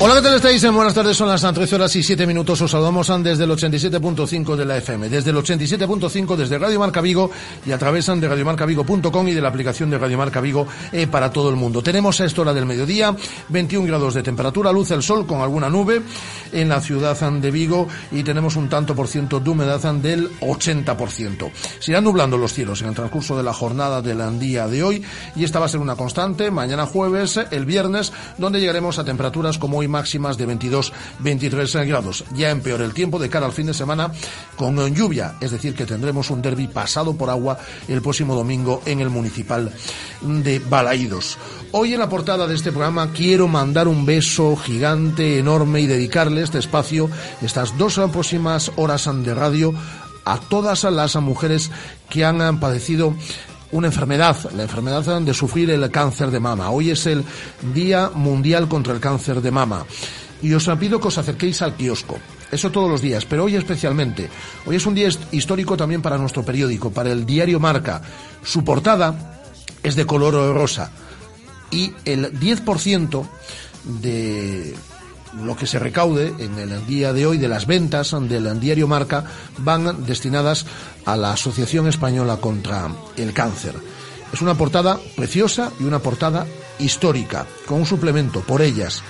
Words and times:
Hola, 0.00 0.14
¿qué 0.14 0.22
tal 0.22 0.34
estáis? 0.36 0.64
Buenas 0.70 0.94
tardes, 0.94 1.16
son 1.16 1.28
las 1.28 1.42
13 1.42 1.74
horas 1.74 1.96
y 1.96 2.04
7 2.04 2.24
minutos. 2.24 2.62
Os 2.62 2.70
saludamos 2.70 3.08
desde 3.20 3.42
el 3.42 3.50
87.5 3.50 4.54
de 4.54 4.64
la 4.64 4.76
FM, 4.76 5.08
desde 5.08 5.30
el 5.30 5.36
87.5 5.38 6.36
desde 6.36 6.56
Radio 6.56 6.78
Marca 6.78 7.00
Vigo 7.00 7.32
y 7.66 7.72
a 7.72 7.78
través 7.78 8.06
de 8.06 8.28
radiomarcavigo.com 8.28 9.26
y 9.26 9.32
de 9.32 9.40
la 9.40 9.48
aplicación 9.48 9.90
de 9.90 9.98
Radio 9.98 10.16
Marca 10.16 10.40
Vigo 10.40 10.68
eh, 10.92 11.08
para 11.08 11.32
todo 11.32 11.50
el 11.50 11.56
mundo. 11.56 11.82
Tenemos 11.82 12.20
a 12.20 12.26
esta 12.26 12.42
hora 12.42 12.54
del 12.54 12.64
mediodía 12.64 13.16
21 13.48 13.88
grados 13.88 14.14
de 14.14 14.22
temperatura, 14.22 14.70
luz 14.70 14.92
el 14.92 15.02
sol 15.02 15.26
con 15.26 15.40
alguna 15.40 15.68
nube 15.68 16.00
en 16.52 16.68
la 16.68 16.80
ciudad 16.80 17.18
de 17.18 17.50
Vigo 17.50 17.88
y 18.12 18.22
tenemos 18.22 18.54
un 18.54 18.68
tanto 18.68 18.94
por 18.94 19.08
ciento 19.08 19.40
de 19.40 19.50
humedad 19.50 19.82
del 19.94 20.30
80%. 20.38 21.50
Se 21.80 21.90
irán 21.90 22.04
nublando 22.04 22.38
los 22.38 22.52
cielos 22.52 22.82
en 22.82 22.90
el 22.90 22.94
transcurso 22.94 23.36
de 23.36 23.42
la 23.42 23.52
jornada 23.52 24.00
del 24.00 24.38
día 24.38 24.68
de 24.68 24.80
hoy 24.80 25.02
y 25.34 25.42
esta 25.42 25.58
va 25.58 25.66
a 25.66 25.68
ser 25.68 25.80
una 25.80 25.96
constante 25.96 26.52
mañana 26.52 26.86
jueves, 26.86 27.40
el 27.50 27.64
viernes, 27.64 28.12
donde 28.36 28.60
llegaremos 28.60 29.00
a 29.00 29.04
temperaturas 29.04 29.58
como 29.58 29.78
hoy 29.78 29.87
máximas 29.88 30.36
de 30.36 30.46
22-23 30.46 31.86
grados. 31.86 32.24
Ya 32.34 32.50
empeora 32.50 32.84
el 32.84 32.94
tiempo 32.94 33.18
de 33.18 33.28
cara 33.28 33.46
al 33.46 33.52
fin 33.52 33.66
de 33.66 33.74
semana 33.74 34.12
con 34.56 34.78
lluvia, 34.94 35.34
es 35.40 35.50
decir, 35.50 35.74
que 35.74 35.86
tendremos 35.86 36.30
un 36.30 36.42
derby 36.42 36.68
pasado 36.68 37.16
por 37.16 37.30
agua 37.30 37.58
el 37.88 38.02
próximo 38.02 38.34
domingo 38.34 38.82
en 38.86 39.00
el 39.00 39.10
municipal 39.10 39.72
de 40.22 40.58
Balaídos. 40.58 41.38
Hoy 41.72 41.94
en 41.94 42.00
la 42.00 42.08
portada 42.08 42.46
de 42.46 42.54
este 42.54 42.70
programa 42.70 43.12
quiero 43.12 43.48
mandar 43.48 43.88
un 43.88 44.06
beso 44.06 44.56
gigante, 44.56 45.38
enorme 45.38 45.80
y 45.80 45.86
dedicarle 45.86 46.42
este 46.42 46.58
espacio, 46.58 47.10
estas 47.42 47.76
dos 47.76 48.00
próximas 48.12 48.72
horas 48.76 49.08
de 49.12 49.34
radio 49.34 49.74
a 50.24 50.38
todas 50.38 50.84
las 50.84 51.16
mujeres 51.16 51.70
que 52.10 52.24
han 52.24 52.60
padecido 52.60 53.14
una 53.72 53.88
enfermedad, 53.88 54.36
la 54.54 54.62
enfermedad 54.62 55.20
de 55.20 55.34
sufrir 55.34 55.70
el 55.70 55.90
cáncer 55.90 56.30
de 56.30 56.40
mama. 56.40 56.70
Hoy 56.70 56.90
es 56.90 57.06
el 57.06 57.24
Día 57.74 58.10
Mundial 58.14 58.68
contra 58.68 58.94
el 58.94 59.00
Cáncer 59.00 59.40
de 59.40 59.50
Mama. 59.50 59.84
Y 60.40 60.52
os 60.52 60.70
pido 60.78 61.00
que 61.00 61.08
os 61.08 61.18
acerquéis 61.18 61.62
al 61.62 61.74
kiosco. 61.74 62.18
Eso 62.50 62.70
todos 62.70 62.88
los 62.88 63.02
días, 63.02 63.24
pero 63.24 63.44
hoy 63.44 63.56
especialmente. 63.56 64.30
Hoy 64.64 64.76
es 64.76 64.86
un 64.86 64.94
día 64.94 65.08
histórico 65.32 65.76
también 65.76 66.00
para 66.00 66.16
nuestro 66.16 66.44
periódico, 66.44 66.90
para 66.90 67.10
el 67.10 67.26
diario 67.26 67.60
Marca. 67.60 68.00
Su 68.42 68.64
portada 68.64 69.42
es 69.82 69.96
de 69.96 70.06
color 70.06 70.54
rosa. 70.54 70.90
Y 71.70 71.92
el 72.04 72.38
10% 72.38 73.26
de 74.00 74.74
lo 75.42 75.56
que 75.56 75.66
se 75.66 75.78
recaude 75.78 76.34
en 76.38 76.58
el 76.58 76.86
día 76.86 77.12
de 77.12 77.26
hoy 77.26 77.38
de 77.38 77.48
las 77.48 77.66
ventas 77.66 78.14
del 78.28 78.60
diario 78.60 78.88
Marca 78.88 79.24
van 79.58 80.06
destinadas 80.06 80.66
a 81.04 81.16
la 81.16 81.32
Asociación 81.32 81.86
Española 81.86 82.38
contra 82.38 82.90
el 83.16 83.32
Cáncer. 83.32 83.74
Es 84.32 84.42
una 84.42 84.54
portada 84.56 84.98
preciosa 85.16 85.72
y 85.80 85.84
una 85.84 86.00
portada 86.00 86.46
histórica, 86.78 87.46
con 87.66 87.80
un 87.80 87.86
suplemento 87.86 88.40
por 88.40 88.62
ellas 88.62 89.02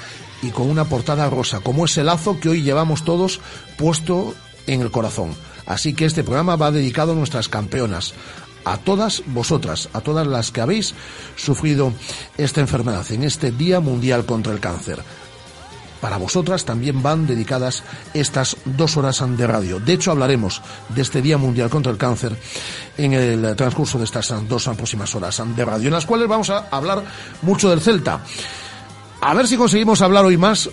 y 0.42 0.50
con 0.50 0.70
una 0.70 0.84
portada 0.84 1.28
rosa, 1.28 1.60
como 1.60 1.84
ese 1.84 2.04
lazo 2.04 2.38
que 2.38 2.48
hoy 2.48 2.62
llevamos 2.62 3.04
todos 3.04 3.41
puesto 3.76 4.34
en 4.66 4.81
el 4.81 4.91
corazón. 4.91 5.34
Así 5.66 5.92
que 5.94 6.04
este 6.04 6.25
programa 6.25 6.56
va 6.56 6.71
dedicado 6.71 7.12
a 7.12 7.16
nuestras 7.16 7.48
campeonas, 7.48 8.15
a 8.65 8.78
todas 8.78 9.22
vosotras, 9.26 9.88
a 9.92 10.00
todas 10.00 10.26
las 10.26 10.50
que 10.50 10.60
habéis 10.60 10.94
sufrido 11.37 11.92
esta 12.37 12.60
enfermedad 12.60 13.10
en 13.10 13.25
este 13.25 13.50
Día 13.50 13.81
Mundial 13.81 14.25
contra 14.25 14.53
el 14.53 14.60
Cáncer 14.60 15.03
para 16.00 16.16
vosotras 16.16 16.64
también 16.64 17.03
van 17.03 17.26
dedicadas 17.26 17.82
estas 18.14 18.56
dos 18.64 18.97
horas 18.97 19.22
de 19.36 19.47
radio. 19.47 19.81
De 19.81 19.94
hecho, 19.94 20.10
hablaremos 20.10 20.62
de 20.88 21.03
este 21.03 21.22
Día 21.22 21.38
Mundial 21.38 21.70
contra 21.70 21.92
el 21.92 21.98
Cáncer 21.98 22.36
en 22.97 23.12
el 23.12 23.56
transcurso 23.56 23.98
de 23.98 24.04
estas 24.04 24.32
dos 24.48 24.69
próximas 24.76 25.14
horas 25.14 25.42
de 25.56 25.64
radio, 25.64 25.88
en 25.88 25.94
las 25.94 26.06
cuales 26.06 26.28
vamos 26.28 26.50
a 26.50 26.69
hablar 26.70 27.04
mucho 27.42 27.70
del 27.70 27.81
Celta. 27.81 28.20
A 29.20 29.34
ver 29.34 29.47
si 29.47 29.56
conseguimos 29.56 30.00
hablar 30.03 30.25
hoy 30.25 30.36
más 30.36 30.70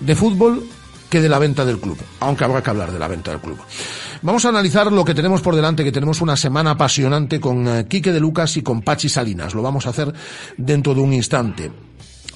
de 0.00 0.14
fútbol 0.14 0.66
que 1.08 1.20
de 1.20 1.28
la 1.28 1.38
venta 1.38 1.64
del 1.64 1.78
club, 1.78 1.96
aunque 2.20 2.44
habrá 2.44 2.62
que 2.62 2.70
hablar 2.70 2.90
de 2.90 2.98
la 2.98 3.08
venta 3.08 3.30
del 3.30 3.40
club. 3.40 3.58
Vamos 4.22 4.44
a 4.46 4.48
analizar 4.48 4.90
lo 4.90 5.04
que 5.04 5.14
tenemos 5.14 5.42
por 5.42 5.54
delante, 5.54 5.84
que 5.84 5.92
tenemos 5.92 6.20
una 6.20 6.36
semana 6.36 6.70
apasionante 6.70 7.38
con 7.38 7.68
eh, 7.68 7.86
Quique 7.86 8.10
de 8.10 8.20
Lucas 8.20 8.56
y 8.56 8.62
con 8.62 8.82
Pachi 8.82 9.08
Salinas. 9.08 9.54
Lo 9.54 9.62
vamos 9.62 9.86
a 9.86 9.90
hacer 9.90 10.12
dentro 10.56 10.94
de 10.94 11.00
un 11.00 11.12
instante. 11.12 11.70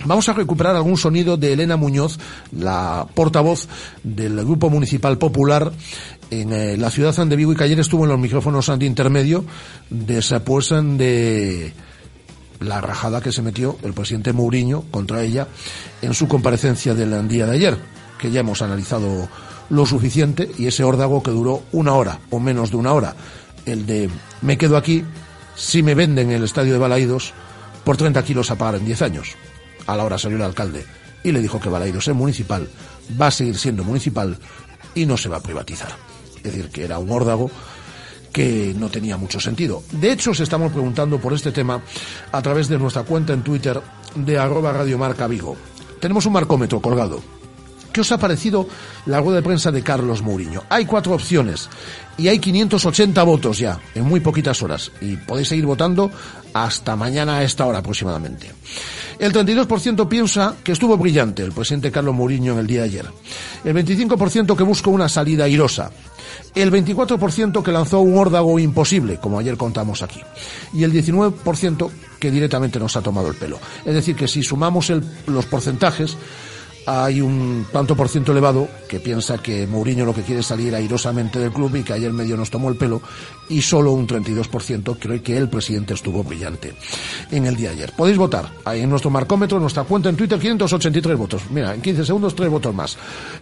Vamos 0.05 0.29
a 0.29 0.33
recuperar 0.33 0.77
algún 0.77 0.97
sonido 0.97 1.37
de 1.37 1.53
Elena 1.53 1.77
Muñoz, 1.77 2.19
la 2.53 3.07
portavoz 3.15 3.67
del 4.05 4.37
Grupo 4.45 4.71
Municipal 4.71 5.19
Popular 5.19 5.73
en 6.31 6.53
eh, 6.53 6.77
la 6.77 6.91
ciudad 6.91 7.15
de 7.17 7.37
Vigo 7.37 7.53
y 7.53 7.57
que 7.57 7.65
ayer 7.65 7.81
estuvo 7.81 8.05
en 8.05 8.11
los 8.11 8.19
micrófonos 8.19 8.71
de 8.79 8.87
intermedio 8.87 9.45
después 9.91 10.69
de 10.71 11.73
la 12.61 12.81
rajada 12.81 13.21
que 13.21 13.33
se 13.33 13.43
metió 13.43 13.77
el 13.83 13.93
presidente 13.93 14.33
Mourinho 14.33 14.83
contra 14.91 15.23
ella 15.23 15.49
en 16.01 16.15
su 16.15 16.29
comparecencia 16.29 16.95
del 16.95 17.27
día 17.27 17.47
de 17.47 17.57
ayer, 17.57 17.79
que 18.21 18.31
ya 18.31 18.41
hemos 18.41 18.63
analizado 18.63 19.29
lo 19.69 19.85
suficiente 19.85 20.49
y 20.59 20.67
ese 20.67 20.85
órdago 20.85 21.25
que 21.25 21.33
duró 21.33 21.63
una 21.73 21.95
hora 21.95 22.21
o 22.31 22.39
menos 22.39 22.71
de 22.71 22.77
una 22.77 22.93
hora, 22.93 23.17
el 23.67 23.85
de 23.85 24.09
me 24.43 24.57
quedo 24.59 24.77
aquí 24.77 25.05
si 25.57 25.83
me 25.83 25.97
venden 25.97 26.31
el 26.31 26.45
estadio 26.45 26.73
de 26.73 26.79
Balaídos 26.79 27.35
por 27.85 27.97
30 27.97 28.23
kilos 28.23 28.51
a 28.53 28.57
pagar 28.57 28.77
en 28.77 28.87
10 28.87 29.03
años 29.03 29.37
a 29.89 29.97
la 29.97 30.05
hora 30.05 30.19
salió 30.19 30.37
el 30.37 30.45
alcalde 30.45 30.85
y 31.25 31.33
le 31.33 31.41
dijo 31.41 31.59
que 31.59 31.69
Balaidos 31.69 32.07
es 32.07 32.15
municipal, 32.15 32.69
va 33.21 33.29
a 33.29 33.31
seguir 33.31 33.59
siendo 33.59 33.83
municipal 33.83 34.39
y 34.95 35.07
no 35.07 35.17
se 35.17 35.29
va 35.29 35.39
a 35.39 35.43
privatizar. 35.43 35.91
Es 36.37 36.43
decir, 36.43 36.69
que 36.69 36.85
era 36.85 36.99
un 36.99 37.11
órdago 37.11 37.51
que 38.33 38.75
no 38.79 38.91
tenía 38.91 39.17
mucho 39.17 39.41
sentido. 39.41 39.83
De 39.91 40.13
hecho, 40.13 40.31
os 40.31 40.41
estamos 40.41 40.71
preguntando 40.73 41.19
por 41.19 41.33
este 41.33 41.53
tema 41.53 41.81
a 42.31 42.43
través 42.43 42.69
de 42.69 42.79
nuestra 42.79 43.03
cuenta 43.03 43.33
en 43.33 43.43
Twitter 43.43 43.81
de 44.15 44.39
arroba 44.39 44.73
radiomarca 44.73 45.27
Vigo. 45.27 45.57
Tenemos 46.01 46.27
un 46.27 46.35
marcómetro 46.35 46.81
colgado. 46.81 47.21
¿Qué 47.93 48.03
os 48.03 48.13
ha 48.13 48.19
parecido 48.19 48.69
la 49.07 49.21
rueda 49.21 49.37
de 49.37 49.43
prensa 49.43 49.73
de 49.73 49.83
Carlos 49.83 50.23
Mourinho? 50.23 50.63
Hay 50.69 50.85
cuatro 50.85 51.15
opciones 51.15 51.69
y 52.19 52.29
hay 52.29 52.39
580 52.39 53.23
votos 53.23 53.59
ya 53.59 53.81
en 53.95 54.05
muy 54.05 54.21
poquitas 54.21 54.63
horas 54.63 54.93
y 55.01 55.17
podéis 55.17 55.49
seguir 55.49 55.67
votando 55.67 56.11
hasta 56.53 56.95
mañana 56.95 57.39
a 57.39 57.43
esta 57.43 57.67
hora 57.67 57.79
aproximadamente. 57.79 58.53
El 59.19 59.33
32% 59.33 60.09
piensa 60.09 60.57
que 60.63 60.73
estuvo 60.73 60.97
brillante 60.97 61.43
el 61.43 61.53
presidente 61.53 61.91
Carlos 61.91 62.15
Mourinho 62.15 62.53
en 62.53 62.61
el 62.61 62.67
día 62.67 62.81
de 62.83 62.87
ayer. 62.87 63.07
El 63.65 63.75
25% 63.75 64.57
que 64.57 64.63
buscó 64.63 64.91
una 64.91 65.09
salida 65.09 65.45
airosa. 65.45 65.91
El 66.55 66.73
24% 66.73 67.63
que 67.63 67.73
lanzó 67.73 68.01
un 68.01 68.17
órdago 68.17 68.59
imposible, 68.59 69.19
como 69.19 69.39
ayer 69.39 69.57
contamos 69.57 70.03
aquí. 70.03 70.21
Y 70.73 70.85
el 70.85 70.93
19% 70.93 71.91
que 72.19 72.31
directamente 72.31 72.79
nos 72.79 72.97
ha 72.97 73.03
tomado 73.03 73.29
el 73.29 73.37
pelo. 73.37 73.59
Es 73.85 73.95
decir, 73.95 74.15
que 74.15 74.29
si 74.29 74.43
sumamos 74.43 74.93
los 75.27 75.47
porcentajes, 75.47 76.17
hay 76.89 77.21
un 77.21 77.67
tanto 77.71 77.95
por 77.95 78.09
ciento 78.09 78.33
elevado 78.33 78.67
que 78.89 78.99
piensa 78.99 79.37
que 79.37 79.67
Mourinho 79.67 80.07
lo 80.07 80.15
que 80.15 80.23
quiere 80.23 80.41
es 80.41 80.47
salir 80.47 80.75
airosamente 80.75 81.39
del 81.39 81.53
club 81.53 81.77
y 81.77 81.83
que 81.83 81.93
ayer 81.93 82.11
medio 82.15 82.35
nos 82.35 82.49
tomó 82.49 82.71
el 82.71 82.77
pelo 82.77 83.03
y 83.51 83.61
solo 83.61 83.93
un 83.93 84.07
32% 84.07 84.97
cree 84.99 85.21
que 85.21 85.37
el 85.37 85.51
presidente 85.51 85.93
estuvo 85.93 86.25
brillante 86.25 86.75
en 87.31 87.45
el 87.45 87.57
día 87.57 87.69
de 87.69 87.75
ayer. 87.75 87.93
Podéis 87.95 88.17
votar 88.17 88.51
en 88.73 88.89
nuestro 88.89 89.11
marcómetro, 89.11 89.59
en 89.59 89.63
nuestra 89.63 89.85
cuenta 89.85 90.09
en 90.09 90.17
Twitter, 90.17 90.39
583 90.39 91.19
votos. 91.19 91.43
Mira, 91.51 91.75
en 91.75 91.83
15 91.83 92.07
segundos 92.07 92.35
tres 92.35 92.49
votos 92.49 92.75
más. 92.75 92.97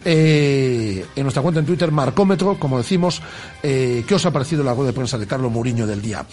Eh, 0.04 1.06
en 1.14 1.22
nuestra 1.22 1.40
cuenta 1.40 1.60
en 1.60 1.66
Twitter, 1.66 1.92
marcómetro, 1.92 2.58
como 2.58 2.78
decimos, 2.78 3.22
eh, 3.62 4.04
¿qué 4.08 4.14
os 4.16 4.26
ha 4.26 4.32
parecido 4.32 4.64
la 4.64 4.74
rueda 4.74 4.88
de 4.88 4.92
prensa 4.92 5.18
de 5.18 5.26
Carlos 5.26 5.52
Mourinho 5.52 5.86
del 5.86 6.02
día 6.02 6.26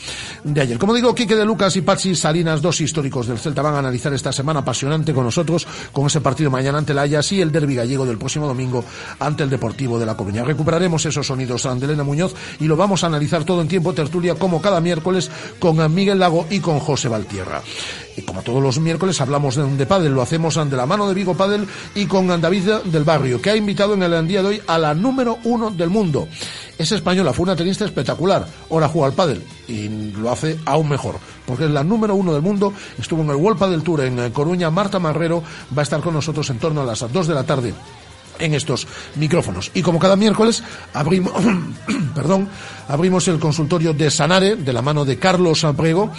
de 0.44 0.62
ayer? 0.62 0.80
Como 0.80 0.96
digo, 0.96 1.14
Quique 1.14 1.36
de 1.36 1.46
Lucas 1.46 1.76
y 1.76 1.82
Pachi 1.82 2.16
Salinas, 2.16 2.60
dos 2.60 2.82
históricos 2.82 3.28
del 3.28 3.38
Celta, 3.38 3.62
van 3.62 3.76
a 3.76 3.80
analizar 3.80 4.12
esta 4.14 4.32
semana 4.32 4.62
apasionante 4.62 5.14
con 5.14 5.26
nosotros, 5.26 5.68
con 5.92 6.08
ese 6.08 6.20
partido 6.20 6.50
mañana 6.50 6.80
ante 6.80 6.94
la 6.94 7.03
y 7.06 7.16
así 7.16 7.42
el 7.42 7.52
derbi 7.52 7.76
gallego 7.76 8.06
del 8.06 8.18
próximo 8.18 8.48
domingo 8.48 8.84
ante 9.20 9.44
el 9.44 9.50
Deportivo 9.50 10.00
de 10.00 10.06
La 10.06 10.16
Coruña. 10.16 10.44
Recuperaremos 10.44 11.06
esos 11.06 11.28
sonidos 11.28 11.64
de 11.64 11.86
Elena 11.86 12.04
Muñoz 12.04 12.34
y 12.60 12.66
lo 12.66 12.76
vamos 12.76 13.04
a 13.04 13.08
analizar 13.08 13.44
todo 13.44 13.62
en 13.62 13.68
tiempo 13.68 13.94
tertulia 13.94 14.36
como 14.36 14.62
cada 14.62 14.82
miércoles 14.82 15.30
con 15.60 15.94
Miguel 15.94 16.20
Lago 16.20 16.46
y 16.50 16.60
con 16.60 16.80
José 16.80 17.08
Valtierra. 17.08 17.62
Y 18.16 18.22
como 18.22 18.42
todos 18.44 18.62
los 18.62 18.80
miércoles 18.80 19.20
hablamos 19.22 19.56
de, 19.56 19.66
de 19.76 19.86
pádel, 19.86 20.14
lo 20.14 20.22
hacemos 20.22 20.56
de 20.56 20.78
la 20.78 20.86
mano 20.86 21.08
de 21.08 21.14
Vigo 21.14 21.36
Padel 21.36 21.68
y 21.96 22.06
con 22.06 22.28
David 22.40 22.70
del 22.86 23.04
Barrio, 23.04 23.42
que 23.42 23.50
ha 23.50 23.56
invitado 23.56 23.94
en 23.94 24.04
el 24.04 24.28
día 24.28 24.42
de 24.42 24.48
hoy 24.48 24.62
a 24.68 24.78
la 24.78 24.94
número 24.94 25.40
uno 25.44 25.72
del 25.72 25.90
mundo. 25.90 26.28
Es 26.78 26.92
española, 26.92 27.34
fue 27.34 27.44
una 27.44 27.56
tenista 27.56 27.86
espectacular. 27.86 28.48
Ahora 28.70 28.88
juega 28.88 29.08
al 29.08 29.14
pádel 29.14 29.44
y 29.68 29.90
lo 30.12 30.32
hace 30.32 30.60
aún 30.66 30.90
mejor, 30.90 31.20
porque 31.46 31.66
es 31.66 31.72
la 31.72 31.84
número 31.84 32.16
uno 32.16 32.34
del 32.34 32.42
mundo. 32.42 32.74
Estuvo 32.98 33.22
en 33.22 33.30
el 33.30 33.36
World 33.36 33.60
Padel 33.60 33.84
Tour 33.84 34.02
en 34.02 34.32
Coruña. 34.32 34.70
Marta 34.72 35.00
Marrero 35.00 35.44
va 35.76 35.82
a 35.82 35.84
estar 35.84 36.02
con 36.02 36.14
nosotros 36.14 36.50
en 36.50 36.60
torno 36.60 36.82
a 36.82 36.86
las 36.86 37.12
dos 37.12 37.28
de 37.28 37.34
la 37.34 37.44
tarde 37.44 37.74
en 38.40 38.54
estos 38.54 38.88
micrófonos. 39.16 39.72
Y 39.74 39.82
como 39.82 40.00
cada 40.00 40.16
miércoles 40.16 40.64
abrimos, 40.94 41.34
perdón, 42.16 42.50
abrimos 42.88 43.28
el 43.28 43.40
consultorio 43.40 43.94
de 43.94 44.10
Sanare 44.10 44.56
de 44.56 44.74
la 44.74 44.82
mano 44.82 45.06
de 45.06 45.18
Carlos 45.18 45.64
Abrego 45.64 46.12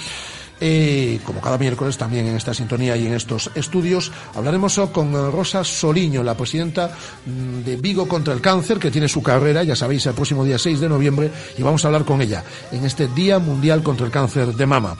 Eh, 0.60 1.20
como 1.24 1.40
cada 1.40 1.58
miércoles 1.58 1.98
también 1.98 2.26
en 2.26 2.36
esta 2.36 2.54
sintonía 2.54 2.96
y 2.96 3.06
en 3.06 3.14
estos 3.14 3.50
estudios, 3.54 4.12
hablaremos 4.34 4.80
con 4.92 5.12
Rosa 5.32 5.64
Soliño, 5.64 6.22
la 6.22 6.36
presidenta 6.36 6.90
mm, 7.26 7.64
de 7.64 7.76
Vigo 7.76 8.06
contra 8.06 8.34
el 8.34 8.40
Cáncer, 8.40 8.78
que 8.78 8.90
tiene 8.90 9.08
su 9.08 9.22
carrera, 9.22 9.62
ya 9.62 9.76
sabéis, 9.76 10.06
el 10.06 10.14
próximo 10.14 10.44
día 10.44 10.58
6 10.58 10.80
de 10.80 10.88
noviembre, 10.88 11.30
y 11.58 11.62
vamos 11.62 11.84
a 11.84 11.88
hablar 11.88 12.04
con 12.04 12.20
ella 12.22 12.44
en 12.72 12.84
este 12.84 13.08
Día 13.08 13.38
Mundial 13.38 13.82
contra 13.82 14.06
el 14.06 14.12
Cáncer 14.12 14.54
de 14.54 14.66
Mama. 14.66 14.96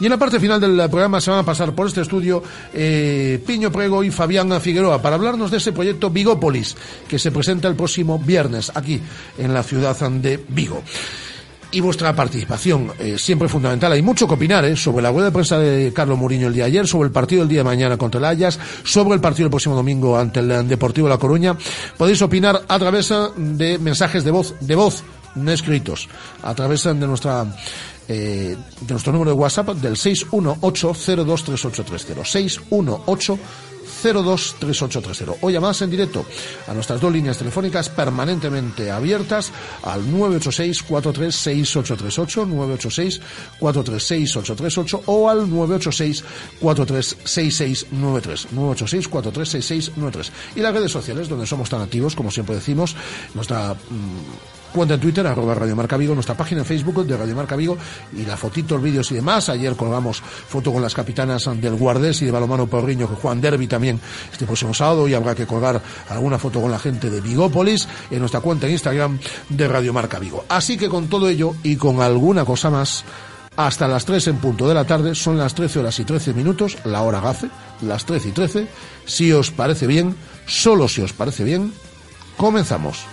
Y 0.00 0.04
en 0.04 0.10
la 0.10 0.18
parte 0.18 0.40
final 0.40 0.60
del 0.60 0.76
programa 0.90 1.20
se 1.20 1.30
van 1.30 1.40
a 1.40 1.44
pasar 1.44 1.72
por 1.72 1.86
este 1.86 2.02
estudio 2.02 2.42
eh, 2.72 3.42
Piño 3.46 3.70
Prego 3.70 4.02
y 4.02 4.10
Fabián 4.10 4.60
Figueroa 4.60 5.00
para 5.00 5.16
hablarnos 5.16 5.50
de 5.50 5.58
ese 5.58 5.72
proyecto 5.72 6.10
Vigópolis, 6.10 6.76
que 7.08 7.18
se 7.18 7.30
presenta 7.30 7.68
el 7.68 7.76
próximo 7.76 8.18
viernes 8.18 8.72
aquí 8.74 9.00
en 9.38 9.54
la 9.54 9.62
ciudad 9.62 9.96
de 10.10 10.44
Vigo 10.48 10.82
y 11.70 11.80
vuestra 11.80 12.14
participación, 12.14 12.92
eh, 12.98 13.16
siempre 13.18 13.48
fundamental. 13.48 13.92
Hay 13.92 14.02
mucho 14.02 14.26
que 14.26 14.34
opinar 14.34 14.64
¿eh? 14.64 14.76
sobre 14.76 15.02
la 15.02 15.10
rueda 15.10 15.26
de 15.26 15.32
prensa 15.32 15.58
de 15.58 15.92
Carlos 15.92 16.18
Mourinho 16.18 16.48
el 16.48 16.54
día 16.54 16.64
de 16.64 16.70
ayer, 16.70 16.86
sobre 16.86 17.08
el 17.08 17.12
partido 17.12 17.40
del 17.40 17.48
día 17.48 17.60
de 17.60 17.64
mañana 17.64 17.96
contra 17.96 18.18
el 18.18 18.24
Ayas, 18.24 18.58
sobre 18.84 19.14
el 19.14 19.20
partido 19.20 19.46
el 19.46 19.50
próximo 19.50 19.74
domingo 19.74 20.16
ante 20.16 20.40
el 20.40 20.68
Deportivo 20.68 21.08
La 21.08 21.18
Coruña. 21.18 21.56
Podéis 21.96 22.22
opinar 22.22 22.62
a 22.68 22.78
través 22.78 23.12
de 23.36 23.78
mensajes 23.78 24.24
de 24.24 24.30
voz, 24.30 24.54
de 24.60 24.74
voz, 24.74 25.02
no 25.34 25.52
escritos, 25.52 26.08
a 26.42 26.54
través 26.54 26.84
de 26.84 26.94
nuestra 26.94 27.46
eh, 28.08 28.56
de 28.80 28.92
nuestro 28.92 29.12
número 29.12 29.32
de 29.32 29.36
WhatsApp 29.36 29.70
del 29.70 29.96
618-023830. 29.96 32.24
618 32.24 33.38
023830 34.02 35.38
o 35.40 35.50
llamadas 35.50 35.82
en 35.82 35.90
directo 35.90 36.24
a 36.66 36.74
nuestras 36.74 37.00
dos 37.00 37.12
líneas 37.12 37.38
telefónicas 37.38 37.88
permanentemente 37.88 38.90
abiertas 38.90 39.52
al 39.82 40.10
986 40.10 40.82
436838 40.82 42.46
986 42.46 43.20
436838 43.58 45.02
o 45.06 45.30
al 45.30 45.50
986 45.50 46.24
436693 46.60 48.52
986 48.52 49.08
436693 49.08 50.32
y 50.56 50.60
las 50.60 50.74
redes 50.74 50.92
sociales 50.92 51.28
donde 51.28 51.46
somos 51.46 51.70
tan 51.70 51.80
activos 51.80 52.14
como 52.14 52.30
siempre 52.30 52.56
decimos 52.56 52.96
nuestra 53.34 53.74
mmm, 53.74 54.55
cuenta 54.72 54.94
en 54.94 55.00
Twitter, 55.00 55.26
arroba 55.26 55.54
Radio 55.54 55.76
Marca 55.76 55.96
Vigo, 55.96 56.14
nuestra 56.14 56.36
página 56.36 56.60
en 56.60 56.66
Facebook 56.66 57.06
de 57.06 57.16
Radio 57.16 57.34
Marca 57.34 57.56
Vigo 57.56 57.76
y 58.14 58.24
la 58.24 58.36
fotito, 58.36 58.78
vídeos 58.78 59.10
y 59.12 59.16
demás. 59.16 59.48
Ayer 59.48 59.74
colgamos 59.74 60.20
foto 60.20 60.72
con 60.72 60.82
las 60.82 60.94
capitanas 60.94 61.48
del 61.60 61.74
Guardés 61.76 62.22
y 62.22 62.26
de 62.26 62.30
Balomano 62.30 62.66
Porriño 62.66 63.08
que 63.08 63.16
juegan 63.16 63.40
derby 63.40 63.66
también 63.66 64.00
este 64.30 64.46
próximo 64.46 64.74
sábado 64.74 65.08
y 65.08 65.14
habrá 65.14 65.34
que 65.34 65.46
colgar 65.46 65.80
alguna 66.08 66.38
foto 66.38 66.60
con 66.60 66.70
la 66.70 66.78
gente 66.78 67.10
de 67.10 67.20
Vigópolis 67.20 67.88
en 68.10 68.20
nuestra 68.20 68.40
cuenta 68.40 68.66
en 68.66 68.72
Instagram 68.72 69.18
de 69.48 69.68
Radio 69.68 69.92
Marca 69.92 70.18
Vigo. 70.18 70.44
Así 70.48 70.76
que 70.76 70.88
con 70.88 71.08
todo 71.08 71.28
ello 71.28 71.54
y 71.62 71.76
con 71.76 72.00
alguna 72.00 72.44
cosa 72.44 72.70
más, 72.70 73.04
hasta 73.56 73.88
las 73.88 74.04
3 74.04 74.28
en 74.28 74.36
punto 74.36 74.68
de 74.68 74.74
la 74.74 74.84
tarde, 74.84 75.14
son 75.14 75.38
las 75.38 75.54
13 75.54 75.80
horas 75.80 75.98
y 75.98 76.04
13 76.04 76.34
minutos, 76.34 76.76
la 76.84 77.02
hora 77.02 77.20
gafe, 77.20 77.48
las 77.82 78.04
13 78.04 78.28
y 78.28 78.32
13. 78.32 78.68
Si 79.06 79.32
os 79.32 79.50
parece 79.50 79.86
bien, 79.86 80.14
solo 80.46 80.88
si 80.88 81.00
os 81.00 81.12
parece 81.12 81.44
bien, 81.44 81.72
comenzamos. 82.36 83.06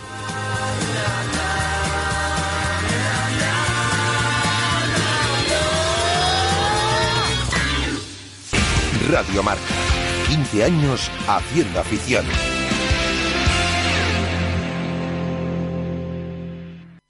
Radio 9.10 9.44
Marca. 9.44 9.62
15 10.30 10.64
años 10.64 11.12
haciendo 11.28 11.80
afición. 11.82 12.26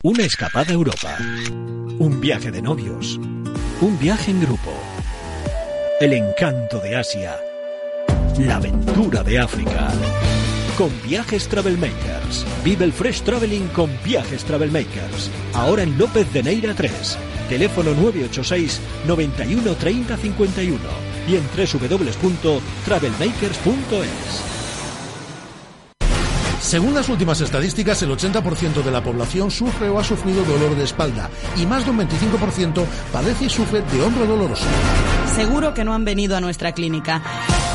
Una 0.01 0.24
escapada 0.24 0.72
a 0.72 0.74
Europa. 0.74 1.16
Un 2.00 2.19
viaje 2.19 2.51
de 2.51 2.63
novios. 2.63 3.19
Un 3.80 4.00
viaje 4.00 4.31
en 4.31 4.42
grupo. 4.42 4.74
El 6.00 6.13
encanto 6.13 6.80
de 6.80 6.95
Asia. 6.95 7.38
La 8.39 8.56
aventura 8.56 9.22
de 9.22 9.39
África. 9.39 9.89
Con 10.78 10.89
Viajes 11.04 11.48
Travelmakers. 11.48 12.46
Vive 12.63 12.86
el 12.86 12.94
Fresh 12.94 13.22
Traveling 13.22 13.68
con 13.68 13.92
Viajes 14.04 14.44
Travelmakers. 14.46 15.30
Ahora 15.54 15.84
en 15.84 15.96
López 16.00 16.31
de 16.34 16.42
Neira 16.42 16.74
3. 16.74 17.18
Teléfono 17.50 17.92
986 17.92 18.80
91 19.07 19.75
30 19.75 20.18
51 20.18 20.80
y 21.28 21.36
en 21.36 21.44
www.travelmakers.es. 21.56 24.54
Según 26.63 26.95
las 26.95 27.10
últimas 27.10 27.42
estadísticas, 27.42 28.01
el 28.04 28.10
80% 28.10 28.84
de 28.84 28.90
la 28.90 29.04
población 29.04 29.51
sufre 29.51 29.90
o 29.90 30.00
ha 30.00 30.04
sufrido 30.04 30.44
dolor 30.44 30.75
de 30.75 30.86
espalda 30.86 31.30
y 31.57 31.66
más 31.66 31.86
de 31.86 31.92
un 31.92 32.00
25% 32.00 32.86
padece 33.12 33.46
y 33.46 33.50
sufre 33.50 33.81
de 33.81 34.01
hombro 34.01 34.25
doloroso. 34.25 34.66
Seguro 35.36 35.74
que 35.74 35.84
no 35.84 35.94
han 35.94 36.06
venido 36.06 36.38
a 36.38 36.42
nuestra 36.42 36.72
clínica. 36.72 37.22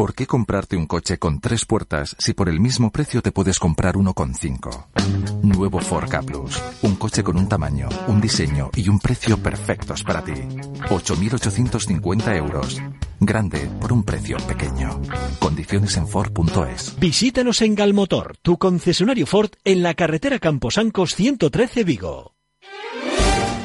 ¿Por 0.00 0.14
qué 0.14 0.26
comprarte 0.26 0.78
un 0.78 0.86
coche 0.86 1.18
con 1.18 1.40
tres 1.40 1.66
puertas 1.66 2.16
si 2.18 2.32
por 2.32 2.48
el 2.48 2.58
mismo 2.58 2.90
precio 2.90 3.20
te 3.20 3.32
puedes 3.32 3.58
comprar 3.58 3.98
uno 3.98 4.14
con 4.14 4.34
cinco? 4.34 4.88
Nuevo 5.42 5.78
Ford 5.78 6.08
K 6.08 6.22
Plus. 6.22 6.58
Un 6.80 6.96
coche 6.96 7.22
con 7.22 7.36
un 7.36 7.46
tamaño, 7.46 7.86
un 8.06 8.18
diseño 8.18 8.70
y 8.74 8.88
un 8.88 8.98
precio 8.98 9.36
perfectos 9.36 10.02
para 10.02 10.24
ti. 10.24 10.32
8.850 10.32 12.34
euros. 12.34 12.80
Grande 13.20 13.68
por 13.78 13.92
un 13.92 14.02
precio 14.02 14.38
pequeño. 14.38 15.02
Condiciones 15.38 15.94
en 15.98 16.08
Ford.es. 16.08 16.98
Visítanos 16.98 17.60
en 17.60 17.74
Galmotor, 17.74 18.38
tu 18.40 18.56
concesionario 18.56 19.26
Ford 19.26 19.50
en 19.64 19.82
la 19.82 19.92
carretera 19.92 20.38
Camposancos 20.38 21.14
113 21.14 21.84
Vigo. 21.84 22.39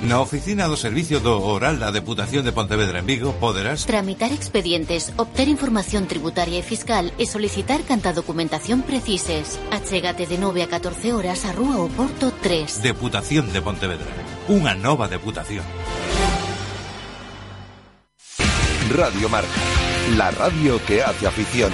Na 0.06 0.22
oficina 0.22 0.68
do 0.70 0.78
Servicio 0.78 1.18
do 1.18 1.42
Oral 1.42 1.82
da 1.82 1.90
Deputación 1.90 2.46
de 2.46 2.54
Pontevedra 2.54 3.02
en 3.02 3.10
Vigo 3.10 3.34
poderás 3.42 3.90
tramitar 3.90 4.30
expedientes, 4.30 5.10
obter 5.18 5.50
información 5.50 6.06
tributaria 6.06 6.62
e 6.62 6.62
fiscal 6.62 7.10
e 7.18 7.26
solicitar 7.26 7.82
canta 7.90 8.14
documentación 8.14 8.86
precises. 8.86 9.58
Achégate 9.74 10.30
de 10.30 10.38
9 10.38 10.62
a 10.62 10.70
14 10.70 11.10
horas 11.10 11.42
a 11.50 11.58
Rúa 11.58 11.82
Oporto 11.82 12.30
3. 12.30 12.86
Deputación 12.86 13.50
de 13.50 13.66
Pontevedra. 13.66 14.06
Unha 14.46 14.78
nova 14.78 15.10
deputación. 15.10 15.66
Radio 18.94 19.26
Marca, 19.26 19.58
la 20.14 20.30
radio 20.30 20.78
que 20.86 21.02
hace 21.02 21.26
afición. 21.26 21.74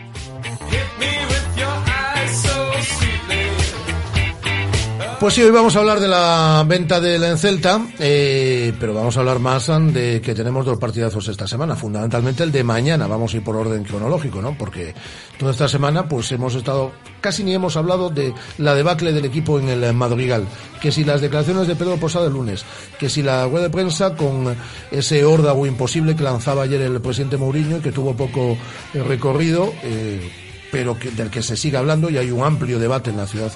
Pues 5.21 5.35
sí, 5.35 5.43
hoy 5.43 5.51
vamos 5.51 5.75
a 5.75 5.79
hablar 5.81 5.99
de 5.99 6.07
la 6.07 6.65
venta 6.67 6.99
del 6.99 7.23
Encelta, 7.23 7.79
eh, 7.99 8.73
pero 8.79 8.95
vamos 8.95 9.15
a 9.15 9.19
hablar 9.19 9.37
más 9.37 9.67
de 9.93 10.19
que 10.19 10.33
tenemos 10.33 10.65
dos 10.65 10.79
partidazos 10.79 11.27
esta 11.27 11.47
semana, 11.47 11.75
fundamentalmente 11.75 12.41
el 12.41 12.51
de 12.51 12.63
mañana, 12.63 13.05
vamos 13.05 13.31
a 13.31 13.37
ir 13.37 13.43
por 13.43 13.55
orden 13.55 13.83
cronológico, 13.83 14.41
¿no? 14.41 14.57
Porque 14.57 14.95
toda 15.37 15.51
esta 15.51 15.67
semana 15.67 16.09
pues 16.09 16.31
hemos 16.31 16.55
estado, 16.55 16.91
casi 17.21 17.43
ni 17.43 17.53
hemos 17.53 17.77
hablado 17.77 18.09
de 18.09 18.33
la 18.57 18.73
debacle 18.73 19.13
del 19.13 19.25
equipo 19.25 19.59
en 19.59 19.69
el 19.69 19.93
Madrigal, 19.93 20.47
que 20.81 20.91
si 20.91 21.03
las 21.03 21.21
declaraciones 21.21 21.67
de 21.67 21.75
Pedro 21.75 21.97
Posada 21.97 22.25
el 22.25 22.33
lunes, 22.33 22.65
que 22.97 23.07
si 23.07 23.21
la 23.21 23.45
web 23.45 23.61
de 23.61 23.69
prensa 23.69 24.15
con 24.15 24.55
ese 24.89 25.23
órdago 25.23 25.67
imposible 25.67 26.15
que 26.15 26.23
lanzaba 26.23 26.63
ayer 26.63 26.81
el 26.81 26.99
presidente 26.99 27.37
Mourinho 27.37 27.77
y 27.77 27.81
que 27.81 27.91
tuvo 27.91 28.15
poco 28.15 28.57
eh, 28.95 29.03
recorrido, 29.03 29.71
eh, 29.83 30.50
pero 30.71 30.97
que, 30.97 31.11
del 31.11 31.29
que 31.29 31.41
se 31.41 31.57
sigue 31.57 31.77
hablando 31.77 32.09
y 32.09 32.17
hay 32.17 32.31
un 32.31 32.43
amplio 32.43 32.79
debate 32.79 33.09
en 33.09 33.17
la 33.17 33.27
ciudad 33.27 33.51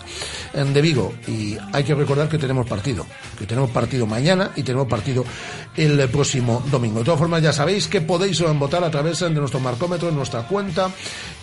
de 0.53 0.81
Vigo. 0.81 1.13
Y 1.27 1.57
hay 1.71 1.83
que 1.83 1.95
recordar 1.95 2.29
que 2.29 2.37
tenemos 2.37 2.67
partido, 2.67 3.05
que 3.37 3.45
tenemos 3.45 3.71
partido 3.71 4.05
mañana 4.05 4.51
y 4.55 4.63
tenemos 4.63 4.87
partido 4.87 5.25
el 5.75 6.07
próximo 6.09 6.63
domingo. 6.69 6.99
De 6.99 7.05
todas 7.05 7.19
formas, 7.19 7.41
ya 7.41 7.53
sabéis 7.53 7.87
que 7.87 8.01
podéis 8.01 8.41
votar 8.57 8.83
a 8.83 8.91
través 8.91 9.19
de 9.19 9.29
nuestro 9.29 9.59
marcómetro, 9.59 10.09
en 10.09 10.15
nuestra 10.15 10.47
cuenta, 10.47 10.91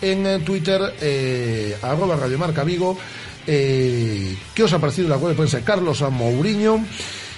en 0.01 0.43
Twitter, 0.43 0.95
eh, 1.01 1.77
arroba 1.81 2.15
Radio 2.15 2.37
Marca 2.37 2.63
Vigo. 2.63 2.97
Eh, 3.45 4.37
¿Qué 4.53 4.63
os 4.63 4.71
ha 4.71 4.79
parecido 4.79 5.09
la 5.09 5.17
web 5.17 5.31
de 5.31 5.35
prensa 5.35 5.61
Carlos 5.61 6.01
Mourinho? 6.09 6.85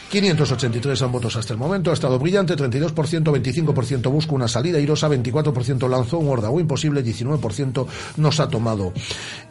583 0.10 1.02
han 1.02 1.12
votos 1.12 1.36
hasta 1.36 1.54
el 1.54 1.60
momento. 1.60 1.92
Ha 1.92 1.94
estado 1.94 2.20
brillante, 2.20 2.56
32%, 2.56 2.94
25% 2.94 4.12
busca 4.12 4.34
una 4.34 4.48
salida 4.48 4.80
irosa, 4.80 5.10
24% 5.10 5.90
lanzó 5.90 6.20
un 6.20 6.36
o 6.36 6.60
imposible, 6.60 7.04
19% 7.04 7.88
nos 8.18 8.40
ha 8.40 8.48
tomado 8.48 8.94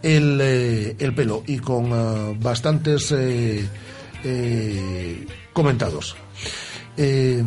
el, 0.02 0.38
eh, 0.40 0.96
el 0.98 1.14
pelo 1.14 1.42
y 1.46 1.58
con 1.58 1.92
uh, 1.92 2.36
bastantes 2.38 3.12
eh, 3.12 3.66
eh, 4.24 5.26
comentados. 5.52 6.16
Eh, 6.96 7.42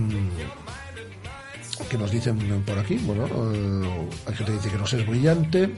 que 1.89 1.97
nos 1.97 2.11
dicen 2.11 2.63
por 2.65 2.77
aquí, 2.77 2.95
bueno, 3.03 3.25
eh, 3.53 4.09
hay 4.25 4.35
gente 4.35 4.51
que 4.51 4.57
dice 4.57 4.69
que 4.69 4.77
no 4.77 4.83
es 4.83 5.07
brillante, 5.07 5.69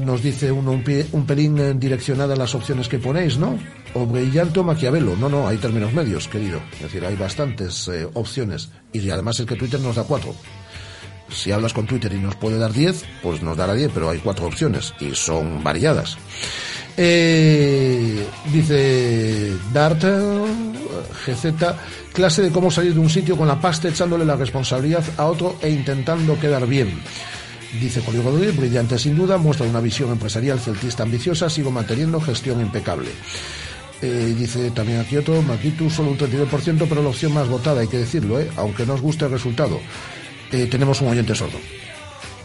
nos 0.00 0.22
dice 0.22 0.50
uno 0.50 0.72
un, 0.72 0.82
pie, 0.82 1.06
un 1.12 1.26
pelín 1.26 1.78
direccionada 1.78 2.34
a 2.34 2.36
las 2.36 2.54
opciones 2.54 2.88
que 2.88 2.98
ponéis, 2.98 3.38
¿no? 3.38 3.58
O 3.94 4.06
brillante 4.06 4.60
o 4.60 4.64
maquiavelo. 4.64 5.16
No, 5.16 5.28
no, 5.28 5.46
hay 5.46 5.58
términos 5.58 5.92
medios, 5.92 6.28
querido. 6.28 6.60
Es 6.74 6.82
decir, 6.82 7.04
hay 7.04 7.16
bastantes 7.16 7.88
eh, 7.88 8.08
opciones. 8.14 8.70
Y 8.92 9.08
además 9.10 9.38
es 9.40 9.46
que 9.46 9.56
Twitter 9.56 9.80
nos 9.80 9.96
da 9.96 10.04
cuatro. 10.04 10.34
Si 11.30 11.50
hablas 11.50 11.72
con 11.72 11.86
Twitter 11.86 12.12
y 12.12 12.18
nos 12.18 12.36
puede 12.36 12.58
dar 12.58 12.72
diez, 12.72 13.04
pues 13.22 13.42
nos 13.42 13.56
dará 13.56 13.74
diez, 13.74 13.90
pero 13.92 14.10
hay 14.10 14.18
cuatro 14.18 14.46
opciones 14.46 14.92
y 15.00 15.14
son 15.14 15.64
variadas. 15.64 16.18
Eh, 16.96 18.26
dice 18.52 19.52
Dart, 19.72 20.04
GZ, 21.26 21.54
clase 22.12 22.42
de 22.42 22.50
cómo 22.50 22.70
salir 22.70 22.92
de 22.92 23.00
un 23.00 23.08
sitio 23.08 23.36
con 23.36 23.48
la 23.48 23.60
pasta 23.60 23.88
echándole 23.88 24.26
la 24.26 24.36
responsabilidad 24.36 25.04
a 25.16 25.24
otro 25.24 25.56
e 25.62 25.70
intentando 25.70 26.38
quedar 26.38 26.66
bien. 26.66 27.00
Dice 27.80 28.02
Julio 28.02 28.22
Rodríguez, 28.22 28.56
brillante 28.56 28.98
sin 28.98 29.16
duda, 29.16 29.38
muestra 29.38 29.66
una 29.66 29.80
visión 29.80 30.10
empresarial 30.10 30.60
celtista 30.60 31.04
ambiciosa, 31.04 31.48
sigo 31.48 31.70
manteniendo 31.70 32.20
gestión 32.20 32.60
impecable. 32.60 33.08
Eh, 34.02 34.34
dice 34.36 34.72
también 34.72 35.00
aquí 35.00 35.16
otro, 35.16 35.40
Maquitu, 35.42 35.88
solo 35.88 36.10
un 36.10 36.18
32%, 36.18 36.86
pero 36.88 37.02
la 37.02 37.08
opción 37.08 37.32
más 37.32 37.48
votada, 37.48 37.80
hay 37.80 37.88
que 37.88 37.98
decirlo, 37.98 38.40
¿eh? 38.40 38.50
aunque 38.56 38.84
no 38.84 38.94
os 38.94 39.00
guste 39.00 39.24
el 39.24 39.30
resultado. 39.30 39.80
Eh, 40.50 40.66
tenemos 40.66 41.00
un 41.00 41.08
oyente 41.08 41.34
sordo. 41.34 41.58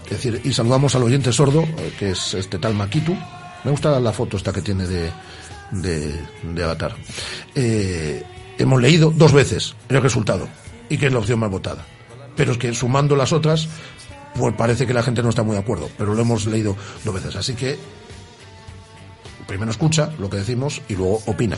Es 0.06 0.12
decir, 0.12 0.40
y 0.44 0.54
saludamos 0.54 0.96
al 0.96 1.04
oyente 1.04 1.34
sordo, 1.34 1.64
eh, 1.64 1.94
que 2.00 2.12
es 2.12 2.34
este 2.36 2.58
tal 2.58 2.76
Maquitu. 2.76 3.18
Me 3.66 3.72
gusta 3.72 4.00
la 4.00 4.14
foto 4.14 4.38
esta 4.38 4.54
que 4.54 4.62
tiene 4.62 4.88
de, 4.88 5.12
de, 5.72 6.22
de 6.54 6.64
Avatar. 6.64 6.96
Hemos 7.54 8.82
leído 8.82 9.12
dos 9.14 9.34
veces 9.34 9.76
el 9.90 10.02
resultado 10.02 10.48
y 10.90 10.98
que 10.98 11.08
es 11.08 11.12
la 11.12 11.20
opción 11.20 11.40
más 11.40 11.50
votada. 11.50 11.86
Pero 12.36 12.52
es 12.52 12.60
que 12.60 12.74
sumando 12.74 13.16
las 13.16 13.34
otras, 13.34 13.68
pues 14.38 14.54
parece 14.56 14.86
que 14.86 14.94
la 14.94 15.04
gente 15.04 15.24
no 15.24 15.30
está 15.30 15.44
muy 15.44 15.54
de 15.54 15.62
acuerdo, 15.62 15.90
pero 15.98 16.14
lo 16.14 16.22
hemos 16.22 16.46
leído 16.46 16.76
dos 17.04 17.14
veces. 17.14 17.36
Así 17.36 17.54
que 17.54 17.78
primero 19.48 19.72
escucha 19.72 20.12
lo 20.20 20.30
que 20.30 20.38
decimos 20.38 20.82
y 20.90 20.96
luego 20.96 21.22
opina. 21.26 21.58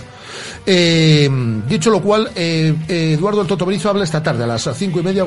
Eh, 0.66 1.30
dicho 1.68 1.90
lo 1.90 2.02
cual, 2.02 2.30
eh, 2.36 2.74
Eduardo 2.88 3.42
el 3.42 3.48
Toto 3.48 3.68
habla 3.90 4.04
esta 4.04 4.24
tarde 4.24 4.44
a 4.44 4.48
las 4.48 4.70
cinco 4.76 5.00
y 5.00 5.04
media, 5.04 5.26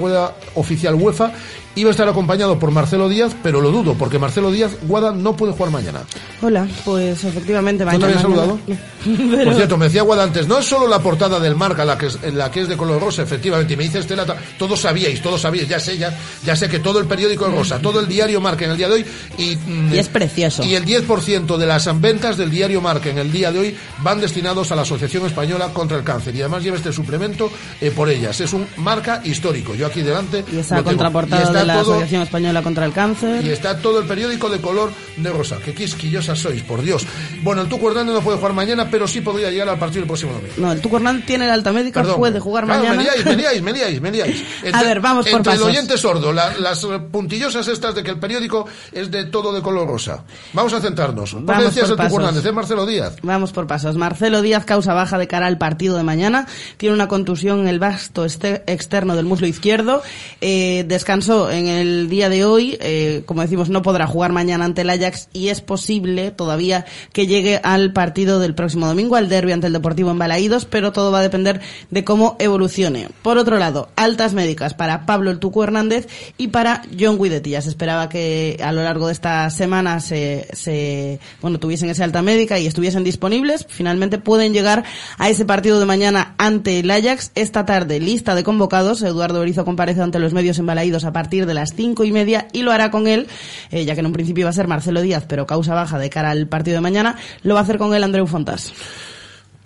oficial 0.54 0.94
UEFA 0.94 1.32
Iba 1.74 1.88
a 1.88 1.92
estar 1.92 2.06
acompañado 2.06 2.58
por 2.58 2.70
Marcelo 2.70 3.08
Díaz, 3.08 3.34
pero 3.42 3.62
lo 3.62 3.70
dudo, 3.70 3.94
porque 3.94 4.18
Marcelo 4.18 4.50
Díaz, 4.50 4.72
Guada, 4.82 5.12
no 5.12 5.34
puede 5.34 5.54
jugar 5.54 5.70
mañana. 5.70 6.00
Hola, 6.42 6.68
pues 6.84 7.24
efectivamente 7.24 7.84
mañana. 7.84 8.08
¿No 8.08 8.12
te 8.12 8.20
saludado? 8.20 8.58
Por 9.44 9.54
cierto, 9.54 9.76
me 9.76 9.86
decía 9.86 10.02
Guada 10.02 10.24
antes, 10.24 10.46
no 10.46 10.58
es 10.58 10.66
solo 10.66 10.86
la 10.86 11.00
portada 11.00 11.40
del 11.40 11.56
marca 11.56 11.84
la 11.84 11.98
que 11.98 12.06
es, 12.06 12.34
la 12.34 12.50
que 12.50 12.60
es 12.60 12.68
de 12.68 12.76
color 12.76 13.00
rosa, 13.00 13.22
efectivamente, 13.22 13.72
y 13.72 13.76
me 13.76 13.84
dice 13.84 13.98
Estela, 13.98 14.24
todos 14.58 14.80
sabíais, 14.80 15.20
todos 15.22 15.40
sabíais, 15.40 15.68
ya 15.68 15.80
sé, 15.80 15.96
ya, 15.96 16.16
ya 16.44 16.54
sé 16.54 16.68
que 16.68 16.78
todo 16.78 17.00
el 17.00 17.06
periódico 17.06 17.46
es 17.46 17.54
rosa, 17.54 17.78
todo 17.80 18.00
el 18.00 18.06
diario 18.06 18.40
marca 18.40 18.64
en 18.64 18.72
el 18.72 18.76
día 18.76 18.88
de 18.88 18.94
hoy. 18.94 19.06
Y, 19.38 19.56
mm, 19.56 19.94
y 19.94 19.98
es 19.98 20.08
precioso. 20.08 20.62
Y 20.62 20.74
el 20.74 20.84
10% 20.84 21.56
de 21.56 21.66
las 21.66 22.00
ventas 22.00 22.36
del 22.36 22.50
diario 22.50 22.80
marca 22.80 23.08
en 23.08 23.18
el 23.18 23.32
día 23.32 23.50
de 23.50 23.58
hoy 23.58 23.76
van 23.98 24.20
destinados 24.20 24.70
a 24.72 24.76
la 24.76 24.82
Asociación 24.82 25.26
Española 25.26 25.70
contra 25.72 25.96
el 25.96 26.04
Cáncer. 26.04 26.34
Y 26.36 26.40
además 26.40 26.62
lleva 26.62 26.76
este 26.76 26.92
suplemento 26.92 27.50
eh, 27.80 27.90
por 27.90 28.08
ellas. 28.08 28.40
Es 28.40 28.52
un 28.52 28.66
marca 28.76 29.22
histórico. 29.24 29.74
Yo 29.74 29.86
aquí 29.86 30.02
delante. 30.02 30.44
Y 30.52 30.58
esa 30.58 30.82
contraportada 30.82 31.62
la 31.64 31.81
Asociación 31.81 32.23
Española 32.23 32.62
contra 32.62 32.85
el 32.85 32.92
Cáncer. 32.92 33.45
Y 33.45 33.50
está 33.50 33.78
todo 33.78 34.00
el 34.00 34.07
periódico 34.07 34.49
de 34.49 34.61
color 34.61 34.92
de 35.16 35.31
rosa. 35.31 35.59
Qué 35.64 35.75
quisquillosa 35.75 36.35
sois, 36.35 36.62
por 36.62 36.83
Dios. 36.83 37.07
Bueno, 37.42 37.62
el 37.62 37.69
Tuco 37.69 37.88
Hernández 37.88 38.14
no 38.14 38.21
puede 38.21 38.38
jugar 38.38 38.52
mañana, 38.52 38.88
pero 38.90 39.07
sí 39.07 39.21
podría 39.21 39.50
llegar 39.50 39.69
al 39.69 39.78
partido 39.78 40.02
el 40.02 40.07
próximo 40.07 40.33
domingo. 40.33 40.54
No, 40.57 40.73
el 40.73 40.81
Tuco 40.81 40.97
Hernández 40.97 41.26
tiene 41.26 41.47
la 41.47 41.54
alta 41.54 41.73
médica, 41.73 42.02
puede 42.02 42.40
jugar 42.40 42.66
mañana. 42.66 42.95
Me 42.95 43.02
liáis, 43.04 43.25
me 43.25 43.37
liáis, 43.37 43.62
me 43.62 43.73
liáis, 43.73 44.00
me 44.00 44.11
liáis. 44.11 44.45
a 44.73 44.83
ver, 44.83 45.00
vamos 45.00 45.26
por 45.26 45.38
entre 45.38 45.52
pasos. 45.52 45.66
el 45.66 45.75
oyente 45.75 45.99
sordo, 45.99 46.33
las 46.33 46.87
puntillosas 47.11 47.66
estas 47.69 47.95
de 47.95 48.02
que 48.02 48.11
el 48.11 48.19
periódico 48.19 48.66
es 48.92 49.11
de 49.11 49.25
todo 49.25 49.52
de 49.52 49.62
color 49.62 49.88
rosa. 49.88 50.25
Vamos 50.52 50.73
a 50.73 50.81
centrarnos. 50.81 51.35
¿Por 51.35 51.59
decías 51.59 51.90
el 51.90 51.97
Tuco 51.97 52.21
Hernández? 52.21 52.45
¿Es 52.45 52.52
Marcelo 52.52 52.87
Díaz? 52.87 53.16
Vamos 53.23 53.52
por 53.52 53.66
pasos. 53.66 53.97
Marcelo 53.97 54.42
Díaz, 54.42 54.64
causa 54.64 54.95
baja 54.95 55.19
de 55.19 55.28
cara 55.28 55.47
al 55.47 55.59
partido 55.59 55.97
de 55.97 56.02
mañana. 56.02 56.47
Tiene 56.76 56.95
una 56.95 57.09
contusión 57.09 57.61
en 57.61 57.69
el 57.69 57.78
vasto 57.78 58.25
este 58.25 58.62
externo 58.66 59.16
del 59.16 59.25
muslo 59.25 59.47
izquierdo. 59.47 60.02
Eh, 60.40 60.85
descansó 60.87 61.50
en 61.52 61.68
el 61.68 62.09
día 62.09 62.28
de 62.28 62.44
hoy, 62.44 62.78
eh, 62.80 63.23
como 63.26 63.42
decimos, 63.42 63.68
no 63.68 63.82
podrá 63.82 64.06
jugar 64.06 64.32
mañana 64.32 64.64
ante 64.64 64.82
el 64.82 64.90
Ajax 64.90 65.28
y 65.32 65.49
es 65.49 65.61
posible 65.61 66.30
todavía 66.30 66.87
que 67.12 67.26
llegue 67.26 67.61
al 67.62 67.92
partido 67.92 68.40
del 68.40 68.54
próximo 68.54 68.87
domingo, 68.87 69.16
al 69.16 69.28
derby 69.28 69.52
ante 69.52 69.66
el 69.66 69.73
Deportivo 69.73 70.11
en 70.11 70.18
Balaídos, 70.18 70.64
pero 70.64 70.92
todo 70.92 71.12
va 71.12 71.21
a 71.21 71.23
depender 71.23 71.61
de 71.90 72.04
cómo 72.04 72.37
evolucione. 72.38 73.09
Por 73.23 73.38
otro 73.38 73.59
lado, 73.59 73.90
altas 73.97 74.35
médicas 74.35 74.75
para 74.75 75.06
Pablo 75.06 75.30
El 75.30 75.38
Tucu 75.38 75.62
Hernández 75.62 76.09
y 76.38 76.49
para 76.49 76.82
John 76.99 77.18
Guidetti. 77.18 77.52
Se 77.61 77.68
esperaba 77.68 78.09
que 78.09 78.59
a 78.62 78.73
lo 78.73 78.82
largo 78.82 79.06
de 79.06 79.12
esta 79.12 79.49
semana 79.50 80.00
se, 80.00 80.49
se 80.52 81.21
bueno, 81.40 81.59
tuviesen 81.59 81.90
esa 81.90 82.04
alta 82.04 82.23
médica 82.23 82.59
y 82.59 82.66
estuviesen 82.66 83.04
disponibles. 83.04 83.66
Finalmente 83.68 84.18
pueden 84.18 84.52
llegar 84.52 84.85
a 85.18 85.28
ese 85.28 85.44
partido 85.44 85.78
de 85.78 85.87
mañana 85.87 86.35
ante 86.38 86.80
el 86.80 86.90
Ajax. 86.90 87.32
Esta 87.35 87.66
tarde, 87.66 88.00
lista 88.00 88.35
de 88.35 88.42
convocados. 88.42 89.02
Eduardo 89.02 89.40
Berizo 89.40 89.64
comparece 89.64 90.00
ante 90.00 90.18
los 90.18 90.32
medios 90.32 90.59
en 90.59 90.66
Balaídos 90.66 91.04
a 91.04 91.12
partir 91.12 91.41
de 91.46 91.54
las 91.54 91.75
cinco 91.75 92.04
y 92.04 92.12
media 92.12 92.49
y 92.52 92.62
lo 92.62 92.72
hará 92.72 92.90
con 92.90 93.06
él, 93.06 93.28
eh, 93.70 93.84
ya 93.84 93.94
que 93.94 94.00
en 94.00 94.06
un 94.06 94.12
principio 94.12 94.42
iba 94.42 94.50
a 94.50 94.54
ser 94.54 94.68
Marcelo 94.68 95.00
Díaz, 95.00 95.25
pero 95.28 95.46
causa 95.46 95.75
baja 95.75 95.99
de 95.99 96.11
cara 96.11 96.30
al 96.30 96.46
partido 96.49 96.76
de 96.76 96.80
mañana, 96.80 97.16
lo 97.42 97.54
va 97.54 97.61
a 97.61 97.62
hacer 97.62 97.78
con 97.78 97.94
él 97.94 98.04
Andreu 98.04 98.26
Fontás. 98.26 98.72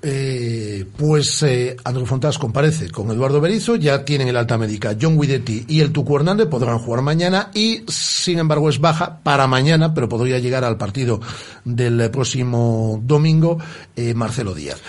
Eh, 0.08 0.84
pues 0.96 1.42
eh, 1.42 1.76
Andreu 1.82 2.06
Fontás 2.06 2.38
comparece 2.38 2.90
con 2.90 3.10
Eduardo 3.10 3.40
Berizo, 3.40 3.76
ya 3.76 4.04
tienen 4.04 4.28
el 4.28 4.36
alta 4.36 4.56
médica 4.58 4.94
John 5.00 5.18
Guidetti 5.18 5.64
y 5.66 5.80
el 5.80 5.90
Tucu 5.90 6.16
Hernández, 6.16 6.46
podrán 6.46 6.78
jugar 6.78 7.02
mañana 7.02 7.50
y 7.54 7.82
sin 7.88 8.38
embargo 8.38 8.68
es 8.68 8.78
baja 8.78 9.18
para 9.24 9.46
mañana, 9.46 9.94
pero 9.94 10.08
podría 10.08 10.38
llegar 10.38 10.64
al 10.64 10.76
partido 10.76 11.20
del 11.64 12.10
próximo 12.10 13.00
domingo 13.02 13.58
eh, 13.96 14.14
Marcelo 14.14 14.54
Díaz. 14.54 14.80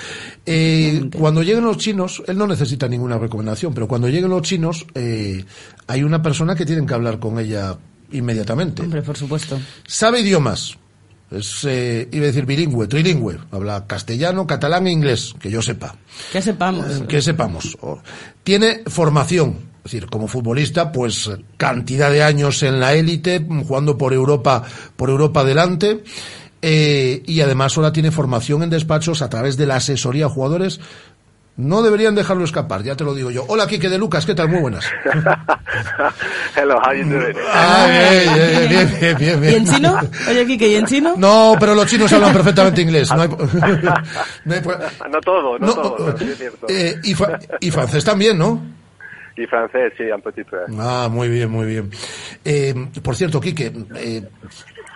Eh, 0.50 1.10
cuando 1.20 1.44
lleguen 1.44 1.66
los 1.66 1.78
chinos, 1.78 2.24
él 2.26 2.38
no 2.38 2.48
necesita 2.48 2.88
ninguna 2.88 3.18
recomendación, 3.18 3.74
pero 3.74 3.86
cuando 3.86 4.08
lleguen 4.08 4.30
los 4.30 4.44
chinos 4.44 4.86
eh, 4.96 5.44
hay 5.88 6.04
una 6.04 6.22
persona 6.22 6.56
que 6.56 6.66
tienen 6.66 6.88
que 6.88 6.94
hablar 6.94 7.20
con 7.20 7.38
ella 7.38 7.78
inmediatamente. 8.14 8.82
Hombre, 8.82 9.02
por 9.02 9.18
supuesto. 9.18 9.60
Sabe 9.86 10.22
idiomas, 10.22 10.78
es, 11.32 11.66
eh, 11.66 12.08
iba 12.14 12.24
a 12.24 12.28
decir 12.28 12.46
bilingüe, 12.46 12.88
trilingüe. 12.88 13.38
Habla 13.52 13.86
castellano, 13.86 14.48
catalán 14.48 14.88
e 14.88 14.92
inglés, 14.92 15.36
que 15.38 15.52
yo 15.52 15.62
sepa. 15.62 15.96
Que 16.32 16.42
sepamos. 16.42 16.86
Eh, 16.86 17.06
que 17.08 17.22
sepamos. 17.22 17.78
Tiene 18.44 18.84
formación, 18.88 19.58
es 19.84 19.92
decir, 19.92 20.08
como 20.08 20.30
futbolista, 20.30 20.94
pues 20.94 21.30
cantidad 21.58 22.10
de 22.10 22.24
años 22.24 22.64
en 22.64 22.80
la 22.80 22.94
élite, 22.94 23.46
jugando 23.68 23.98
por 23.98 24.14
Europa, 24.14 24.64
por 24.96 25.10
Europa 25.10 25.42
adelante. 25.42 26.04
Eh, 26.62 27.24
y 27.26 27.42
además 27.42 27.78
ahora 27.78 27.92
tiene 27.92 28.12
formación 28.12 28.64
en 28.64 28.70
despachos 28.70 29.22
a 29.22 29.30
través 29.30 29.58
de 29.58 29.68
la 29.68 29.76
asesoría 29.76 30.26
a 30.26 30.30
jugadores 30.30 30.80
no 31.58 31.82
deberían 31.82 32.14
dejarlo 32.14 32.44
escapar, 32.44 32.84
ya 32.84 32.96
te 32.96 33.04
lo 33.04 33.16
digo 33.16 33.32
yo. 33.32 33.44
Hola, 33.48 33.66
Quique 33.66 33.90
de 33.90 33.98
Lucas, 33.98 34.28
¿qué 34.28 34.36
tal? 34.36 34.48
Muy 34.48 34.60
buenas. 34.60 34.86
Hello, 36.56 36.80
how 36.80 36.94
you 36.94 37.04
doing? 37.04 37.36
Ah, 37.52 37.88
bien, 37.90 38.70
bien, 38.70 39.00
bien, 39.00 39.18
bien, 39.18 39.42
bien. 39.42 39.54
¿Y 39.54 39.56
en 39.56 39.66
chino? 39.66 40.00
Oye, 40.30 40.46
Quique, 40.46 40.68
¿y 40.68 40.76
en 40.76 40.86
chino? 40.86 41.16
No, 41.18 41.56
pero 41.60 41.74
los 41.74 41.88
chinos 41.88 42.14
hablan 42.14 42.32
perfectamente 42.32 42.82
inglés. 42.84 43.12
No, 43.12 43.22
hay... 43.24 43.30
no, 44.46 44.54
hay... 44.54 44.62
no 45.12 45.22
todo, 45.22 45.58
no, 45.58 45.66
no 45.66 45.74
todo, 45.74 45.98
no, 45.98 46.16
es 46.16 46.38
cierto. 46.38 46.68
Eh, 46.70 46.96
y, 47.04 47.16
y 47.60 47.72
francés 47.72 48.06
también, 48.06 48.38
¿no? 48.38 48.62
Y 49.36 49.46
francés, 49.48 49.94
sí, 49.98 50.04
un 50.04 50.22
petit 50.22 50.46
peu. 50.46 50.60
Ah, 50.80 51.08
muy 51.12 51.28
bien, 51.28 51.50
muy 51.50 51.66
bien. 51.66 51.90
Eh, 52.46 52.74
por 53.02 53.16
cierto, 53.16 53.42
Quique, 53.42 53.72
eh, 53.96 54.22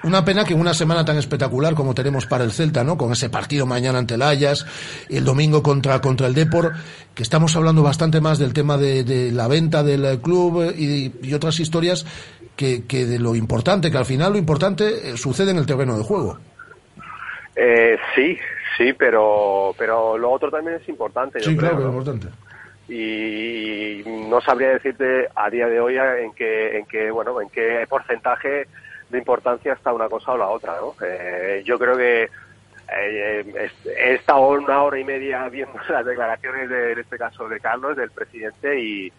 una 0.03 0.25
pena 0.25 0.45
que 0.45 0.53
una 0.53 0.73
semana 0.73 1.05
tan 1.05 1.17
espectacular 1.17 1.73
como 1.75 1.93
tenemos 1.93 2.25
para 2.25 2.43
el 2.43 2.51
Celta, 2.51 2.83
¿no? 2.83 2.97
Con 2.97 3.11
ese 3.11 3.29
partido 3.29 3.65
mañana 3.65 3.99
ante 3.99 4.15
el 4.15 4.21
Ayas, 4.21 4.65
el 5.09 5.23
domingo 5.23 5.61
contra, 5.61 5.99
contra 6.01 6.27
el 6.27 6.33
Depor, 6.33 6.73
que 7.13 7.23
estamos 7.23 7.55
hablando 7.55 7.83
bastante 7.83 8.21
más 8.21 8.39
del 8.39 8.53
tema 8.53 8.77
de, 8.77 9.03
de 9.03 9.31
la 9.31 9.47
venta 9.47 9.83
del 9.83 10.19
club 10.21 10.73
y, 10.77 11.13
y 11.21 11.33
otras 11.33 11.59
historias 11.59 12.05
que, 12.55 12.85
que, 12.85 13.05
de 13.05 13.19
lo 13.19 13.35
importante, 13.35 13.91
que 13.91 13.97
al 13.97 14.05
final 14.05 14.33
lo 14.33 14.37
importante 14.37 15.17
sucede 15.17 15.51
en 15.51 15.57
el 15.57 15.65
terreno 15.65 15.97
de 15.97 16.03
juego. 16.03 16.37
Eh, 17.55 17.97
sí, 18.15 18.37
sí, 18.77 18.93
pero, 18.93 19.75
pero 19.77 20.17
lo 20.17 20.31
otro 20.31 20.49
también 20.49 20.77
es 20.81 20.89
importante. 20.89 21.39
Sí, 21.39 21.53
yo 21.53 21.57
claro 21.57 21.87
importante 21.87 22.27
y 22.91 24.03
no 24.05 24.41
sabría 24.41 24.71
decirte 24.71 25.29
a 25.33 25.49
día 25.49 25.67
de 25.67 25.79
hoy 25.79 25.95
en 25.97 26.33
qué, 26.33 26.77
en 26.77 26.85
qué, 26.85 27.09
bueno, 27.09 27.39
en 27.41 27.49
qué 27.49 27.85
porcentaje 27.89 28.67
de 29.11 29.17
importancia 29.17 29.73
está 29.73 29.93
una 29.93 30.09
cosa 30.09 30.31
o 30.31 30.37
la 30.37 30.47
otra, 30.47 30.77
¿no? 30.79 30.95
Eh, 31.05 31.61
yo 31.65 31.77
creo 31.77 31.97
que 31.97 32.23
eh, 32.23 33.69
he 33.85 34.13
estado 34.15 34.49
una 34.49 34.81
hora 34.83 34.99
y 34.99 35.03
media 35.03 35.47
viendo 35.49 35.79
las 35.89 36.05
declaraciones 36.05 36.69
de, 36.69 36.93
en 36.93 36.99
este 36.99 37.17
caso 37.17 37.47
de 37.47 37.59
Carlos, 37.59 37.95
del 37.95 38.11
presidente, 38.11 38.79
y, 38.79 39.11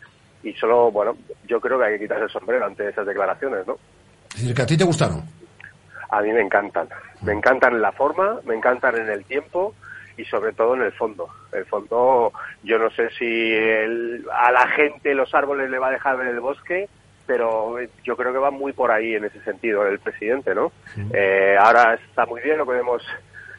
y 0.43 0.53
solo, 0.55 0.91
bueno, 0.91 1.17
yo 1.47 1.61
creo 1.61 1.79
que 1.79 1.85
hay 1.85 1.93
que 1.95 2.05
quitarse 2.05 2.25
el 2.25 2.31
sombrero 2.31 2.67
ante 2.67 2.89
esas 2.89 3.07
declaraciones, 3.07 3.67
¿no? 3.67 3.77
Es 4.31 4.41
decir, 4.41 4.55
que 4.55 4.63
a 4.63 4.67
ti 4.67 4.77
te 4.77 4.85
gustaron. 4.85 5.23
A 6.11 6.21
mí 6.21 6.33
me 6.33 6.41
encantan. 6.41 6.89
Me 7.23 7.33
encantan 7.33 7.75
en 7.75 7.83
la 7.83 7.93
forma, 7.93 8.39
me 8.45 8.55
encantan 8.55 8.97
en 8.97 9.09
el 9.09 9.25
tiempo 9.25 9.75
y 10.17 10.25
sobre 10.25 10.53
todo 10.53 10.75
en 10.75 10.83
el 10.83 10.93
fondo. 10.93 11.29
El 11.53 11.65
fondo, 11.67 12.33
yo 12.63 12.79
no 12.79 12.91
sé 12.91 13.11
si 13.11 13.55
a 14.31 14.53
la 14.53 14.67
gente 14.69 15.15
los 15.15 15.35
árboles 15.35 15.71
le 15.71 15.79
va 15.79 15.89
a 15.89 15.93
dejar 15.93 16.17
ver 16.17 16.29
el 16.29 16.41
bosque, 16.41 16.89
pero 17.27 17.77
yo 18.05 18.17
creo 18.17 18.33
que 18.33 18.39
va 18.39 18.51
muy 18.51 18.73
por 18.73 18.91
ahí 18.91 19.15
en 19.15 19.25
ese 19.25 19.41
sentido 19.43 19.87
el 19.87 19.99
presidente, 19.99 20.55
¿no? 20.55 20.73
Eh, 21.13 21.57
ahora 21.59 21.95
está 21.95 22.27
muy 22.27 22.41
bien, 22.41 22.59
lo 22.59 22.67
que 22.67 22.73
vemos 22.73 23.03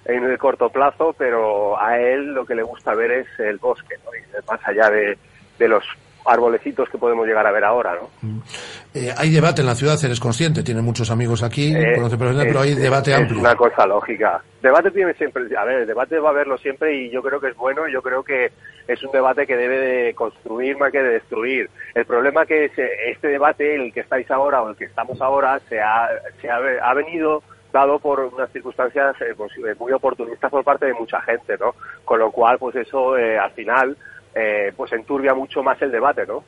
en 0.06 0.24
el 0.24 0.38
corto 0.38 0.70
plazo, 0.70 1.16
pero 1.18 1.80
a 1.80 1.98
él 2.00 2.34
lo 2.34 2.46
que 2.46 2.56
le 2.56 2.64
gusta 2.64 2.94
ver 2.94 3.12
es 3.12 3.28
el 3.40 3.58
bosque, 3.58 3.96
¿no? 4.04 4.12
Y 4.16 4.46
más 4.46 4.60
allá 4.68 4.90
de, 4.90 5.18
de 5.58 5.68
los 5.68 5.84
arbolecitos 6.26 6.90
que 6.90 6.98
podemos 6.98 7.26
llegar 7.28 7.46
a 7.46 7.52
ver 7.52 7.64
ahora, 7.64 7.96
¿no? 7.96 8.10
Mm. 8.22 8.40
Eh, 8.94 9.14
hay 9.18 9.32
debate 9.32 9.62
en 9.62 9.68
la 9.68 9.76
ciudad, 9.76 9.98
eres 10.04 10.20
consciente, 10.20 10.64
tiene 10.64 10.82
muchos 10.82 11.10
amigos 11.10 11.44
aquí, 11.44 11.74
eh, 11.76 12.00
pero 12.18 12.62
hay 12.62 12.76
debate 12.76 13.14
amplio. 13.14 13.38
Es 13.38 13.44
una 13.44 13.56
cosa 13.56 13.86
lógica. 13.86 14.42
Debate 14.62 14.92
tiene 14.92 15.14
siempre, 15.16 15.44
a 15.58 15.66
ver, 15.66 15.82
el 15.82 15.88
debate 15.88 16.20
va 16.20 16.30
a 16.30 16.32
haberlo 16.32 16.58
siempre 16.58 16.96
y 16.96 17.10
yo 17.10 17.22
creo 17.22 17.40
que 17.40 17.50
es 17.50 17.58
bueno, 17.58 17.88
yo 17.92 18.02
creo 18.02 18.24
que 18.24 18.52
es 18.88 19.04
un 19.04 19.12
debate 19.12 19.48
que 19.48 19.56
debe 19.56 19.78
de 19.78 20.14
construir 20.14 20.78
más 20.78 20.92
que 20.92 21.02
de 21.02 21.14
destruir. 21.14 21.70
El 21.96 22.06
problema 22.06 22.46
que 22.46 22.66
este 22.66 23.28
debate, 23.28 23.76
el 23.76 23.94
que 23.94 24.02
estáis 24.02 24.30
ahora 24.32 24.62
o 24.62 24.70
el 24.70 24.76
que 24.76 24.86
estamos 24.86 25.22
ahora, 25.22 25.60
se 25.70 25.80
ha, 25.80 26.10
se 26.42 26.50
ha, 26.50 26.94
venido 26.94 27.44
dado 27.72 28.00
por 28.00 28.20
unas 28.20 28.52
circunstancias 28.52 29.16
eh, 29.22 29.34
pues, 29.36 29.52
muy 29.80 29.92
oportunistas 29.92 30.52
por 30.52 30.64
parte 30.64 30.86
de 30.86 30.94
mucha 30.94 31.22
gente, 31.22 31.58
¿no? 31.60 31.76
Con 32.06 32.20
lo 32.20 32.32
cual, 32.32 32.58
pues 32.60 32.76
eso 32.76 33.14
al 33.14 33.52
final 33.52 33.98
eh, 34.36 34.74
pues 34.76 34.92
enturbia 34.94 35.34
mucho 35.34 35.62
más 35.62 35.80
el 35.82 35.92
debate, 35.92 36.26
¿no? 36.26 36.44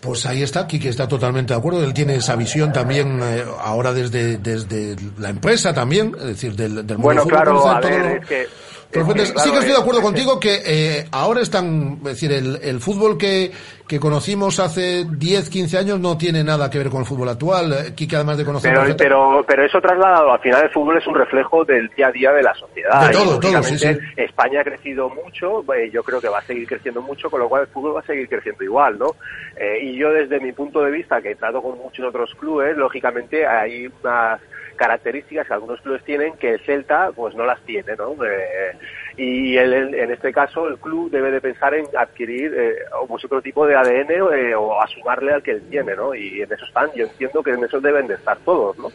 Pues 0.00 0.26
ahí 0.26 0.42
está, 0.42 0.66
Kiki 0.66 0.88
está 0.88 1.08
totalmente 1.08 1.54
de 1.54 1.58
acuerdo. 1.58 1.82
Él 1.82 1.94
tiene 1.94 2.16
esa 2.16 2.36
visión 2.36 2.70
también 2.70 3.18
eh, 3.22 3.42
ahora 3.62 3.94
desde, 3.94 4.36
desde 4.36 4.94
la 5.18 5.30
empresa 5.30 5.72
también, 5.72 6.14
es 6.18 6.26
decir, 6.26 6.54
del, 6.54 6.86
del 6.86 6.98
Bueno, 6.98 7.24
claro, 7.24 7.66
a 7.66 7.80
ver, 7.80 8.18
es 8.18 8.26
que 8.26 8.46
sí 8.92 9.50
que 9.50 9.58
estoy 9.58 9.72
de 9.72 9.78
acuerdo 9.78 10.02
contigo 10.02 10.38
que 10.38 10.60
eh, 10.64 11.06
ahora 11.12 11.40
están, 11.40 11.98
es 11.98 12.04
decir, 12.04 12.32
el, 12.32 12.58
el 12.62 12.80
fútbol 12.80 13.18
que, 13.18 13.50
que, 13.88 13.98
conocimos 13.98 14.60
hace 14.60 15.04
10, 15.04 15.50
15 15.50 15.78
años 15.78 16.00
no 16.00 16.16
tiene 16.16 16.44
nada 16.44 16.70
que 16.70 16.78
ver 16.78 16.90
con 16.90 17.00
el 17.00 17.06
fútbol 17.06 17.28
actual. 17.28 17.94
Kike, 17.94 18.16
además 18.16 18.38
de 18.38 18.44
conocer... 18.44 18.72
Pero, 18.74 18.96
pero, 18.96 19.44
pero, 19.46 19.64
eso 19.64 19.80
trasladado, 19.80 20.32
al 20.32 20.40
final 20.40 20.62
el 20.62 20.70
fútbol 20.70 20.98
es 20.98 21.06
un 21.06 21.14
reflejo 21.14 21.64
del 21.64 21.88
día 21.96 22.08
a 22.08 22.12
día 22.12 22.32
de 22.32 22.42
la 22.42 22.54
sociedad. 22.54 23.08
De 23.08 23.12
todo, 23.12 23.40
todo, 23.40 23.62
sí, 23.62 23.78
sí. 23.78 23.88
España 24.16 24.60
ha 24.60 24.64
crecido 24.64 25.10
mucho, 25.10 25.60
eh, 25.74 25.90
yo 25.92 26.02
creo 26.02 26.20
que 26.20 26.28
va 26.28 26.38
a 26.38 26.42
seguir 26.42 26.66
creciendo 26.66 27.02
mucho, 27.02 27.30
con 27.30 27.40
lo 27.40 27.48
cual 27.48 27.62
el 27.62 27.68
fútbol 27.68 27.96
va 27.96 28.00
a 28.00 28.06
seguir 28.06 28.28
creciendo 28.28 28.64
igual, 28.64 28.98
¿no? 28.98 29.16
Eh, 29.56 29.78
y 29.82 29.96
yo 29.96 30.10
desde 30.10 30.40
mi 30.40 30.52
punto 30.52 30.80
de 30.80 30.90
vista, 30.90 31.20
que 31.20 31.34
trato 31.34 31.62
con 31.62 31.78
muchos 31.78 32.06
otros 32.06 32.34
clubes, 32.38 32.76
lógicamente 32.76 33.46
hay 33.46 33.90
unas 34.02 34.40
características 34.74 35.46
que 35.46 35.54
algunos 35.54 35.80
clubes 35.80 36.04
tienen 36.04 36.34
que 36.36 36.54
el 36.54 36.60
Celta 36.60 37.10
pues 37.14 37.34
no 37.34 37.44
las 37.44 37.60
tiene, 37.62 37.94
¿no? 37.96 38.12
Eh, 38.24 38.76
y 39.16 39.56
en 39.56 40.10
este 40.10 40.32
caso 40.32 40.66
el 40.66 40.78
club 40.78 41.10
debe 41.10 41.30
de 41.30 41.40
pensar 41.40 41.74
en 41.74 41.86
adquirir 41.96 42.52
eh, 42.56 42.76
pues 43.06 43.24
otro 43.24 43.40
tipo 43.40 43.66
de 43.66 43.76
ADN 43.76 44.10
eh, 44.10 44.54
o 44.54 44.80
a 44.80 44.86
sumarle 44.88 45.32
al 45.32 45.42
que 45.42 45.52
él 45.52 45.62
tiene, 45.70 45.94
¿no? 45.94 46.14
Y 46.14 46.42
en 46.42 46.52
eso 46.52 46.64
están, 46.64 46.90
yo 46.94 47.04
entiendo 47.04 47.42
que 47.42 47.50
en 47.50 47.64
eso 47.64 47.80
deben 47.80 48.06
de 48.06 48.14
estar 48.14 48.36
todos, 48.38 48.76
¿no? 48.78 48.88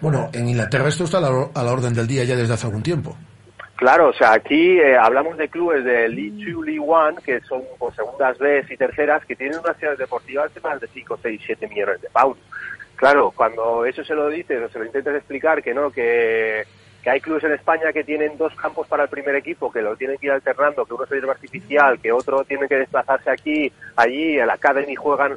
Bueno, 0.00 0.28
en 0.32 0.48
Inglaterra 0.48 0.88
esto 0.88 1.04
está 1.04 1.18
a 1.18 1.62
la, 1.62 1.72
orden 1.72 1.94
del 1.94 2.06
día 2.06 2.24
ya 2.24 2.36
desde 2.36 2.54
hace 2.54 2.66
algún 2.66 2.82
tiempo. 2.82 3.16
Claro, 3.76 4.08
o 4.08 4.12
sea, 4.12 4.32
aquí 4.32 4.78
eh, 4.78 4.96
hablamos 4.96 5.36
de 5.36 5.48
clubes 5.48 5.84
de 5.84 6.08
League 6.08 6.52
2, 6.52 6.64
League 6.64 6.80
1, 6.80 7.16
que 7.24 7.40
son 7.42 7.62
por 7.78 7.94
segundas 7.94 8.38
B 8.38 8.64
y 8.70 8.76
terceras, 8.76 9.24
que 9.26 9.36
tienen 9.36 9.58
unas 9.58 9.76
ciudades 9.76 9.98
deportivas 9.98 10.52
de 10.54 10.60
más 10.60 10.80
de 10.80 10.88
5, 10.88 11.18
6, 11.22 11.40
7 11.44 11.68
millones 11.68 12.00
de 12.00 12.08
pounds. 12.08 12.40
Claro, 12.96 13.32
cuando 13.34 13.84
eso 13.84 14.02
se 14.04 14.14
lo 14.14 14.28
dices 14.28 14.62
o 14.62 14.68
se 14.68 14.78
lo 14.78 14.86
intentas 14.86 15.14
explicar, 15.14 15.62
que 15.62 15.74
no, 15.74 15.90
que 15.90 16.64
que 17.06 17.10
hay 17.10 17.20
clubes 17.20 17.44
en 17.44 17.52
España 17.52 17.92
que 17.92 18.02
tienen 18.02 18.36
dos 18.36 18.52
campos 18.56 18.88
para 18.88 19.04
el 19.04 19.08
primer 19.08 19.36
equipo, 19.36 19.70
que 19.70 19.80
lo 19.80 19.94
tienen 19.94 20.18
que 20.18 20.26
ir 20.26 20.32
alternando, 20.32 20.84
que 20.84 20.92
uno 20.92 21.04
es 21.04 21.12
el 21.12 21.30
artificial, 21.30 22.00
que 22.00 22.10
otro 22.10 22.42
tiene 22.42 22.66
que 22.66 22.78
desplazarse 22.78 23.30
aquí, 23.30 23.72
allí, 23.94 24.40
en 24.40 24.48
la 24.48 24.54
Academy 24.54 24.96
juegan, 24.96 25.36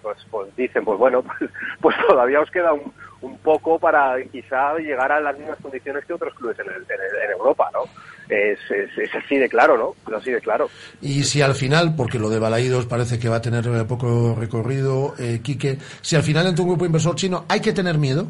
pues, 0.00 0.16
pues 0.30 0.56
dicen, 0.56 0.82
pues 0.82 0.98
bueno, 0.98 1.22
pues, 1.38 1.50
pues 1.78 1.96
todavía 2.08 2.40
os 2.40 2.50
queda 2.50 2.72
un, 2.72 2.90
un, 3.20 3.36
poco 3.40 3.78
para 3.78 4.16
quizá 4.32 4.78
llegar 4.78 5.12
a 5.12 5.20
las 5.20 5.38
mismas 5.38 5.58
condiciones 5.60 6.06
que 6.06 6.14
otros 6.14 6.32
clubes 6.32 6.58
en, 6.58 6.68
en, 6.68 7.30
Europa, 7.32 7.68
¿no? 7.74 7.80
Es, 8.30 8.58
es, 8.70 9.14
así 9.14 9.36
de 9.36 9.48
claro, 9.48 9.76
¿no? 9.76 9.94
Es 10.08 10.22
así 10.22 10.30
de 10.30 10.40
claro. 10.40 10.70
Y 11.02 11.24
si 11.24 11.42
al 11.42 11.54
final, 11.54 11.96
porque 11.96 12.18
lo 12.18 12.30
de 12.30 12.38
Balaídos 12.38 12.86
parece 12.86 13.18
que 13.18 13.28
va 13.28 13.36
a 13.36 13.42
tener 13.42 13.64
poco 13.86 14.36
recorrido, 14.38 15.14
eh, 15.18 15.40
Quique, 15.42 15.78
si 16.00 16.14
al 16.14 16.22
final 16.22 16.46
entra 16.46 16.62
un 16.62 16.70
grupo 16.70 16.86
inversor 16.86 17.16
chino, 17.16 17.44
¿hay 17.48 17.60
que 17.60 17.72
tener 17.72 17.98
miedo? 17.98 18.28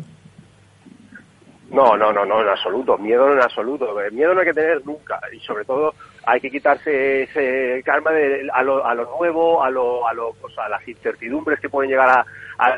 No, 1.70 1.96
no, 1.96 2.12
no, 2.12 2.24
no, 2.24 2.42
en 2.42 2.48
absoluto. 2.48 2.98
Miedo 2.98 3.32
en 3.32 3.40
absoluto. 3.40 3.94
Miedo 4.12 4.34
no 4.34 4.40
hay 4.40 4.46
que 4.46 4.54
tener 4.54 4.84
nunca. 4.84 5.20
Y 5.32 5.40
sobre 5.40 5.64
todo 5.64 5.94
hay 6.26 6.40
que 6.40 6.50
quitarse 6.50 7.22
ese 7.22 7.82
calma 7.84 8.10
de, 8.10 8.48
a, 8.52 8.62
lo, 8.62 8.84
a 8.84 8.94
lo 8.94 9.04
nuevo, 9.18 9.62
a, 9.62 9.70
lo, 9.70 10.06
a, 10.06 10.12
lo, 10.12 10.34
a 10.56 10.68
las 10.68 10.86
incertidumbres 10.86 11.60
que 11.60 11.68
pueden 11.68 11.90
llegar 11.90 12.08
a, 12.10 12.26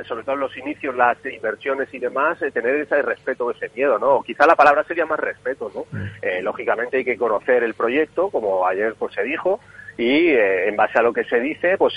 sobre 0.05 0.23
todo 0.23 0.35
en 0.35 0.41
los 0.41 0.57
inicios, 0.57 0.95
las 0.95 1.19
inversiones 1.25 1.93
y 1.93 1.99
demás, 1.99 2.41
eh, 2.43 2.51
tener 2.51 2.77
ese 2.77 3.03
respeto, 3.03 3.51
ese 3.51 3.71
miedo, 3.75 3.99
¿no? 3.99 4.23
Quizá 4.23 4.47
la 4.47 4.55
palabra 4.55 4.85
sería 4.85 5.07
más 5.07 5.19
respeto, 5.19 5.71
¿no? 5.75 5.87
Mm. 5.91 6.07
Eh, 6.23 6.43
lógicamente 6.43 6.99
hay 6.99 7.05
que 7.05 7.17
conocer 7.17 7.65
el 7.65 7.75
proyecto, 7.75 8.31
como 8.31 8.67
ayer 8.67 8.95
pues 8.99 9.15
se 9.15 9.23
dijo, 9.23 9.61
y 9.99 10.29
eh, 10.29 10.69
en 10.69 10.77
base 10.77 10.99
a 10.99 11.03
lo 11.03 11.13
que 11.13 11.25
se 11.25 11.41
dice, 11.41 11.77
pues 11.77 11.95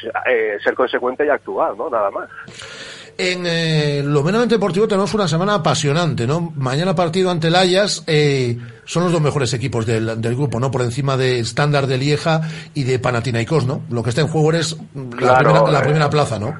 ser 0.64 0.74
consecuente 0.74 1.26
y 1.26 1.30
actuar, 1.30 1.78
¿no? 1.78 1.90
Nada 1.90 2.10
más. 2.12 2.30
En 3.18 3.46
eh, 3.46 4.02
lo 4.04 4.24
meramente 4.24 4.56
deportivo 4.56 4.88
tenemos 4.88 5.14
una 5.14 5.28
semana 5.28 5.56
apasionante, 5.56 6.28
¿no? 6.28 6.52
Mañana 6.56 6.96
partido 6.96 7.32
ante 7.32 7.48
el 7.48 7.56
Ayas, 7.56 8.04
eh, 8.08 8.58
son 8.84 9.04
los 9.04 9.14
dos 9.14 9.22
mejores 9.22 9.54
equipos 9.54 9.86
del, 9.86 10.20
del, 10.22 10.36
grupo, 10.36 10.60
¿no? 10.60 10.70
Por 10.70 10.82
encima 10.82 11.16
de 11.16 11.40
Standard 11.40 11.88
de 11.88 11.98
Lieja 11.98 12.42
y 12.74 12.84
de 12.84 13.00
Panathinaikos, 13.00 13.66
¿no? 13.66 13.84
Lo 13.90 14.04
que 14.04 14.10
está 14.10 14.22
en 14.22 14.28
juego 14.28 14.52
es 14.52 14.78
la, 15.18 15.40
primera, 15.40 15.72
la 15.72 15.82
primera 15.82 16.10
plaza, 16.10 16.40
¿no? 16.40 16.54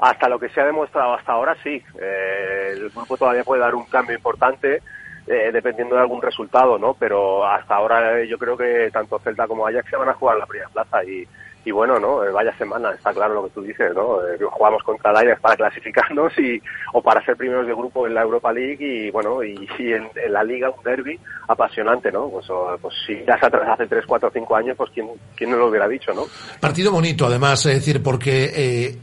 Hasta 0.00 0.28
lo 0.28 0.38
que 0.38 0.48
se 0.50 0.60
ha 0.60 0.66
demostrado 0.66 1.14
hasta 1.14 1.32
ahora, 1.32 1.56
sí. 1.64 1.82
Eh, 2.00 2.74
el 2.74 2.90
grupo 2.90 3.16
todavía 3.16 3.42
puede 3.42 3.62
dar 3.62 3.74
un 3.74 3.86
cambio 3.86 4.14
importante. 4.14 4.82
Eh, 5.28 5.50
dependiendo 5.52 5.96
de 5.96 6.02
algún 6.02 6.22
resultado, 6.22 6.78
¿no? 6.78 6.94
Pero 6.94 7.44
hasta 7.44 7.74
ahora 7.74 8.20
eh, 8.20 8.28
yo 8.28 8.38
creo 8.38 8.56
que 8.56 8.90
tanto 8.92 9.18
Celta 9.18 9.48
como 9.48 9.66
Ajax 9.66 9.90
se 9.90 9.96
van 9.96 10.08
a 10.08 10.14
jugar 10.14 10.36
la 10.36 10.46
primera 10.46 10.70
plaza 10.70 11.02
y, 11.02 11.26
y 11.66 11.72
bueno, 11.72 11.98
¿no? 11.98 12.24
Eh, 12.24 12.30
vaya 12.30 12.56
semana, 12.56 12.92
está 12.92 13.12
claro 13.12 13.34
lo 13.34 13.44
que 13.44 13.50
tú 13.50 13.60
dices, 13.60 13.92
¿no? 13.92 14.24
Eh, 14.24 14.38
jugamos 14.40 14.84
contra 14.84 15.10
el 15.10 15.16
Ajax 15.16 15.40
para 15.40 15.56
clasificarnos 15.56 16.32
y, 16.38 16.62
o 16.92 17.02
para 17.02 17.24
ser 17.24 17.36
primeros 17.36 17.66
de 17.66 17.74
grupo 17.74 18.06
en 18.06 18.14
la 18.14 18.22
Europa 18.22 18.52
League 18.52 18.78
y 18.78 19.10
bueno, 19.10 19.42
y, 19.42 19.68
en, 19.80 20.08
la 20.30 20.44
Liga 20.44 20.70
un 20.70 20.84
derby 20.84 21.18
apasionante, 21.48 22.12
¿no? 22.12 22.28
Pues, 22.28 22.46
pues 22.80 22.94
si 23.04 23.16
ya 23.26 23.34
hace, 23.34 23.56
hace 23.56 23.86
3, 23.88 24.04
4, 24.06 24.30
5 24.32 24.56
años, 24.56 24.76
pues 24.76 24.92
¿quién, 24.94 25.08
quién 25.34 25.50
no 25.50 25.56
lo 25.56 25.66
hubiera 25.66 25.88
dicho, 25.88 26.14
¿no? 26.14 26.26
Partido 26.60 26.92
bonito, 26.92 27.26
además, 27.26 27.66
es 27.66 27.74
decir, 27.74 28.00
porque... 28.00 28.52
Eh, 28.54 28.98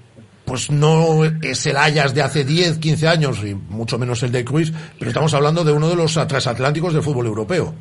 pues 0.46 0.70
no 0.70 1.24
es 1.42 1.66
el 1.68 1.78
Ajax 1.78 2.14
de 2.14 2.22
hace 2.22 2.44
10, 2.44 2.78
15 2.78 3.08
años 3.08 3.42
y 3.46 3.56
mucho 3.56 3.98
menos 3.98 4.22
el 4.24 4.32
de 4.34 4.44
Cruz, 4.44 4.74
pero 5.00 5.10
estamos 5.10 5.34
hablando 5.34 5.64
de 5.64 5.72
uno 5.72 5.88
de 5.88 5.96
los 5.96 6.14
transatlánticos 6.14 6.94
del 6.94 7.02
fútbol 7.02 7.28
europeo. 7.28 7.74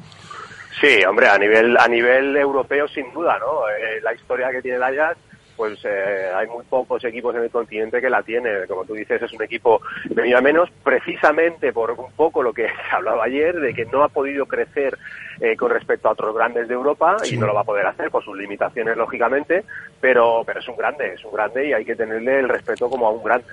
Sí, 0.83 1.05
hombre, 1.05 1.29
a 1.29 1.39
nivel 1.39 1.77
a 1.79 1.87
nivel 1.87 2.37
europeo 2.37 2.89
sin 2.89 3.13
duda, 3.13 3.39
¿no? 3.39 3.69
Eh, 3.69 4.01
la 4.03 4.13
historia 4.15 4.51
que 4.51 4.61
tiene 4.61 4.79
el 4.79 4.83
Ajax 4.83 5.17
pues 5.57 5.79
eh, 5.85 6.29
hay 6.35 6.49
muy 6.49 6.65
pocos 6.65 7.05
equipos 7.05 7.37
en 7.37 7.45
el 7.45 7.51
continente 7.51 8.01
que 8.01 8.11
la 8.11 8.23
tienen. 8.25 8.67
Como 8.67 8.85
tú 8.85 8.95
dices, 8.95 9.23
es 9.23 9.33
un 9.33 9.43
equipo 9.45 9.81
venido 10.11 10.39
a 10.39 10.41
menos 10.41 10.69
precisamente 10.83 11.73
por 11.73 11.93
un 11.93 12.11
poco 12.13 12.43
lo 12.43 12.53
que 12.53 12.67
hablaba 12.91 13.25
ayer, 13.25 13.61
de 13.61 13.73
que 13.73 13.85
no 13.85 14.03
ha 14.03 14.09
podido 14.09 14.47
crecer 14.47 14.99
eh, 15.45 15.57
con 15.57 15.73
respecto 15.73 16.07
a 16.07 16.13
otros 16.13 16.37
grandes 16.37 16.69
de 16.69 16.75
Europa 16.75 17.17
y 17.29 17.37
no 17.37 17.49
lo 17.49 17.55
va 17.55 17.63
a 17.63 17.65
poder 17.65 17.85
hacer 17.85 18.13
por 18.13 18.25
sus 18.25 18.39
limitaciones, 18.39 18.97
lógicamente, 18.97 19.65
pero, 20.01 20.45
pero 20.47 20.61
es 20.61 20.69
un 20.69 20.77
grande, 20.77 21.15
es 21.15 21.25
un 21.25 21.33
grande 21.33 21.69
y 21.69 21.73
hay 21.73 21.85
que 21.85 21.97
tenerle 21.97 22.39
el 22.39 22.49
respeto 22.49 22.89
como 22.89 23.09
a 23.09 23.11
un 23.11 23.25
grande. 23.25 23.47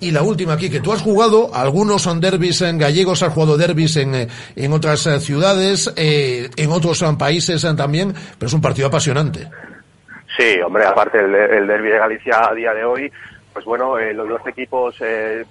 Y 0.00 0.10
la 0.10 0.22
última 0.22 0.54
aquí, 0.54 0.70
que 0.70 0.80
tú 0.80 0.90
has 0.90 1.02
jugado, 1.02 1.54
algunos 1.54 2.00
son 2.00 2.18
derbis 2.18 2.62
en 2.62 2.78
gallegos, 2.78 3.22
has 3.22 3.34
jugado 3.34 3.58
derbis 3.58 3.98
en, 3.98 4.14
eh, 4.14 4.28
en 4.56 4.72
otras 4.72 5.02
ciudades, 5.22 5.92
en 5.96 6.70
otros 6.70 7.04
países 7.18 7.66
también, 7.76 8.14
pero 8.38 8.46
es 8.46 8.54
un 8.54 8.62
partido 8.62 8.88
apasionante. 8.88 9.50
Sí, 10.34 10.58
hombre, 10.64 10.86
aparte 10.86 11.18
el, 11.18 11.34
el 11.34 11.66
derby 11.66 11.90
de 11.90 11.98
Galicia 11.98 12.48
a 12.48 12.54
día 12.54 12.72
de 12.72 12.84
hoy, 12.84 13.12
pues 13.58 13.66
bueno, 13.66 13.98
eh, 13.98 14.14
los 14.14 14.28
dos 14.28 14.40
equipos 14.46 14.94
eh, 15.00 15.44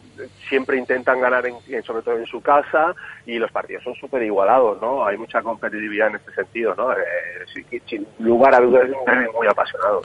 siempre 0.47 0.77
intentan 0.77 1.19
ganar, 1.19 1.45
en, 1.45 1.83
sobre 1.83 2.01
todo 2.01 2.15
en 2.15 2.25
su 2.25 2.39
casa, 2.39 2.95
y 3.25 3.37
los 3.37 3.51
partidos 3.51 3.83
son 3.83 3.95
súper 3.95 4.23
igualados, 4.23 4.81
¿no? 4.81 5.05
Hay 5.05 5.17
mucha 5.17 5.41
competitividad 5.41 6.07
en 6.07 6.15
este 6.15 6.31
sentido, 6.31 6.73
¿no? 6.73 6.93
Eh, 6.93 7.65
sin, 7.85 8.07
lugar 8.19 8.55
a 8.55 8.61
dudas 8.61 8.87
es 8.87 9.33
muy 9.33 9.45
apasionado. 9.45 10.03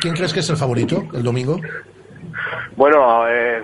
¿Quién 0.00 0.14
crees 0.14 0.32
que 0.32 0.40
es 0.40 0.50
el 0.50 0.56
favorito 0.56 1.04
el 1.14 1.22
domingo? 1.22 1.60
Bueno, 2.74 3.28
eh, 3.28 3.62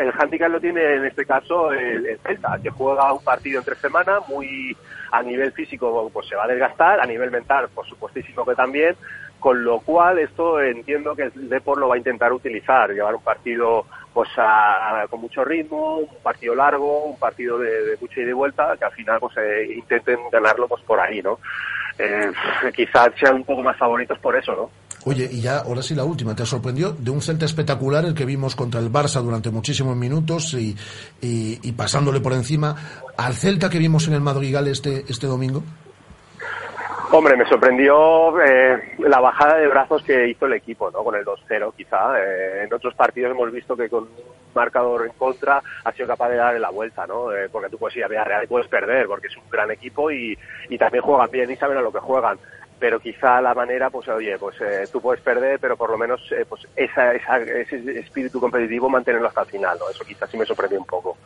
el 0.00 0.12
handicap 0.18 0.50
lo 0.50 0.58
tiene 0.58 0.96
en 0.96 1.04
este 1.04 1.24
caso 1.24 1.70
el, 1.70 2.18
Celta, 2.26 2.58
que 2.60 2.70
juega 2.70 3.12
un 3.12 3.22
partido 3.22 3.60
entre 3.60 3.76
semana 3.76 4.18
muy 4.26 4.76
a 5.12 5.22
nivel 5.22 5.52
físico 5.52 6.10
pues 6.12 6.26
se 6.26 6.34
va 6.34 6.44
a 6.44 6.48
desgastar, 6.48 7.00
a 7.00 7.06
nivel 7.06 7.30
mental 7.30 7.68
por 7.72 7.86
supuestísimo 7.86 8.44
que 8.44 8.56
también, 8.56 8.96
con 9.38 9.62
lo 9.64 9.80
cual 9.80 10.18
esto 10.18 10.60
entiendo 10.60 11.14
que 11.14 11.24
el 11.24 11.48
Depor 11.48 11.78
lo 11.78 11.88
va 11.88 11.94
a 11.94 11.98
intentar 11.98 12.32
utilizar, 12.32 12.90
llevar 12.90 13.14
un 13.14 13.22
partido 13.22 13.86
pues 14.12 14.30
con 15.10 15.20
mucho 15.20 15.44
ritmo, 15.44 15.98
un 15.98 16.08
partido 16.22 16.54
largo, 16.54 17.04
un 17.04 17.18
partido 17.18 17.58
de, 17.58 17.96
mucha 18.00 18.20
ida 18.20 18.30
y 18.30 18.32
vuelta, 18.32 18.76
que 18.76 18.84
al 18.84 18.92
final 18.92 19.20
pues 19.20 19.36
eh, 19.36 19.74
intenten 19.76 20.18
ganarlo 20.32 20.66
pues 20.66 20.82
por 20.82 20.98
ahí, 20.98 21.22
¿no? 21.22 21.38
Eh, 21.98 22.32
quizás 22.74 23.10
sean 23.18 23.36
un 23.36 23.44
poco 23.44 23.62
más 23.62 23.76
favoritos 23.76 24.18
por 24.18 24.36
eso, 24.36 24.56
¿no? 24.56 24.70
Oye, 25.04 25.28
y 25.30 25.40
ya, 25.40 25.58
ahora 25.58 25.82
sí 25.82 25.94
la 25.94 26.04
última, 26.04 26.34
¿te 26.34 26.44
sorprendió 26.44 26.90
de 26.92 27.10
un 27.10 27.22
Celta 27.22 27.44
espectacular 27.44 28.04
el 28.04 28.14
que 28.14 28.24
vimos 28.24 28.56
contra 28.56 28.80
el 28.80 28.90
Barça 28.90 29.22
durante 29.22 29.50
muchísimos 29.50 29.96
minutos 29.96 30.54
y, 30.54 30.76
y, 31.20 31.72
pasándole 31.72 32.20
por 32.20 32.32
encima 32.32 32.74
al 33.16 33.34
Celta 33.34 33.70
que 33.70 33.78
vimos 33.78 34.08
en 34.08 34.14
el 34.14 34.20
Madrigal 34.20 34.66
este, 34.66 35.04
este 35.08 35.28
domingo? 35.28 35.62
Hombre, 37.10 37.36
me 37.36 37.48
sorprendió 37.48 38.38
eh, 38.42 38.96
la 38.98 39.18
bajada 39.18 39.56
de 39.56 39.66
brazos 39.66 40.02
que 40.02 40.28
hizo 40.28 40.44
el 40.44 40.52
equipo, 40.52 40.90
¿no? 40.90 41.02
Con 41.02 41.14
el 41.14 41.24
2-0, 41.24 41.72
quizá. 41.74 42.20
Eh, 42.20 42.64
en 42.64 42.74
otros 42.74 42.94
partidos 42.94 43.30
hemos 43.30 43.50
visto 43.50 43.74
que 43.74 43.88
con 43.88 44.02
un 44.02 44.10
marcador 44.54 45.06
en 45.06 45.12
contra 45.12 45.62
ha 45.84 45.92
sido 45.92 46.06
capaz 46.06 46.28
de 46.28 46.36
darle 46.36 46.60
la 46.60 46.68
vuelta, 46.68 47.06
¿no? 47.06 47.32
Eh, 47.32 47.48
porque 47.50 47.70
tú 47.70 47.78
puedes 47.78 47.96
ir 47.96 48.04
a 48.04 48.08
Villarreal 48.08 48.44
y 48.44 48.46
puedes 48.46 48.68
perder, 48.68 49.06
porque 49.06 49.28
es 49.28 49.36
un 49.38 49.48
gran 49.50 49.70
equipo 49.70 50.10
y, 50.10 50.38
y 50.68 50.76
también 50.76 51.02
juegan 51.02 51.30
bien 51.30 51.50
y 51.50 51.56
saben 51.56 51.78
a 51.78 51.82
lo 51.82 51.90
que 51.90 51.98
juegan 51.98 52.38
pero 52.78 53.00
quizá 53.00 53.40
la 53.40 53.54
manera, 53.54 53.90
pues 53.90 54.08
oye, 54.08 54.36
pues 54.38 54.56
eh, 54.60 54.86
tú 54.92 55.00
puedes 55.00 55.22
perder, 55.22 55.58
pero 55.60 55.76
por 55.76 55.90
lo 55.90 55.98
menos 55.98 56.20
eh, 56.32 56.44
pues 56.48 56.66
esa, 56.76 57.12
ese 57.12 57.98
espíritu 57.98 58.40
competitivo 58.40 58.88
mantenerlo 58.88 59.28
hasta 59.28 59.42
el 59.42 59.48
final, 59.48 59.78
¿no? 59.78 59.90
Eso 59.90 60.04
quizás 60.04 60.30
sí 60.30 60.36
me 60.36 60.46
sorprendió 60.46 60.78
un 60.78 60.86
poco. 60.86 61.16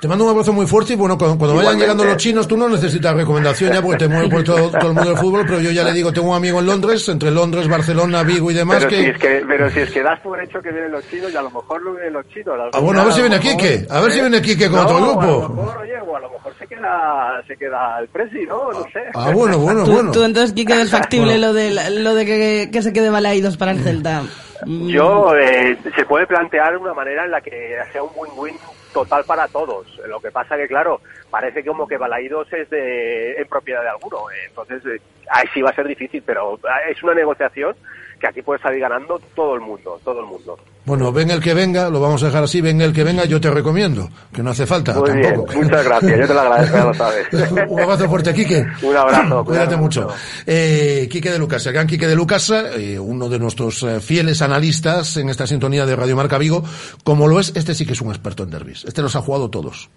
Te 0.00 0.08
mando 0.08 0.24
un 0.24 0.30
abrazo 0.30 0.52
muy 0.52 0.66
fuerte 0.66 0.92
y 0.92 0.96
bueno, 0.96 1.16
cuando, 1.16 1.54
vayan 1.54 1.78
llegando 1.78 2.04
los 2.04 2.18
chinos, 2.18 2.46
tú 2.46 2.56
no 2.56 2.68
necesitas 2.68 3.14
recomendación 3.14 3.72
ya 3.72 3.80
porque 3.80 4.04
te 4.04 4.08
mueves 4.08 4.28
por 4.28 4.44
todo, 4.44 4.70
el 4.78 4.86
mundo 4.92 5.10
del 5.10 5.16
fútbol, 5.16 5.44
pero 5.46 5.60
yo 5.60 5.70
ya 5.70 5.84
le 5.84 5.92
digo, 5.92 6.12
tengo 6.12 6.30
un 6.30 6.36
amigo 6.36 6.60
en 6.60 6.66
Londres, 6.66 7.08
entre 7.08 7.30
Londres, 7.30 7.66
Barcelona, 7.66 8.22
Vigo 8.22 8.50
y 8.50 8.54
demás 8.54 8.78
pero 8.78 8.90
que... 8.90 8.96
Si 8.96 9.10
es 9.10 9.18
que... 9.18 9.44
Pero 9.48 9.70
si 9.70 9.80
es 9.80 9.90
que 9.90 10.02
das 10.02 10.20
por 10.20 10.42
hecho 10.42 10.60
que 10.60 10.70
vienen 10.70 10.92
los 10.92 11.08
chinos 11.08 11.32
y 11.32 11.36
a 11.36 11.42
lo 11.42 11.50
mejor 11.50 11.82
no 11.82 11.92
vienen 11.92 12.12
los 12.12 12.28
chinos. 12.28 12.54
Ah, 12.72 12.80
bueno, 12.80 13.00
a 13.00 13.04
ver 13.04 13.14
si 13.14 13.20
viene 13.22 13.40
Quique, 13.40 13.86
a 13.88 14.00
ver 14.00 14.12
si 14.12 14.20
viene 14.20 14.42
Quique 14.42 14.68
con 14.68 14.80
otro 14.80 14.96
grupo. 14.96 15.20
A 15.20 15.24
lo 15.24 15.48
mejor, 15.48 15.76
oye, 15.78 16.00
o 16.06 16.16
a 16.16 16.20
lo 16.20 16.30
mejor 16.30 16.54
se 16.58 16.66
queda, 16.66 17.42
se 17.46 17.56
queda 17.56 17.98
el 17.98 18.08
presi, 18.08 18.46
¿no? 18.46 18.70
No 18.72 18.82
sé. 18.92 19.00
Ah, 19.14 19.30
bueno, 19.32 19.58
bueno, 19.58 19.86
bueno. 19.86 20.12
Tú 20.12 20.24
entonces, 20.24 20.52
Quique, 20.52 20.85
es 20.86 20.92
factible 20.92 21.38
lo 21.38 21.52
de 21.52 21.70
lo 21.90 22.14
de 22.14 22.24
que, 22.70 22.82
se 22.82 22.92
quede 22.92 23.10
balaídos 23.10 23.56
para 23.56 23.72
el 23.72 23.80
Celta? 23.80 24.22
Yo, 24.64 25.36
eh, 25.36 25.76
se 25.94 26.04
puede 26.06 26.26
plantear 26.26 26.76
una 26.78 26.94
manera 26.94 27.24
en 27.24 27.30
la 27.30 27.40
que 27.40 27.76
sea 27.92 28.02
un 28.02 28.10
win-win 28.16 28.56
total 28.92 29.24
para 29.24 29.46
todos. 29.48 29.86
Lo 30.08 30.18
que 30.20 30.30
pasa 30.30 30.56
que, 30.56 30.66
claro, 30.66 31.02
parece 31.30 31.62
como 31.62 31.86
que 31.86 31.98
Balaídos 31.98 32.50
es 32.52 32.70
de, 32.70 33.32
en 33.32 33.46
propiedad 33.46 33.82
de 33.82 33.90
alguno. 33.90 34.18
Entonces, 34.48 34.82
eh, 34.86 35.00
ahí 35.30 35.44
sí 35.52 35.60
va 35.60 35.70
a 35.70 35.74
ser 35.74 35.86
difícil, 35.86 36.22
pero 36.24 36.58
es 36.88 37.02
una 37.02 37.12
negociación 37.12 37.76
que 38.20 38.26
aquí 38.26 38.42
puede 38.42 38.60
salir 38.60 38.80
ganando 38.80 39.20
todo 39.34 39.54
el 39.54 39.60
mundo, 39.60 40.00
todo 40.04 40.20
el 40.20 40.26
mundo. 40.26 40.58
Bueno, 40.84 41.12
ven 41.12 41.30
el 41.30 41.40
que 41.40 41.52
venga, 41.52 41.90
lo 41.90 42.00
vamos 42.00 42.22
a 42.22 42.26
dejar 42.26 42.44
así, 42.44 42.60
ven 42.60 42.80
el 42.80 42.92
que 42.92 43.02
venga, 43.02 43.24
yo 43.24 43.40
te 43.40 43.50
recomiendo, 43.50 44.08
que 44.32 44.42
no 44.42 44.50
hace 44.50 44.66
falta 44.66 44.94
Muy 44.94 45.08
tampoco. 45.08 45.52
Bien, 45.52 45.64
muchas 45.64 45.84
gracias, 45.84 46.20
yo 46.20 46.26
te 46.26 46.34
lo 46.34 46.40
agradezco, 46.40 46.76
ya 46.76 46.84
lo 46.84 46.94
sabes. 46.94 47.26
Un 47.68 47.80
abrazo 47.80 48.08
fuerte, 48.08 48.32
Quique. 48.32 48.64
Un 48.82 48.96
abrazo. 48.96 49.44
Cuídate 49.46 49.76
mucho. 49.76 50.08
Eh, 50.46 51.08
Quique 51.10 51.30
de 51.30 51.38
Lucas, 51.38 51.66
el 51.66 51.72
gran 51.72 51.86
Quique 51.86 52.06
de 52.06 52.14
Lucas, 52.14 52.50
eh, 52.50 52.98
uno 52.98 53.28
de 53.28 53.38
nuestros 53.38 53.82
eh, 53.82 54.00
fieles 54.00 54.42
analistas 54.42 55.16
en 55.16 55.28
esta 55.28 55.46
sintonía 55.46 55.86
de 55.86 55.96
Radio 55.96 56.16
Marca 56.16 56.38
Vigo, 56.38 56.62
como 57.02 57.26
lo 57.26 57.40
es, 57.40 57.52
este 57.56 57.74
sí 57.74 57.84
que 57.84 57.92
es 57.92 58.00
un 58.00 58.10
experto 58.10 58.44
en 58.44 58.50
derbis. 58.50 58.84
Este 58.84 59.02
los 59.02 59.16
ha 59.16 59.20
jugado 59.20 59.50
todos. 59.50 59.90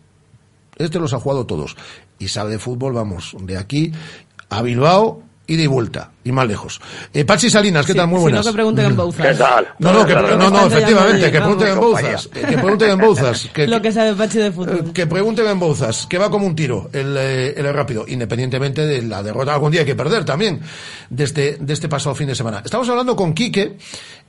Este 0.75 0.97
los 0.97 1.13
ha 1.13 1.19
jugado 1.19 1.45
todos. 1.45 1.75
Y 2.17 2.29
sabe 2.29 2.51
de 2.51 2.59
fútbol, 2.59 2.93
vamos, 2.93 3.35
de 3.39 3.57
aquí 3.57 3.91
a 4.49 4.61
Bilbao 4.61 5.21
y 5.45 5.55
de 5.55 5.67
vuelta, 5.67 6.11
y 6.23 6.31
más 6.31 6.47
lejos. 6.47 6.81
Eh, 7.13 7.23
Pachi 7.23 7.49
Salinas, 7.49 7.85
¿qué 7.85 7.93
tal? 7.93 8.07
Muy 8.07 8.19
buenas. 8.19 8.45
no, 8.45 8.51
que 8.51 8.55
pregunten 8.55 8.85
en 8.85 8.95
Bouzas. 8.95 9.27
¿Qué 9.27 9.33
tal? 9.35 9.67
No, 9.79 9.93
no, 9.93 10.05
que, 10.05 10.13
no, 10.13 10.49
no, 10.49 10.67
efectivamente, 10.67 11.31
que 11.31 11.39
pregunten 11.39 11.67
en 11.69 11.79
Bouzas. 11.79 12.27
Que 12.27 12.57
pregunten 12.57 12.89
en 12.91 12.97
Bouzas. 12.97 13.49
Que, 13.53 13.67
Lo 13.67 13.81
que 13.81 13.91
sabe 13.91 14.13
Pachi 14.13 14.37
de 14.37 14.51
fútbol. 14.51 14.85
Eh, 14.87 14.91
que 14.93 15.07
pregunten 15.07 15.47
en 15.47 15.59
Bouzas, 15.59 16.07
que 16.07 16.17
va 16.17 16.29
como 16.29 16.45
un 16.45 16.55
tiro 16.55 16.89
el, 16.93 17.15
eh, 17.17 17.53
el 17.57 17.73
rápido, 17.73 18.05
independientemente 18.07 18.85
de 18.85 19.01
la 19.01 19.23
derrota. 19.23 19.53
Algún 19.53 19.71
día 19.71 19.81
hay 19.81 19.87
que 19.87 19.95
perder 19.95 20.25
también, 20.25 20.59
de 21.09 21.23
este, 21.23 21.57
de 21.59 21.73
este 21.73 21.87
pasado 21.87 22.15
fin 22.15 22.27
de 22.27 22.35
semana. 22.35 22.61
Estamos 22.63 22.87
hablando 22.89 23.15
con 23.15 23.33
Quique, 23.33 23.77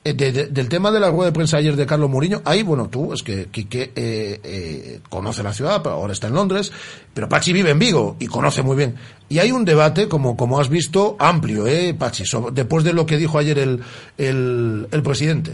eh, 0.03 0.13
del 0.13 0.67
tema 0.67 0.89
de 0.89 0.99
la 0.99 1.11
rueda 1.11 1.25
de 1.25 1.31
prensa 1.31 1.57
ayer 1.57 1.75
de 1.75 1.85
Carlos 1.85 2.09
Mourinho, 2.09 2.41
ahí, 2.43 2.63
bueno, 2.63 2.89
tú, 2.89 3.13
es 3.13 3.21
que 3.21 3.45
Quique 3.51 3.91
eh, 3.95 4.39
eh, 4.43 4.99
conoce 5.09 5.43
la 5.43 5.53
ciudad, 5.53 5.83
pero 5.83 5.93
ahora 5.93 6.13
está 6.13 6.25
en 6.25 6.33
Londres, 6.33 6.71
pero 7.13 7.29
Pachi 7.29 7.53
vive 7.53 7.69
en 7.69 7.77
Vigo 7.77 8.15
y 8.19 8.25
conoce 8.25 8.63
muy 8.63 8.75
bien. 8.75 8.95
Y 9.29 9.37
hay 9.37 9.51
un 9.51 9.63
debate, 9.63 10.07
como, 10.07 10.35
como 10.35 10.59
has 10.59 10.69
visto, 10.69 11.15
amplio, 11.19 11.67
¿eh, 11.67 11.80
Pachi? 11.97 12.23
después 12.51 12.83
de 12.83 12.93
lo 12.93 13.05
que 13.05 13.17
dijo 13.17 13.37
ayer 13.37 13.59
el, 13.59 13.79
el, 14.17 14.87
el 14.91 15.03
presidente. 15.03 15.51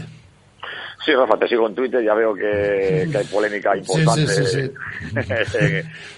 Sí, 1.04 1.14
Rafa, 1.14 1.38
te 1.38 1.48
sigo 1.48 1.66
en 1.66 1.74
Twitter, 1.74 2.04
ya 2.04 2.12
veo 2.12 2.34
que, 2.34 3.08
hay 3.16 3.24
polémica 3.32 3.74
importante. 3.74 4.26
Sí, 4.26 4.44
sí, 4.44 4.70
sí, 5.46 5.66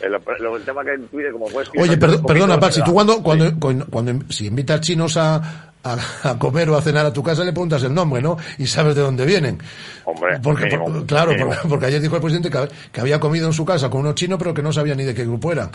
el, 0.01 0.64
tema 0.64 0.83
que 0.85 0.94
en 0.94 1.07
Twitter, 1.07 1.31
como 1.31 1.46
puedes... 1.46 1.70
Oye, 1.79 1.96
perdona, 1.96 2.59
Pachi, 2.59 2.83
tú 2.83 2.92
cuando, 2.92 3.23
cuando, 3.23 3.55
cuando, 3.57 4.25
si 4.31 4.46
invitas 4.46 4.81
chinos 4.81 5.16
a, 5.16 5.70
a, 5.83 6.38
comer 6.38 6.68
o 6.70 6.77
a 6.77 6.83
cenar 6.83 7.07
a 7.07 7.12
tu 7.12 7.23
casa 7.23 7.44
le 7.44 7.53
preguntas 7.53 7.83
el 7.85 7.94
nombre, 7.94 8.20
¿no? 8.20 8.37
Y 8.59 8.66
sabes 8.66 8.94
de 8.94 9.03
dónde 9.03 9.25
vienen. 9.25 9.59
Hombre, 10.05 10.40
porque, 10.42 10.68
claro, 11.07 11.33
porque, 11.68 11.87
ayer 11.87 12.01
dijo 12.01 12.16
el 12.16 12.23
presidente 12.23 12.51
que, 12.51 13.01
había 13.01 13.20
comido 13.20 13.46
en 13.46 13.53
su 13.53 13.64
casa 13.64 13.88
con 13.88 14.01
unos 14.01 14.14
chinos, 14.14 14.38
pero 14.38 14.53
que 14.53 14.62
no 14.62 14.73
sabía 14.73 14.94
ni 14.94 15.05
de 15.05 15.14
qué 15.14 15.25
grupo 15.25 15.53
eran. 15.53 15.70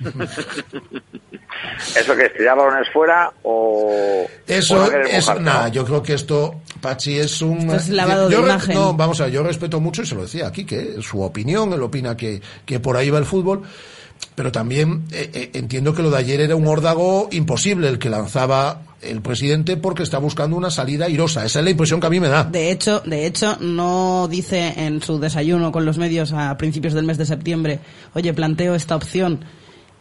¿Eso 1.96 2.14
que 2.16 2.26
es 2.26 2.34
tirar 2.34 2.56
balones 2.56 2.88
fuera 2.92 3.32
o.? 3.42 4.26
Eso 4.46 4.92
es. 4.92 5.40
Nada, 5.40 5.68
yo 5.68 5.84
creo 5.84 6.02
que 6.02 6.14
esto, 6.14 6.62
Pachi, 6.80 7.18
es 7.18 7.42
un. 7.42 7.70
es 7.70 7.88
lavado 7.88 8.28
de 8.28 8.36
imagen. 8.36 8.74
No, 8.74 8.94
vamos 8.94 9.20
a 9.20 9.24
ver, 9.24 9.32
yo 9.32 9.42
respeto 9.42 9.80
mucho, 9.80 10.02
y 10.02 10.06
se 10.06 10.14
lo 10.14 10.22
decía 10.22 10.46
aquí, 10.46 10.64
que 10.64 11.00
su 11.00 11.20
opinión, 11.22 11.72
él 11.72 11.82
opina 11.82 12.16
que, 12.16 12.40
que 12.64 12.80
por 12.80 12.96
ahí 12.96 13.10
va 13.10 13.18
el 13.18 13.24
fútbol 13.24 13.62
pero 14.34 14.50
también 14.50 15.04
eh, 15.12 15.30
eh, 15.34 15.50
entiendo 15.54 15.94
que 15.94 16.02
lo 16.02 16.10
de 16.10 16.18
ayer 16.18 16.40
era 16.40 16.56
un 16.56 16.66
órdago 16.66 17.28
imposible 17.32 17.88
el 17.88 17.98
que 17.98 18.08
lanzaba 18.08 18.82
el 19.02 19.20
presidente 19.20 19.76
porque 19.76 20.04
está 20.04 20.18
buscando 20.18 20.56
una 20.56 20.70
salida 20.70 21.08
irosa. 21.08 21.44
Esa 21.44 21.58
es 21.58 21.64
la 21.64 21.70
impresión 21.70 22.00
que 22.00 22.06
a 22.06 22.10
mí 22.10 22.20
me 22.20 22.28
da. 22.28 22.44
De 22.44 22.70
hecho, 22.70 23.00
de 23.00 23.26
hecho, 23.26 23.56
no 23.60 24.28
dice 24.28 24.74
en 24.76 25.02
su 25.02 25.18
desayuno 25.18 25.72
con 25.72 25.84
los 25.84 25.98
medios 25.98 26.32
a 26.32 26.56
principios 26.56 26.94
del 26.94 27.04
mes 27.04 27.18
de 27.18 27.26
septiembre, 27.26 27.80
oye, 28.14 28.32
planteo 28.32 28.74
esta 28.74 28.96
opción 28.96 29.44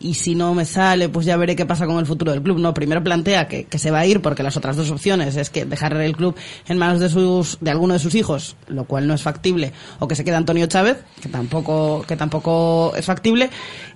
y 0.02 0.16
si 0.16 0.36
no 0.36 0.54
me 0.54 0.66
sale, 0.66 1.10
pues 1.10 1.26
ya 1.26 1.38
veré 1.38 1.56
qué 1.56 1.66
pasa 1.66 1.86
con 1.86 1.98
el 2.00 2.06
futuro 2.06 2.32
del 2.32 2.42
club. 2.42 2.60
No, 2.60 2.74
primero 2.74 3.04
plantea 3.04 3.48
que, 3.48 3.66
que, 3.66 3.78
se 3.78 3.92
va 3.92 4.00
a 4.00 4.06
ir 4.06 4.22
porque 4.22 4.44
las 4.44 4.58
otras 4.58 4.76
dos 4.76 4.90
opciones 4.92 5.36
es 5.38 5.50
que 5.50 5.66
dejar 5.66 5.94
el 5.94 6.16
club 6.16 6.36
en 6.68 6.78
manos 6.78 7.00
de 7.00 7.10
sus, 7.10 7.58
de 7.62 7.72
alguno 7.72 7.94
de 7.94 8.00
sus 8.00 8.16
hijos, 8.16 8.56
lo 8.68 8.86
cual 8.86 9.08
no 9.08 9.14
es 9.14 9.22
factible, 9.22 9.74
o 10.00 10.08
que 10.08 10.16
se 10.16 10.24
quede 10.24 10.36
Antonio 10.36 10.68
Chávez, 10.68 10.98
que 11.22 11.30
tampoco, 11.30 12.04
que 12.08 12.16
tampoco 12.16 12.94
es 12.96 13.06
factible, 13.06 13.50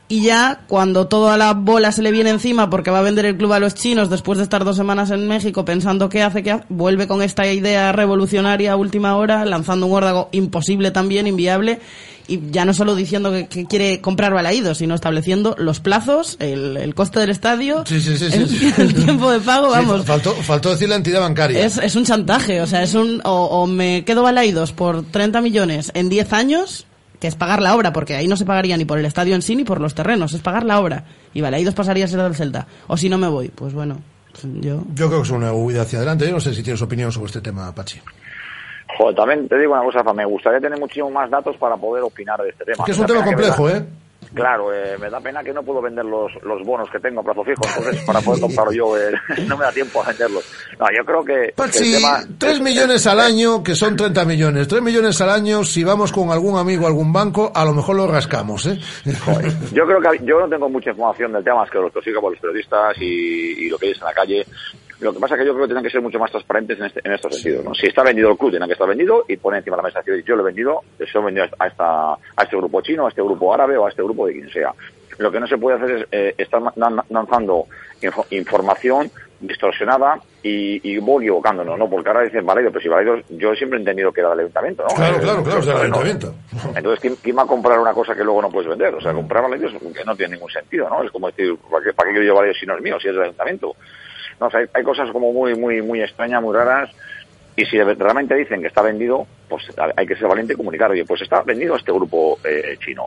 y 0.08 0.22
ya 0.22 0.62
cuando 0.68 1.08
toda 1.08 1.36
la 1.36 1.54
bola 1.54 1.92
se 1.92 2.04
le 2.04 2.12
viene 2.12 2.30
encima 2.30 2.70
porque 2.70 2.92
va 2.92 3.00
a 3.00 3.04
vender 3.04 3.26
el 3.26 3.38
club 3.38 3.54
a 3.54 3.60
los 3.60 3.74
chinos 3.74 4.10
después 4.10 4.38
de 4.38 4.44
estar 4.44 4.64
dos 4.64 4.76
semanas 4.76 5.10
en 5.10 5.28
México 5.28 5.66
pensando 5.66 6.10
qué 6.10 6.22
hace, 6.22 6.44
qué 6.44 6.52
hace, 6.52 6.66
vuelve 6.70 7.08
con 7.08 7.24
esta 7.24 7.52
idea 7.52 7.92
revolucionaria 7.92 8.74
a 8.74 8.76
última 8.76 9.16
hora, 9.16 9.46
lanzando 9.46 9.88
un 9.88 9.94
órdago 9.94 10.30
imposible 10.32 10.92
también, 10.92 11.26
inviable, 11.26 11.80
y 12.28 12.52
ya 12.52 12.66
no 12.66 12.74
solo 12.74 12.96
diciendo 12.96 13.32
que, 13.32 13.66
quiere 13.66 14.02
comprar 14.02 14.34
Balaídos, 14.34 14.80
sino 14.80 14.96
estableciendo 14.96 15.56
los 15.58 15.80
plazos, 15.80 16.38
el, 16.40 16.78
el 16.78 16.96
coste 16.96 17.20
del 17.20 17.30
estadio, 17.30 17.84
el, 17.90 18.94
tiempo 18.94 19.32
de 19.32 19.40
pago, 19.40 19.70
vamos. 19.70 20.06
Faltó, 20.06 20.34
faltó 20.36 20.72
decir 20.72 20.90
la 20.90 20.96
entidad 20.96 21.22
bancaria. 21.22 21.66
Es, 21.66 21.78
es 21.78 21.96
un 21.96 22.06
chantaje, 22.06 22.62
o 22.62 22.68
sea, 22.68 22.84
es 22.84 22.94
un, 22.94 23.22
o, 23.24 23.46
o 23.46 23.68
me 23.68 24.04
quedo 24.06 24.24
Balaídos 24.24 24.72
por 24.72 25.04
30 25.04 25.42
millones 25.42 25.92
en 25.94 26.10
10 26.10 26.34
años, 26.34 26.86
que 27.20 27.28
es 27.28 27.36
pagar 27.36 27.62
la 27.62 27.76
obra, 27.76 27.94
porque 27.94 28.16
ahí 28.16 28.28
no 28.28 28.38
se 28.38 28.46
pagaría 28.46 28.78
ni 28.78 28.86
por 28.86 29.00
el 29.00 29.06
estadio 29.06 29.36
en 29.36 29.42
sí 29.42 29.56
ni 29.56 29.64
por 29.64 29.82
los 29.82 29.96
terrenos, 29.96 30.34
es 30.34 30.42
pagar 30.42 30.64
la 30.64 30.80
obra. 30.80 31.06
Y 31.34 31.42
vale, 31.42 31.58
ahí 31.58 31.64
dos 31.64 31.74
pasaría 31.74 32.06
a 32.06 32.08
ser 32.08 32.22
del 32.22 32.36
Celta. 32.36 32.68
O 32.88 32.98
si 32.98 33.10
no 33.10 33.18
me 33.18 33.28
voy, 33.28 33.50
pues 33.50 33.74
bueno, 33.74 34.02
yo... 34.62 34.84
Yo 34.94 35.08
creo 35.08 35.22
que 35.22 35.28
es 35.28 35.32
una 35.32 35.54
huida 35.54 35.84
hacia 35.84 36.00
adelante. 36.00 36.26
Yo 36.26 36.34
no 36.34 36.40
sé 36.40 36.54
si 36.54 36.64
tienes 36.64 36.82
opinión 36.82 37.12
sobre 37.12 37.28
este 37.28 37.42
tema, 37.42 37.74
Pachi. 37.74 38.00
Joder, 38.98 39.16
también 39.16 39.48
te 39.48 39.58
digo 39.58 39.74
una 39.74 39.84
cosa, 39.84 40.14
me 40.14 40.26
gustaría 40.26 40.60
tener 40.60 40.80
muchísimo 40.80 41.10
más 41.10 41.30
datos 41.30 41.56
para 41.58 41.76
poder 41.76 42.04
opinar 42.04 42.42
de 42.42 42.50
este 42.50 42.66
tema. 42.66 42.78
Es 42.80 42.86
que 42.86 42.92
es 42.92 43.00
un 43.00 43.06
tema 43.06 43.24
complejo, 43.24 43.70
¿eh? 43.70 43.86
Claro, 44.34 44.74
eh, 44.74 44.98
me 45.00 45.10
da 45.10 45.20
pena 45.22 45.44
que 45.44 45.54
no 45.54 45.64
puedo 45.64 45.82
vender 45.82 46.04
los, 46.04 46.32
los 46.44 46.62
bonos 46.66 46.90
que 46.90 47.00
tengo 47.00 47.22
a 47.22 47.24
plazo 47.24 47.44
fijo, 47.44 47.62
entonces 47.78 48.04
para 48.06 48.20
poder 48.22 48.42
comprarlo 48.42 48.74
yo 48.74 48.98
eh, 48.98 49.14
no 49.48 49.56
me 49.56 49.64
da 49.66 49.72
tiempo 49.72 50.02
a 50.04 50.08
venderlos. 50.08 50.44
No, 50.80 50.86
yo 50.98 51.06
creo 51.06 51.24
que, 51.24 51.54
Pachi, 51.56 51.94
el 51.94 52.02
tema 52.02 52.24
3 52.38 52.60
millones 52.60 53.08
al 53.08 53.20
año, 53.20 53.64
que 53.64 53.76
son 53.76 53.96
30 53.96 54.26
millones. 54.26 54.68
3 54.68 54.82
millones 54.82 55.22
al 55.22 55.30
año, 55.30 55.64
si 55.64 55.84
vamos 55.84 56.12
con 56.12 56.32
algún 56.32 56.58
amigo 56.58 56.86
a 56.86 56.88
algún 56.88 57.14
banco, 57.14 57.52
a 57.54 57.64
lo 57.64 57.74
mejor 57.74 57.96
lo 57.96 58.08
rascamos, 58.08 58.66
¿eh? 58.66 58.78
yo 59.72 59.86
creo 59.86 60.02
que 60.02 60.26
yo 60.26 60.40
no 60.40 60.50
tengo 60.50 60.70
mucha 60.70 60.90
información 60.90 61.32
del 61.32 61.44
tema, 61.44 61.58
más 61.58 61.70
que 61.70 61.78
lo 61.78 61.90
que 61.90 62.02
sigo 62.02 62.20
por 62.20 62.32
los 62.32 62.42
periodistas 62.42 62.98
y, 63.00 63.66
y 63.66 63.70
lo 63.70 63.78
que 63.78 63.88
hay 63.88 63.94
en 63.94 64.00
la 64.00 64.14
calle 64.14 64.46
Lo 65.06 65.14
que 65.14 65.20
pasa 65.20 65.36
es 65.36 65.42
que 65.42 65.46
yo 65.46 65.54
creo 65.54 65.66
que 65.66 65.70
tienen 65.70 65.84
que 65.84 65.92
ser 65.92 66.02
mucho 66.02 66.18
más 66.18 66.32
transparentes 66.32 66.80
en, 66.80 66.86
este, 66.86 67.02
en 67.04 67.14
estos 67.14 67.36
sentidos. 67.36 67.64
¿no? 67.64 67.76
Si 67.76 67.86
está 67.86 68.02
vendido 68.04 68.32
el 68.32 68.38
club, 68.38 68.50
tienen 68.50 68.68
que 68.68 68.74
estar 68.74 68.88
vendido 68.88 69.24
y 69.28 69.38
poner 69.38 69.60
encima 69.60 69.76
de 69.78 69.84
la 69.84 69.88
mesa 69.88 70.02
decir, 70.04 70.24
yo 70.26 70.36
lo 70.36 70.42
he 70.42 70.46
vendido, 70.46 70.82
yo 71.00 71.06
lo 71.14 71.22
he 71.22 71.26
vendido 71.26 71.46
a, 71.60 71.68
esta, 71.68 72.14
a 72.14 72.44
este 72.44 72.58
grupo 72.58 72.82
chino, 72.82 73.06
a 73.06 73.10
este 73.10 73.22
grupo 73.22 73.54
árabe 73.54 73.78
o 73.78 73.86
a 73.86 73.90
este 73.90 74.02
grupo 74.02 74.26
de 74.26 74.34
quien 74.34 74.50
sea. 74.50 74.74
Lo 75.20 75.32
que 75.32 75.40
no 75.40 75.48
se 75.48 75.58
puede 75.58 75.78
hacer 75.78 75.92
es 75.92 76.08
eh, 76.12 76.36
estar 76.38 76.62
lanzando 76.76 77.68
información 78.32 79.10
distorsionada 79.40 80.20
y, 80.42 80.80
y 80.90 80.98
voy 80.98 81.26
equivocándonos, 81.26 81.78
¿no? 81.78 81.90
Porque 81.90 82.10
ahora 82.10 82.24
dicen 82.24 82.46
Valeido, 82.46 82.72
pero 82.72 82.82
si 82.82 82.90
Valeido, 82.90 83.18
yo 83.30 83.54
siempre 83.56 83.78
he 83.78 83.82
entendido 83.82 84.12
que 84.12 84.22
era 84.22 84.32
del 84.32 84.40
ayuntamiento, 84.40 84.84
¿no? 84.84 84.96
Claro, 84.96 85.20
claro, 85.20 85.44
claro, 85.44 85.60
es 85.60 85.66
del 85.66 85.78
ayuntamiento. 85.78 86.34
Entonces, 86.76 87.00
¿quién, 87.00 87.16
¿quién, 87.22 87.38
va 87.38 87.44
a 87.44 87.48
comprar 87.48 87.80
una 87.80 87.94
cosa 87.94 88.16
que 88.16 88.24
luego 88.24 88.42
no 88.42 88.50
puedes 88.50 88.70
vender? 88.70 88.94
O 88.96 89.02
sea, 89.02 89.14
comprar 89.14 89.44
Valeido 89.44 89.70
que 89.94 90.04
no 90.04 90.16
tiene 90.16 90.36
ningún 90.36 90.52
sentido, 90.52 90.90
¿no? 90.90 91.04
Es 91.04 91.12
como 91.12 91.28
decir, 91.28 91.56
¿para 91.70 91.84
qué, 91.84 91.94
para 91.94 92.10
qué 92.10 92.14
quiero 92.14 92.28
yo 92.28 92.36
Valeido 92.36 92.56
si 92.60 92.66
no 92.66 92.76
es 92.76 92.82
mío, 92.82 93.00
si 93.00 93.08
es 93.08 93.14
del 93.14 93.24
ayuntamiento? 93.24 93.76
No, 94.40 94.50
hay, 94.52 94.66
hay 94.74 94.84
cosas 94.84 95.10
como 95.12 95.32
muy, 95.32 95.56
muy, 95.56 95.82
muy 95.82 96.02
extrañas, 96.02 96.42
muy 96.42 96.54
raras, 96.54 96.90
y 97.56 97.66
si 97.66 97.82
realmente 97.82 98.36
dicen 98.36 98.62
que 98.62 98.68
está 98.68 98.82
vendido, 98.82 99.26
pues 99.48 99.64
hay 99.96 100.06
que 100.06 100.16
ser 100.16 100.28
valiente 100.28 100.54
y 100.54 100.58
comunicar, 100.58 100.92
oye, 100.92 101.06
pues 101.06 101.22
está 101.22 101.42
vendido 101.42 101.76
este 101.76 101.92
grupo 101.92 102.38
eh, 102.44 102.78
chino. 102.80 103.06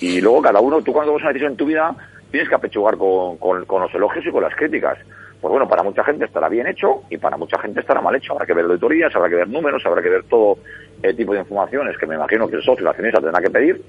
Y 0.00 0.20
luego 0.20 0.42
cada 0.42 0.60
uno, 0.60 0.82
tú 0.82 0.92
cuando 0.92 1.12
tomas 1.12 1.22
una 1.22 1.30
decisión 1.30 1.52
en 1.52 1.56
tu 1.56 1.66
vida, 1.66 1.94
tienes 2.30 2.48
que 2.48 2.54
apechugar 2.56 2.96
con, 2.96 3.36
con, 3.36 3.64
los 3.68 3.94
elogios 3.94 4.26
y 4.26 4.30
con 4.30 4.42
las 4.42 4.54
críticas. 4.56 4.98
Pues 5.42 5.50
bueno, 5.50 5.68
para 5.68 5.82
mucha 5.82 6.04
gente 6.04 6.24
estará 6.24 6.48
bien 6.48 6.68
hecho 6.68 7.02
y 7.10 7.18
para 7.18 7.36
mucha 7.36 7.58
gente 7.60 7.80
estará 7.80 8.00
mal 8.00 8.14
hecho. 8.14 8.32
Habrá 8.32 8.46
que 8.46 8.54
ver 8.54 8.64
auditorías, 8.64 9.12
habrá 9.16 9.28
que 9.28 9.34
ver 9.34 9.48
números, 9.48 9.82
habrá 9.84 10.00
que 10.00 10.08
ver 10.08 10.22
todo 10.30 10.58
el 11.02 11.16
tipo 11.16 11.32
de 11.34 11.40
informaciones 11.40 11.98
que 11.98 12.06
me 12.06 12.14
imagino 12.14 12.46
que 12.46 12.54
el 12.54 12.62
socio, 12.62 12.84
la 12.84 12.90
accionista, 12.90 13.20
tendrá 13.20 13.42
que 13.42 13.50
pedir. 13.50 13.82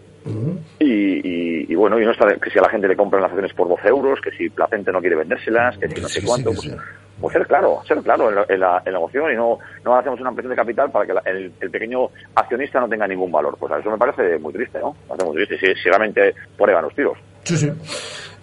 y, 0.79 0.85
y, 0.85 1.65
y, 1.69 1.75
bueno, 1.75 1.99
y 1.99 2.05
no 2.05 2.11
está 2.11 2.25
que 2.37 2.49
si 2.49 2.57
a 2.57 2.63
la 2.63 2.69
gente 2.69 2.87
le 2.87 2.95
compran 2.95 3.21
las 3.21 3.29
acciones 3.29 3.53
por 3.53 3.69
12 3.69 3.87
euros, 3.87 4.19
que 4.19 4.31
si 4.31 4.49
Placente 4.49 4.91
no 4.91 4.99
quiere 4.99 5.15
vendérselas, 5.15 5.77
que 5.77 5.89
si 5.89 6.01
no 6.01 6.07
sé 6.07 6.21
sí, 6.21 6.25
cuánto. 6.25 6.53
Sí, 6.53 6.69
pues, 6.69 6.81
pues, 7.21 7.33
ser 7.33 7.45
claro, 7.45 7.81
ser 7.87 7.99
claro 7.99 8.29
en 8.29 8.35
la, 8.35 8.45
en 8.49 8.59
la, 8.59 8.81
en 8.83 8.93
la 8.93 8.99
moción 8.99 9.31
y 9.31 9.35
no, 9.35 9.59
no 9.85 9.95
hacemos 9.95 10.19
una 10.21 10.29
ampliación 10.29 10.49
de 10.49 10.55
capital 10.55 10.89
para 10.89 11.05
que 11.05 11.13
la, 11.13 11.21
el, 11.25 11.53
el, 11.61 11.69
pequeño 11.69 12.07
accionista 12.33 12.79
no 12.79 12.89
tenga 12.89 13.07
ningún 13.07 13.31
valor. 13.31 13.55
Pues 13.59 13.71
eso 13.79 13.91
me 13.91 13.97
parece 13.99 14.39
muy 14.39 14.51
triste, 14.53 14.79
¿no? 14.79 14.93
Me 15.03 15.09
parece 15.09 15.25
muy 15.27 15.35
triste 15.35 15.59
si, 15.59 15.83
si 15.83 15.89
realmente 15.89 16.33
van 16.57 16.81
los 16.81 16.95
tiros. 16.95 17.15
Sí, 17.43 17.57
sí. 17.57 17.71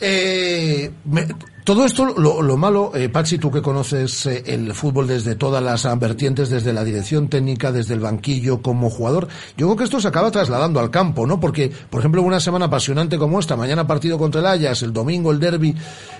Eh, 0.00 0.90
me, 1.04 1.26
todo 1.70 1.84
esto, 1.84 2.06
lo, 2.06 2.42
lo 2.42 2.56
malo, 2.56 2.90
eh, 2.94 3.08
Pachi, 3.10 3.38
tú 3.38 3.50
que 3.50 3.62
conoces 3.62 4.26
eh, 4.26 4.42
el 4.46 4.72
fútbol 4.74 5.06
desde 5.06 5.36
todas 5.36 5.62
las 5.62 5.86
vertientes, 6.00 6.48
desde 6.48 6.72
la 6.72 6.82
dirección 6.82 7.28
técnica, 7.28 7.70
desde 7.70 7.94
el 7.94 8.00
banquillo, 8.00 8.62
como 8.62 8.90
jugador, 8.90 9.28
yo 9.56 9.66
creo 9.66 9.76
que 9.76 9.84
esto 9.84 10.00
se 10.00 10.08
acaba 10.08 10.30
trasladando 10.30 10.80
al 10.80 10.90
campo, 10.90 11.26
¿no? 11.26 11.38
Porque, 11.38 11.70
por 11.90 12.00
ejemplo, 12.00 12.22
una 12.22 12.40
semana 12.40 12.64
apasionante 12.64 13.18
como 13.18 13.38
esta, 13.38 13.54
mañana 13.56 13.86
partido 13.86 14.18
contra 14.18 14.40
el 14.40 14.46
Ajax, 14.46 14.82
el 14.82 14.92
domingo 14.92 15.30
el 15.30 15.38
derby 15.38 15.74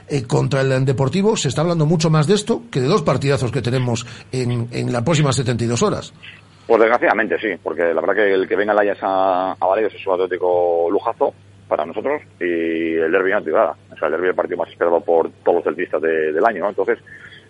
eh, 0.08 0.22
contra 0.24 0.60
el 0.60 0.84
Deportivo, 0.84 1.36
se 1.36 1.48
está 1.48 1.62
hablando 1.62 1.84
mucho 1.84 2.10
más 2.10 2.26
de 2.26 2.34
esto 2.34 2.62
que 2.70 2.80
de 2.80 2.86
dos 2.86 3.02
partidazos 3.02 3.50
que 3.50 3.60
tenemos 3.60 4.06
en, 4.30 4.92
las 4.92 5.02
próximas 5.02 5.34
72 5.34 5.82
horas. 5.82 6.12
Pues 6.66 6.80
desgraciadamente 6.80 7.36
sí, 7.40 7.48
porque 7.60 7.92
la 7.92 8.00
verdad 8.00 8.14
que 8.14 8.34
el 8.34 8.46
que 8.46 8.54
venga 8.54 8.72
el 8.72 8.78
Ajax 8.78 9.00
a, 9.02 9.52
a 9.52 9.80
es 9.80 10.06
un 10.06 10.12
auténtico 10.12 10.88
lujazo 10.90 11.34
para 11.70 11.86
nosotros 11.86 12.20
y 12.38 12.96
el 12.96 13.10
derby 13.10 13.30
no 13.30 13.40
nada. 13.40 13.76
O 13.90 13.96
sea, 13.96 14.08
el 14.08 14.12
derby 14.12 14.26
es 14.26 14.30
el 14.30 14.36
partido 14.36 14.58
más 14.58 14.68
esperado 14.68 15.00
por 15.00 15.30
todos 15.42 15.56
los 15.56 15.64
celtistas 15.64 16.02
de, 16.02 16.32
del 16.32 16.44
año, 16.44 16.60
¿no? 16.64 16.68
Entonces, 16.68 16.98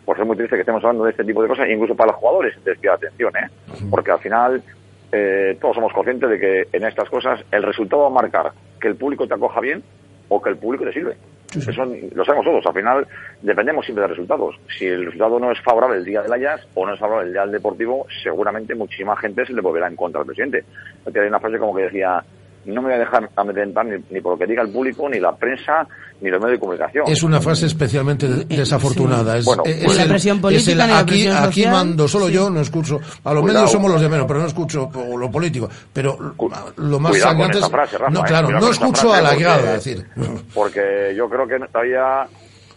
pues 0.05 0.21
es 0.21 0.27
muy 0.27 0.37
triste 0.37 0.55
que 0.55 0.61
estemos 0.61 0.85
hablando 0.85 1.05
de 1.05 1.11
este 1.11 1.25
tipo 1.25 1.43
de 1.43 1.49
cosas, 1.49 1.69
incluso 1.69 1.97
para 1.97 2.13
los 2.13 2.21
jugadores, 2.21 2.55
desviar 2.65 2.95
atención, 2.95 3.33
¿eh? 3.37 3.49
Porque 3.91 4.13
al 4.13 4.21
final 4.21 4.63
eh, 5.11 5.57
todos 5.61 5.75
somos 5.75 5.93
conscientes 5.93 6.31
de 6.31 6.39
que 6.39 6.69
en 6.73 6.85
estas 6.85 7.09
cosas 7.09 7.41
el 7.51 7.63
resultado 7.63 8.03
va 8.03 8.09
a 8.09 8.23
marcar 8.23 8.53
que 8.81 8.89
el 8.89 8.97
público 8.97 9.27
te 9.27 9.35
acoja 9.35 9.61
bien 9.61 9.83
o 10.29 10.41
que 10.41 10.51
el 10.51 10.57
público 10.57 10.85
te 10.85 10.93
sirve. 10.93 11.17
Sí, 11.51 11.61
sí. 11.61 11.71
Eso 11.71 11.85
lo 12.15 12.25
sabemos 12.25 12.47
todos. 12.47 12.65
Al 12.65 12.75
final 12.75 13.07
dependemos 13.43 13.85
siempre 13.85 14.03
de 14.03 14.09
resultados. 14.09 14.55
Si 14.79 14.87
el 14.87 15.07
resultado 15.07 15.41
no 15.41 15.51
es 15.51 15.61
favorable 15.61 15.99
el 15.99 16.05
día 16.05 16.23
del 16.23 16.33
Ajax 16.33 16.69
o 16.75 16.87
no 16.87 16.95
es 16.95 17.01
favorable 17.01 17.27
el 17.27 17.33
día 17.33 17.43
del 17.43 17.53
Deportivo, 17.53 18.07
seguramente 18.23 18.75
muchísima 18.77 19.17
gente 19.17 19.45
se 19.45 19.53
le 19.53 19.61
volverá 19.61 19.89
en 19.89 19.97
contra 19.97 20.21
al 20.21 20.27
presidente. 20.27 20.65
Hay 21.07 21.27
una 21.27 21.41
frase 21.41 21.59
como 21.59 21.75
que 21.75 21.83
decía, 21.83 22.23
no 22.65 22.83
me 22.83 22.89
voy 22.89 22.97
a 22.97 22.99
dejar 22.99 23.31
amedrentar 23.37 23.87
ni, 23.87 23.97
ni, 24.11 24.21
por 24.21 24.33
lo 24.33 24.39
que 24.39 24.47
diga 24.47 24.63
el 24.63 24.71
público, 24.71 25.09
ni 25.09 25.19
la 25.19 25.35
prensa, 25.35 25.87
ni 26.21 26.31
los 26.31 26.41
medios 26.41 26.57
de 26.57 26.61
comunicación. 26.61 27.05
Es 27.09 27.23
una 27.23 27.41
frase 27.41 27.67
especialmente 27.67 28.27
desafortunada. 28.47 29.35
Sí. 29.35 29.39
Es, 29.39 29.45
bueno, 29.45 29.63
es, 29.65 29.85
pues, 29.85 29.97
la 29.97 30.05
presión 30.07 30.41
política, 30.41 30.73
el, 30.73 30.79
la 30.79 30.99
aquí, 30.99 31.11
presión 31.11 31.37
aquí 31.37 31.67
mando 31.67 32.09
solo 32.09 32.27
sí. 32.27 32.33
yo, 32.33 32.51
no 32.51 32.61
escucho. 32.61 33.01
A 33.25 33.33
los 33.33 33.43
Cuidado. 33.43 33.61
medios 33.61 33.73
somos 33.73 33.91
los 33.91 34.01
de 34.01 34.09
menos, 34.09 34.27
pero 34.27 34.41
no 34.41 34.47
escucho 34.47 34.91
lo 35.17 35.31
político. 35.31 35.69
Pero 35.93 36.35
lo 36.77 37.01
más 37.01 37.17
sangrante 37.19 37.59
es. 37.59 37.69
Frase, 37.69 37.99
Rafa, 37.99 38.13
no, 38.13 38.23
claro, 38.23 38.51
no 38.51 38.71
escucho 38.71 39.13
a 39.13 39.21
la 39.21 39.35
grada, 39.35 39.77
es 39.77 39.85
decir. 39.85 40.07
Porque 40.55 41.15
yo 41.17 41.29
creo 41.29 41.47
que 41.47 41.59
todavía 41.67 42.27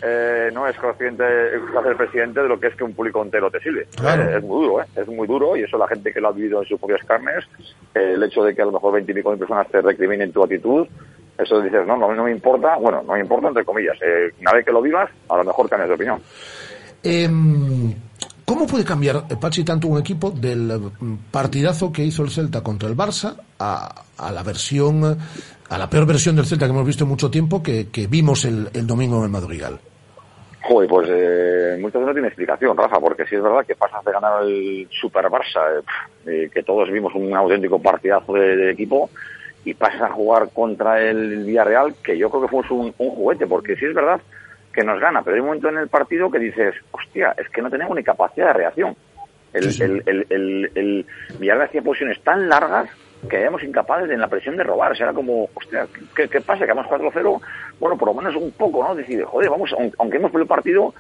eh, 0.06 0.50
no 0.54 0.68
es 0.68 0.78
consciente 0.78 1.24
el 1.54 1.96
presidente 1.96 2.42
de 2.42 2.50
lo 2.50 2.60
que 2.60 2.68
es 2.68 2.76
que 2.76 2.84
un 2.84 2.94
público 2.94 3.24
entero 3.24 3.50
te 3.50 3.62
sirve. 3.62 3.88
Claro. 3.96 4.24
Eh, 4.24 4.38
es 4.38 4.44
muy 4.44 4.66
duro, 4.66 4.82
¿eh? 4.82 4.86
es 4.98 5.08
muy 5.08 5.26
duro 5.26 5.56
y 5.56 5.64
eso 5.64 5.78
la 5.78 5.88
gente 5.88 6.12
que 6.12 6.20
lo 6.20 6.28
ha 6.28 6.32
vivido 6.34 6.62
en 6.62 6.68
sus 6.68 6.78
propias 6.78 7.06
carnes, 7.06 7.46
eh, 7.96 8.14
el 8.16 8.24
hecho 8.24 8.44
de 8.44 8.54
que 8.54 8.62
a 8.62 8.66
lo 8.66 8.74
mejor 8.74 8.94
20 8.96 9.12
y 9.12 9.16
pico 9.16 9.32
de 9.32 9.38
personas 9.38 9.68
te 9.70 9.82
recriminen 9.82 10.34
tu 10.34 10.44
actitud, 10.44 10.86
eso 11.38 11.62
dices, 11.62 11.88
no, 11.88 11.96
no, 11.96 12.14
no 12.14 12.26
me 12.26 12.32
importa, 12.32 12.76
bueno, 12.76 13.02
no 13.08 13.14
me 13.14 13.22
importa 13.22 13.48
entre 13.48 13.64
comillas, 13.64 13.98
una 14.42 14.52
vez 14.52 14.66
que 14.66 14.72
lo 14.74 14.82
vivas, 14.82 15.10
a 15.30 15.38
lo 15.38 15.44
mejor 15.46 15.70
cambias 15.70 15.90
de 15.90 15.96
opinión. 15.96 16.22
¿Cómo 18.46 18.68
puede 18.68 18.84
cambiar, 18.84 19.26
Pachi, 19.40 19.64
tanto 19.64 19.88
un 19.88 20.00
equipo 20.00 20.30
del 20.32 20.92
partidazo 21.32 21.94
que 21.94 22.04
hizo 22.04 22.24
el 22.24 22.30
Celta 22.30 22.62
contra 22.62 22.90
el 22.90 22.96
Barça 22.96 23.38
a, 23.58 24.04
a 24.18 24.32
la 24.32 24.44
versión, 24.44 25.18
a 25.70 25.78
la 25.78 25.90
peor 25.90 26.06
versión 26.06 26.36
del 26.36 26.46
Celta 26.46 26.66
que 26.66 26.72
hemos 26.72 26.86
visto 26.86 27.06
en 27.06 27.10
mucho 27.10 27.32
tiempo 27.32 27.64
que, 27.64 27.88
que 27.88 28.08
vimos 28.08 28.44
el, 28.46 28.70
el 28.74 28.86
domingo 28.86 29.18
en 29.20 29.24
el 29.24 29.30
Madrigal? 29.30 29.80
Joder, 30.64 30.90
pues 30.90 31.10
eh, 31.12 31.78
muchas 31.82 31.96
veces 31.96 32.08
no 32.08 32.14
tiene 32.14 32.28
explicación, 32.30 32.78
Rafa, 32.78 32.98
porque 33.02 33.26
sí 33.26 33.36
es 33.36 33.44
verdad 33.44 33.66
que 33.66 33.76
pasas 33.76 34.04
de 34.06 34.14
ganar 34.14 34.44
el 34.44 34.88
Super 34.90 35.26
Barça, 35.26 35.84
eh, 36.26 36.50
que 36.54 36.64
todos 36.64 36.90
vimos 36.90 37.14
un 37.16 37.36
auténtico 37.36 37.82
partidazo 37.82 38.34
de, 38.34 38.56
de, 38.56 38.72
equipo, 38.72 39.10
y 39.66 39.74
pasas 39.74 40.04
a 40.04 40.14
jugar 40.14 40.50
contra 40.54 41.02
el 41.02 41.44
Villarreal, 41.44 41.96
que 42.02 42.18
yo 42.18 42.30
creo 42.30 42.44
que 42.44 42.48
fue 42.48 42.62
un, 42.78 42.94
un, 42.98 43.10
juguete, 43.10 43.46
porque 43.46 43.76
sí 43.76 43.86
es 43.86 43.94
verdad 43.94 44.22
que 44.72 44.84
nos 44.86 45.02
gana, 45.02 45.22
pero 45.22 45.36
hay 45.36 45.42
un 45.42 45.48
momento 45.48 45.68
en 45.68 45.80
el 45.80 45.90
partido 45.90 46.32
que 46.32 46.40
dices, 46.40 46.76
hostia, 46.92 47.36
es 47.38 47.50
que 47.50 47.62
no 47.62 47.70
tenemos 47.70 47.96
ni 47.98 48.04
capacidad 48.04 48.48
de 48.48 48.54
reacción. 48.54 48.96
El, 49.52 49.64
sí, 49.66 49.72
sí. 49.72 49.84
el, 49.84 50.02
el, 50.06 50.26
el, 50.30 50.72
el 50.76 51.06
Villarreal 51.40 51.68
hacía 51.68 51.82
posiciones 51.82 52.22
tan 52.24 52.48
largas 52.48 52.90
que 53.30 53.40
éramos 53.40 53.64
incapaces 53.64 54.08
de, 54.08 54.16
en 54.16 54.22
la 54.22 54.28
presión 54.28 54.58
de 54.58 54.64
robar. 54.64 54.92
O 54.92 54.96
sea, 54.96 55.08
era 55.08 55.14
como, 55.14 55.50
hostia, 55.54 55.88
¿qué, 56.16 56.28
qué 56.28 56.42
pasa? 56.42 56.66
Que 56.66 56.74
vamos 56.74 56.92
4-0, 56.92 57.42
bueno, 57.80 57.98
por 57.98 58.08
lo 58.10 58.14
menos 58.14 58.36
un 58.36 58.52
poco, 58.52 58.84
¿no? 58.84 58.96
Decir, 58.96 59.24
joder, 59.24 59.50
vamos, 59.50 59.74
aunque 59.98 60.18
hemos 60.18 60.32
perdido 60.32 60.44
el 60.44 60.48
partido, 60.48 60.94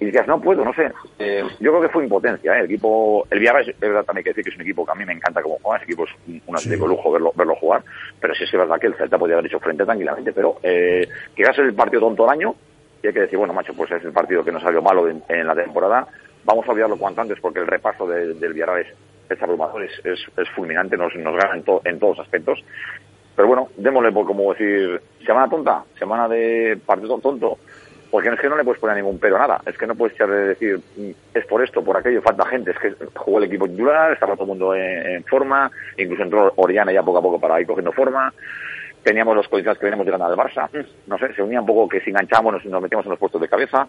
y 0.00 0.06
decías, 0.06 0.28
no 0.28 0.40
puedo, 0.40 0.64
no 0.64 0.72
sé. 0.74 0.92
Eh, 1.18 1.42
yo 1.58 1.72
creo 1.72 1.82
que 1.82 1.88
fue 1.88 2.04
impotencia, 2.04 2.54
¿eh? 2.54 2.60
El 2.60 2.66
equipo, 2.66 3.26
el 3.30 3.40
Villarreal 3.40 3.68
es 3.68 3.80
verdad 3.80 4.04
también 4.04 4.24
que 4.24 4.30
decir 4.30 4.44
que 4.44 4.50
es 4.50 4.56
un 4.56 4.62
equipo 4.62 4.86
que 4.86 4.92
a 4.92 4.94
mí 4.94 5.04
me 5.04 5.12
encanta 5.12 5.42
cómo 5.42 5.58
juega, 5.60 5.78
ese 5.78 5.86
equipo 5.86 6.04
es 6.04 6.10
un, 6.28 6.42
un 6.46 6.58
sí. 6.58 6.76
lujo 6.76 7.10
verlo, 7.10 7.32
verlo 7.34 7.56
jugar, 7.56 7.82
pero 8.20 8.34
sí 8.34 8.44
es 8.44 8.52
verdad 8.52 8.78
que 8.78 8.86
el 8.86 8.94
Celta 8.94 9.18
podía 9.18 9.34
haber 9.34 9.46
hecho 9.46 9.58
frente 9.58 9.84
tranquilamente, 9.84 10.32
pero 10.32 10.58
eh, 10.62 11.08
que 11.34 11.44
va 11.44 11.50
a 11.50 11.54
ser 11.54 11.64
el 11.64 11.74
partido 11.74 12.02
tonto 12.02 12.22
del 12.22 12.32
año, 12.32 12.54
y 13.02 13.08
hay 13.08 13.12
que 13.12 13.20
decir, 13.20 13.38
bueno, 13.38 13.52
macho, 13.52 13.74
pues 13.74 13.90
es 13.90 14.04
el 14.04 14.12
partido 14.12 14.44
que 14.44 14.52
nos 14.52 14.62
salió 14.62 14.80
malo 14.82 15.08
en, 15.08 15.22
en 15.28 15.46
la 15.46 15.54
temporada, 15.54 16.06
vamos 16.44 16.66
a 16.68 16.72
olvidarlo 16.72 16.96
cuanto 16.96 17.20
antes 17.20 17.40
porque 17.40 17.58
el 17.58 17.66
repaso 17.66 18.06
de, 18.06 18.34
del 18.34 18.52
Villarreal 18.52 18.86
es 18.86 18.94
es 19.28 19.42
abrumador, 19.42 19.82
es, 19.82 19.92
es, 20.04 20.20
es 20.36 20.48
fulminante, 20.50 20.96
nos, 20.96 21.14
nos 21.16 21.36
gana 21.36 21.56
en, 21.56 21.62
to, 21.62 21.80
en 21.84 21.98
todos 21.98 22.18
aspectos. 22.20 22.64
Pero 23.36 23.48
bueno, 23.48 23.68
démosle 23.76 24.10
por 24.10 24.26
como 24.26 24.52
decir, 24.52 25.00
semana 25.24 25.48
tonta, 25.48 25.84
semana 25.98 26.26
de 26.28 26.78
partido 26.84 27.18
tonto, 27.20 27.58
porque 28.10 28.30
es 28.30 28.40
que 28.40 28.48
no 28.48 28.56
le 28.56 28.64
puedes 28.64 28.80
poner 28.80 28.96
ningún 28.96 29.18
pero 29.18 29.36
a 29.36 29.40
nada, 29.40 29.60
es 29.64 29.76
que 29.78 29.86
no 29.86 29.94
puedes 29.94 30.14
echar 30.14 30.28
de 30.28 30.48
decir, 30.48 30.80
es 31.34 31.46
por 31.46 31.62
esto, 31.62 31.84
por 31.84 31.96
aquello, 31.96 32.22
falta 32.22 32.46
gente, 32.46 32.72
es 32.72 32.78
que 32.78 32.94
jugó 33.14 33.38
el 33.38 33.44
equipo 33.44 33.68
titular, 33.68 34.12
estaba 34.12 34.34
todo 34.34 34.44
el 34.44 34.48
mundo 34.48 34.74
en, 34.74 35.06
en 35.06 35.24
forma, 35.24 35.70
incluso 35.96 36.22
entró 36.22 36.52
Oriana 36.56 36.92
ya 36.92 37.02
poco 37.02 37.18
a 37.18 37.22
poco 37.22 37.40
para 37.40 37.60
ir 37.60 37.66
cogiendo 37.66 37.92
forma, 37.92 38.32
teníamos 39.02 39.36
los 39.36 39.46
condiciones 39.46 39.78
que 39.78 39.86
veníamos 39.86 40.06
llegando 40.06 40.26
al 40.26 40.36
Barça, 40.36 40.68
no 41.06 41.18
sé, 41.18 41.32
se 41.34 41.42
unía 41.42 41.60
un 41.60 41.66
poco 41.66 41.88
que 41.88 42.00
si 42.00 42.10
enganchamos 42.10 42.52
nos, 42.54 42.64
nos 42.64 42.82
metíamos 42.82 43.06
en 43.06 43.10
los 43.10 43.18
puestos 43.20 43.40
de 43.40 43.48
cabeza, 43.48 43.86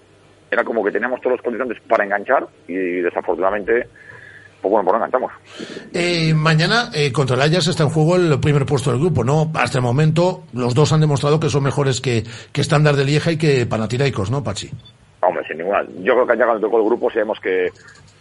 era 0.51 0.63
como 0.63 0.83
que 0.83 0.91
teníamos 0.91 1.21
todos 1.21 1.37
los 1.37 1.41
condiciones 1.41 1.79
para 1.87 2.03
enganchar 2.03 2.47
y 2.67 3.01
desafortunadamente 3.01 3.87
pues 4.61 4.71
bueno, 4.71 4.85
pues 4.89 4.99
no 4.99 5.05
enganchamos. 5.05 5.31
Eh, 5.93 6.33
mañana 6.33 6.89
eh, 6.93 7.11
contra 7.11 7.35
el 7.35 7.41
Ajax 7.41 7.67
está 7.67 7.83
en 7.83 7.89
juego 7.89 8.15
el 8.15 8.39
primer 8.39 8.65
puesto 8.65 8.91
del 8.91 8.99
grupo, 8.99 9.23
¿no? 9.23 9.51
Hasta 9.53 9.77
el 9.77 9.83
momento 9.83 10.43
los 10.53 10.73
dos 10.75 10.91
han 10.91 11.01
demostrado 11.01 11.39
que 11.39 11.49
son 11.49 11.63
mejores 11.63 12.01
que, 12.01 12.23
que 12.51 12.61
Estándar 12.61 12.95
de 12.95 13.05
Lieja 13.05 13.31
y 13.31 13.37
que 13.37 13.65
Panathinaikos, 13.65 14.31
¿no, 14.31 14.43
Pachi? 14.43 14.69
Hombre, 15.21 15.43
sin 15.47 15.57
ninguna. 15.57 15.83
Yo 16.01 16.13
creo 16.13 16.27
que 16.27 16.37
ya 16.37 16.45
cuando 16.45 16.67
tocó 16.67 16.79
el 16.79 16.85
grupo 16.85 17.09
sabemos 17.09 17.39
que 17.39 17.67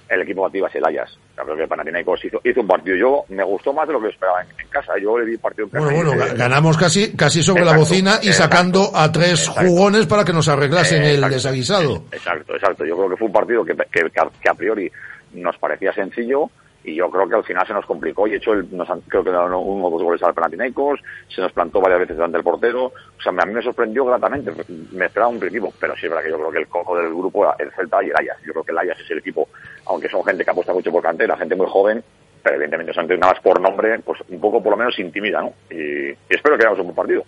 el 0.08 0.22
equipo 0.22 0.46
activa 0.46 0.68
es 0.68 0.74
el 0.76 0.84
Ajax. 0.84 1.18
Yo 1.36 1.44
creo 1.44 1.56
que 1.56 1.66
Panathinaikos 1.66 2.24
hizo, 2.24 2.40
hizo 2.42 2.60
un 2.60 2.66
partido. 2.66 2.96
Yo 2.96 3.24
me 3.28 3.44
gustó 3.44 3.72
más 3.72 3.86
de 3.86 3.92
lo 3.92 4.00
que 4.00 4.08
esperaba 4.08 4.42
en, 4.42 4.48
en 4.60 4.68
casa. 4.68 4.92
Yo 5.00 5.18
le 5.18 5.26
vi 5.26 5.36
partido 5.36 5.66
en 5.66 5.70
casa. 5.70 5.84
Bueno, 5.84 6.14
bueno, 6.14 6.34
ganamos 6.36 6.76
casi, 6.76 7.14
casi 7.14 7.42
sobre 7.42 7.62
exacto, 7.62 7.74
la 7.74 7.78
bocina 7.78 8.18
y 8.22 8.32
sacando 8.32 8.90
a 8.94 9.12
tres 9.12 9.48
exacto. 9.48 9.68
jugones 9.68 10.06
para 10.06 10.24
que 10.24 10.32
nos 10.32 10.48
arreglasen 10.48 11.02
el 11.02 11.20
desaguisado. 11.20 12.04
Exacto, 12.10 12.54
exacto. 12.54 12.84
Yo 12.84 12.96
creo 12.96 13.10
que 13.10 13.16
fue 13.16 13.26
un 13.26 13.32
partido 13.32 13.64
que, 13.64 13.74
que, 13.74 14.10
que 14.10 14.48
a 14.48 14.54
priori 14.54 14.90
nos 15.32 15.56
parecía 15.58 15.92
sencillo 15.92 16.50
y 16.84 16.94
yo 16.94 17.10
creo 17.10 17.28
que 17.28 17.34
al 17.34 17.44
final 17.44 17.66
se 17.66 17.72
nos 17.72 17.86
complicó 17.86 18.26
y 18.26 18.34
hecho 18.34 18.52
el, 18.52 18.74
nos 18.74 18.88
creo 19.08 19.22
que 19.22 19.30
dieron 19.30 19.52
uno 19.52 19.86
o 19.86 19.90
dos 19.90 20.02
goles 20.02 20.22
al 20.22 20.34
Panathinaikos, 20.34 21.00
se 21.28 21.40
nos 21.40 21.52
plantó 21.52 21.80
varias 21.80 22.00
veces 22.00 22.16
delante 22.16 22.38
del 22.38 22.44
portero, 22.44 22.84
o 22.86 23.22
sea, 23.22 23.32
a 23.36 23.46
mí 23.46 23.52
me 23.52 23.62
sorprendió 23.62 24.04
gratamente, 24.04 24.52
me 24.92 25.06
esperaba 25.06 25.30
un 25.30 25.42
equipo, 25.44 25.72
pero 25.78 25.94
sí 25.96 26.06
es 26.06 26.10
verdad 26.10 26.24
que 26.24 26.30
yo 26.30 26.38
creo 26.38 26.50
que 26.52 26.58
el 26.58 26.68
coco 26.68 26.96
del 26.96 27.08
grupo 27.08 27.44
era 27.44 27.56
el 27.58 27.72
Celta 27.72 28.02
y 28.02 28.06
el 28.06 28.16
Ajax, 28.16 28.42
yo 28.46 28.52
creo 28.52 28.64
que 28.64 28.72
el 28.72 28.78
Ajax 28.78 29.00
es 29.00 29.10
el 29.10 29.18
equipo, 29.18 29.48
aunque 29.86 30.08
son 30.08 30.24
gente 30.24 30.44
que 30.44 30.50
apuesta 30.50 30.72
mucho 30.72 30.92
por 30.92 31.02
cantera, 31.02 31.36
gente 31.36 31.56
muy 31.56 31.66
joven, 31.68 32.02
pero 32.42 32.56
evidentemente 32.56 32.92
son 32.92 33.06
nada 33.06 33.32
más 33.32 33.40
por 33.42 33.60
nombre, 33.60 33.98
pues 34.00 34.20
un 34.28 34.40
poco 34.40 34.62
por 34.62 34.72
lo 34.72 34.76
menos 34.76 34.98
intimida, 34.98 35.40
¿no? 35.40 35.52
Y, 35.70 36.10
espero 36.28 36.56
que 36.56 36.64
hagamos 36.64 36.80
un 36.80 36.86
buen 36.86 36.96
partido. 36.96 37.24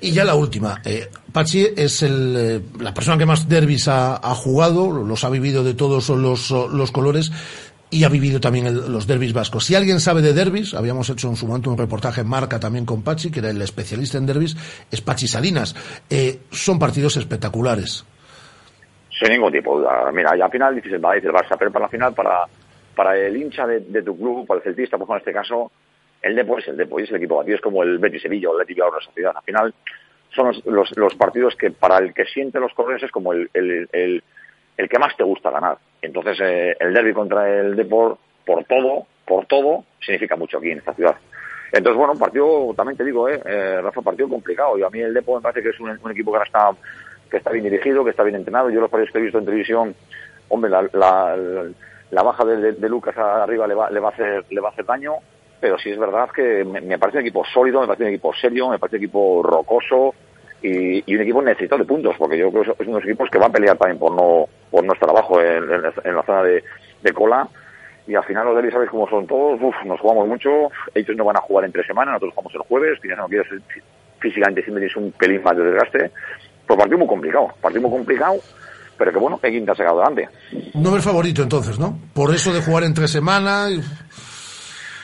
Y 0.00 0.12
ya 0.12 0.24
la 0.24 0.34
última, 0.34 0.80
eh, 0.84 1.08
Pachi 1.32 1.66
es 1.76 2.02
el, 2.02 2.36
eh, 2.36 2.60
la 2.80 2.92
persona 2.92 3.18
que 3.18 3.26
más 3.26 3.48
derbis 3.48 3.88
ha, 3.88 4.16
ha, 4.16 4.34
jugado, 4.34 4.90
los 4.90 5.24
ha 5.24 5.30
vivido 5.30 5.64
de 5.64 5.74
todos 5.74 6.08
los, 6.10 6.50
los 6.50 6.92
colores 6.92 7.32
y 7.94 8.02
ha 8.02 8.08
vivido 8.08 8.40
también 8.40 8.66
el, 8.66 8.92
los 8.92 9.06
derbis 9.06 9.32
vascos. 9.32 9.64
Si 9.64 9.74
alguien 9.76 10.00
sabe 10.00 10.20
de 10.20 10.32
derbis, 10.32 10.74
habíamos 10.74 11.08
hecho 11.10 11.28
en 11.28 11.36
su 11.36 11.46
momento 11.46 11.70
un 11.70 11.78
reportaje 11.78 12.22
en 12.22 12.28
Marca 12.28 12.58
también 12.58 12.84
con 12.84 13.02
Pachi, 13.02 13.30
que 13.30 13.38
era 13.38 13.50
el 13.50 13.62
especialista 13.62 14.18
en 14.18 14.26
derbis, 14.26 14.56
es 14.90 15.00
Pachi 15.00 15.28
Salinas. 15.28 15.76
Eh, 16.10 16.40
son 16.50 16.78
partidos 16.78 17.16
espectaculares. 17.16 18.04
Sin 19.10 19.30
ningún 19.30 19.52
tipo 19.52 19.78
de 19.78 19.84
duda. 19.84 20.10
Mira, 20.12 20.36
ya 20.36 20.46
al 20.46 20.50
final 20.50 20.74
dices 20.74 20.94
el 20.94 21.00
Madrid 21.00 21.24
el 21.24 21.32
Barça, 21.32 21.56
pero 21.56 21.70
para 21.70 21.84
la 21.84 21.88
final, 21.88 22.12
para, 22.12 22.46
para 22.94 23.16
el 23.18 23.36
hincha 23.36 23.66
de, 23.66 23.80
de 23.80 24.02
tu 24.02 24.16
club, 24.16 24.46
para 24.46 24.58
el 24.58 24.64
celtista, 24.64 24.98
pues 24.98 25.10
en 25.10 25.16
este 25.16 25.32
caso, 25.32 25.70
el 26.24 26.34
Depo 26.34 26.58
es 26.58 26.66
el 26.68 26.76
Depo, 26.76 26.98
y 26.98 27.02
es 27.02 27.10
el 27.10 27.16
equipo 27.16 27.36
batido, 27.36 27.56
es 27.56 27.60
como 27.60 27.82
el 27.82 27.98
Betis 27.98 28.22
Sevilla 28.22 28.48
o 28.48 28.52
el 28.52 28.58
Betis 28.60 28.76
Bilbao 28.76 28.98
ciudad. 29.14 29.32
Al 29.36 29.42
final, 29.42 29.74
son 30.34 30.46
los, 30.46 30.64
los, 30.66 30.96
los, 30.96 31.14
partidos 31.16 31.54
que 31.54 31.70
para 31.70 31.98
el 31.98 32.14
que 32.14 32.24
siente 32.24 32.58
los 32.58 32.72
colores 32.72 33.02
es 33.02 33.10
como 33.10 33.32
el, 33.32 33.50
que 33.52 34.98
más 34.98 35.16
te 35.16 35.22
gusta 35.22 35.50
ganar. 35.50 35.76
Entonces, 36.00 36.38
eh, 36.40 36.76
el 36.80 36.94
derby 36.94 37.12
contra 37.12 37.60
el 37.60 37.76
Deport, 37.76 38.18
por 38.46 38.64
todo, 38.64 39.06
por 39.26 39.46
todo, 39.46 39.84
significa 40.00 40.36
mucho 40.36 40.58
aquí 40.58 40.70
en 40.70 40.78
esta 40.78 40.94
ciudad. 40.94 41.16
Entonces, 41.72 41.98
bueno, 41.98 42.12
un 42.14 42.18
partido, 42.18 42.72
también 42.74 42.96
te 42.96 43.04
digo, 43.04 43.28
eh, 43.28 43.40
eh 43.44 43.80
Rafa, 43.82 44.00
partido 44.00 44.28
complicado. 44.28 44.78
Y 44.78 44.82
a 44.82 44.88
mí 44.90 45.00
el 45.00 45.12
Deport 45.12 45.42
me 45.42 45.42
parece 45.42 45.62
que 45.62 45.74
es 45.74 45.80
un, 45.80 45.90
un, 45.90 46.10
equipo 46.10 46.30
que 46.32 46.38
ahora 46.38 46.46
está, 46.46 46.70
que 47.30 47.36
está 47.36 47.50
bien 47.50 47.64
dirigido, 47.64 48.02
que 48.02 48.10
está 48.10 48.22
bien 48.22 48.36
entrenado. 48.36 48.70
Yo 48.70 48.80
los 48.80 48.90
partidos 48.90 49.12
que 49.12 49.18
he 49.18 49.22
visto 49.22 49.38
en 49.38 49.44
televisión, 49.44 49.94
hombre, 50.48 50.70
la, 50.70 50.82
la, 50.92 51.36
la 51.36 51.70
baja 52.22 52.44
de, 52.44 52.56
de, 52.56 52.72
de, 52.72 52.88
Lucas 52.88 53.16
arriba 53.16 53.66
le 53.66 53.74
va, 53.74 53.90
le 53.90 54.00
va 54.00 54.08
a 54.08 54.12
hacer, 54.12 54.44
le 54.50 54.60
va 54.60 54.68
a 54.68 54.72
hacer 54.72 54.84
daño. 54.84 55.14
Pero 55.60 55.78
sí 55.78 55.90
es 55.90 55.98
verdad 55.98 56.28
que 56.30 56.64
me, 56.64 56.98
parece 56.98 57.18
un 57.18 57.24
equipo 57.24 57.44
sólido, 57.44 57.80
me 57.80 57.86
parece 57.86 58.04
un 58.04 58.10
equipo 58.10 58.34
serio, 58.34 58.68
me 58.68 58.78
parece 58.78 58.96
un 58.96 59.02
equipo 59.02 59.42
rocoso, 59.42 60.14
y, 60.60 61.10
y, 61.10 61.14
un 61.14 61.22
equipo 61.22 61.42
necesitado 61.42 61.80
de 61.80 61.88
puntos, 61.88 62.14
porque 62.18 62.36
yo 62.36 62.50
creo 62.50 62.64
que 62.64 62.70
es 62.70 62.88
uno 62.88 62.98
de 62.98 63.00
los 63.00 63.04
equipos 63.04 63.30
que 63.30 63.38
va 63.38 63.46
a 63.46 63.52
pelear 63.52 63.78
también 63.78 63.98
por 63.98 64.12
no, 64.12 64.46
por 64.70 64.84
no 64.84 64.92
estar 64.92 65.08
abajo 65.08 65.40
en, 65.40 65.82
la 65.82 66.22
zona 66.22 66.42
de, 66.42 67.12
cola. 67.14 67.48
Y 68.06 68.14
al 68.14 68.24
final 68.24 68.44
los 68.44 68.56
derbis, 68.56 68.72
sabéis 68.74 68.90
cómo 68.90 69.08
son 69.08 69.26
todos, 69.26 69.58
uf, 69.62 69.74
nos 69.86 69.98
jugamos 70.00 70.28
mucho, 70.28 70.70
ellos 70.94 71.16
no 71.16 71.24
van 71.24 71.38
a 71.38 71.40
jugar 71.40 71.64
entre 71.64 71.82
semana, 71.84 72.12
nosotros 72.12 72.34
jugamos 72.34 72.54
el 72.54 72.68
jueves, 72.68 73.00
quizás 73.00 73.16
no 73.16 73.28
quieres 73.28 73.48
físicamente 74.18 74.62
siempre 74.62 74.80
tienes 74.80 74.96
un 74.96 75.12
pelín 75.12 75.42
más 75.42 75.56
de 75.56 75.64
desgaste, 75.64 76.10
pues 76.66 76.78
partido 76.78 76.98
muy 76.98 77.06
complicado, 77.06 77.48
partido 77.60 77.82
muy 77.82 77.90
complicado, 77.90 78.36
pero 78.96 79.12
que 79.12 79.18
bueno, 79.18 79.38
hay 79.42 79.50
que 79.50 79.58
intentar 79.58 79.76
sacar 79.76 79.92
adelante. 79.94 80.28
No 80.74 80.96
es 80.96 81.04
favorito 81.04 81.42
entonces, 81.42 81.78
¿no? 81.78 81.98
Por 82.12 82.34
eso 82.34 82.52
de 82.52 82.62
jugar 82.62 82.84
entre 82.84 83.08
semana... 83.08 83.70
Y... 83.70 83.80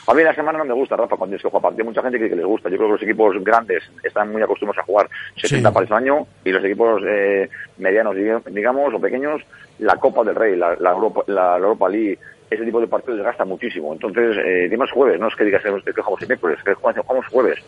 A 0.07 0.15
mí 0.15 0.25
la 0.25 0.35
semana 0.35 0.59
no 0.59 0.65
me 0.65 0.75
gusta, 0.75 0.97
Rafa, 0.97 1.17
cuando 1.17 1.27
tienes 1.27 1.43
que 1.43 1.49
jugar 1.49 1.63
partido. 1.63 1.85
Mucha 1.85 2.03
gente 2.03 2.19
cree 2.19 2.31
que 2.31 2.37
les 2.37 2.45
gusta. 2.45 2.69
Yo 2.69 2.77
creo 2.79 2.89
que 2.89 2.93
los 2.95 3.03
equipos 3.03 3.45
grandes 3.45 3.85
están 4.03 4.33
muy 4.33 4.43
acostumbrados 4.43 4.83
a 4.83 4.87
jugar 4.87 5.09
70 5.37 5.69
sí. 5.69 5.75
partidos 5.75 5.91
al 5.93 6.03
año 6.03 6.27
y 6.45 6.51
los 6.51 6.65
equipos 6.65 7.03
eh, 7.07 7.49
medianos, 7.79 8.17
digamos, 8.51 8.93
o 8.93 9.01
pequeños, 9.01 9.41
la 9.79 9.95
Copa 9.97 10.25
del 10.25 10.35
Rey, 10.35 10.57
la, 10.57 10.75
la, 10.81 10.91
Europa, 10.91 11.23
la, 11.29 11.59
la 11.59 11.67
Europa 11.67 11.89
League, 11.89 12.19
ese 12.51 12.65
tipo 12.65 12.81
de 12.81 12.89
partidos 12.89 13.19
desgasta 13.19 13.45
muchísimo. 13.45 13.93
Entonces, 13.93 14.37
eh, 14.45 14.77
jueves, 14.93 15.21
no 15.21 15.29
es 15.29 15.37
que 15.37 15.45
digas 15.45 15.63
que 15.63 15.71
jugamos 15.71 16.23
el 16.23 16.29
miércoles, 16.29 16.59
que 16.65 16.75
jugamos 16.75 17.27
jueves. 17.29 17.59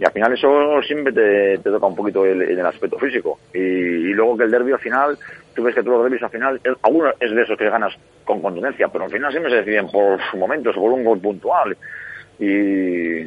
Y 0.00 0.04
al 0.06 0.12
final 0.12 0.32
eso 0.32 0.80
siempre 0.82 1.12
te, 1.12 1.58
te 1.58 1.70
toca 1.70 1.86
un 1.86 1.94
poquito 1.94 2.24
el, 2.24 2.40
en 2.40 2.58
el 2.58 2.66
aspecto 2.66 2.98
físico. 2.98 3.38
Y, 3.52 3.58
y, 3.58 4.14
luego 4.14 4.34
que 4.38 4.44
el 4.44 4.50
derby 4.50 4.72
al 4.72 4.78
final, 4.78 5.18
tú 5.54 5.62
ves 5.62 5.74
que 5.74 5.82
todos 5.82 5.98
los 5.98 6.04
derbis 6.04 6.22
al 6.22 6.30
final, 6.30 6.60
alguno 6.82 7.10
es 7.20 7.30
de 7.30 7.42
esos 7.42 7.58
que 7.58 7.68
ganas 7.68 7.94
con 8.24 8.40
contundencia, 8.40 8.88
pero 8.88 9.04
al 9.04 9.10
final 9.10 9.30
siempre 9.30 9.52
se 9.52 9.58
deciden 9.58 9.90
por 9.90 10.18
momentos, 10.38 10.74
por 10.74 10.90
un 10.90 11.04
gol 11.04 11.20
puntual. 11.20 11.76
Y, 12.38 13.26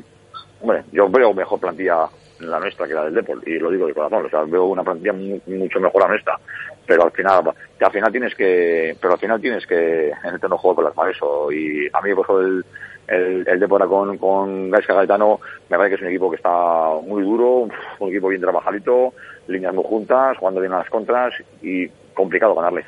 hombre, 0.62 0.83
yo 0.91 1.07
veo 1.09 1.31
mejor 1.31 1.59
plantilla 1.59 2.07
la 2.39 2.59
nuestra 2.59 2.88
que 2.88 2.95
la 2.95 3.05
del 3.05 3.13
Deport, 3.13 3.47
y 3.47 3.59
lo 3.59 3.69
digo 3.69 3.86
de 3.86 3.93
corazón, 3.93 4.25
o 4.25 4.29
sea, 4.29 4.41
veo 4.41 4.65
una 4.65 4.83
plantilla 4.83 5.13
muy, 5.13 5.39
mucho 5.45 5.79
mejor 5.79 6.01
la 6.01 6.07
nuestra, 6.07 6.39
pero 6.88 7.03
al 7.03 7.12
final, 7.12 7.53
al 7.79 7.91
final 7.91 8.12
tienes 8.12 8.33
que, 8.33 8.97
pero 8.99 9.13
al 9.13 9.19
final 9.19 9.39
tienes 9.39 9.65
que, 9.67 10.09
en 10.09 10.33
el 10.33 10.39
terreno 10.39 10.57
juego 10.57 10.77
con 10.77 10.86
las 10.86 10.95
manos 10.95 11.17
y 11.51 11.88
a 11.93 12.01
mí, 12.01 12.13
pues, 12.15 12.27
el, 12.29 12.65
el, 13.07 13.47
el 13.47 13.59
Depor 13.59 13.87
con, 13.87 14.17
con 14.17 14.71
Gaisca 14.71 14.93
Gaetano 14.93 15.39
me 15.69 15.77
parece 15.77 15.89
que 15.89 15.95
es 15.95 16.01
un 16.01 16.07
equipo 16.09 16.29
que 16.29 16.37
está 16.37 16.89
muy 17.05 17.23
duro, 17.23 17.67
un 17.99 18.09
equipo 18.09 18.29
bien 18.29 18.41
trabajadito, 18.41 19.13
líneas 19.47 19.73
muy 19.73 19.83
juntas, 19.83 20.37
jugando 20.37 20.61
bien 20.61 20.73
a 20.73 20.79
las 20.79 20.89
contras 20.89 21.33
y 21.61 21.87
complicado 22.13 22.55
ganarle. 22.55 22.85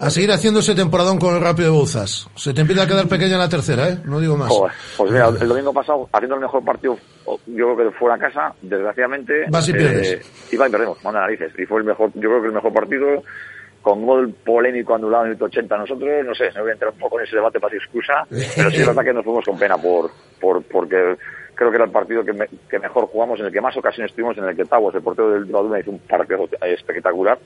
A 0.00 0.10
seguir 0.10 0.30
haciéndose 0.30 0.76
temporadón 0.76 1.18
con 1.18 1.34
el 1.34 1.40
Rápido 1.40 1.72
de 1.72 1.76
Bouzas. 1.76 2.28
Se 2.36 2.54
te 2.54 2.60
empieza 2.60 2.84
a 2.84 2.86
quedar 2.86 3.08
pequeña 3.08 3.32
en 3.32 3.40
la 3.40 3.48
tercera, 3.48 3.88
¿eh? 3.88 3.98
No 4.04 4.20
digo 4.20 4.36
más. 4.36 4.48
Joder, 4.48 4.72
pues 4.96 5.10
mira, 5.10 5.28
el 5.28 5.48
domingo 5.48 5.72
pasado, 5.72 6.08
haciendo 6.12 6.36
el 6.36 6.42
mejor 6.42 6.64
partido, 6.64 6.96
yo 7.46 7.74
creo 7.74 7.90
que 7.90 7.98
fuera 7.98 8.14
a 8.14 8.18
casa, 8.18 8.54
desgraciadamente... 8.62 9.46
Vas 9.50 9.68
y 9.68 9.72
pierdes. 9.72 10.12
Eh, 10.12 10.22
iba 10.52 10.68
y 10.68 10.70
perdemos, 10.70 11.02
manda 11.02 11.20
narices. 11.20 11.52
Y 11.58 11.66
fue 11.66 11.80
el 11.80 11.86
mejor, 11.86 12.12
yo 12.14 12.28
creo 12.28 12.40
que 12.40 12.46
el 12.46 12.54
mejor 12.54 12.72
partido 12.72 13.24
con 13.82 14.04
gol 14.04 14.34
polémico 14.44 14.94
anulado 14.94 15.26
en 15.26 15.32
el 15.32 15.42
80 15.42 15.78
nosotros, 15.78 16.08
no 16.24 16.34
sé, 16.34 16.50
no 16.54 16.62
voy 16.62 16.70
a 16.70 16.72
entrar 16.74 16.92
un 16.92 16.98
poco 16.98 17.18
en 17.18 17.26
ese 17.26 17.36
debate 17.36 17.60
para 17.60 17.76
excusa, 17.76 18.26
pero 18.28 18.70
sí 18.70 18.80
es 18.80 18.86
verdad 18.86 19.04
que 19.04 19.12
nos 19.12 19.24
fuimos 19.24 19.44
con 19.44 19.58
pena 19.58 19.76
por, 19.78 20.10
por, 20.40 20.62
porque 20.64 21.16
creo 21.54 21.70
que 21.70 21.76
era 21.76 21.84
el 21.84 21.90
partido 21.90 22.24
que, 22.24 22.32
me, 22.32 22.46
que 22.68 22.78
mejor 22.78 23.06
jugamos, 23.06 23.40
en 23.40 23.46
el 23.46 23.52
que 23.52 23.60
más 23.60 23.76
ocasiones 23.76 24.12
tuvimos, 24.12 24.38
en 24.38 24.44
el 24.44 24.56
que 24.56 24.64
Tavos, 24.64 24.94
el 24.94 25.02
portero 25.02 25.30
del 25.30 25.44
Baduna, 25.44 25.80
hizo 25.80 25.90
un 25.90 25.98
partido 25.98 26.48
espectacular. 26.62 27.38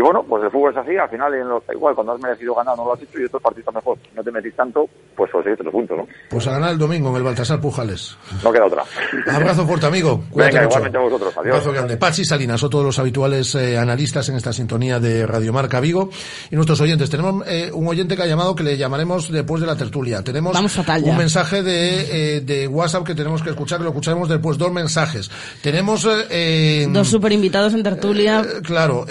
Y 0.00 0.02
bueno, 0.02 0.24
pues 0.26 0.42
el 0.42 0.50
fútbol 0.50 0.70
es 0.72 0.78
así, 0.78 0.96
al 0.96 1.10
final 1.10 1.34
en 1.34 1.46
los, 1.46 1.62
igual 1.74 1.94
cuando 1.94 2.14
has 2.14 2.20
merecido 2.22 2.54
ganar 2.54 2.74
no 2.74 2.86
lo 2.86 2.94
has 2.94 3.02
hecho 3.02 3.20
y 3.20 3.24
otros 3.26 3.42
partidos 3.42 3.74
mejor, 3.74 3.98
no 4.16 4.24
te 4.24 4.30
metís 4.32 4.56
tanto, 4.56 4.88
pues 5.14 5.30
conseguiste 5.30 5.62
los 5.62 5.72
puntos, 5.74 5.98
¿no? 5.98 6.06
Pues 6.30 6.46
a 6.46 6.52
ganar 6.52 6.70
el 6.72 6.78
domingo 6.78 7.10
en 7.10 7.16
el 7.16 7.22
Baltasar 7.22 7.60
Pujales. 7.60 8.16
No 8.42 8.50
queda 8.50 8.64
otra. 8.64 8.82
Abrazo 9.30 9.66
fuerte, 9.66 9.84
amigo. 9.84 10.22
Cuídate 10.30 10.52
Venga, 10.54 10.62
mucho. 10.62 10.78
igualmente 10.78 10.96
a 10.96 11.00
vosotros. 11.02 11.36
Adiós. 11.36 11.54
Abrazo 11.54 11.72
grande. 11.72 11.96
Pachi 11.98 12.24
Salinas, 12.24 12.62
o 12.62 12.70
todos 12.70 12.82
los 12.82 12.98
habituales 12.98 13.54
eh, 13.56 13.76
analistas 13.76 14.26
en 14.30 14.36
esta 14.36 14.54
sintonía 14.54 14.98
de 15.00 15.26
Radiomarca 15.26 15.80
Vigo 15.80 16.08
y 16.50 16.56
nuestros 16.56 16.80
oyentes. 16.80 17.10
Tenemos 17.10 17.46
eh, 17.46 17.70
un 17.70 17.86
oyente 17.86 18.16
que 18.16 18.22
ha 18.22 18.26
llamado 18.26 18.54
que 18.54 18.62
le 18.62 18.78
llamaremos 18.78 19.30
después 19.30 19.60
de 19.60 19.66
la 19.66 19.76
tertulia. 19.76 20.24
Tenemos 20.24 20.56
un 21.02 21.16
mensaje 21.18 21.62
de, 21.62 22.36
eh, 22.36 22.40
de 22.40 22.66
WhatsApp 22.68 23.04
que 23.04 23.14
tenemos 23.14 23.42
que 23.42 23.50
escuchar, 23.50 23.76
que 23.76 23.84
lo 23.84 23.90
escucharemos 23.90 24.30
después. 24.30 24.56
Dos 24.56 24.72
mensajes. 24.72 25.30
Tenemos... 25.60 26.08
Eh, 26.30 26.86
Dos 26.90 27.08
super 27.08 27.32
invitados 27.32 27.74
en 27.74 27.82
tertulia. 27.82 28.42
claro. 28.62 29.04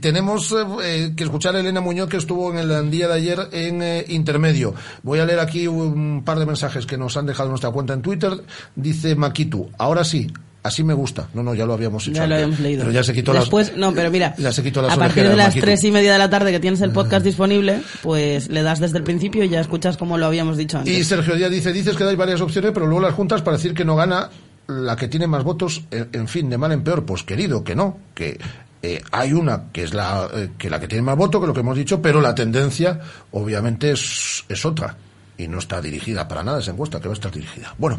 tenemos 0.00 0.29
que 0.38 1.24
escuchar 1.24 1.56
a 1.56 1.60
Elena 1.60 1.80
Muñoz 1.80 2.08
que 2.08 2.16
estuvo 2.16 2.50
en 2.52 2.58
el 2.58 2.90
día 2.90 3.08
de 3.08 3.14
ayer 3.14 3.48
en 3.52 3.82
eh, 3.82 4.04
intermedio. 4.08 4.74
Voy 5.02 5.18
a 5.18 5.24
leer 5.24 5.40
aquí 5.40 5.66
un 5.66 6.22
par 6.24 6.38
de 6.38 6.46
mensajes 6.46 6.86
que 6.86 6.98
nos 6.98 7.16
han 7.16 7.26
dejado 7.26 7.48
en 7.48 7.50
nuestra 7.50 7.70
cuenta 7.70 7.94
en 7.94 8.02
Twitter. 8.02 8.32
Dice 8.74 9.14
Makitu, 9.14 9.70
ahora 9.78 10.04
sí, 10.04 10.28
Así 10.62 10.84
me 10.84 10.92
gusta. 10.92 11.28
No, 11.32 11.42
no, 11.42 11.54
ya 11.54 11.64
lo 11.64 11.72
habíamos 11.72 12.06
hecho. 12.06 12.16
Ya 12.16 12.26
lo 12.26 12.34
habíamos 12.34 12.60
leído. 12.60 12.82
Pero 12.82 12.92
ya 12.92 13.02
se 13.02 13.14
quitó 13.14 13.32
Después, 13.32 13.68
las... 13.68 13.78
no, 13.78 13.94
pero 13.94 14.10
mira, 14.10 14.34
ya 14.36 14.52
se 14.52 14.62
quitó 14.62 14.82
las 14.82 14.92
a 14.92 14.96
partir 14.96 15.26
de 15.26 15.34
las 15.34 15.54
tres 15.54 15.82
y 15.84 15.90
media 15.90 16.12
de 16.12 16.18
la 16.18 16.28
tarde 16.28 16.52
que 16.52 16.60
tienes 16.60 16.82
el 16.82 16.90
podcast 16.92 17.24
disponible, 17.24 17.80
pues 18.02 18.50
le 18.50 18.62
das 18.62 18.78
desde 18.78 18.98
el 18.98 19.04
principio 19.04 19.42
y 19.42 19.48
ya 19.48 19.60
escuchas 19.60 19.96
como 19.96 20.18
lo 20.18 20.26
habíamos 20.26 20.58
dicho 20.58 20.78
antes. 20.78 20.94
Y 20.94 21.02
Sergio 21.02 21.36
Díaz 21.36 21.50
dice, 21.50 21.72
dices 21.72 21.96
que 21.96 22.04
dais 22.04 22.18
varias 22.18 22.42
opciones, 22.42 22.72
pero 22.74 22.86
luego 22.86 23.00
las 23.00 23.14
juntas 23.14 23.40
para 23.40 23.56
decir 23.56 23.72
que 23.72 23.86
no 23.86 23.96
gana 23.96 24.28
la 24.66 24.96
que 24.96 25.08
tiene 25.08 25.26
más 25.26 25.44
votos, 25.44 25.84
en, 25.90 26.10
en 26.12 26.28
fin, 26.28 26.50
de 26.50 26.58
mal 26.58 26.72
en 26.72 26.84
peor. 26.84 27.06
Pues 27.06 27.22
querido, 27.22 27.64
que 27.64 27.74
no, 27.74 27.96
que 28.14 28.38
eh, 28.82 29.02
hay 29.10 29.32
una 29.32 29.70
que 29.72 29.82
es 29.82 29.92
la, 29.92 30.28
eh, 30.32 30.50
que 30.56 30.70
la 30.70 30.80
que 30.80 30.88
tiene 30.88 31.02
más 31.02 31.16
voto 31.16 31.40
que 31.40 31.46
lo 31.46 31.54
que 31.54 31.60
hemos 31.60 31.76
dicho, 31.76 32.00
pero 32.00 32.20
la 32.20 32.34
tendencia 32.34 33.00
obviamente 33.32 33.92
es, 33.92 34.44
es 34.48 34.64
otra. 34.64 34.96
Y 35.36 35.48
no 35.48 35.58
está 35.58 35.80
dirigida 35.80 36.28
para 36.28 36.42
nada 36.42 36.60
esa 36.60 36.70
encuesta, 36.70 37.00
que 37.00 37.08
va 37.08 37.12
a 37.12 37.14
estar 37.14 37.32
dirigida. 37.32 37.74
Bueno, 37.78 37.98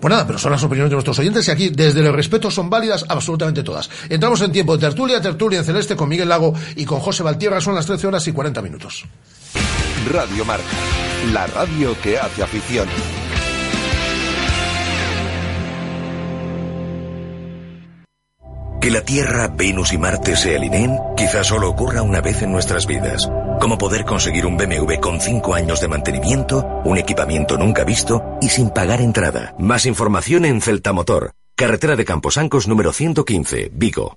pues 0.00 0.10
nada, 0.10 0.26
pero 0.26 0.38
son 0.38 0.52
las 0.52 0.62
opiniones 0.62 0.88
de 0.90 0.94
nuestros 0.94 1.18
oyentes 1.18 1.46
y 1.46 1.50
aquí, 1.50 1.68
desde 1.68 2.00
el 2.00 2.12
respeto, 2.14 2.50
son 2.50 2.70
válidas 2.70 3.04
absolutamente 3.08 3.62
todas. 3.62 3.90
Entramos 4.08 4.40
en 4.40 4.52
tiempo 4.52 4.74
de 4.74 4.86
tertulia, 4.86 5.20
tertulia 5.20 5.58
en 5.58 5.66
celeste 5.66 5.96
con 5.96 6.08
Miguel 6.08 6.30
Lago 6.30 6.54
y 6.76 6.86
con 6.86 7.00
José 7.00 7.22
Valtierra, 7.22 7.60
son 7.60 7.74
las 7.74 7.84
13 7.84 8.06
horas 8.06 8.26
y 8.26 8.32
40 8.32 8.62
minutos. 8.62 9.04
Radio 10.10 10.46
Marca, 10.46 10.64
la 11.32 11.46
radio 11.48 11.94
que 12.00 12.18
hace 12.18 12.42
afición. 12.42 12.88
Que 18.88 18.94
la 18.94 19.02
Tierra, 19.02 19.48
Venus 19.48 19.92
y 19.92 19.98
Marte 19.98 20.34
se 20.34 20.56
alineen 20.56 20.96
quizás 21.14 21.48
solo 21.48 21.68
ocurra 21.68 22.00
una 22.00 22.22
vez 22.22 22.40
en 22.40 22.50
nuestras 22.50 22.86
vidas. 22.86 23.30
Como 23.60 23.76
poder 23.76 24.06
conseguir 24.06 24.46
un 24.46 24.56
BMW 24.56 24.94
con 24.98 25.20
5 25.20 25.54
años 25.54 25.82
de 25.82 25.88
mantenimiento, 25.88 26.66
un 26.86 26.96
equipamiento 26.96 27.58
nunca 27.58 27.84
visto 27.84 28.38
y 28.40 28.48
sin 28.48 28.70
pagar 28.70 29.02
entrada. 29.02 29.54
Más 29.58 29.84
información 29.84 30.46
en 30.46 30.62
Celta 30.62 30.94
Motor, 30.94 31.32
carretera 31.54 31.96
de 31.96 32.06
Camposancos 32.06 32.66
número 32.66 32.94
115, 32.94 33.72
Vigo. 33.74 34.16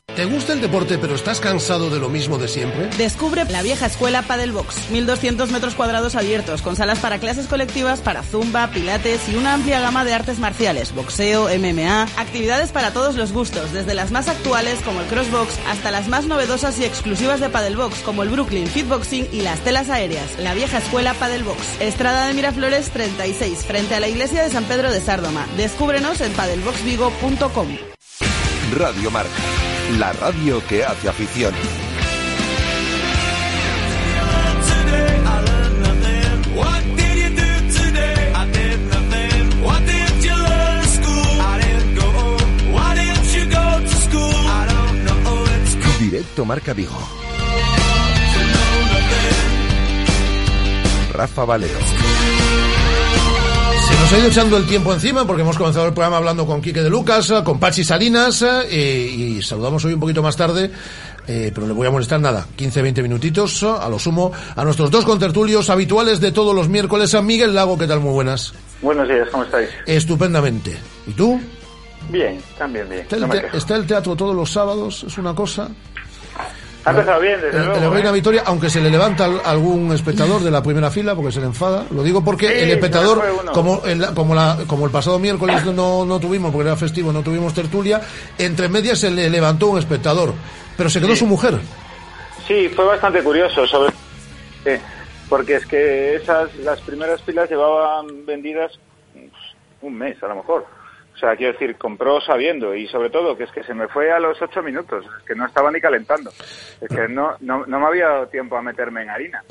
¿Te 0.15 0.25
gusta 0.25 0.51
el 0.51 0.59
deporte 0.59 0.97
pero 0.97 1.15
estás 1.15 1.39
cansado 1.39 1.89
de 1.89 1.97
lo 1.97 2.09
mismo 2.09 2.37
de 2.37 2.49
siempre? 2.49 2.89
Descubre 2.97 3.45
la 3.45 3.61
vieja 3.61 3.85
escuela 3.85 4.25
Box. 4.51 4.91
1200 4.91 5.51
metros 5.51 5.73
cuadrados 5.73 6.15
abiertos, 6.15 6.61
con 6.61 6.75
salas 6.75 6.99
para 6.99 7.17
clases 7.17 7.47
colectivas, 7.47 8.01
para 8.01 8.21
zumba, 8.21 8.67
pilates 8.71 9.29
y 9.29 9.35
una 9.35 9.53
amplia 9.53 9.79
gama 9.79 10.03
de 10.03 10.13
artes 10.13 10.37
marciales, 10.37 10.93
boxeo, 10.93 11.47
MMA, 11.57 12.03
actividades 12.17 12.71
para 12.71 12.91
todos 12.91 13.15
los 13.15 13.31
gustos, 13.31 13.71
desde 13.71 13.93
las 13.93 14.11
más 14.11 14.27
actuales 14.27 14.79
como 14.83 14.99
el 14.99 15.07
crossbox 15.07 15.57
hasta 15.69 15.91
las 15.91 16.09
más 16.09 16.25
novedosas 16.25 16.77
y 16.79 16.83
exclusivas 16.83 17.39
de 17.39 17.47
Box 17.47 17.99
como 17.99 18.23
el 18.23 18.29
Brooklyn 18.29 18.67
Fitboxing 18.67 19.29
y 19.31 19.41
las 19.41 19.61
telas 19.61 19.89
aéreas. 19.89 20.37
La 20.39 20.53
vieja 20.53 20.79
escuela 20.79 21.13
Box. 21.13 21.79
Estrada 21.79 22.27
de 22.27 22.33
Miraflores 22.33 22.89
36, 22.89 23.59
frente 23.59 23.95
a 23.95 24.01
la 24.01 24.09
iglesia 24.09 24.43
de 24.43 24.49
San 24.49 24.65
Pedro 24.65 24.91
de 24.91 24.99
Sárdoma. 24.99 25.47
Descúbrenos 25.55 26.19
en 26.19 26.33
padelboxvigo.com. 26.33 27.77
Radio 28.77 29.11
Marca 29.11 29.70
la 29.99 30.13
radio 30.13 30.61
que 30.67 30.83
hace 30.83 31.09
afición. 31.09 31.53
Directo 45.99 46.45
Marca 46.45 46.73
Vigo. 46.73 46.97
Rafa 51.13 51.45
Valero. 51.45 52.40
Nos 54.01 54.13
ha 54.13 54.17
ido 54.17 54.27
echando 54.29 54.57
el 54.57 54.65
tiempo 54.65 54.91
encima 54.91 55.27
porque 55.27 55.43
hemos 55.43 55.55
comenzado 55.59 55.85
el 55.85 55.93
programa 55.93 56.17
hablando 56.17 56.47
con 56.47 56.59
Quique 56.59 56.81
de 56.81 56.89
Lucas, 56.89 57.31
con 57.45 57.59
Pachi 57.59 57.83
Salinas 57.83 58.41
eh, 58.41 59.07
y 59.07 59.43
saludamos 59.43 59.85
hoy 59.85 59.93
un 59.93 59.99
poquito 59.99 60.23
más 60.23 60.35
tarde, 60.35 60.71
eh, 61.27 61.51
pero 61.53 61.67
le 61.67 61.73
voy 61.73 61.85
a 61.85 61.91
molestar 61.91 62.19
nada, 62.19 62.47
15-20 62.57 63.03
minutitos 63.03 63.61
a 63.61 63.87
lo 63.89 63.99
sumo 63.99 64.31
a 64.55 64.63
nuestros 64.65 64.89
dos 64.89 65.05
contertulios 65.05 65.69
habituales 65.69 66.19
de 66.19 66.31
todos 66.31 66.55
los 66.55 66.67
miércoles. 66.67 67.13
A 67.13 67.21
Miguel 67.21 67.53
Lago, 67.53 67.77
¿qué 67.77 67.85
tal? 67.85 67.99
Muy 67.99 68.11
buenas. 68.11 68.53
Buenos 68.81 69.07
días, 69.07 69.29
¿cómo 69.29 69.43
estáis? 69.43 69.69
Estupendamente. 69.85 70.75
¿Y 71.05 71.11
tú? 71.11 71.39
Bien, 72.09 72.41
también 72.57 72.89
bien. 72.89 73.05
está 73.53 73.75
el 73.75 73.85
teatro 73.85 74.15
todos 74.15 74.35
los 74.35 74.51
sábados? 74.51 75.03
¿Es 75.03 75.19
una 75.19 75.35
cosa? 75.35 75.69
Ha 76.83 76.89
empezado 76.89 77.21
bien, 77.21 77.39
desde 77.39 77.59
luego. 77.59 77.75
El 77.75 77.91
Reina 77.91 78.09
¿eh? 78.09 78.13
Victoria, 78.13 78.43
aunque 78.45 78.69
se 78.69 78.81
le 78.81 78.89
levanta 78.89 79.25
algún 79.45 79.91
espectador 79.93 80.41
de 80.41 80.49
la 80.49 80.63
primera 80.63 80.89
fila 80.89 81.13
porque 81.15 81.31
se 81.31 81.39
le 81.39 81.45
enfada. 81.45 81.85
Lo 81.91 82.01
digo 82.01 82.23
porque 82.23 82.63
el 82.63 82.71
espectador, 82.71 83.23
como 83.53 83.85
el, 83.85 84.03
como, 84.15 84.33
la, 84.33 84.57
como 84.65 84.85
el 84.85 84.91
pasado 84.91 85.19
miércoles 85.19 85.63
no, 85.65 86.05
no 86.05 86.19
tuvimos, 86.19 86.51
porque 86.51 86.67
era 86.69 86.77
festivo, 86.77 87.11
no 87.13 87.21
tuvimos 87.21 87.53
tertulia, 87.53 88.01
entre 88.37 88.67
medias 88.67 88.99
se 88.99 89.11
le 89.11 89.29
levantó 89.29 89.67
un 89.67 89.77
espectador, 89.77 90.33
pero 90.75 90.89
se 90.89 90.99
quedó 90.99 91.15
su 91.15 91.27
mujer. 91.27 91.59
Sí, 92.47 92.67
fue 92.69 92.85
bastante 92.85 93.21
curioso, 93.21 93.67
sobre 93.67 93.91
porque 95.29 95.55
es 95.55 95.65
que 95.65 96.15
esas 96.15 96.53
las 96.57 96.79
primeras 96.81 97.21
filas 97.21 97.49
llevaban 97.49 98.25
vendidas 98.25 98.77
pues, 99.13 99.31
un 99.81 99.97
mes 99.97 100.21
a 100.21 100.27
lo 100.27 100.35
mejor. 100.35 100.65
O 101.21 101.23
sea, 101.23 101.35
quiero 101.35 101.53
decir, 101.53 101.77
compró 101.77 102.19
sabiendo 102.19 102.73
y 102.73 102.87
sobre 102.87 103.11
todo 103.11 103.37
que 103.37 103.43
es 103.43 103.51
que 103.51 103.61
se 103.61 103.75
me 103.75 103.87
fue 103.87 104.11
a 104.11 104.19
los 104.19 104.41
ocho 104.41 104.63
minutos, 104.63 105.05
es 105.05 105.23
que 105.23 105.35
no 105.35 105.45
estaba 105.45 105.69
ni 105.69 105.79
calentando, 105.79 106.31
es 106.81 106.89
que 106.89 107.07
no, 107.07 107.35
no, 107.41 107.63
no 107.67 107.79
me 107.79 107.85
había 107.85 108.07
dado 108.07 108.27
tiempo 108.27 108.57
a 108.57 108.63
meterme 108.63 109.03
en 109.03 109.11
harina. 109.11 109.43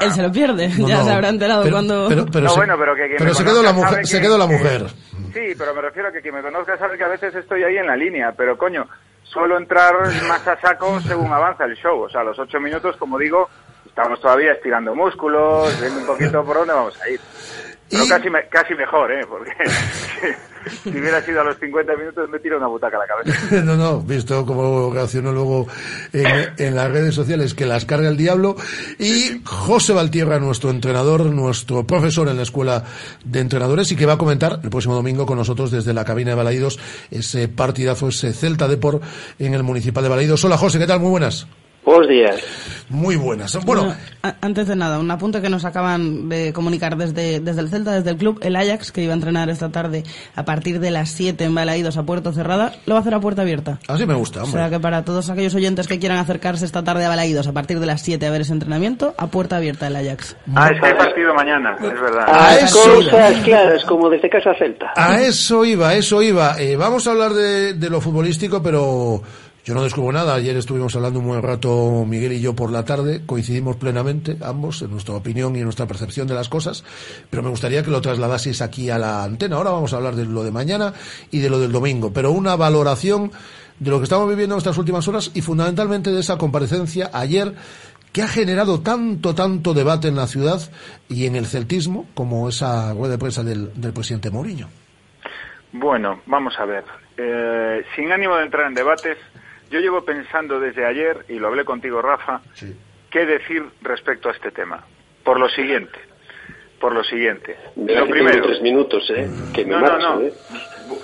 Él 0.00 0.10
se 0.10 0.20
lo 0.20 0.32
pierde, 0.32 0.68
ya 0.78 1.04
se 1.04 1.12
habrá 1.12 1.28
enterado 1.28 1.70
cuando... 1.70 2.08
Pero, 2.08 2.24
no, 2.24 2.48
se, 2.48 2.56
bueno, 2.56 2.74
pero 2.76 2.96
que 2.96 3.14
pero 3.16 3.34
se 3.34 3.44
quedó 3.44 3.62
la 3.62 3.72
mujer. 3.72 4.04
se 4.04 4.20
quedó 4.20 4.36
la 4.36 4.48
mujer. 4.48 4.88
sí, 5.32 5.54
pero 5.56 5.72
me 5.76 5.82
refiero 5.82 6.08
a 6.08 6.12
que 6.12 6.20
quien 6.20 6.34
me 6.34 6.42
conozca 6.42 6.76
sabe 6.76 6.98
que 6.98 7.04
a 7.04 7.08
veces 7.08 7.32
estoy 7.36 7.62
ahí 7.62 7.76
en 7.76 7.86
la 7.86 7.94
línea, 7.94 8.32
pero 8.36 8.58
coño, 8.58 8.88
suelo 9.22 9.58
entrar 9.58 9.94
más 10.26 10.44
a 10.48 10.60
saco 10.60 11.00
según 11.02 11.32
avanza 11.32 11.66
el 11.66 11.76
show. 11.76 12.00
O 12.00 12.08
sea, 12.08 12.22
a 12.22 12.24
los 12.24 12.38
ocho 12.40 12.58
minutos, 12.58 12.96
como 12.96 13.16
digo, 13.16 13.48
estamos 13.86 14.20
todavía 14.20 14.54
estirando 14.54 14.92
músculos, 14.92 15.80
viendo 15.80 16.00
un 16.00 16.06
poquito 16.06 16.44
por 16.44 16.56
dónde 16.56 16.74
vamos 16.74 17.00
a 17.00 17.08
ir. 17.08 17.20
Pero 17.90 18.06
casi, 18.08 18.28
casi 18.50 18.74
mejor, 18.74 19.12
¿eh? 19.12 19.24
Porque 19.28 19.52
si 20.82 20.90
hubiera 20.90 21.22
sido 21.22 21.40
a 21.40 21.44
los 21.44 21.58
50 21.58 21.96
minutos 21.96 22.28
me 22.28 22.38
tiro 22.40 22.56
una 22.56 22.66
butaca 22.66 22.96
a 22.96 23.00
la 23.00 23.06
cabeza. 23.06 23.62
no, 23.64 23.76
no, 23.76 24.00
visto 24.00 24.44
cómo 24.44 24.92
reaccionó 24.92 25.32
luego 25.32 25.68
en, 26.12 26.74
las 26.74 26.90
redes 26.90 27.14
sociales, 27.14 27.54
que 27.54 27.64
las 27.64 27.84
carga 27.84 28.08
el 28.08 28.16
diablo. 28.16 28.56
Y 28.98 29.40
José 29.44 29.92
Valtierra, 29.92 30.40
nuestro 30.40 30.70
entrenador, 30.70 31.26
nuestro 31.26 31.86
profesor 31.86 32.28
en 32.28 32.36
la 32.36 32.42
Escuela 32.42 32.84
de 33.24 33.40
Entrenadores, 33.40 33.92
y 33.92 33.96
que 33.96 34.06
va 34.06 34.14
a 34.14 34.18
comentar 34.18 34.60
el 34.62 34.70
próximo 34.70 34.94
domingo 34.94 35.26
con 35.26 35.38
nosotros 35.38 35.70
desde 35.70 35.94
la 35.94 36.04
cabina 36.04 36.30
de 36.30 36.36
Balaídos 36.36 36.80
ese 37.10 37.48
partidazo, 37.48 38.08
ese 38.08 38.32
Celta 38.32 38.66
Deport 38.66 39.02
en 39.38 39.54
el 39.54 39.62
Municipal 39.62 40.02
de 40.02 40.10
Balaídos. 40.10 40.44
Hola 40.44 40.58
José, 40.58 40.78
¿qué 40.78 40.86
tal? 40.86 41.00
Muy 41.00 41.10
buenas. 41.10 41.46
Buenos 41.86 42.08
días. 42.08 42.42
Muy 42.88 43.14
buenas. 43.14 43.56
Bueno, 43.64 43.94
antes 44.40 44.66
de 44.66 44.74
nada, 44.74 44.98
un 44.98 45.08
apunte 45.08 45.40
que 45.40 45.48
nos 45.48 45.64
acaban 45.64 46.28
de 46.28 46.52
comunicar 46.52 46.96
desde, 46.96 47.38
desde 47.38 47.60
el 47.60 47.68
Celta, 47.68 47.92
desde 47.92 48.10
el 48.10 48.16
club, 48.16 48.40
el 48.42 48.56
Ajax, 48.56 48.90
que 48.90 49.02
iba 49.02 49.12
a 49.12 49.14
entrenar 49.14 49.50
esta 49.50 49.70
tarde 49.70 50.02
a 50.34 50.44
partir 50.44 50.80
de 50.80 50.90
las 50.90 51.10
7 51.10 51.44
en 51.44 51.54
Balaídos 51.54 51.96
a 51.96 52.02
puerta 52.02 52.32
cerrada, 52.32 52.72
lo 52.86 52.94
va 52.94 52.98
a 52.98 53.00
hacer 53.02 53.14
a 53.14 53.20
puerta 53.20 53.42
abierta. 53.42 53.78
Así 53.86 54.04
me 54.04 54.14
gusta, 54.14 54.42
hombre. 54.42 54.58
O 54.60 54.62
sea 54.64 54.70
que 54.70 54.80
para 54.80 55.04
todos 55.04 55.30
aquellos 55.30 55.54
oyentes 55.54 55.86
que 55.86 56.00
quieran 56.00 56.18
acercarse 56.18 56.64
esta 56.64 56.82
tarde 56.82 57.04
a 57.04 57.08
Balaídos 57.08 57.46
a 57.46 57.52
partir 57.52 57.78
de 57.78 57.86
las 57.86 58.02
7 58.02 58.26
a 58.26 58.30
ver 58.32 58.40
ese 58.40 58.52
entrenamiento, 58.52 59.14
a 59.16 59.28
puerta 59.28 59.56
abierta 59.56 59.86
el 59.86 59.94
Ajax. 59.94 60.36
Ah, 60.56 60.70
es 60.72 60.80
que 60.80 60.86
hay 60.86 60.94
partido 60.94 61.34
mañana, 61.34 61.76
es 61.76 62.00
verdad. 62.00 62.24
A 62.28 62.56
eso 62.56 62.94
cosas 62.94 63.44
claras, 63.44 63.84
como 63.84 64.10
desde 64.10 64.28
casa 64.28 64.50
Celta. 64.58 64.92
A 64.96 65.20
eso 65.20 65.64
iba, 65.64 65.90
a 65.90 65.94
eso 65.94 66.20
iba. 66.20 66.60
Eh, 66.60 66.74
vamos 66.74 67.06
a 67.06 67.12
hablar 67.12 67.32
de, 67.32 67.74
de 67.74 67.90
lo 67.90 68.00
futbolístico, 68.00 68.60
pero 68.60 69.22
yo 69.66 69.74
no 69.74 69.82
descubro 69.82 70.12
nada. 70.12 70.36
Ayer 70.36 70.56
estuvimos 70.56 70.94
hablando 70.94 71.18
un 71.18 71.26
buen 71.26 71.42
rato 71.42 72.04
Miguel 72.06 72.34
y 72.34 72.40
yo 72.40 72.54
por 72.54 72.70
la 72.70 72.84
tarde. 72.84 73.22
Coincidimos 73.26 73.74
plenamente 73.74 74.36
ambos 74.40 74.80
en 74.82 74.92
nuestra 74.92 75.16
opinión 75.16 75.56
y 75.56 75.58
en 75.58 75.64
nuestra 75.64 75.86
percepción 75.86 76.28
de 76.28 76.34
las 76.34 76.48
cosas. 76.48 76.84
Pero 77.30 77.42
me 77.42 77.50
gustaría 77.50 77.82
que 77.82 77.90
lo 77.90 78.00
trasladaseis 78.00 78.62
aquí 78.62 78.90
a 78.90 78.98
la 78.98 79.24
antena. 79.24 79.56
Ahora 79.56 79.72
vamos 79.72 79.92
a 79.92 79.96
hablar 79.96 80.14
de 80.14 80.24
lo 80.24 80.44
de 80.44 80.52
mañana 80.52 80.92
y 81.32 81.40
de 81.40 81.50
lo 81.50 81.58
del 81.58 81.72
domingo. 81.72 82.12
Pero 82.12 82.30
una 82.30 82.54
valoración 82.54 83.32
de 83.80 83.90
lo 83.90 83.98
que 83.98 84.04
estamos 84.04 84.28
viviendo 84.28 84.54
en 84.54 84.58
estas 84.58 84.78
últimas 84.78 85.08
horas 85.08 85.32
y 85.34 85.40
fundamentalmente 85.40 86.12
de 86.12 86.20
esa 86.20 86.38
comparecencia 86.38 87.10
ayer 87.12 87.52
que 88.12 88.22
ha 88.22 88.28
generado 88.28 88.82
tanto, 88.82 89.34
tanto 89.34 89.74
debate 89.74 90.06
en 90.06 90.14
la 90.14 90.28
ciudad 90.28 90.60
y 91.08 91.26
en 91.26 91.34
el 91.34 91.46
celtismo 91.46 92.06
como 92.14 92.48
esa 92.48 92.94
rueda 92.94 93.14
de 93.14 93.18
prensa 93.18 93.42
del, 93.42 93.72
presidente 93.92 94.30
Mourinho. 94.30 94.68
Bueno, 95.72 96.20
vamos 96.26 96.54
a 96.56 96.66
ver. 96.66 96.84
Eh, 97.16 97.84
sin 97.96 98.12
ánimo 98.12 98.36
de 98.36 98.44
entrar 98.44 98.68
en 98.68 98.74
debates, 98.74 99.18
yo 99.70 99.80
llevo 99.80 100.04
pensando 100.04 100.60
desde 100.60 100.84
ayer, 100.84 101.24
y 101.28 101.38
lo 101.38 101.48
hablé 101.48 101.64
contigo, 101.64 102.00
Rafa, 102.00 102.40
qué 103.10 103.26
decir 103.26 103.64
respecto 103.82 104.28
a 104.28 104.32
este 104.32 104.50
tema. 104.50 104.84
Por 105.24 105.40
lo 105.40 105.48
siguiente. 105.48 105.98
Por 106.80 106.94
lo 106.94 107.02
siguiente. 107.02 107.56
lo 107.74 108.06
primero. 108.06 108.46
tres 108.46 108.60
minutos, 108.60 109.10
¿eh? 109.10 109.28
Que 109.54 109.64
me 109.64 109.72
no, 109.72 109.80
no, 109.80 109.98
no. 109.98 110.20
¿eh? 110.20 110.32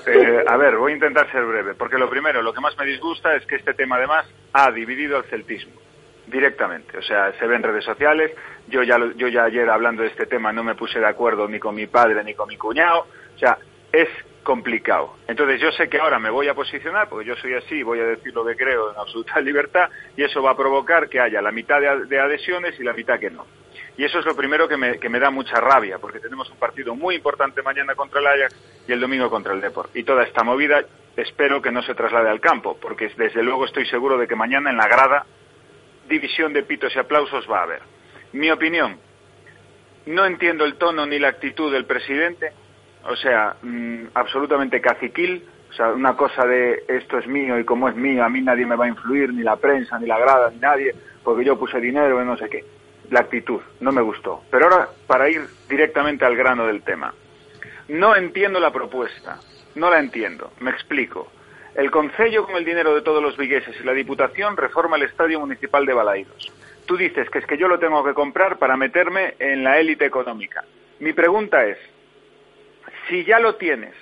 ¿eh? 0.07 0.45
a 0.47 0.57
ver, 0.57 0.77
voy 0.77 0.93
a 0.93 0.95
intentar 0.95 1.31
ser 1.33 1.45
breve. 1.45 1.75
Porque 1.75 1.99
lo 1.99 2.09
primero, 2.11 2.43
lo 2.43 2.53
que 2.53 2.61
más 2.61 2.77
me 2.79 2.85
disgusta 2.85 3.35
es 3.35 3.47
que 3.47 3.57
este 3.57 3.75
tema, 3.75 3.97
además, 3.97 4.27
ha 4.53 4.71
dividido 4.71 5.17
al 5.17 5.25
celtismo 5.25 5.73
directamente. 6.27 6.99
O 6.99 7.03
sea, 7.03 7.33
se 7.39 7.47
ve 7.47 7.57
en 7.57 7.63
redes 7.63 7.85
sociales. 7.85 8.33
Yo 8.69 8.83
ya, 8.83 8.99
yo 9.17 9.29
ya 9.29 9.45
ayer 9.45 9.69
hablando 9.69 10.03
de 10.03 10.09
este 10.09 10.27
tema 10.27 10.53
no 10.53 10.63
me 10.63 10.75
puse 10.75 11.01
de 11.01 11.07
acuerdo 11.07 11.49
ni 11.49 11.59
con 11.59 11.75
mi 11.75 11.87
padre 11.87 12.23
ni 12.23 12.35
con 12.35 12.49
mi 12.49 12.57
cuñado. 12.57 13.07
O 13.35 13.39
sea, 13.39 13.59
es 13.91 14.09
complicado. 14.43 15.17
Entonces 15.27 15.61
yo 15.61 15.71
sé 15.73 15.89
que 15.89 15.99
ahora 15.99 16.19
me 16.19 16.31
voy 16.31 16.49
a 16.49 16.55
posicionar, 16.55 17.09
porque 17.09 17.27
yo 17.27 17.37
soy 17.37 17.55
así, 17.55 17.83
voy 17.83 18.01
a 18.01 18.05
decir 18.05 18.35
lo 18.35 18.45
que 18.45 18.57
creo 18.57 18.93
en 18.93 18.99
absoluta 18.99 19.41
libertad, 19.41 19.89
y 20.17 20.23
eso 20.23 20.43
va 20.43 20.53
a 20.53 20.57
provocar 20.57 21.09
que 21.09 21.21
haya 21.21 21.41
la 21.41 21.53
mitad 21.53 21.81
de, 21.81 22.21
adhesiones 22.21 22.79
y 22.79 22.83
la 22.83 22.93
mitad 22.93 23.19
que 23.19 23.31
no. 23.31 23.47
Y 23.97 24.05
eso 24.05 24.19
es 24.19 24.25
lo 24.25 24.35
primero 24.35 24.69
que 24.69 24.77
me, 24.77 25.21
da 25.21 25.31
mucha 25.31 25.61
rabia, 25.61 25.99
porque 25.99 26.19
tenemos 26.19 26.51
un 26.51 26.57
partido 26.57 26.95
muy 26.95 27.17
importante 27.17 27.63
mañana 27.63 27.95
contra 27.95 28.21
el 28.21 28.27
Ajax 28.27 28.85
y 28.89 28.93
el 28.93 29.01
domingo 29.01 29.29
contra 29.29 29.53
el 29.53 29.61
Deport. 29.61 29.95
Y 29.95 30.03
toda 30.03 30.25
esta 30.25 30.43
movida 30.43 30.83
espero 31.17 31.61
que 31.61 31.71
no 31.71 31.83
se 31.83 31.95
traslade 31.95 32.31
al 32.31 32.41
campo, 32.41 32.79
porque 32.81 33.13
desde 33.17 33.43
luego 33.43 33.67
estoy 33.67 33.87
seguro 33.87 34.17
de 34.17 34.27
que 34.27 34.35
mañana 34.35 34.71
en 34.71 34.79
la 34.79 34.89
grada 34.89 35.27
división 36.09 36.53
de 36.53 36.63
pitos 36.63 36.95
y 36.97 36.99
aplausos 36.99 37.47
va 37.51 37.61
a 37.61 37.63
haber. 37.65 37.83
Mi 38.33 38.51
opinión, 38.51 38.99
no 40.07 40.25
entiendo 40.25 40.65
el 40.65 40.77
tono 40.77 41.07
ni 41.07 41.19
la 41.19 41.29
actitud 41.29 41.71
del 41.71 41.85
presidente, 41.85 42.53
o 43.05 43.17
sea, 43.17 43.57
mm, 43.63 44.09
absolutamente 44.15 44.81
caciquil, 44.81 45.45
o 45.71 45.75
sea, 45.75 45.89
una 45.89 46.17
cosa 46.17 46.45
de 46.45 46.85
esto 46.89 47.19
es 47.19 47.27
mío 47.27 47.59
y 47.59 47.65
como 47.65 47.89
es 47.89 47.97
mío, 47.97 48.25
a 48.25 48.29
mí 48.29 48.43
nadie 48.43 48.67
me 48.67 48.77
va 48.77 48.85
a 48.85 48.89
influir, 48.89 49.33
ni 49.33 49.43
la 49.43 49.57
prensa, 49.57 49.99
ni 49.99 50.07
la 50.07 50.19
grada, 50.19 50.51
ni 50.51 50.59
nadie, 50.59 50.95
porque 51.25 51.45
yo 51.45 51.59
puse 51.59 51.81
dinero 51.81 52.23
y 52.23 52.27
no 52.27 52.37
sé 52.37 52.49
qué. 52.49 52.65
La 53.11 53.21
actitud, 53.21 53.61
no 53.81 53.93
me 53.93 54.03
gustó. 54.03 54.43
Pero 54.51 54.65
ahora, 54.67 54.89
para 55.07 55.29
ir 55.29 55.47
directamente 55.69 56.25
al 56.25 56.37
grano 56.37 56.67
del 56.67 56.83
tema. 56.83 57.15
No 57.89 58.15
entiendo 58.15 58.61
la 58.61 58.71
propuesta, 58.71 59.39
no 59.75 59.91
la 59.91 59.99
entiendo, 59.99 60.53
me 60.61 60.71
explico. 60.71 61.31
El 61.75 61.91
Concello, 61.91 62.45
con 62.45 62.57
el 62.57 62.67
dinero 62.67 62.95
de 62.95 63.01
todos 63.01 63.23
los 63.23 63.37
vigueses 63.37 63.75
y 63.81 63.85
la 63.85 63.93
Diputación, 63.93 64.57
reforma 64.59 64.97
el 64.97 65.05
Estadio 65.05 65.41
Municipal 65.41 65.87
de 65.87 65.95
Balaidos. 65.95 66.53
Tú 66.85 66.99
dices 66.99 67.31
que 67.31 67.39
es 67.39 67.47
que 67.47 67.57
yo 67.57 67.67
lo 67.67 67.79
tengo 67.79 68.05
que 68.05 68.13
comprar 68.13 68.59
para 68.59 68.77
meterme 68.77 69.35
en 69.39 69.65
la 69.65 69.79
élite 69.79 70.05
económica. 70.05 70.65
Mi 71.01 71.15
pregunta 71.15 71.65
es, 71.65 71.79
si 73.13 73.27
ya 73.27 73.39
lo 73.39 73.57
tienes, 73.57 73.95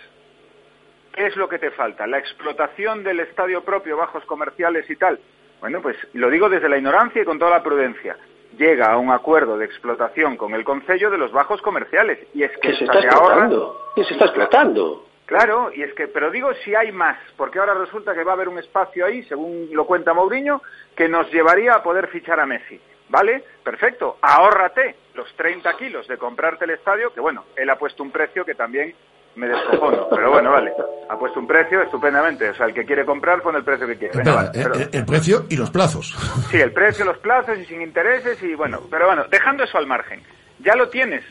¿qué 1.12 1.26
es 1.26 1.34
lo 1.34 1.48
que 1.48 1.58
te 1.58 1.72
falta? 1.72 2.06
¿La 2.06 2.18
explotación 2.18 3.02
del 3.02 3.18
estadio 3.18 3.64
propio, 3.64 3.96
bajos 3.96 4.24
comerciales 4.24 4.88
y 4.88 4.94
tal? 4.94 5.18
Bueno, 5.58 5.82
pues 5.82 5.96
lo 6.12 6.30
digo 6.30 6.48
desde 6.48 6.68
la 6.68 6.78
ignorancia 6.78 7.20
y 7.20 7.24
con 7.24 7.36
toda 7.36 7.50
la 7.50 7.62
prudencia. 7.62 8.16
Llega 8.56 8.92
a 8.92 8.98
un 8.98 9.10
acuerdo 9.10 9.58
de 9.58 9.64
explotación 9.64 10.36
con 10.36 10.54
el 10.54 10.62
Concello 10.62 11.10
de 11.10 11.18
los 11.18 11.32
bajos 11.32 11.60
comerciales. 11.60 12.20
Y 12.34 12.44
es 12.44 12.56
que 12.58 12.72
se 12.72 12.84
está 12.84 13.00
explotando. 13.00 13.80
¿Qué 13.96 14.04
se 14.04 14.12
está 14.12 14.26
explotando? 14.26 15.06
Claro, 15.26 15.72
y 15.74 15.82
es 15.82 15.92
que, 15.94 16.06
pero 16.06 16.30
digo 16.30 16.54
si 16.64 16.76
hay 16.76 16.92
más, 16.92 17.18
porque 17.36 17.58
ahora 17.58 17.74
resulta 17.74 18.14
que 18.14 18.22
va 18.22 18.30
a 18.30 18.34
haber 18.34 18.48
un 18.48 18.60
espacio 18.60 19.06
ahí, 19.06 19.24
según 19.24 19.70
lo 19.72 19.86
cuenta 19.86 20.14
Mourinho, 20.14 20.62
que 20.94 21.08
nos 21.08 21.28
llevaría 21.32 21.72
a 21.72 21.82
poder 21.82 22.06
fichar 22.08 22.38
a 22.38 22.46
Messi. 22.46 22.80
¿Vale? 23.10 23.42
Perfecto. 23.64 24.18
Ahórrate 24.22 24.94
los 25.14 25.26
30 25.36 25.76
kilos 25.76 26.06
de 26.06 26.16
comprarte 26.16 26.64
el 26.64 26.70
estadio, 26.70 27.12
que 27.12 27.20
bueno, 27.20 27.44
él 27.56 27.68
ha 27.68 27.76
puesto 27.76 28.02
un 28.02 28.12
precio 28.12 28.44
que 28.44 28.54
también 28.54 28.94
me 29.34 29.48
descojono. 29.48 30.08
Pero 30.08 30.30
bueno, 30.30 30.52
vale. 30.52 30.72
Ha 31.08 31.18
puesto 31.18 31.40
un 31.40 31.46
precio 31.46 31.82
estupendamente. 31.82 32.48
O 32.50 32.54
sea, 32.54 32.66
el 32.66 32.74
que 32.74 32.84
quiere 32.84 33.04
comprar 33.04 33.42
pone 33.42 33.58
el 33.58 33.64
precio 33.64 33.86
que 33.86 33.96
quiere. 33.96 34.20
Eh, 34.20 34.88
el, 34.92 35.04
precio 35.04 35.44
y 35.48 35.56
los 35.56 35.70
plazos. 35.70 36.16
Sí, 36.50 36.60
el 36.60 36.72
precio, 36.72 37.04
los 37.04 37.18
plazos 37.18 37.58
y 37.58 37.64
sin 37.64 37.82
intereses 37.82 38.40
y 38.42 38.54
bueno. 38.54 38.82
Pero 38.88 39.06
bueno, 39.06 39.24
dejando 39.28 39.64
eso 39.64 39.76
al 39.76 39.86
margen. 39.86 40.22
Ya 40.60 40.76
lo 40.76 40.88
tienes 40.88 41.24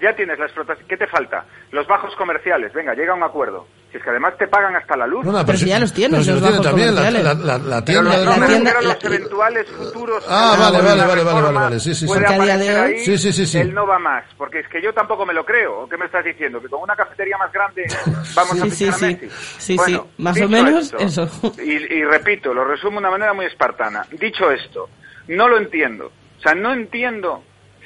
ya 0.00 0.14
tienes 0.14 0.38
la 0.38 0.46
explotación. 0.46 0.86
¿Qué 0.88 0.96
te 0.96 1.06
falta? 1.06 1.44
Los 1.70 1.86
bajos 1.86 2.14
comerciales. 2.16 2.72
Venga, 2.72 2.94
llega 2.94 3.12
a 3.12 3.16
un 3.16 3.22
acuerdo. 3.22 3.66
Si 3.90 3.98
es 3.98 4.02
que 4.02 4.10
además 4.10 4.36
te 4.36 4.46
pagan 4.48 4.74
hasta 4.76 4.96
la 4.96 5.06
luz. 5.06 5.24
No, 5.24 5.32
pero, 5.46 5.56
si 5.56 5.66
ya 5.66 5.78
los 5.78 5.92
tienes, 5.92 6.26
los 6.26 6.40
bajos 6.40 6.60
también, 6.60 6.88
comerciales. 6.88 7.24
La, 7.24 7.34
la, 7.34 7.58
la, 7.58 7.84
tienda 7.84 8.10
pero 8.10 8.24
los, 8.24 8.38
no, 8.38 8.46
tienda, 8.46 8.82
los 8.82 9.04
eventuales 9.04 9.66
futuros. 9.70 10.24
Ah, 10.28 10.56
vale, 10.58 10.82
vale, 10.82 11.04
vale, 11.06 11.24
vale, 11.24 11.40
vale, 11.40 11.58
vale, 11.58 11.80
sí, 11.80 11.94
sí, 11.94 12.06
puede 12.06 12.26
sí. 12.26 12.34
aparecer 12.34 12.76
ahí, 12.76 12.98
sí, 12.98 13.16
sí, 13.16 13.32
sí, 13.32 13.46
sí. 13.46 13.58
Él 13.58 13.72
no 13.72 13.86
va 13.86 13.98
más, 13.98 14.24
porque 14.36 14.60
es 14.60 14.68
que 14.68 14.82
yo 14.82 14.92
tampoco 14.92 15.24
me 15.24 15.32
lo 15.32 15.44
creo. 15.44 15.82
¿O 15.82 15.88
qué 15.88 15.96
me 15.96 16.06
estás 16.06 16.24
diciendo? 16.24 16.60
Que 16.60 16.68
con 16.68 16.82
una 16.82 16.96
cafetería 16.96 17.38
más 17.38 17.52
grande 17.52 17.86
vamos 18.34 18.52
sí, 18.52 18.60
a 18.60 18.64
fichar 18.64 18.94
sí, 18.94 19.04
a 19.04 19.08
Messi. 19.08 19.28
Sí, 19.58 19.76
bueno, 19.76 20.02
sí, 20.02 20.22
más 20.22 20.40
o 20.40 20.48
menos 20.48 20.84
esto, 20.84 20.98
eso. 20.98 21.52
Y, 21.62 21.94
y 21.94 22.04
repito, 22.04 22.52
lo 22.52 22.64
resumo 22.64 22.92
de 22.92 22.98
una 22.98 23.10
manera 23.10 23.32
muy 23.32 23.46
espartana. 23.46 24.04
Dicho 24.10 24.50
esto, 24.50 24.88
no 25.28 25.48
lo 25.48 25.58
entiendo. 25.58 26.10
O 26.38 26.40
sea, 26.40 26.54
no 26.54 26.72
entiendo 26.72 27.42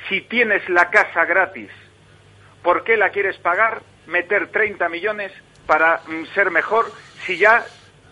si 0.08 0.22
tienes 0.22 0.68
la 0.68 0.90
casa 0.90 1.24
gratis 1.24 1.70
¿por 2.62 2.84
qué 2.84 2.96
la 2.96 3.10
quieres 3.10 3.36
pagar, 3.38 3.82
meter 4.06 4.48
30 4.48 4.88
millones 4.88 5.32
para 5.66 6.00
mm, 6.06 6.26
ser 6.34 6.50
mejor 6.50 6.90
si 7.24 7.38
ya 7.38 7.64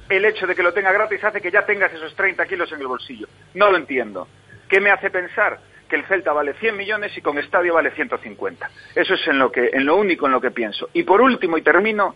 el 0.08 0.24
hecho 0.24 0.46
de 0.46 0.54
que 0.54 0.62
lo 0.62 0.72
tenga 0.72 0.92
gratis 0.92 1.22
hace 1.24 1.40
que 1.40 1.50
ya 1.50 1.66
tengas 1.66 1.92
esos 1.92 2.14
30 2.14 2.46
kilos 2.46 2.72
en 2.72 2.80
el 2.80 2.86
bolsillo? 2.86 3.28
No 3.54 3.70
lo 3.70 3.76
entiendo. 3.76 4.28
¿Qué 4.68 4.80
me 4.80 4.90
hace 4.90 5.10
pensar? 5.10 5.58
que 5.88 5.96
el 5.96 6.04
Celta 6.04 6.34
vale 6.34 6.52
100 6.52 6.76
millones 6.76 7.16
y 7.16 7.22
con 7.22 7.38
estadio 7.38 7.72
vale 7.72 7.90
150. 7.92 8.70
Eso 8.94 9.14
es 9.14 9.26
en 9.26 9.38
lo, 9.38 9.50
que, 9.50 9.70
en 9.72 9.86
lo 9.86 9.96
único 9.96 10.26
en 10.26 10.32
lo 10.32 10.40
que 10.40 10.50
pienso. 10.50 10.90
Y 10.92 11.02
por 11.02 11.22
último, 11.22 11.56
y 11.56 11.62
termino, 11.62 12.14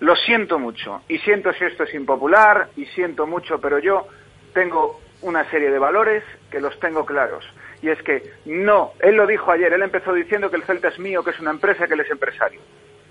lo 0.00 0.14
siento 0.14 0.58
mucho. 0.58 1.02
Y 1.08 1.16
siento 1.20 1.52
si 1.54 1.64
esto 1.64 1.84
es 1.84 1.94
impopular, 1.94 2.68
y 2.76 2.84
siento 2.86 3.26
mucho, 3.26 3.60
pero 3.60 3.78
yo 3.78 4.08
tengo 4.52 5.00
una 5.22 5.48
serie 5.50 5.70
de 5.70 5.78
valores 5.78 6.22
que 6.50 6.60
los 6.60 6.78
tengo 6.78 7.04
claros 7.04 7.44
y 7.82 7.88
es 7.90 8.02
que 8.02 8.22
no, 8.44 8.92
él 9.00 9.16
lo 9.16 9.26
dijo 9.26 9.50
ayer, 9.50 9.72
él 9.72 9.82
empezó 9.82 10.12
diciendo 10.12 10.50
que 10.50 10.56
el 10.56 10.64
Celta 10.64 10.88
es 10.88 10.98
mío, 10.98 11.22
que 11.22 11.30
es 11.30 11.40
una 11.40 11.50
empresa, 11.50 11.86
que 11.86 11.94
él 11.94 12.00
es 12.00 12.10
empresario. 12.10 12.60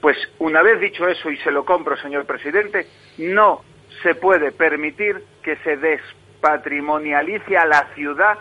Pues 0.02 0.18
una 0.40 0.62
vez 0.62 0.80
dicho 0.80 1.08
eso 1.08 1.30
y 1.32 1.38
se 1.38 1.52
lo 1.52 1.66
compro, 1.66 1.98
señor 1.98 2.26
presidente, 2.26 2.88
no 3.18 3.64
se 4.04 4.16
puede 4.16 4.52
permitir 4.52 5.24
que 5.42 5.56
se 5.58 5.78
despatrimonialice 5.78 7.58
a 7.58 7.66
la 7.66 7.88
ciudad 7.96 8.38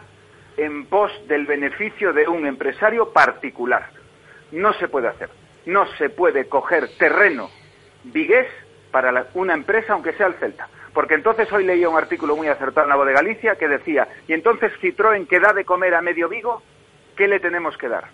en 0.57 0.87
pos 0.87 1.12
del 1.29 1.47
beneficio 1.47 2.12
de 2.12 2.29
un 2.29 2.47
empresario 2.47 3.12
particular. 3.12 3.91
No 4.53 4.72
se 4.74 4.89
puede 4.89 5.09
hacer. 5.09 5.31
No 5.64 5.87
se 5.97 6.11
puede 6.11 6.49
coger 6.49 6.89
terreno 6.99 7.51
vigués 8.05 8.47
para 8.91 9.27
una 9.35 9.55
empresa, 9.55 9.93
aunque 9.93 10.12
sea 10.12 10.29
el 10.29 10.35
Celta. 10.35 10.68
Porque 10.97 11.12
entonces 11.12 11.53
hoy 11.53 11.62
leía 11.66 11.90
un 11.90 11.99
artículo 11.99 12.36
muy 12.36 12.49
acertado 12.49 12.86
en 12.86 12.88
la 12.88 12.97
voz 12.97 13.07
de 13.07 13.12
Galicia 13.12 13.57
que 13.57 13.68
decía, 13.68 14.09
y 14.26 14.32
entonces 14.32 14.72
Citroën 14.80 15.28
que 15.28 15.38
da 15.38 15.53
de 15.53 15.66
comer 15.66 15.94
a 15.94 16.01
medio 16.01 16.26
Vigo, 16.26 16.62
¿qué 17.14 17.28
le 17.28 17.38
tenemos 17.38 17.76
que 17.76 17.86
dar? 17.86 18.05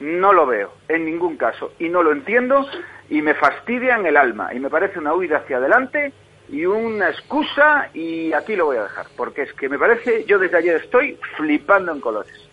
No 0.00 0.34
lo 0.34 0.44
veo, 0.44 0.70
en 0.86 1.06
ningún 1.06 1.38
caso, 1.38 1.72
y 1.78 1.88
no 1.88 2.02
lo 2.02 2.12
entiendo, 2.12 2.66
y 3.08 3.22
me 3.22 3.32
fastidia 3.32 3.96
en 3.96 4.04
el 4.04 4.18
alma, 4.18 4.52
y 4.52 4.60
me 4.60 4.68
parece 4.68 4.98
una 4.98 5.14
huida 5.14 5.38
hacia 5.38 5.56
adelante 5.56 6.12
y 6.50 6.66
una 6.66 7.08
excusa, 7.08 7.88
y 7.94 8.34
aquí 8.34 8.54
lo 8.54 8.66
voy 8.66 8.76
a 8.76 8.82
dejar, 8.82 9.06
porque 9.16 9.44
es 9.44 9.54
que 9.54 9.70
me 9.70 9.78
parece, 9.78 10.26
yo 10.26 10.38
desde 10.38 10.58
ayer 10.58 10.76
estoy 10.76 11.18
flipando 11.38 11.90
en 11.90 12.02
colores. 12.02 12.50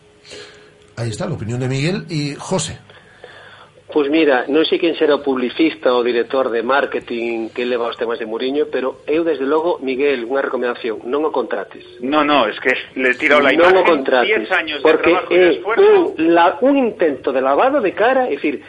Ahí 0.95 1.09
está 1.09 1.27
la 1.27 1.33
opinión 1.33 1.59
de 1.59 1.67
Miguel 1.67 2.05
y 2.07 2.35
José. 2.35 2.79
Pois 3.87 4.11
mira, 4.11 4.43
non 4.51 4.67
sei 4.67 4.83
quen 4.83 4.99
será 4.99 5.15
o 5.15 5.23
publicista 5.23 5.95
ou 5.95 6.03
director 6.03 6.51
de 6.51 6.59
marketing 6.59 7.55
que 7.55 7.63
leva 7.63 7.87
os 7.87 7.95
temas 7.95 8.19
de 8.19 8.27
Muriño, 8.27 8.67
pero 8.67 8.99
eu 9.07 9.23
desde 9.23 9.47
logo, 9.47 9.79
Miguel, 9.79 10.27
unha 10.27 10.43
recomendación, 10.43 11.07
non 11.07 11.23
o 11.23 11.31
contrates. 11.31 11.87
Non, 12.03 12.27
non, 12.27 12.51
es 12.51 12.59
que 12.59 12.75
le 12.99 13.15
tiro 13.15 13.39
la 13.39 13.55
imagen, 13.55 13.79
non 13.79 13.79
o 13.79 13.87
contrates, 13.87 14.43
10 14.43 14.59
años 14.59 14.77
porque 14.83 15.15
de 15.15 15.23
trabajo 15.23 15.31
é 15.31 15.55
esfuerzo... 15.55 15.87
un, 15.87 16.35
la, 16.35 16.59
un 16.59 16.75
intento 16.75 17.31
de 17.31 17.39
lavado 17.39 17.79
de 17.79 17.95
cara, 17.95 18.27
é 18.27 18.35
dicir, 18.35 18.59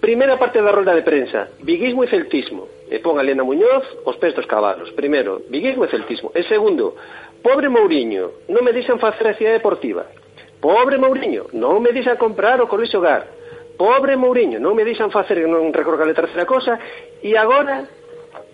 primeira 0.00 0.40
parte 0.40 0.64
da 0.64 0.72
rolda 0.72 0.96
de 0.96 1.04
prensa, 1.04 1.52
viguismo 1.60 2.00
e 2.00 2.08
celtismo, 2.08 2.88
e 2.88 3.04
pon 3.04 3.20
a 3.20 3.22
Elena 3.24 3.44
Muñoz 3.44 3.84
os 4.08 4.16
pés 4.16 4.32
dos 4.32 4.48
cabalos, 4.48 4.88
primeiro, 4.96 5.44
viguismo 5.52 5.84
e 5.84 5.92
celtismo, 5.92 6.32
e 6.32 6.40
segundo, 6.48 6.96
pobre 7.44 7.68
Mourinho, 7.68 8.48
non 8.48 8.64
me 8.64 8.72
dixan 8.72 8.96
facer 8.96 9.28
a 9.28 9.36
cidade 9.36 9.60
deportiva, 9.60 10.08
pobre 10.64 10.96
Mourinho, 10.96 11.52
non 11.52 11.84
me 11.84 11.92
dixan 11.92 12.16
comprar 12.16 12.64
o 12.64 12.68
colexo 12.68 12.96
Gar, 13.04 13.28
Pobre 13.76 14.14
Mourinho, 14.14 14.62
non 14.62 14.78
me 14.78 14.86
deixan 14.86 15.10
facer, 15.10 15.42
non 15.50 15.74
recordo 15.74 15.98
cal 15.98 16.10
é 16.10 16.14
terceira 16.14 16.46
cosa, 16.46 16.78
e 17.18 17.34
agora 17.34 17.82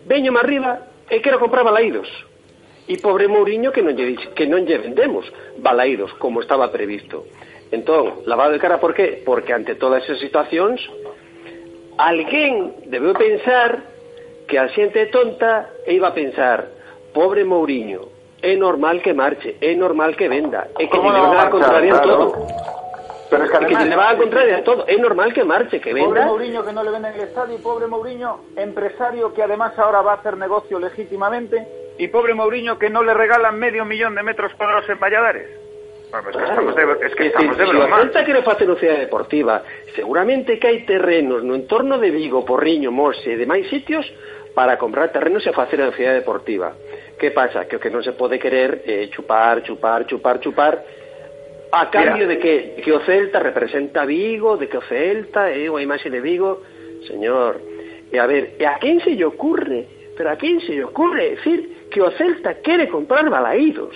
veño 0.09 0.33
arriba 0.41 1.05
e 1.13 1.21
quero 1.21 1.37
comprar 1.37 1.61
balaídos. 1.61 2.09
E 2.89 2.97
pobre 2.97 3.29
Mourinho 3.29 3.69
que 3.69 3.85
non 3.85 3.93
lle, 3.93 4.17
que 4.33 4.49
non 4.49 4.65
lle 4.65 4.81
vendemos 4.81 5.29
balaídos, 5.61 6.17
como 6.17 6.41
estaba 6.41 6.73
previsto. 6.73 7.29
Entón, 7.69 8.25
lavado 8.25 8.57
de 8.57 8.59
cara 8.59 8.81
por 8.81 8.97
qué? 8.97 9.21
Porque 9.21 9.53
ante 9.53 9.77
todas 9.77 10.03
esas 10.09 10.19
situacións, 10.25 10.81
alguén 12.01 12.81
debeu 12.89 13.13
pensar 13.13 13.85
que 14.49 14.57
a 14.57 14.73
xente 14.73 15.07
tonta 15.13 15.69
e 15.85 15.95
iba 15.95 16.11
a 16.11 16.17
pensar, 16.17 16.65
pobre 17.13 17.45
Mourinho, 17.45 18.09
é 18.41 18.57
normal 18.57 19.05
que 19.05 19.13
marche, 19.13 19.61
é 19.61 19.77
normal 19.77 20.17
que 20.17 20.33
venda, 20.33 20.73
é 20.81 20.89
que 20.89 20.97
lle 20.97 21.13
van 21.13 21.37
a 21.37 21.53
contrariar 21.53 22.01
claro. 22.01 22.33
todo. 22.33 22.80
Pero 23.31 23.45
es 23.45 23.51
que, 23.51 23.57
además, 23.57 23.83
que 23.85 23.89
le 23.89 23.97
va 23.97 24.11
a 24.11 24.17
contraria 24.17 24.65
todo. 24.65 24.87
Es 24.87 24.99
normal 24.99 25.33
que 25.33 25.45
marche, 25.45 25.81
que 25.81 25.95
venda. 25.95 26.09
Pobre 26.09 26.25
Mourinho 26.25 26.65
que 26.65 26.73
no 26.73 26.83
le 26.83 26.91
venden 26.91 27.15
el 27.15 27.21
estadio 27.21 27.55
y 27.55 27.59
pobre 27.59 27.87
Mourinho, 27.87 28.41
empresario 28.57 29.33
que 29.33 29.43
además 29.43 29.79
ahora 29.79 30.03
va 30.03 30.13
a 30.13 30.17
hacer 30.17 30.37
negocio 30.37 30.79
legítimamente 30.81 31.67
y 31.97 32.09
pobre 32.09 32.35
Mourinho 32.35 32.79
que 32.79 32.91
no 32.91 33.03
le 33.05 33.15
regalan 33.15 33.59
medio 33.59 33.85
millón 33.85 34.15
de 34.17 34.23
metros 34.23 34.53
cuadrados 34.55 34.89
en 34.89 34.99
Valladares. 34.99 35.49
Bueno, 36.11 36.29
es 36.31 36.37
que 36.37 36.43
estamos 36.43 36.75
de, 36.75 37.07
es 37.07 37.15
que 37.15 37.27
estamos 37.29 37.57
de 37.57 37.65
broma. 37.67 38.11
Si 38.13 38.25
quiere 38.25 38.43
facer 38.43 38.79
cidade 38.81 38.99
deportiva, 38.99 39.63
seguramente 39.95 40.59
que 40.59 40.67
hai 40.67 40.83
terrenos 40.83 41.47
no 41.47 41.55
entorno 41.55 42.03
de 42.03 42.11
Vigo, 42.11 42.43
Porriño, 42.43 42.91
Morse 42.91 43.31
e 43.31 43.39
demais 43.39 43.71
sitios 43.71 44.03
para 44.51 44.75
comprar 44.75 45.15
terrenos 45.15 45.47
e 45.47 45.55
facer 45.55 45.79
a 45.79 45.95
cidade 45.95 46.27
deportiva. 46.27 46.75
Que 47.15 47.31
pasa? 47.31 47.71
Que 47.71 47.79
o 47.79 47.81
que 47.81 47.95
non 47.95 48.03
se 48.03 48.19
pode 48.19 48.43
querer 48.43 48.83
eh, 48.83 49.07
chupar, 49.15 49.63
chupar, 49.63 50.03
chupar, 50.11 50.43
chupar 50.43 50.75
a 51.73 51.91
cambio 51.91 52.27
Mira. 52.27 52.29
de 52.29 52.39
que, 52.39 52.83
que 52.83 52.93
o 52.93 53.01
Celta 53.01 53.39
representa 53.39 54.05
Vigo, 54.05 54.57
de 54.57 54.69
que 54.69 54.79
o 54.79 54.83
Celta 54.83 55.51
é 55.51 55.71
unha 55.71 55.83
imaxe 55.83 56.11
de 56.11 56.21
Vigo, 56.21 56.63
señor. 57.07 57.63
E 58.11 58.19
a 58.19 58.27
ver, 58.27 58.59
a 58.67 58.79
quen 58.83 58.99
se 59.01 59.15
lle 59.15 59.25
ocurre, 59.25 59.87
pero 60.19 60.31
a 60.31 60.37
quen 60.37 60.59
se 60.61 60.75
lle 60.75 60.85
ocurre 60.85 61.39
decir 61.39 61.89
que 61.91 62.03
o 62.03 62.11
Celta 62.11 62.59
quere 62.59 62.91
comprar 62.91 63.31
balaídos? 63.31 63.95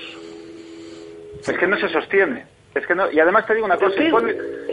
Es 1.43 1.59
que 1.59 1.67
no 1.67 1.77
se 1.77 1.89
sostiene. 1.89 2.47
Es 2.75 2.87
que 2.87 2.95
no, 2.95 3.11
y 3.11 3.21
además 3.21 3.47
te 3.47 3.55
digo 3.55 3.67
una 3.67 3.77
cosa, 3.77 3.95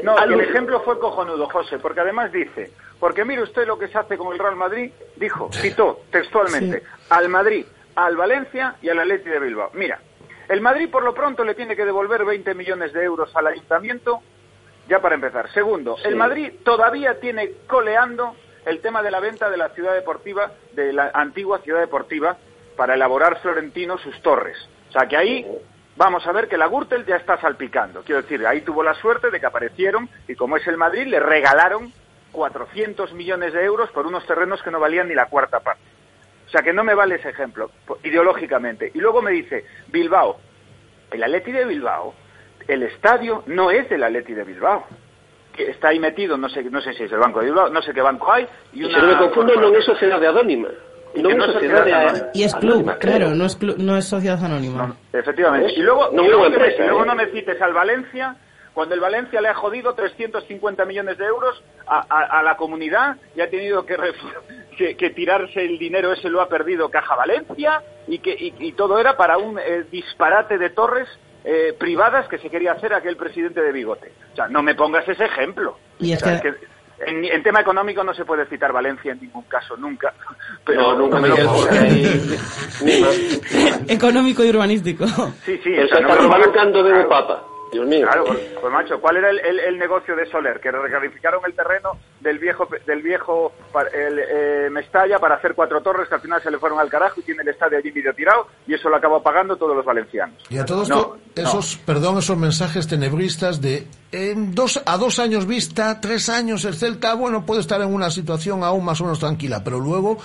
no, 0.03 0.17
el 0.17 0.41
ejemplo 0.41 0.81
fue 0.81 0.97
cojonudo, 0.97 1.47
José, 1.47 1.77
porque 1.77 1.99
además 1.99 2.31
dice, 2.31 2.71
porque 2.99 3.23
mire 3.23 3.43
usted 3.43 3.67
lo 3.67 3.77
que 3.77 3.87
se 3.89 3.97
hace 3.97 4.17
con 4.17 4.33
el 4.33 4.39
Real 4.39 4.55
Madrid, 4.55 4.91
dijo, 5.17 5.51
citó 5.53 6.01
textualmente, 6.09 6.81
al 7.09 7.29
Madrid, 7.29 7.63
al 7.95 8.15
Valencia 8.15 8.75
y 8.81 8.89
al 8.89 8.99
Atleti 8.99 9.29
de 9.29 9.39
Bilbao. 9.39 9.69
Mira, 9.73 9.99
el 10.51 10.61
Madrid 10.61 10.89
por 10.89 11.03
lo 11.03 11.13
pronto 11.13 11.43
le 11.45 11.55
tiene 11.55 11.75
que 11.75 11.85
devolver 11.85 12.25
20 12.25 12.53
millones 12.55 12.91
de 12.91 13.03
euros 13.03 13.33
al 13.35 13.47
ayuntamiento, 13.47 14.21
ya 14.87 14.99
para 14.99 15.15
empezar. 15.15 15.49
Segundo, 15.53 15.95
Sí. 15.97 16.03
el 16.09 16.17
Madrid 16.17 16.51
todavía 16.63 17.19
tiene 17.21 17.51
coleando 17.67 18.35
el 18.65 18.81
tema 18.81 19.01
de 19.01 19.11
la 19.11 19.21
venta 19.21 19.49
de 19.49 19.57
la 19.57 19.69
ciudad 19.69 19.93
deportiva, 19.93 20.51
de 20.73 20.91
la 20.91 21.09
antigua 21.13 21.59
ciudad 21.59 21.79
deportiva, 21.79 22.37
para 22.75 22.95
elaborar 22.95 23.39
Florentino 23.39 23.97
sus 23.97 24.21
torres. 24.21 24.57
O 24.89 24.91
sea 24.91 25.07
que 25.07 25.15
ahí 25.15 25.45
vamos 25.95 26.27
a 26.27 26.31
ver 26.33 26.49
que 26.49 26.57
la 26.57 26.67
Gürtel 26.67 27.05
ya 27.05 27.15
está 27.15 27.39
salpicando. 27.39 28.03
Quiero 28.03 28.21
decir, 28.21 28.45
ahí 28.45 28.61
tuvo 28.61 28.83
la 28.83 28.93
suerte 28.95 29.31
de 29.31 29.39
que 29.39 29.45
aparecieron 29.45 30.09
y 30.27 30.35
como 30.35 30.57
es 30.57 30.67
el 30.67 30.75
Madrid, 30.77 31.07
le 31.07 31.19
regalaron 31.21 31.93
400 32.33 33.13
millones 33.13 33.53
de 33.53 33.63
euros 33.63 33.89
por 33.91 34.05
unos 34.05 34.25
terrenos 34.27 34.61
que 34.63 34.71
no 34.71 34.79
valían 34.79 35.07
ni 35.07 35.15
la 35.15 35.27
cuarta 35.27 35.61
parte. 35.61 35.81
O 36.51 36.53
sea 36.53 36.63
que 36.63 36.73
no 36.73 36.83
me 36.83 36.93
vale 36.93 37.15
ese 37.15 37.29
ejemplo, 37.29 37.71
ideológicamente. 38.03 38.91
Y 38.93 38.99
luego 38.99 39.21
me 39.21 39.31
dice, 39.31 39.63
Bilbao, 39.87 40.35
el 41.09 41.23
Atleti 41.23 41.53
de 41.53 41.63
Bilbao, 41.63 42.13
el 42.67 42.83
estadio 42.83 43.43
no 43.47 43.71
es 43.71 43.87
del 43.89 44.03
Atleti 44.03 44.33
de 44.33 44.43
Bilbao. 44.43 44.85
Que 45.55 45.69
está 45.71 45.89
ahí 45.89 45.99
metido, 45.99 46.35
no 46.37 46.49
sé, 46.49 46.61
no 46.65 46.81
sé 46.81 46.93
si 46.93 47.03
es 47.03 47.11
el 47.13 47.19
Banco 47.19 47.39
de 47.39 47.45
Bilbao, 47.45 47.69
no 47.69 47.81
sé 47.81 47.93
qué 47.93 48.01
banco 48.01 48.33
hay. 48.33 48.45
Y 48.73 48.83
una 48.83 49.01
me 49.01 49.15
confundo, 49.17 49.55
non 49.55 49.71
é 49.75 49.79
sociedade 49.79 50.27
sociedade 50.27 50.27
anónima. 50.27 50.69
Y 52.35 52.43
es 52.43 52.55
club, 52.55 52.83
Anónima, 52.87 52.97
claro, 52.99 53.31
no 53.35 53.45
es, 53.47 53.55
clu- 53.59 53.75
no 53.79 53.95
es 53.95 54.03
sociedad 54.07 54.39
anónima. 54.43 54.95
Efectivamente. 55.13 55.71
Y 55.75 55.83
luego, 55.83 56.11
No 56.11 56.23
y 56.23 56.27
me- 56.27 56.31
y 56.31 56.71
¿eh? 56.79 57.05
no 57.07 57.15
me 57.15 57.27
cites 57.31 57.61
al 57.61 57.71
Valencia, 57.71 58.35
cuando 58.73 58.95
el 58.95 58.99
Valencia 59.01 59.39
le 59.39 59.47
ha 59.49 59.53
jodido 59.55 59.93
350 59.93 60.83
millones 60.85 61.17
de 61.17 61.25
euros 61.25 61.63
a, 61.87 61.99
a- 62.09 62.39
a 62.39 62.43
la 62.43 62.55
comunidad 62.55 63.15
y 63.35 63.41
ha 63.41 63.49
tenido 63.49 63.85
que, 63.85 63.95
que, 64.77 64.95
que 64.95 65.09
tirarse 65.11 65.63
el 65.63 65.77
dinero 65.77 66.13
ese, 66.13 66.29
lo 66.29 66.41
ha 66.41 66.47
perdido 66.49 66.89
Caja 66.89 67.15
Valencia 67.15 67.81
y, 68.07 68.19
que, 68.19 68.31
y, 68.31 68.53
y 68.59 68.71
todo 68.73 68.99
era 68.99 69.15
para 69.17 69.37
un 69.37 69.59
eh, 69.59 69.85
disparate 69.91 70.57
de 70.57 70.69
torres 70.71 71.07
eh, 71.43 71.73
privadas 71.79 72.27
que 72.27 72.37
se 72.37 72.49
quería 72.49 72.73
hacer 72.73 72.93
aquel 72.93 73.17
presidente 73.17 73.61
de 73.61 73.71
bigote. 73.71 74.11
O 74.33 74.35
sea, 74.35 74.47
no 74.47 74.61
me 74.63 74.75
pongas 74.75 75.07
ese 75.07 75.25
ejemplo. 75.25 75.77
Y 75.99 76.13
es 76.13 76.21
O 76.21 76.25
sea, 76.25 76.39
que- 76.41 76.53
en, 77.03 77.25
en 77.25 77.41
tema 77.41 77.61
económico 77.61 78.03
no 78.03 78.13
se 78.13 78.25
puede 78.25 78.45
citar 78.45 78.71
Valencia 78.71 79.11
en 79.13 79.21
ningún 79.21 79.41
caso, 79.45 79.75
nunca. 79.75 80.13
Pero, 80.65 80.81
No, 80.81 80.95
nunca, 80.99 81.19
me 81.19 81.29
lo 81.29 81.35
Miguel, 81.35 81.49
aí... 81.79 82.37
Económico 83.87 84.43
y 84.43 84.49
urbanístico. 84.49 85.05
Sí, 85.45 85.59
sí. 85.63 85.77
O 85.79 85.87
sea, 85.87 85.99
no 86.01 86.09
está 86.13 86.37
me 86.37 86.45
lo 86.45 86.83
de 86.83 86.93
un 86.93 87.09
papa. 87.09 87.43
Dios 87.71 87.87
mío. 87.87 88.05
Claro, 88.05 88.25
pues, 88.25 88.39
pues, 88.59 88.73
macho, 88.73 88.99
¿cuál 88.99 89.17
era 89.17 89.29
el, 89.29 89.39
el- 89.39 89.59
el 89.59 89.77
negocio 89.79 90.15
de 90.15 90.25
Soler? 90.25 90.59
Que 90.59 90.71
recalificaron 90.71 91.41
el 91.45 91.53
terreno 91.53 91.91
del 92.19 92.37
viejo 92.37 92.67
del 92.85 93.01
viejo 93.01 93.53
el, 93.93 94.19
eh, 94.19 94.69
Mestalla 94.71 95.19
para 95.19 95.35
hacer 95.35 95.53
cuatro 95.55 95.81
torres 95.81 96.09
que 96.09 96.15
al 96.15 96.21
final 96.21 96.41
se 96.41 96.51
le 96.51 96.57
fueron 96.59 96.79
al 96.79 96.89
carajo 96.89 97.19
y 97.19 97.23
tiene 97.23 97.43
el 97.43 97.47
estadio 97.49 97.77
allí 97.77 97.91
medio 97.91 98.13
tirado 98.13 98.47
y 98.67 98.73
eso 98.73 98.89
lo 98.89 98.95
acabó 98.97 99.23
pagando 99.23 99.55
todos 99.55 99.75
los 99.75 99.85
valencianos. 99.85 100.35
Y 100.49 100.57
a 100.57 100.65
todo 100.65 100.77
No, 100.79 100.83
esto, 100.83 101.17
no. 101.37 101.41
esos, 101.43 101.77
perdón, 101.77 102.17
esos 102.17 102.37
mensajes 102.37 102.87
tenebristas 102.87 103.61
de 103.61 103.87
en 104.11 104.53
dos, 104.53 104.81
a 104.85 104.97
dos 104.97 105.19
años 105.19 105.45
vista, 105.47 106.01
tres 106.01 106.27
años 106.27 106.65
el 106.65 106.75
Celta, 106.75 107.13
bueno, 107.13 107.45
puede 107.45 107.61
estar 107.61 107.79
en 107.81 107.93
una 107.93 108.09
situación 108.11 108.63
aún 108.63 108.83
más 108.83 108.99
o 108.99 109.05
menos 109.05 109.19
tranquila, 109.19 109.63
pero 109.63 109.79
luego 109.79 110.17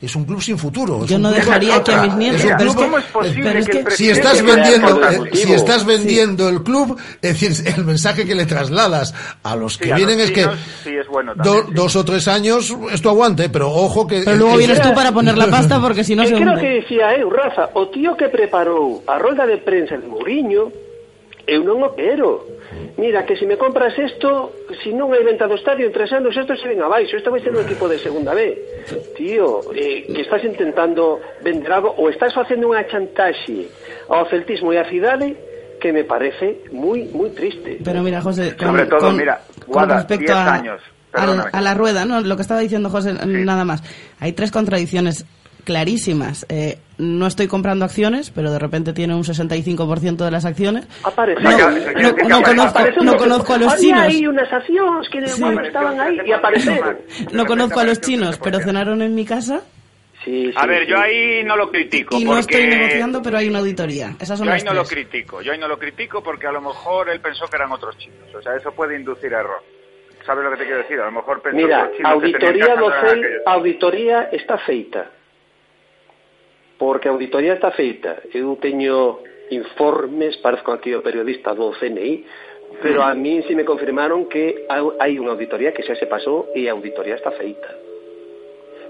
es 0.00 0.14
un 0.14 0.24
club 0.24 0.42
sin 0.42 0.58
futuro. 0.58 1.04
es 1.04 1.10
Yo 1.10 1.16
un 1.16 1.22
no 1.22 1.28
club- 1.30 1.40
dejaría 1.44 1.76
aquí 1.76 1.90
a 1.92 2.02
mis 2.02 2.14
nietos, 2.14 2.44
un 2.44 2.50
pero 2.58 2.70
es 2.70 2.74
club- 2.74 2.76
que- 2.76 2.84
¿Cómo 2.84 2.98
es 2.98 3.04
posible 3.06 3.52
pero 3.52 3.66
que 3.66 3.78
el 3.78 3.90
si 3.92 4.10
estás 4.10 4.42
vendiendo, 4.42 5.02
eh, 5.10 5.20
si 5.32 5.52
estás 5.52 5.80
Sí. 5.80 5.86
vendiendo 5.86 6.48
el 6.48 6.62
club, 6.62 6.98
es 7.22 7.40
decir, 7.40 7.52
el 7.76 7.84
mensaje 7.84 8.24
que 8.26 8.34
le 8.34 8.46
trasladas 8.46 9.14
a 9.42 9.56
los 9.56 9.78
que 9.78 9.86
Sí, 9.86 9.92
vienen 9.94 10.18
los 10.18 10.28
es 10.28 10.32
que 10.32 10.44
sí 10.84 10.94
es 10.96 11.06
bueno 11.08 11.34
do- 11.34 11.42
también, 11.42 11.66
sí. 11.68 11.72
dos 11.74 11.96
o 11.96 12.04
tres 12.04 12.28
años 12.28 12.74
esto 12.92 13.10
aguante, 13.10 13.48
pero 13.48 13.70
ojo 13.70 14.06
que 14.06 14.22
Pero 14.24 14.36
luego 14.36 14.52
que- 14.52 14.58
vienes 14.58 14.82
tú 14.82 14.92
para 14.94 15.12
poner 15.12 15.36
la 15.38 15.46
pasta 15.48 15.80
porque 15.80 16.04
si 16.04 16.14
no 16.14 16.22
E 16.24 16.26
se 16.28 16.34
creo 16.34 16.54
que 16.56 16.68
decía 16.80 17.14
eu, 17.16 17.30
Rafa, 17.30 17.70
o 17.74 17.88
tío 17.88 18.16
que 18.16 18.28
preparou 18.28 19.02
a 19.06 19.18
rolda 19.18 19.46
de 19.46 19.56
prensa 19.58 19.96
de 19.96 20.06
Mourinho, 20.06 20.70
eu 21.46 21.62
non 21.64 21.78
o 21.82 21.94
quero. 21.94 22.55
Mira, 22.96 23.26
que 23.26 23.36
se 23.36 23.44
me 23.44 23.58
compras 23.58 23.92
isto, 23.98 24.56
si 24.82 24.88
non 24.96 25.12
hai 25.12 25.20
venta 25.20 25.44
do 25.44 25.60
estadio 25.60 25.84
en 25.84 25.92
tres 25.92 26.08
anos, 26.16 26.32
isto 26.32 26.56
se 26.56 26.64
ven 26.64 26.80
abaixo, 26.80 27.20
isto 27.20 27.28
vai 27.28 27.44
ser 27.44 27.52
un 27.52 27.60
equipo 27.60 27.84
de 27.92 28.00
segunda 28.00 28.32
B. 28.32 28.56
Tío, 29.12 29.60
eh, 29.76 30.08
que 30.08 30.24
estás 30.24 30.40
intentando 30.48 31.20
vender 31.44 31.68
algo, 31.76 31.92
ou 32.00 32.08
estás 32.08 32.32
facendo 32.32 32.72
unha 32.72 32.88
chantaxe 32.88 33.68
ao 34.08 34.24
celtismo 34.32 34.72
e 34.72 34.80
á 34.80 34.88
cidade, 34.88 35.36
que 35.76 35.92
me 35.92 36.08
parece 36.08 36.64
moi, 36.72 37.04
moi 37.12 37.28
triste. 37.36 37.84
Pero 37.84 38.00
mira, 38.00 38.24
José, 38.24 38.56
con, 38.56 38.72
Sobre 38.72 38.88
todo, 38.88 39.12
con- 39.12 39.20
mira, 39.20 39.44
con 39.68 39.84
respecto 39.92 40.32
10 40.32 40.40
a, 40.40 40.54
años, 40.56 40.80
a, 41.12 41.52
a 41.52 41.60
la 41.60 41.76
rueda, 41.76 42.08
¿no? 42.08 42.24
Lo 42.24 42.32
que 42.32 42.48
estaba 42.48 42.64
diciendo 42.64 42.88
José, 42.88 43.12
nada 43.12 43.68
más. 43.68 43.84
Hay 44.24 44.32
tres 44.32 44.48
contradicciones 44.48 45.28
clarísimas. 45.66 46.46
Eh, 46.48 46.78
no 46.96 47.26
estoy 47.26 47.48
comprando 47.48 47.84
acciones, 47.84 48.30
pero 48.30 48.50
de 48.50 48.58
repente 48.58 48.94
tiene 48.94 49.14
un 49.14 49.24
65% 49.24 50.24
de 50.24 50.30
las 50.30 50.46
acciones. 50.46 50.86
Aparece. 51.02 51.42
No, 51.42 51.50
no, 51.50 52.28
no 52.28 52.42
conozco, 52.42 52.80
no 53.02 53.16
conozco 53.18 53.52
a 53.54 53.58
los 53.58 53.76
chinos. 53.76 54.00
aí 54.00 54.26
unas 54.26 54.50
accións 54.50 55.06
que 55.10 55.20
Sí. 55.26 55.42
estaban 55.66 56.00
aí 56.00 56.16
e 56.24 56.32
apareceron. 56.32 56.96
No 57.32 57.44
conozco 57.44 57.80
a 57.80 57.84
los 57.84 58.00
chinos, 58.00 58.38
pero 58.42 58.60
cenaron 58.60 59.02
en 59.02 59.14
mi 59.14 59.26
casa 59.26 59.60
Sí, 60.24 60.50
A 60.56 60.66
ver, 60.66 60.88
yo 60.88 60.98
ahí 60.98 61.44
no 61.44 61.56
lo 61.56 61.70
critico 61.70 62.16
y 62.16 62.24
no 62.24 62.32
porque 62.32 62.40
estoy 62.58 62.66
negociando, 62.66 63.22
pero 63.22 63.38
hay 63.38 63.48
una 63.48 63.60
auditoría. 63.60 64.16
Esas 64.18 64.38
son 64.38 64.48
yo 64.48 64.52
las 64.54 64.60
ahí 64.62 64.66
no 64.66 64.74
lo 64.74 64.84
critico, 64.84 65.40
yo 65.40 65.52
ahí 65.52 65.58
no 65.58 65.68
lo 65.68 65.78
critico 65.78 66.20
porque 66.20 66.48
a 66.48 66.52
lo 66.52 66.60
mejor 66.60 67.08
él 67.10 67.20
pensó 67.20 67.46
que 67.46 67.54
eran 67.54 67.70
otros 67.70 67.96
chinos, 67.98 68.34
o 68.34 68.42
sea, 68.42 68.56
eso 68.56 68.72
puede 68.72 68.96
inducir 68.96 69.32
a 69.34 69.40
error. 69.40 69.62
¿Sabes 70.26 70.42
lo 70.42 70.50
que 70.50 70.56
te 70.56 70.64
quiero 70.64 70.78
decir? 70.78 70.98
A 70.98 71.04
lo 71.04 71.12
mejor 71.12 71.40
pensó 71.42 71.56
Mira, 71.58 71.88
que 71.96 72.02
los 72.02 72.12
chinos 72.12 72.12
que 72.12 72.26
auditoría 72.26 72.66
auditoría 73.46 74.22
está 74.32 74.58
feita. 74.58 75.06
Porque 76.78 77.08
a 77.08 77.12
auditoría 77.12 77.54
está 77.54 77.70
feita. 77.72 78.20
Eu 78.36 78.56
teño 78.60 79.20
informes, 79.50 80.36
parezco 80.44 80.72
aquí 80.72 80.92
o 80.92 81.00
periodista 81.00 81.54
do 81.56 81.72
CNI, 81.80 82.26
pero 82.82 83.00
a 83.02 83.14
mí 83.14 83.40
sí 83.48 83.54
me 83.54 83.64
confirmaron 83.64 84.26
que 84.28 84.66
hai- 84.68 85.16
unha 85.16 85.32
auditoría 85.32 85.72
que 85.72 85.86
xa 85.86 85.94
se 85.96 86.04
pasou 86.10 86.50
e 86.52 86.68
a 86.68 86.74
auditoría 86.76 87.16
está 87.16 87.30
feita. 87.32 87.70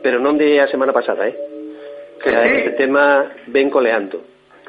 Pero 0.02 0.18
non 0.18 0.34
de 0.40 0.58
a 0.58 0.66
semana 0.66 0.90
pasada, 0.96 1.28
eh? 1.30 1.36
Que 2.22 2.30
sí. 2.30 2.36
este 2.58 2.70
tema 2.80 3.30
ven 3.46 3.70
coleando. 3.70 4.24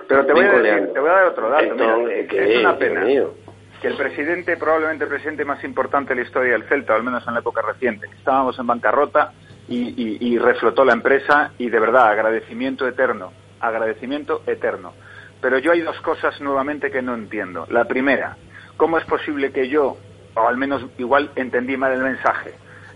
Pero 0.07 0.25
te 0.27 0.31
voy, 0.33 0.43
Ven 0.43 0.51
a 0.51 0.53
decir, 0.53 0.61
coleando. 0.61 0.93
te 0.93 0.99
voy 0.99 1.09
a 1.09 1.13
dar 1.13 1.25
otro 1.33 1.49
dato. 1.49 1.63
Entón, 1.73 2.03
mira, 2.05 2.15
eh, 2.19 2.27
que, 2.27 2.37
es 2.37 2.59
una 2.59 2.77
pena 2.77 3.01
mío. 3.01 3.33
que 3.81 3.87
el 3.87 3.95
presidente, 3.95 4.57
probablemente 4.57 5.03
el 5.05 5.09
presidente 5.09 5.45
más 5.45 5.63
importante 5.63 6.13
de 6.13 6.21
la 6.21 6.27
historia 6.27 6.51
del 6.53 6.63
Celta, 6.69 6.93
o 6.93 6.95
al 6.97 7.03
menos 7.03 7.25
en 7.27 7.33
la 7.33 7.39
época 7.41 7.61
reciente, 7.61 8.07
que 8.07 8.15
estábamos 8.15 8.57
en 8.59 8.67
bancarrota 8.67 9.33
y, 9.67 9.89
y- 10.01 10.17
y 10.33 10.37
reflotó 10.37 10.85
la 10.85 10.93
empresa 10.93 11.51
y 11.57 11.69
de 11.69 11.79
verdad, 11.79 12.07
agradecimiento 12.09 12.87
eterno, 12.87 13.31
agradecimiento 13.59 14.41
eterno. 14.47 14.93
Pero 15.41 15.59
yo 15.59 15.71
hay 15.71 15.81
dos 15.81 15.99
cosas 16.01 16.39
nuevamente 16.41 16.89
que 16.89 17.01
no 17.01 17.13
entiendo. 17.13 17.67
La 17.69 17.85
primera, 17.85 18.37
¿cómo 18.75 18.97
es 18.97 19.05
posible 19.05 19.51
que 19.51 19.67
yo, 19.69 19.97
o 20.35 20.47
al 20.47 20.57
menos 20.57 20.83
igual 20.97 21.31
entendí 21.35 21.77
mal 21.77 21.91
el 21.93 22.01
mensaje, 22.01 22.53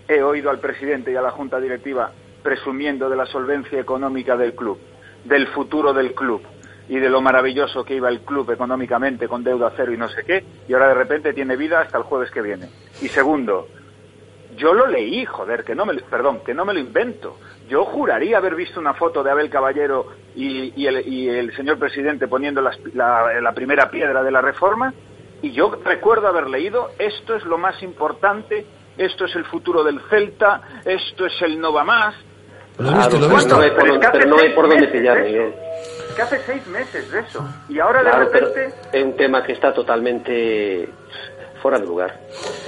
he 0.08 0.22
oído 0.22 0.50
al 0.50 0.58
presidente 0.58 1.12
y 1.12 1.16
a 1.16 1.22
la 1.22 1.30
junta 1.30 1.60
directiva 1.60 2.10
presumiendo 2.42 3.08
de 3.08 3.16
la 3.16 3.26
solvencia 3.26 3.78
económica 3.78 4.36
del 4.36 4.54
club, 4.54 4.78
del 5.24 5.46
futuro 5.48 5.92
del 5.92 6.12
club 6.14 6.42
y 6.88 6.98
de 6.98 7.08
lo 7.08 7.20
maravilloso 7.20 7.84
que 7.84 7.94
iba 7.94 8.08
el 8.08 8.20
club 8.22 8.50
económicamente 8.50 9.28
con 9.28 9.44
deuda 9.44 9.72
cero 9.76 9.92
y 9.92 9.96
no 9.96 10.08
sé 10.08 10.24
qué, 10.24 10.44
y 10.68 10.72
ahora 10.72 10.88
de 10.88 10.94
repente 10.94 11.32
tiene 11.32 11.56
vida 11.56 11.80
hasta 11.80 11.98
el 11.98 12.02
jueves 12.04 12.32
que 12.32 12.42
viene. 12.42 12.66
Y 13.00 13.06
segundo, 13.08 13.68
yo 14.56 14.74
lo 14.74 14.86
leí, 14.86 15.24
joder, 15.24 15.64
que 15.64 15.74
no 15.74 15.84
me, 15.86 15.94
lo- 15.94 16.04
perdón, 16.06 16.40
que 16.44 16.54
no 16.54 16.64
me 16.64 16.74
lo 16.74 16.80
invento. 16.80 17.38
Yo 17.68 17.84
juraría 17.84 18.36
haber 18.38 18.54
visto 18.54 18.78
una 18.80 18.94
foto 18.94 19.22
de 19.22 19.30
Abel 19.30 19.48
Caballero 19.48 20.06
y, 20.34 20.72
y 20.80 20.86
el, 20.86 21.06
y 21.08 21.28
el 21.28 21.54
señor 21.56 21.78
presidente 21.78 22.28
poniendo 22.28 22.60
la, 22.60 22.72
la 23.40 23.52
primera 23.52 23.90
piedra 23.90 24.22
de 24.22 24.30
la 24.30 24.40
reforma, 24.42 24.92
y 25.40 25.52
yo 25.52 25.76
recuerdo 25.84 26.28
haber 26.28 26.48
leído, 26.48 26.90
esto 26.98 27.34
es 27.34 27.44
lo 27.44 27.58
más 27.58 27.82
importante, 27.82 28.64
esto 28.98 29.24
es 29.24 29.34
el 29.36 29.44
futuro 29.46 29.82
del 29.82 30.00
Celta, 30.10 30.60
esto 30.84 31.26
es 31.26 31.32
el 31.42 31.58
no 31.60 31.72
va 31.72 31.82
más. 31.84 32.14
Lo 32.78 32.90
lo 32.90 32.98
pero 33.10 33.28
viste. 33.28 33.48
no 33.54 33.60
hay 33.60 33.70
por 33.70 33.84
Pero 34.12 34.24
es 34.24 34.26
no 34.28 34.36
hace 34.36 34.46
hay 34.46 34.52
por 34.54 34.64
seis 34.68 34.70
dónde 34.70 34.74
meses 34.86 34.90
pillar, 34.92 35.16
de 35.18 35.22
Miguel. 35.24 35.54
Que 36.16 36.22
hace 36.22 36.38
seis 36.40 36.66
meses 36.68 37.10
de 37.10 37.20
eso. 37.20 37.48
Y 37.68 37.78
ahora 37.80 38.00
Claro, 38.02 38.18
de 38.30 38.40
repente... 38.40 38.74
é 38.92 39.02
un 39.02 39.16
tema 39.16 39.42
que 39.42 39.52
está 39.52 39.72
totalmente 39.74 40.88
fora 41.62 41.78
de 41.78 41.86
lugar. 41.86 42.18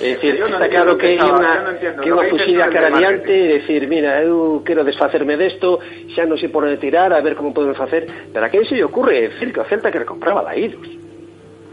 Dicir, 0.01 0.37
Yo 0.39 0.47
no 0.49 0.55
está 0.57 0.69
claro 0.71 0.95
que 0.97 1.03
que 1.03 1.07
hai 1.07 1.19
estaba- 1.19 1.35
unha 1.43 1.55
yo 1.59 1.63
no 1.67 1.71
entiendo. 1.75 1.99
que 2.01 2.55
es 2.55 2.71
cara 2.71 2.89
adiante 2.95 3.33
e 3.35 3.49
decir, 3.59 3.83
mira, 3.91 4.23
eu 4.23 4.63
quero 4.65 4.87
desfacerme 4.87 5.35
desto, 5.37 5.83
xa 6.15 6.23
non 6.25 6.39
sei 6.39 6.49
por 6.49 6.63
onde 6.63 6.79
tirar, 6.79 7.11
a 7.11 7.19
ver 7.21 7.35
como 7.35 7.51
podemos 7.53 7.75
facer, 7.77 8.07
pero 8.31 8.47
a 8.47 8.49
quen 8.49 8.63
se 8.65 8.79
lle 8.79 8.87
ocurre 8.87 9.29
decir 9.35 9.51
que 9.51 9.59
o 9.61 9.67
Celta 9.67 9.91
que 9.91 9.99
compraba 10.07 10.41
laídos. 10.47 10.87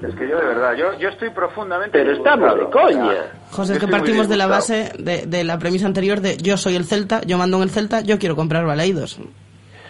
Es 0.02 0.16
que 0.18 0.26
yo 0.28 0.34
de 0.42 0.48
verdad, 0.50 0.74
yo, 0.74 0.98
yo 0.98 1.10
estoy 1.14 1.30
profundamente... 1.30 1.94
Pero 1.94 2.18
estamos 2.18 2.58
de 2.58 2.66
coña. 2.74 3.22
José, 3.54 3.74
es 3.74 3.80
que 3.80 3.86
partimos 3.88 4.26
de 4.28 4.36
la 4.36 4.48
base 4.50 4.90
de, 4.98 5.28
de 5.30 5.44
la 5.44 5.60
premisa 5.62 5.86
anterior 5.86 6.22
de 6.26 6.38
yo 6.42 6.58
soy 6.58 6.74
el 6.76 6.86
Celta, 6.86 7.22
yo 7.22 7.38
mando 7.38 7.58
en 7.58 7.64
el 7.64 7.70
Celta, 7.70 8.02
yo 8.02 8.18
quiero 8.18 8.36
comprar 8.36 8.66
Baleidos. 8.66 9.20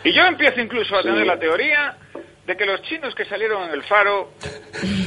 Y 0.03 0.11
yo 0.11 0.23
empiezo 0.27 0.59
incluso 0.59 0.97
a 0.97 1.01
tener 1.01 1.25
la 1.25 1.39
teoría 1.39 1.95
de 2.51 2.57
que 2.57 2.65
los 2.65 2.81
chinos 2.81 3.15
que 3.15 3.23
salieron 3.25 3.63
en 3.63 3.71
el 3.71 3.83
faro, 3.83 4.31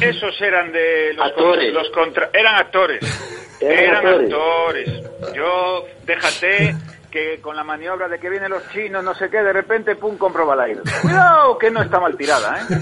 esos 0.01 0.40
eran 0.40 0.72
de 0.72 1.12
los, 1.14 1.26
Actores. 1.26 1.72
los 1.74 1.90
contra, 1.90 2.30
eran 2.32 2.55
actores. 2.57 3.01
Eran 3.61 3.78
Eran 3.78 3.97
actores. 4.07 4.88
actores. 4.88 5.34
Yo, 5.34 5.84
déjate 6.05 6.74
que 7.11 7.40
con 7.42 7.55
la 7.55 7.62
maniobra 7.62 8.09
de 8.09 8.18
que 8.18 8.30
vienen 8.30 8.51
los 8.51 8.66
chinos, 8.70 9.05
no 9.05 9.14
sé 9.14 9.28
qué, 9.28 9.42
de 9.42 9.53
repente, 9.53 9.95
pum, 9.97 10.16
compro 10.16 10.47
Balaído. 10.47 10.82
Cuidado, 11.03 11.59
que 11.59 11.70
no 11.70 11.82
está 11.82 12.01
mal 12.01 12.16
tirada, 12.16 12.59
¿eh? 12.62 12.74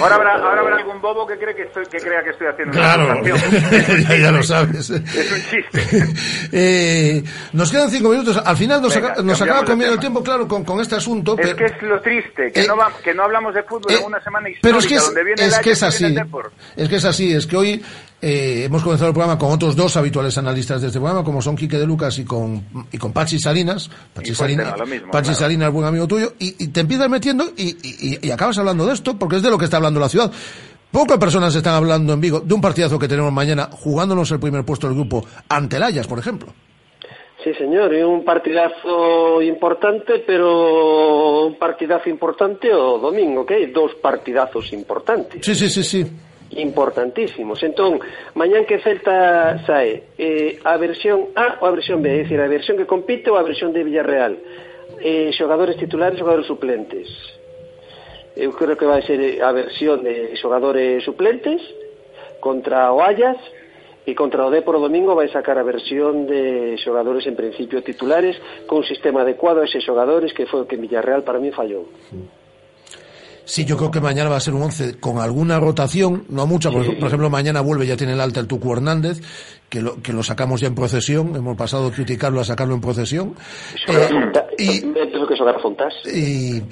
Ahora 0.00 0.14
habrá, 0.16 0.32
ahora 0.34 0.60
habrá 0.60 0.76
algún 0.76 1.00
bobo 1.00 1.26
que, 1.26 1.36
cree 1.38 1.54
que, 1.54 1.62
estoy, 1.62 1.84
que 1.86 1.98
crea 1.98 2.22
que 2.22 2.30
estoy 2.30 2.46
haciendo 2.48 2.72
Claro, 2.72 3.04
una 3.04 3.22
ya, 4.08 4.16
ya 4.16 4.30
lo 4.32 4.42
sabes. 4.42 4.90
Es 4.90 5.32
un 5.32 5.42
chiste. 5.50 6.04
Eh, 6.52 7.22
nos 7.52 7.70
quedan 7.70 7.90
cinco 7.90 8.08
minutos. 8.10 8.40
Al 8.44 8.56
final 8.56 8.80
nos, 8.80 8.94
Venga, 8.94 9.16
nos 9.22 9.40
acaba 9.42 9.60
de 9.60 9.66
comiendo 9.66 9.94
el 9.94 10.00
tiempo, 10.00 10.22
claro, 10.22 10.48
con, 10.48 10.64
con 10.64 10.80
este 10.80 10.96
asunto. 10.96 11.36
Es 11.38 11.46
pero- 11.46 11.56
que 11.56 11.64
es 11.66 11.82
lo 11.82 12.00
triste, 12.00 12.50
que, 12.52 12.60
Eh, 12.62 12.66
no, 12.66 12.76
va- 12.76 12.92
que 13.02 13.12
no 13.14 13.24
hablamos 13.24 13.54
de 13.54 13.62
fútbol 13.62 13.92
en 13.92 14.04
una 14.04 14.22
semana 14.22 14.48
histórica, 14.48 14.68
Pero 14.68 14.78
es 14.78 14.86
que 14.86 14.94
es, 14.96 15.04
donde 15.04 15.24
viene 15.24 15.44
es 15.44 15.56
el 15.58 15.62
que 15.64 15.70
es 15.72 15.82
así. 15.82 16.16
Es 16.76 16.88
que 16.88 16.96
es 16.96 17.04
así. 17.04 17.32
Es 17.32 17.46
que 17.46 17.56
hoy 17.56 17.84
eh, 18.20 18.64
hemos 18.64 18.82
comenzado 18.82 19.08
el 19.08 19.14
programa 19.14 19.38
con 19.38 19.52
otros 19.52 19.76
dos 19.76 19.96
habituales 19.96 20.36
analistas 20.38 20.80
de 20.80 20.88
este 20.88 20.98
programa, 20.98 21.22
como 21.24 21.40
son 21.40 21.54
Quique 21.56 21.78
de 21.78 21.86
Lucas 21.86 22.18
y 22.18 22.24
con, 22.24 22.64
y 22.90 22.98
con 22.98 23.12
Pachi 23.12 23.38
Salinas. 23.38 23.90
Pachi, 24.14 24.32
Y 24.32 24.34
Salinas, 24.34 24.74
mismo, 24.88 25.10
Pachi 25.12 25.24
claro. 25.30 25.38
Salinas, 25.38 25.72
buen 25.72 25.86
amigo 25.86 26.06
tuyo, 26.06 26.32
y, 26.38 26.64
y 26.64 26.68
te 26.68 26.80
empiezas 26.80 27.08
metiendo 27.08 27.44
y, 27.56 27.76
y- 27.82 28.18
y 28.26 28.30
acabas 28.30 28.58
hablando 28.58 28.86
de 28.86 28.94
esto, 28.94 29.18
porque 29.18 29.36
es 29.36 29.42
de 29.42 29.50
lo 29.50 29.58
que 29.58 29.64
está 29.66 29.76
hablando 29.76 30.00
la 30.00 30.08
ciudad. 30.08 30.30
Pocas 30.90 31.18
personas 31.18 31.54
están 31.54 31.74
hablando 31.74 32.14
en 32.14 32.20
Vigo 32.20 32.40
de 32.40 32.54
un 32.54 32.60
partidazo 32.60 32.98
que 32.98 33.06
tenemos 33.08 33.30
mañana, 33.32 33.68
jugándonos 33.70 34.30
el 34.32 34.40
primer 34.40 34.64
puesto 34.64 34.86
del 34.88 34.96
grupo 34.96 35.24
ante 35.48 35.76
el 35.76 35.82
Ajax, 35.82 36.06
por 36.06 36.18
ejemplo. 36.18 36.48
Sí, 37.44 37.54
señor, 37.54 37.94
y 37.94 38.02
un 38.02 38.24
partidazo 38.24 39.40
importante, 39.42 40.24
pero 40.26 41.46
un 41.46 41.58
partidazo 41.58 42.08
importante 42.10 42.72
o 42.74 42.98
domingo, 42.98 43.46
que 43.46 43.68
dos 43.68 43.92
partidazos 44.02 44.72
importantes. 44.72 45.44
Sí, 45.46 45.54
sí, 45.54 45.70
sí, 45.70 45.84
sí. 45.84 46.06
importantísimos. 46.56 47.62
Entón, 47.62 48.00
mañán 48.34 48.64
que 48.64 48.80
Celta 48.80 49.60
sae 49.66 50.08
eh, 50.16 50.58
a 50.64 50.76
versión 50.80 51.34
A 51.36 51.60
ou 51.60 51.68
a 51.68 51.74
versión 51.74 52.00
B, 52.00 52.08
é 52.08 52.24
dicir, 52.24 52.40
a 52.40 52.48
versión 52.48 52.80
que 52.80 52.88
compite 52.88 53.28
ou 53.28 53.36
a 53.36 53.44
versión 53.44 53.72
de 53.72 53.84
Villarreal. 53.84 54.38
Eh, 55.00 55.30
xogadores 55.36 55.76
titulares, 55.76 56.18
xogadores 56.18 56.48
suplentes. 56.48 57.06
Eu 58.34 58.54
creo 58.54 58.78
que 58.78 58.88
vai 58.88 59.02
ser 59.04 59.20
eh, 59.20 59.44
a 59.44 59.52
versión 59.52 60.00
de 60.02 60.32
xogadores 60.40 61.04
suplentes 61.04 61.60
contra 62.40 62.92
o 62.92 63.02
Ayas 63.04 63.36
e 64.08 64.16
contra 64.16 64.46
o 64.46 64.50
Depor 64.50 64.80
o 64.80 64.84
domingo 64.84 65.12
vai 65.12 65.28
sacar 65.28 65.60
a 65.60 65.66
versión 65.66 66.24
de 66.24 66.80
xogadores 66.80 67.28
en 67.28 67.36
principio 67.36 67.84
titulares 67.84 68.40
con 68.64 68.80
sistema 68.80 69.20
adecuado 69.20 69.60
a 69.60 69.68
eses 69.68 69.84
xogadores 69.84 70.32
que 70.32 70.48
foi 70.48 70.64
o 70.64 70.68
que 70.70 70.80
Villarreal 70.80 71.28
para 71.28 71.36
mí 71.36 71.52
fallou. 71.52 71.92
Sí. 72.08 72.37
Yo 73.64 73.76
creo 73.78 73.90
que 73.90 74.00
mañana 74.00 74.28
va 74.28 74.36
a 74.36 74.40
ser 74.40 74.54
un 74.54 74.62
11 74.62 75.00
con 75.00 75.18
alguna 75.18 75.58
rotación, 75.58 76.24
no 76.28 76.46
mucha, 76.46 76.70
por, 76.70 76.84
por 76.98 77.08
ejemplo, 77.08 77.30
mañana 77.30 77.62
vuelve, 77.62 77.86
ya 77.86 77.96
tiene 77.96 78.12
el 78.12 78.20
alta 78.20 78.40
el 78.40 78.46
Tucu 78.46 78.72
Hernández, 78.74 79.20
que 79.68 79.80
lo, 79.80 80.02
que 80.02 80.12
lo 80.12 80.22
sacamos 80.22 80.60
ya 80.60 80.68
en 80.68 80.74
procesión, 80.74 81.34
hemos 81.34 81.56
pasado 81.56 81.88
de 81.88 81.96
criticarlo 81.96 82.40
a 82.40 82.44
sacarlo 82.44 82.74
en 82.74 82.80
procesión. 82.80 83.34
y 84.58 84.80
xogar 85.36 85.60
Fontás. 85.62 85.94
Y 86.06 86.62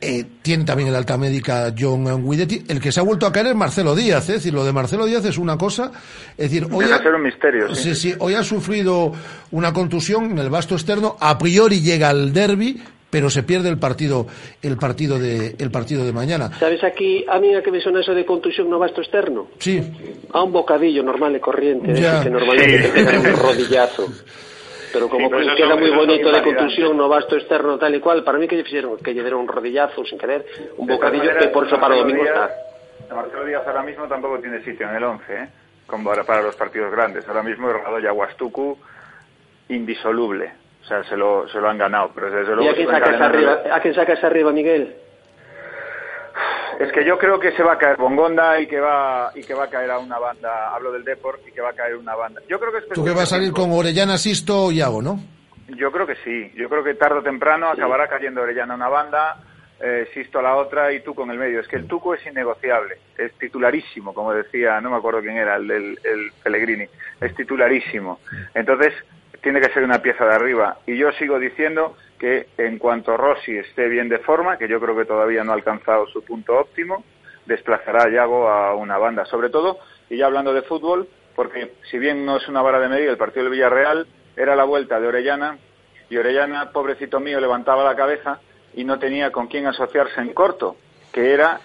eh, 0.00 0.24
tiene 0.42 0.64
también 0.64 0.88
el 0.88 0.94
alta 0.94 1.18
médica 1.18 1.74
John 1.76 2.04
Guidetti. 2.24 2.64
El 2.68 2.80
que 2.80 2.92
se 2.92 3.00
ha 3.00 3.02
vuelto 3.02 3.26
a 3.26 3.32
caer 3.32 3.48
es 3.48 3.54
Marcelo 3.54 3.94
Díaz, 3.96 4.28
¿eh? 4.28 4.34
es 4.34 4.38
decir, 4.38 4.54
lo 4.54 4.64
de 4.64 4.72
Marcelo 4.72 5.06
Díaz 5.06 5.24
es 5.24 5.38
una 5.38 5.58
cosa, 5.58 5.90
es 6.36 6.50
decir, 6.50 6.68
hoy 6.70 6.84
ha, 6.84 7.08
un 7.08 7.22
misterio, 7.22 7.74
sí. 7.74 7.94
sí, 7.94 8.10
sí, 8.10 8.14
hoy 8.18 8.34
ha 8.34 8.42
sufrido 8.42 9.12
una 9.50 9.72
contusión 9.72 10.30
en 10.30 10.38
el 10.38 10.50
vasto 10.50 10.74
externo, 10.74 11.16
a 11.20 11.36
priori 11.36 11.80
llega 11.80 12.10
al 12.10 12.32
derby, 12.32 12.80
pero 13.10 13.30
se 13.30 13.42
pierde 13.42 13.68
el 13.70 13.78
partido, 13.78 14.26
el 14.62 14.76
partido 14.76 15.18
de, 15.18 15.56
el 15.58 15.70
partido 15.70 16.04
de 16.04 16.12
mañana. 16.12 16.50
Sabes 16.58 16.82
aquí, 16.84 17.24
a 17.28 17.38
mí 17.38 17.54
a 17.54 17.62
que 17.62 17.70
me 17.70 17.80
sona 17.80 18.00
eso 18.00 18.14
de 18.14 18.24
contusión 18.26 18.68
no 18.68 18.78
vasto 18.78 19.00
externo? 19.00 19.48
Sí. 19.58 19.80
A 20.32 20.42
un 20.42 20.52
bocadillo 20.52 21.02
normal 21.02 21.34
e 21.34 21.40
corriente, 21.40 21.94
Ya. 21.94 22.22
que 22.22 22.30
normalmente 22.30 22.82
Sí. 22.82 22.88
te 22.88 23.04
pegan 23.04 23.18
un 23.26 23.36
rodillazo. 23.42 24.06
Pero 24.92 25.08
como 25.08 25.28
Sí, 25.28 25.46
queda 25.56 25.68
son- 25.68 25.80
muy 25.80 25.90
bonito 25.90 26.32
de 26.32 26.42
contusión 26.42 26.96
no 26.96 27.08
vasto 27.08 27.36
externo 27.36 27.78
tal 27.78 27.94
y 27.94 28.00
cual, 28.00 28.24
para 28.24 28.38
mí 28.38 28.48
que 28.48 28.56
lle 28.56 28.64
fixeron 28.64 28.96
que 28.98 29.12
deron 29.14 29.40
un 29.40 29.48
rodillazo 29.48 30.04
sin 30.04 30.18
querer, 30.18 30.46
un 30.78 30.86
De 30.86 30.94
bocadillo 30.94 31.24
maneras, 31.24 31.42
que 31.44 31.48
por 31.50 31.66
eso 31.66 31.78
para 31.78 31.96
domingo 31.96 32.24
está. 32.24 32.50
Marcelo 33.14 33.44
Díaz 33.44 33.62
ahora 33.66 33.82
mismo 33.82 34.06
tampoco 34.06 34.38
tiene 34.40 34.62
sitio 34.64 34.88
en 34.88 34.96
el 34.96 35.04
11, 35.04 35.24
¿eh? 35.34 35.48
Como 35.86 36.08
para, 36.10 36.24
para 36.24 36.42
los 36.42 36.56
partidos 36.56 36.90
grandes. 36.92 37.26
Ahora 37.28 37.42
mismo 37.42 37.68
el 37.70 37.74
Radoya 37.82 38.12
Huastucu, 38.12 38.76
indisoluble. 39.68 40.52
O 40.88 40.90
sea, 40.90 41.04
se 41.04 41.18
lo, 41.18 41.46
se 41.50 41.58
lo 41.60 41.68
han 41.68 41.76
ganado. 41.76 42.10
Pero 42.14 42.30
desde 42.30 42.50
¿Y 42.50 42.54
luego 42.54 42.70
a 42.70 42.74
quién 42.74 42.88
sacas 42.88 43.20
arriba, 43.20 43.60
a 43.70 43.80
quién 43.80 43.94
sacas 43.94 44.24
arriba, 44.24 44.52
Miguel? 44.52 44.96
Es 46.80 46.90
que 46.92 47.04
yo 47.04 47.18
creo 47.18 47.38
que 47.38 47.52
se 47.52 47.62
va 47.62 47.74
a 47.74 47.78
caer 47.78 47.98
Bongonda 47.98 48.58
y 48.58 48.66
que 48.66 48.80
va 48.80 49.30
y 49.34 49.42
que 49.42 49.52
va 49.52 49.64
a 49.64 49.68
caer 49.68 49.90
a 49.90 49.98
una 49.98 50.18
banda. 50.18 50.74
Hablo 50.74 50.90
del 50.92 51.04
Deport 51.04 51.46
y 51.46 51.52
que 51.52 51.60
va 51.60 51.70
a 51.70 51.72
caer 51.74 51.96
una 51.96 52.14
banda. 52.14 52.40
Yo 52.48 52.58
creo 52.58 52.72
que 52.72 52.78
es 52.78 52.88
Tú 52.88 53.04
que 53.04 53.10
vas 53.10 53.24
a 53.24 53.36
salir 53.36 53.52
con 53.52 53.70
Orellana, 53.70 54.16
Sisto 54.16 54.72
y 54.72 54.76
Iago, 54.78 55.02
¿no? 55.02 55.18
Yo 55.76 55.92
creo 55.92 56.06
que 56.06 56.16
sí. 56.24 56.50
Yo 56.54 56.70
creo 56.70 56.82
que 56.82 56.94
tarde 56.94 57.18
o 57.18 57.22
temprano 57.22 57.68
acabará 57.68 58.08
cayendo 58.08 58.40
Orellana 58.40 58.72
a 58.72 58.76
una 58.76 58.88
banda, 58.88 59.36
eh, 59.80 60.08
Sisto 60.14 60.38
a 60.38 60.42
la 60.42 60.56
otra 60.56 60.90
y 60.94 61.00
tú 61.00 61.14
con 61.14 61.30
el 61.30 61.36
medio. 61.36 61.60
Es 61.60 61.68
que 61.68 61.76
el 61.76 61.86
Tuco 61.86 62.14
es 62.14 62.24
innegociable. 62.24 62.96
Es 63.18 63.34
titularísimo, 63.34 64.14
como 64.14 64.32
decía, 64.32 64.80
no 64.80 64.88
me 64.88 64.96
acuerdo 64.96 65.20
quién 65.20 65.36
era, 65.36 65.56
el, 65.56 65.70
el, 65.70 65.98
el 66.02 66.32
Pellegrini. 66.42 66.86
Es 67.20 67.34
titularísimo. 67.34 68.20
Entonces, 68.54 68.94
tiene 69.48 69.62
que 69.62 69.72
ser 69.72 69.82
una 69.82 70.02
pieza 70.02 70.26
de 70.26 70.34
arriba. 70.34 70.76
Y 70.86 70.98
yo 70.98 71.10
sigo 71.12 71.38
diciendo 71.38 71.96
que 72.18 72.48
en 72.58 72.78
cuanto 72.78 73.16
Rossi 73.16 73.56
esté 73.56 73.88
bien 73.88 74.10
de 74.10 74.18
forma, 74.18 74.58
que 74.58 74.68
yo 74.68 74.78
creo 74.78 74.94
que 74.94 75.06
todavía 75.06 75.42
no 75.42 75.52
ha 75.52 75.54
alcanzado 75.54 76.06
su 76.08 76.22
punto 76.22 76.58
óptimo, 76.58 77.02
desplazará 77.46 78.02
a 78.02 78.10
Yago 78.10 78.46
a 78.46 78.74
una 78.74 78.98
banda. 78.98 79.24
Sobre 79.24 79.48
todo, 79.48 79.78
y 80.10 80.18
ya 80.18 80.26
hablando 80.26 80.52
de 80.52 80.60
fútbol, 80.60 81.08
porque 81.34 81.72
si 81.90 81.98
bien 81.98 82.26
no 82.26 82.36
es 82.36 82.46
una 82.46 82.60
vara 82.60 82.78
de 82.78 82.88
medir, 82.90 83.08
el 83.08 83.16
partido 83.16 83.44
del 83.44 83.52
Villarreal 83.52 84.06
era 84.36 84.54
la 84.54 84.64
vuelta 84.64 85.00
de 85.00 85.06
Orellana, 85.06 85.56
y 86.10 86.18
Orellana, 86.18 86.70
pobrecito 86.70 87.18
mío, 87.18 87.40
levantaba 87.40 87.84
la 87.84 87.96
cabeza 87.96 88.40
y 88.74 88.84
no 88.84 88.98
tenía 88.98 89.32
con 89.32 89.46
quién 89.46 89.66
asociarse 89.66 90.20
en 90.20 90.34
corto, 90.34 90.76
que 91.18 91.32
era 91.32 91.58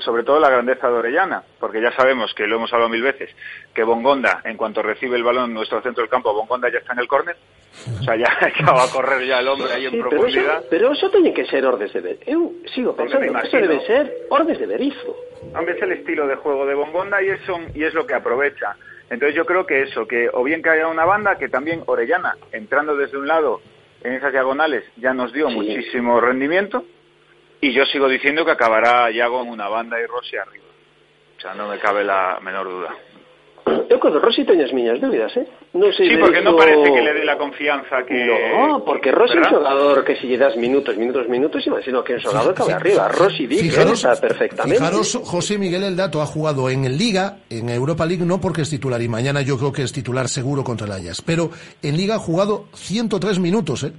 sobre 0.00 0.22
todo 0.22 0.40
la 0.40 0.48
grandeza 0.48 0.88
de 0.88 0.94
Orellana, 0.94 1.42
porque 1.60 1.78
ya 1.82 1.92
sabemos 1.92 2.32
que 2.32 2.46
lo 2.46 2.56
hemos 2.56 2.72
hablado 2.72 2.88
mil 2.88 3.02
veces, 3.02 3.28
que 3.74 3.82
Bongonda, 3.84 4.40
en 4.44 4.56
cuanto 4.56 4.82
recibe 4.82 5.16
el 5.18 5.22
balón 5.22 5.50
en 5.50 5.54
nuestro 5.54 5.82
centro 5.82 6.02
del 6.02 6.08
campo, 6.10 6.32
Bongonda 6.32 6.70
ya 6.72 6.78
está 6.78 6.94
en 6.94 7.00
el 7.00 7.06
córner, 7.06 7.36
o 8.00 8.02
sea, 8.02 8.16
ya, 8.16 8.24
ya 8.58 8.72
va 8.72 8.84
a 8.84 8.90
correr 8.90 9.26
ya 9.26 9.40
el 9.40 9.48
hombre 9.48 9.70
ahí 9.74 9.84
en 9.84 9.90
Sí, 9.90 9.96
pero 9.98 10.08
profundidad. 10.08 10.58
eso, 10.60 10.66
pero 10.70 10.92
eso 10.92 11.10
teñen 11.10 11.34
que 11.34 11.44
ser 11.44 11.66
ordes 11.66 11.92
de 11.92 12.00
ver. 12.00 12.16
Eu 12.26 12.52
sigo 12.74 12.96
pensando 12.96 13.26
que 13.40 13.46
eso 13.48 13.56
debe 13.58 13.80
ser 13.84 14.10
ordes 14.30 14.58
de 14.58 14.66
verizo. 14.66 15.16
Hombre, 15.54 15.74
es 15.76 15.82
el 15.82 15.92
estilo 15.92 16.26
de 16.26 16.36
juego 16.36 16.64
de 16.64 16.74
Bongonda 16.74 17.20
y 17.22 17.28
es, 17.28 17.40
son- 17.44 17.68
y 17.74 17.84
es 17.84 17.92
lo 17.92 18.06
que 18.06 18.14
aprovecha. 18.14 18.76
Entonces 19.10 19.36
yo 19.36 19.44
creo 19.44 19.66
que 19.66 19.82
eso, 19.82 20.06
que 20.08 20.30
o 20.32 20.42
bien 20.42 20.62
que 20.62 20.70
haya 20.70 20.88
una 20.88 21.04
banda, 21.04 21.36
que 21.36 21.50
también 21.50 21.82
Orellana, 21.86 22.36
entrando 22.52 22.96
desde 22.96 23.18
un 23.18 23.28
lado 23.28 23.60
en 24.02 24.14
esas 24.14 24.32
diagonales, 24.32 24.82
ya 24.96 25.12
nos 25.12 25.30
dio 25.34 25.50
muchísimo 25.50 26.20
rendimiento, 26.22 26.84
y 27.68 27.72
yo 27.72 27.84
sigo 27.86 28.08
diciendo 28.08 28.44
que 28.44 28.52
acabará 28.52 29.10
Yago 29.10 29.42
en 29.42 29.48
una 29.48 29.68
banda 29.68 29.96
y 30.00 30.06
Rossi 30.06 30.36
arriba. 30.36 30.64
O 31.36 31.40
sea, 31.40 31.54
no 31.54 31.68
me 31.68 31.78
cabe 31.78 32.04
la 32.04 32.38
menor 32.42 32.68
duda. 32.68 32.92
Eu 33.88 33.96
con 33.96 34.12
Rossi 34.20 34.44
teño 34.44 34.60
as 34.64 34.72
miñas 34.76 35.00
dúbidas, 35.00 35.32
eh? 35.40 35.48
Non 35.72 35.88
sei 35.96 36.04
Sí, 36.12 36.16
porque 36.20 36.44
no 36.44 36.52
iso- 36.52 36.60
parece 36.60 36.84
que 36.92 37.00
le 37.00 37.12
dé 37.16 37.24
la 37.24 37.40
confianza 37.40 38.04
que... 38.04 38.28
No, 38.28 38.84
porque 38.84 39.08
Rossi 39.08 39.40
é 39.40 39.40
un 39.40 39.48
xogador 39.48 40.04
que 40.04 40.20
si 40.20 40.28
lle 40.28 40.36
das 40.36 40.52
minutos, 40.60 40.92
minutos, 41.00 41.24
minutos, 41.32 41.64
sino 41.64 42.04
que 42.04 42.12
é 42.12 42.16
un 42.20 42.22
xogador 42.28 42.52
que 42.52 42.60
vai 42.60 42.76
arriba. 42.76 43.08
Rossi 43.08 43.48
di 43.48 43.56
Fijaros, 43.64 44.04
está 44.04 44.20
perfectamente. 44.20 44.76
fijaros, 44.76 45.16
José 45.24 45.56
Miguel 45.56 45.80
El 45.88 45.96
Dato 45.96 46.20
ha 46.20 46.28
jugado 46.28 46.68
en 46.68 46.84
Liga, 46.92 47.40
en 47.48 47.72
Europa 47.72 48.04
League, 48.04 48.24
no 48.28 48.36
porque 48.36 48.60
es 48.60 48.68
titular, 48.68 49.00
y 49.00 49.08
mañana 49.08 49.40
yo 49.40 49.56
creo 49.56 49.72
que 49.72 49.80
es 49.80 49.92
titular 49.96 50.28
seguro 50.28 50.60
contra 50.60 50.84
el 50.84 50.92
Ajax, 51.00 51.22
pero 51.24 51.48
en 51.80 51.96
Liga 51.96 52.16
ha 52.16 52.20
jugado 52.20 52.68
103 52.76 53.40
minutos, 53.40 53.84
¿eh? 53.84 53.92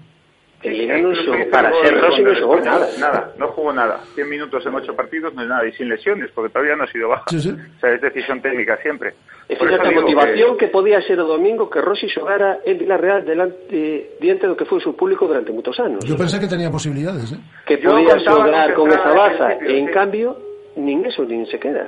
Hizo 0.72 1.32
para 1.52 1.70
el 1.70 1.86
ser 1.86 2.02
Rossi 2.02 2.22
el 2.22 2.36
xogou 2.36 2.58
Sporting. 2.58 2.70
nada. 2.70 2.88
Nada, 3.00 3.34
no 3.38 3.48
jugó 3.50 3.72
nada. 3.74 4.00
100 4.16 4.30
minutos 4.30 4.66
en 4.66 4.74
8 4.74 4.96
partidos 4.96 5.34
no 5.34 5.42
es 5.44 5.48
nada, 5.48 5.66
y 5.68 5.72
sin 5.74 5.90
lesiones, 5.90 6.32
porque 6.34 6.50
todavía 6.50 6.76
no 6.76 6.84
ha 6.84 6.88
sido 6.88 7.10
baja. 7.10 7.26
Sí, 7.28 7.40
sí. 7.40 7.52
O 7.52 7.80
sea, 7.80 7.94
es 7.94 8.02
decisión 8.02 8.42
técnica 8.42 8.78
siempre. 8.78 9.14
E 9.48 9.56
Por 9.56 9.70
motivación 9.70 10.58
que... 10.58 10.68
podía 10.74 11.02
ser 11.06 11.20
o 11.22 11.28
domingo 11.30 11.70
que 11.70 11.80
Rossi 11.80 12.10
xogara 12.10 12.66
en 12.66 12.80
Villarreal 12.82 13.22
delante, 13.24 14.18
diante 14.18 14.50
do 14.50 14.58
que 14.58 14.66
foi 14.66 14.82
o 14.82 14.82
seu 14.82 14.98
público 14.98 15.30
durante 15.30 15.54
moitos 15.54 15.78
anos. 15.78 16.02
Yo 16.02 16.18
pensé 16.18 16.42
que 16.42 16.50
tenía 16.50 16.74
posibilidades, 16.74 17.30
¿eh? 17.32 17.40
que 17.70 17.78
Yo 17.78 17.94
podía 17.94 18.18
xogar 18.18 18.74
con 18.74 18.90
que 18.90 18.98
esa 18.98 19.14
baza, 19.14 19.48
e 19.62 19.78
en 19.78 19.88
sí. 19.88 19.94
cambio, 19.94 20.34
nin 20.76 21.06
eso 21.06 21.22
nin 21.30 21.46
se 21.46 21.62
queda. 21.62 21.86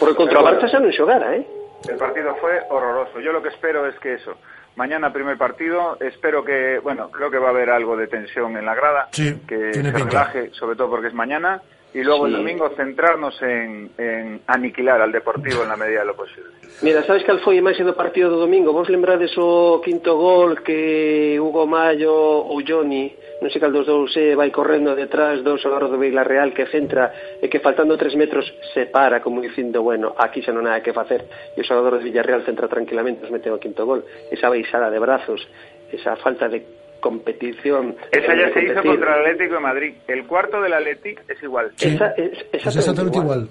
Porque 0.00 0.16
contra 0.16 0.40
Pero 0.40 0.48
bueno. 0.48 0.56
Barça 0.56 0.66
xa 0.72 0.80
non 0.80 0.92
xogara, 0.96 1.36
eh? 1.36 1.44
El 1.88 1.96
partido 1.96 2.34
fue 2.40 2.58
horroroso. 2.70 3.20
Yo 3.20 3.30
lo 3.32 3.42
que 3.42 3.52
espero 3.52 3.86
es 3.86 3.94
que 4.00 4.14
eso. 4.14 4.34
Mañana 4.78 5.12
primer 5.12 5.36
partido, 5.36 5.98
espero 5.98 6.44
que, 6.44 6.78
bueno, 6.78 7.10
creo 7.10 7.32
que 7.32 7.38
va 7.38 7.48
a 7.48 7.50
haber 7.50 7.68
algo 7.68 7.96
de 7.96 8.06
tensión 8.06 8.56
en 8.56 8.64
la 8.64 8.76
grada, 8.76 9.08
sí, 9.10 9.34
que 9.44 9.74
se 9.74 9.82
relaje, 9.90 10.50
sobre 10.52 10.76
todo 10.76 10.88
porque 10.88 11.08
es 11.08 11.14
mañana, 11.14 11.60
y 11.92 12.04
luego 12.04 12.28
sí. 12.28 12.30
el 12.30 12.38
domingo 12.38 12.70
centrarnos 12.76 13.42
en, 13.42 13.90
en, 13.98 14.40
aniquilar 14.46 15.02
al 15.02 15.10
Deportivo 15.10 15.64
en 15.64 15.70
la 15.70 15.76
medida 15.76 16.00
de 16.00 16.06
lo 16.06 16.14
posible. 16.14 16.50
Mira, 16.82 17.02
sabes 17.02 17.24
que 17.24 17.32
al 17.32 17.42
foi 17.42 17.58
máis 17.58 17.74
do 17.82 17.98
partido 17.98 18.30
do 18.30 18.38
domingo, 18.38 18.70
vos 18.70 18.86
lembrades 18.86 19.34
o 19.34 19.82
quinto 19.82 20.14
gol 20.14 20.62
que 20.62 21.42
Hugo 21.42 21.66
Mayo 21.66 22.14
ou 22.46 22.62
Johnny 22.62 23.10
non 23.38 23.48
sei 23.50 23.62
cal 23.62 23.70
dos 23.70 23.86
dous 23.86 24.10
eh, 24.18 24.34
vai 24.34 24.50
correndo 24.50 24.98
detrás 24.98 25.42
do 25.46 25.54
xogador 25.58 25.90
do 25.90 25.98
Villarreal 25.98 26.50
que 26.50 26.66
centra 26.66 27.38
e 27.38 27.46
que 27.46 27.62
faltando 27.62 27.94
tres 27.94 28.18
metros 28.18 28.46
se 28.74 28.90
para 28.90 29.22
como 29.22 29.38
dicindo, 29.38 29.82
bueno, 29.82 30.14
aquí 30.18 30.42
xa 30.42 30.50
non 30.50 30.66
hai 30.66 30.82
que 30.82 30.90
facer 30.90 31.22
e 31.54 31.58
o 31.62 31.66
xogador 31.66 31.98
do 31.98 32.04
Villarreal 32.04 32.42
centra 32.42 32.66
tranquilamente 32.66 33.22
e 33.22 33.30
mete 33.30 33.46
o 33.50 33.62
quinto 33.62 33.86
gol. 33.86 34.02
Esa 34.34 34.50
baixada 34.50 34.90
de 34.90 34.98
brazos, 34.98 35.46
esa 35.94 36.18
falta 36.18 36.50
de 36.50 36.66
competición. 36.98 37.94
Esa 38.10 38.34
ya 38.34 38.52
se 38.52 38.64
hizo 38.64 38.82
contra 38.82 39.14
el 39.14 39.20
Atlético 39.22 39.54
de 39.54 39.60
Madrid. 39.60 39.94
El 40.08 40.26
cuarto 40.26 40.60
del 40.60 40.74
Atlético 40.74 41.22
es 41.28 41.42
igual. 41.42 41.70
Esa, 41.80 42.10
es, 42.18 42.44
Es 42.52 42.76
exactamente 42.76 43.18
igual. 43.18 43.48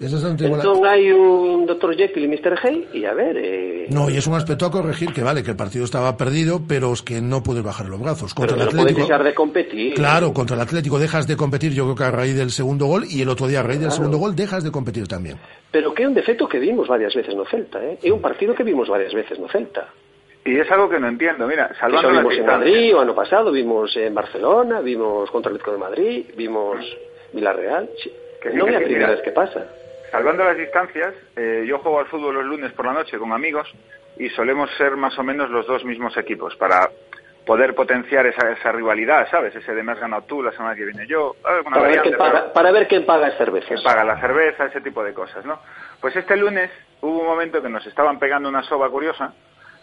Es. 0.00 0.16
Entón 0.16 0.80
hai 0.88 1.12
un 1.12 1.68
Dr. 1.68 1.92
Jekyll 1.92 2.24
e 2.24 2.28
Mr. 2.32 2.56
Hyde 2.56 2.88
e 2.96 3.04
a 3.04 3.12
ver, 3.12 3.36
eh, 3.36 3.86
No, 3.92 4.08
y 4.08 4.16
es 4.16 4.26
un 4.26 4.32
aspecto 4.32 4.64
a 4.64 4.70
corregir 4.70 5.12
que 5.12 5.22
vale, 5.22 5.42
que 5.42 5.50
el 5.52 5.56
partido 5.60 5.84
estaba 5.84 6.16
perdido, 6.16 6.62
pero 6.66 6.92
es 6.94 7.02
que 7.02 7.20
no 7.20 7.42
puedes 7.42 7.62
bajar 7.62 7.86
los 7.86 8.00
brazos. 8.00 8.32
Contra 8.32 8.56
pero 8.56 8.70
el 8.70 8.78
Atlético. 8.80 9.00
deixar 9.00 9.22
de 9.22 9.34
competir. 9.34 9.94
Claro, 9.94 10.32
contra 10.32 10.56
el 10.56 10.62
Atlético 10.62 10.98
dejas 10.98 11.26
de 11.26 11.36
competir, 11.36 11.72
yo 11.74 11.84
creo 11.84 11.96
que 11.96 12.04
a 12.04 12.10
raíz 12.10 12.34
del 12.34 12.50
segundo 12.50 12.86
gol, 12.86 13.04
y 13.04 13.20
el 13.20 13.28
otro 13.28 13.46
día 13.46 13.60
a 13.60 13.62
raíz 13.62 13.80
del 13.80 13.90
segundo 13.90 14.16
gol 14.16 14.34
dejas 14.34 14.64
de 14.64 14.70
competir 14.72 15.06
también. 15.06 15.36
Pero 15.70 15.92
que 15.92 16.06
un 16.06 16.14
defecto 16.14 16.48
que 16.48 16.58
vimos 16.58 16.88
varias 16.88 17.14
veces 17.14 17.34
no 17.36 17.44
Celta, 17.44 17.84
eh? 17.84 17.98
É 18.00 18.08
un 18.10 18.24
partido 18.24 18.54
que 18.54 18.64
vimos 18.64 18.88
varias 18.88 19.12
veces 19.12 19.38
no 19.38 19.48
Celta. 19.52 19.84
Y 20.48 20.56
es 20.56 20.70
algo 20.72 20.88
que 20.88 20.98
no 20.98 21.08
entiendo. 21.08 21.46
Mira, 21.46 21.66
Eso 21.76 21.80
salvando 21.80 22.08
las 22.08 22.24
vimos 22.24 22.32
en 22.32 22.38
distancias. 22.40 22.72
Madrid 22.72 22.96
o 22.96 23.00
ano 23.04 23.14
pasado, 23.14 23.52
vimos 23.52 23.94
en 24.00 24.14
Barcelona, 24.14 24.80
vimos 24.80 25.28
contra 25.30 25.50
el 25.52 25.60
Atlético 25.60 25.72
de 25.76 25.78
Madrid, 25.78 26.24
vimos 26.36 26.80
Villarreal. 27.34 27.90
Sí. 28.02 28.08
Que 28.40 28.50
sí, 28.52 28.56
non 28.56 28.72
que 28.72 28.72
é 28.72 28.76
a 28.76 28.80
sí, 28.80 28.88
primeira 28.88 29.12
mira. 29.12 29.20
vez 29.20 29.22
que 29.22 29.36
pasa. 29.36 29.60
Salvando 30.10 30.44
las 30.44 30.56
distancias, 30.56 31.14
eh, 31.36 31.64
yo 31.66 31.78
juego 31.78 32.00
al 32.00 32.06
fútbol 32.06 32.34
los 32.34 32.44
lunes 32.44 32.72
por 32.72 32.86
la 32.86 32.92
noche 32.92 33.18
con 33.18 33.32
amigos 33.32 33.72
y 34.18 34.28
solemos 34.30 34.70
ser 34.76 34.96
más 34.96 35.18
o 35.18 35.22
menos 35.22 35.50
los 35.50 35.66
dos 35.66 35.84
mismos 35.84 36.16
equipos 36.16 36.56
para 36.56 36.90
poder 37.46 37.74
potenciar 37.74 38.26
esa, 38.26 38.50
esa 38.52 38.72
rivalidad, 38.72 39.28
¿sabes? 39.30 39.54
Ese 39.56 39.72
de 39.74 39.82
me 39.82 39.92
has 39.92 40.00
ganado 40.00 40.22
tú, 40.22 40.42
la 40.42 40.52
semana 40.52 40.74
que 40.74 40.84
viene 40.84 41.06
yo. 41.06 41.34
Para 41.42 41.54
ver, 41.56 41.64
variante, 41.64 42.16
paga, 42.16 42.40
pero- 42.42 42.52
para 42.52 42.70
ver 42.72 42.86
quen 42.88 43.06
paga 43.06 43.28
as 43.28 43.36
cervezas. 43.38 43.68
que 43.68 43.84
paga 43.84 44.04
la 44.04 44.20
cerveza, 44.20 44.66
ese 44.66 44.80
tipo 44.80 45.02
de 45.02 45.14
cosas, 45.14 45.44
¿no? 45.44 45.58
Pues 46.00 46.14
este 46.16 46.36
lunes 46.36 46.70
hubo 47.00 47.20
un 47.20 47.26
momento 47.26 47.62
que 47.62 47.68
nos 47.68 47.86
estaban 47.86 48.18
pegando 48.18 48.48
una 48.48 48.62
soba 48.64 48.88
curiosa 48.90 49.32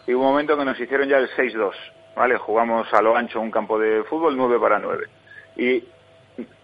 y 0.06 0.14
hubo 0.14 0.22
un 0.24 0.30
momento 0.30 0.56
que 0.56 0.64
nos 0.64 0.78
hicieron 0.78 1.08
ya 1.08 1.18
el 1.18 1.28
6-2, 1.30 1.74
¿vale? 2.16 2.36
Jugamos 2.36 2.92
a 2.94 3.02
lo 3.02 3.16
ancho 3.16 3.40
un 3.40 3.50
campo 3.50 3.78
de 3.78 4.04
fútbol 4.04 4.36
9 4.36 4.58
para 4.60 4.78
9 4.78 5.06
y 5.56 5.84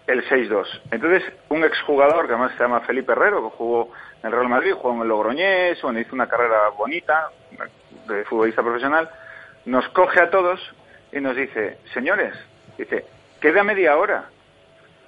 el 0.07 0.24
6-2. 0.28 0.66
Entonces, 0.90 1.22
un 1.48 1.64
exjugador 1.64 2.26
que 2.26 2.32
además 2.32 2.52
se 2.52 2.62
llama 2.62 2.80
Felipe 2.80 3.12
Herrero, 3.12 3.50
que 3.50 3.57
jugó 3.57 3.90
en 4.22 4.26
el 4.26 4.32
Real 4.32 4.48
Madrid, 4.48 4.72
jugó 4.72 4.94
en 4.94 5.02
el 5.02 5.09
Logroñés, 5.09 5.80
bueno, 5.82 6.00
hizo 6.00 6.14
una 6.14 6.28
carrera 6.28 6.68
bonita 6.76 7.30
de 8.07 8.24
futbolista 8.24 8.62
profesional, 8.62 9.09
nos 9.64 9.88
coge 9.88 10.20
a 10.20 10.30
todos 10.30 10.61
y 11.12 11.20
nos 11.20 11.36
dice, 11.36 11.78
señores, 11.94 12.34
dice, 12.76 13.07
queda 13.40 13.62
media 13.64 13.96
hora, 13.96 14.26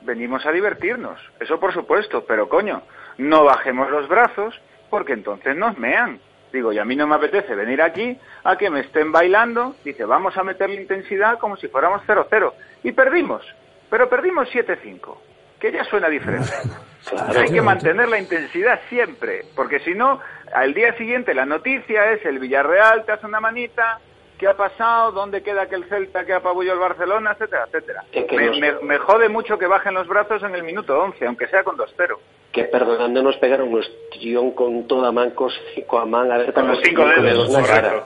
venimos 0.01 0.47
a 0.47 0.53
divertirnos, 0.53 1.20
eso 1.40 1.61
por 1.61 1.74
supuesto, 1.74 2.24
pero 2.24 2.49
coño, 2.49 2.82
no 3.18 3.44
bajemos 3.44 3.90
los 3.90 4.09
brazos 4.09 4.59
porque 4.88 5.12
entonces 5.12 5.57
nos 5.57 5.76
mean. 5.78 6.20
Digo, 6.53 6.72
y 6.72 6.78
a 6.78 6.84
mí 6.84 6.97
no 6.97 7.07
me 7.07 7.16
apetece 7.16 7.55
venir 7.55 7.82
aquí 7.82 8.18
a 8.44 8.57
que 8.57 8.70
me 8.70 8.80
estén 8.80 9.11
bailando. 9.12 9.74
Dice, 9.84 10.05
vamos 10.05 10.36
a 10.36 10.44
meterle 10.44 10.80
intensidad 10.80 11.38
como 11.38 11.57
si 11.57 11.68
fuéramos 11.68 12.03
0-0. 12.07 12.53
Y 12.84 12.92
perdimos, 12.92 13.42
pero 13.91 14.09
perdimos 14.09 14.49
7-5, 14.51 15.16
que 15.61 15.72
ya 15.72 15.84
suena 15.84 16.09
diferente. 16.09 16.51
Hay 17.37 17.51
que 17.53 17.62
mantener 17.62 18.09
la 18.09 18.18
intensidad 18.18 18.80
siempre, 18.89 19.43
porque 19.55 19.78
si 19.80 19.95
no, 19.95 20.20
al 20.53 20.74
día 20.74 20.97
siguiente 20.97 21.34
la 21.34 21.47
noticia 21.47 22.11
es 22.12 22.24
el 22.24 22.39
Villarreal 22.41 23.05
te 23.05 23.12
hace 23.12 23.26
una 23.26 23.39
manita, 23.39 24.01
¿qué 24.39 24.49
ha 24.49 24.55
pasado? 24.57 25.12
¿Dónde 25.12 25.41
queda 25.43 25.62
aquel 25.62 25.84
Celta 25.84 26.24
que 26.26 26.32
apabulló 26.32 26.72
el 26.72 26.80
Barcelona? 26.80 27.32
Etcétera, 27.32 27.64
etcétera. 27.68 28.03
Es 28.11 28.24
que 28.24 28.37
Me, 28.37 28.47
nos- 28.47 28.59
me- 28.59 28.72
me 28.82 28.99
jode 28.99 29.28
mucho 29.28 29.57
que 29.57 29.66
bajen 29.68 29.95
los 29.95 30.09
brazos 30.09 30.43
en 30.43 30.55
el 30.57 30.64
minuto 30.64 30.99
11, 31.01 31.24
aunque 31.26 31.47
sea 31.47 31.62
con 31.62 31.76
2-0. 31.76 32.18
Que 32.53 32.64
perdonando 32.64 33.22
nos 33.22 33.37
pegaron 33.37 33.72
un 33.72 33.80
estión 33.82 34.51
con 34.53 34.89
toda 34.89 35.12
man 35.12 35.30
cos, 35.30 35.55
coa 35.87 36.07
man 36.07 36.32
aberta 36.32 36.61
Con 36.61 36.70
los 36.70 36.80
cinco 36.82 37.05
dedos, 37.07 37.57
cara. 37.68 38.03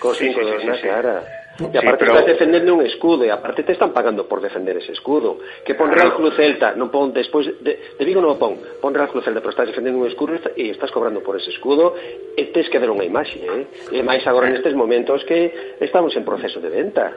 Cos 0.00 0.16
Sí, 0.16 0.26
cinco 0.32 0.40
sí, 0.40 0.46
dedos 0.66 0.80
sí, 0.80 0.88
cara. 0.88 1.22
E 1.70 1.78
aparte 1.78 2.04
sí, 2.04 2.10
pero... 2.10 2.18
estás 2.18 2.26
defendendo 2.26 2.74
un 2.74 2.82
escudo 2.82 3.22
e 3.24 3.30
aparte 3.30 3.62
te 3.62 3.72
están 3.72 3.92
pagando 3.92 4.26
por 4.26 4.40
defender 4.40 4.76
ese 4.76 4.92
escudo. 4.92 5.38
Que 5.62 5.74
pon 5.74 5.92
Real 5.92 6.16
Club 6.16 6.34
Celta, 6.34 6.74
non 6.74 6.90
pon 6.90 7.14
despois 7.14 7.46
de, 7.62 7.94
de 7.94 8.04
Vigo 8.04 8.18
non 8.18 8.34
o 8.34 8.38
pon, 8.40 8.58
pon 8.80 8.90
Real 8.90 9.10
Club 9.12 9.22
Celta, 9.22 9.38
pero 9.38 9.54
estás 9.54 9.68
defendendo 9.70 10.02
un 10.02 10.08
escudo 10.08 10.34
e 10.56 10.72
estás 10.72 10.90
cobrando 10.90 11.22
por 11.22 11.38
ese 11.38 11.54
escudo 11.54 11.94
e 12.34 12.50
tes 12.50 12.66
que 12.66 12.80
dar 12.80 12.90
unha 12.90 13.06
imaxe, 13.06 13.38
eh? 13.38 13.94
E 13.94 14.00
máis 14.02 14.26
agora 14.26 14.50
nestes 14.50 14.74
momentos 14.74 15.22
que 15.28 15.78
estamos 15.78 16.10
en 16.18 16.24
proceso 16.26 16.58
de 16.58 16.70
venta. 16.72 17.12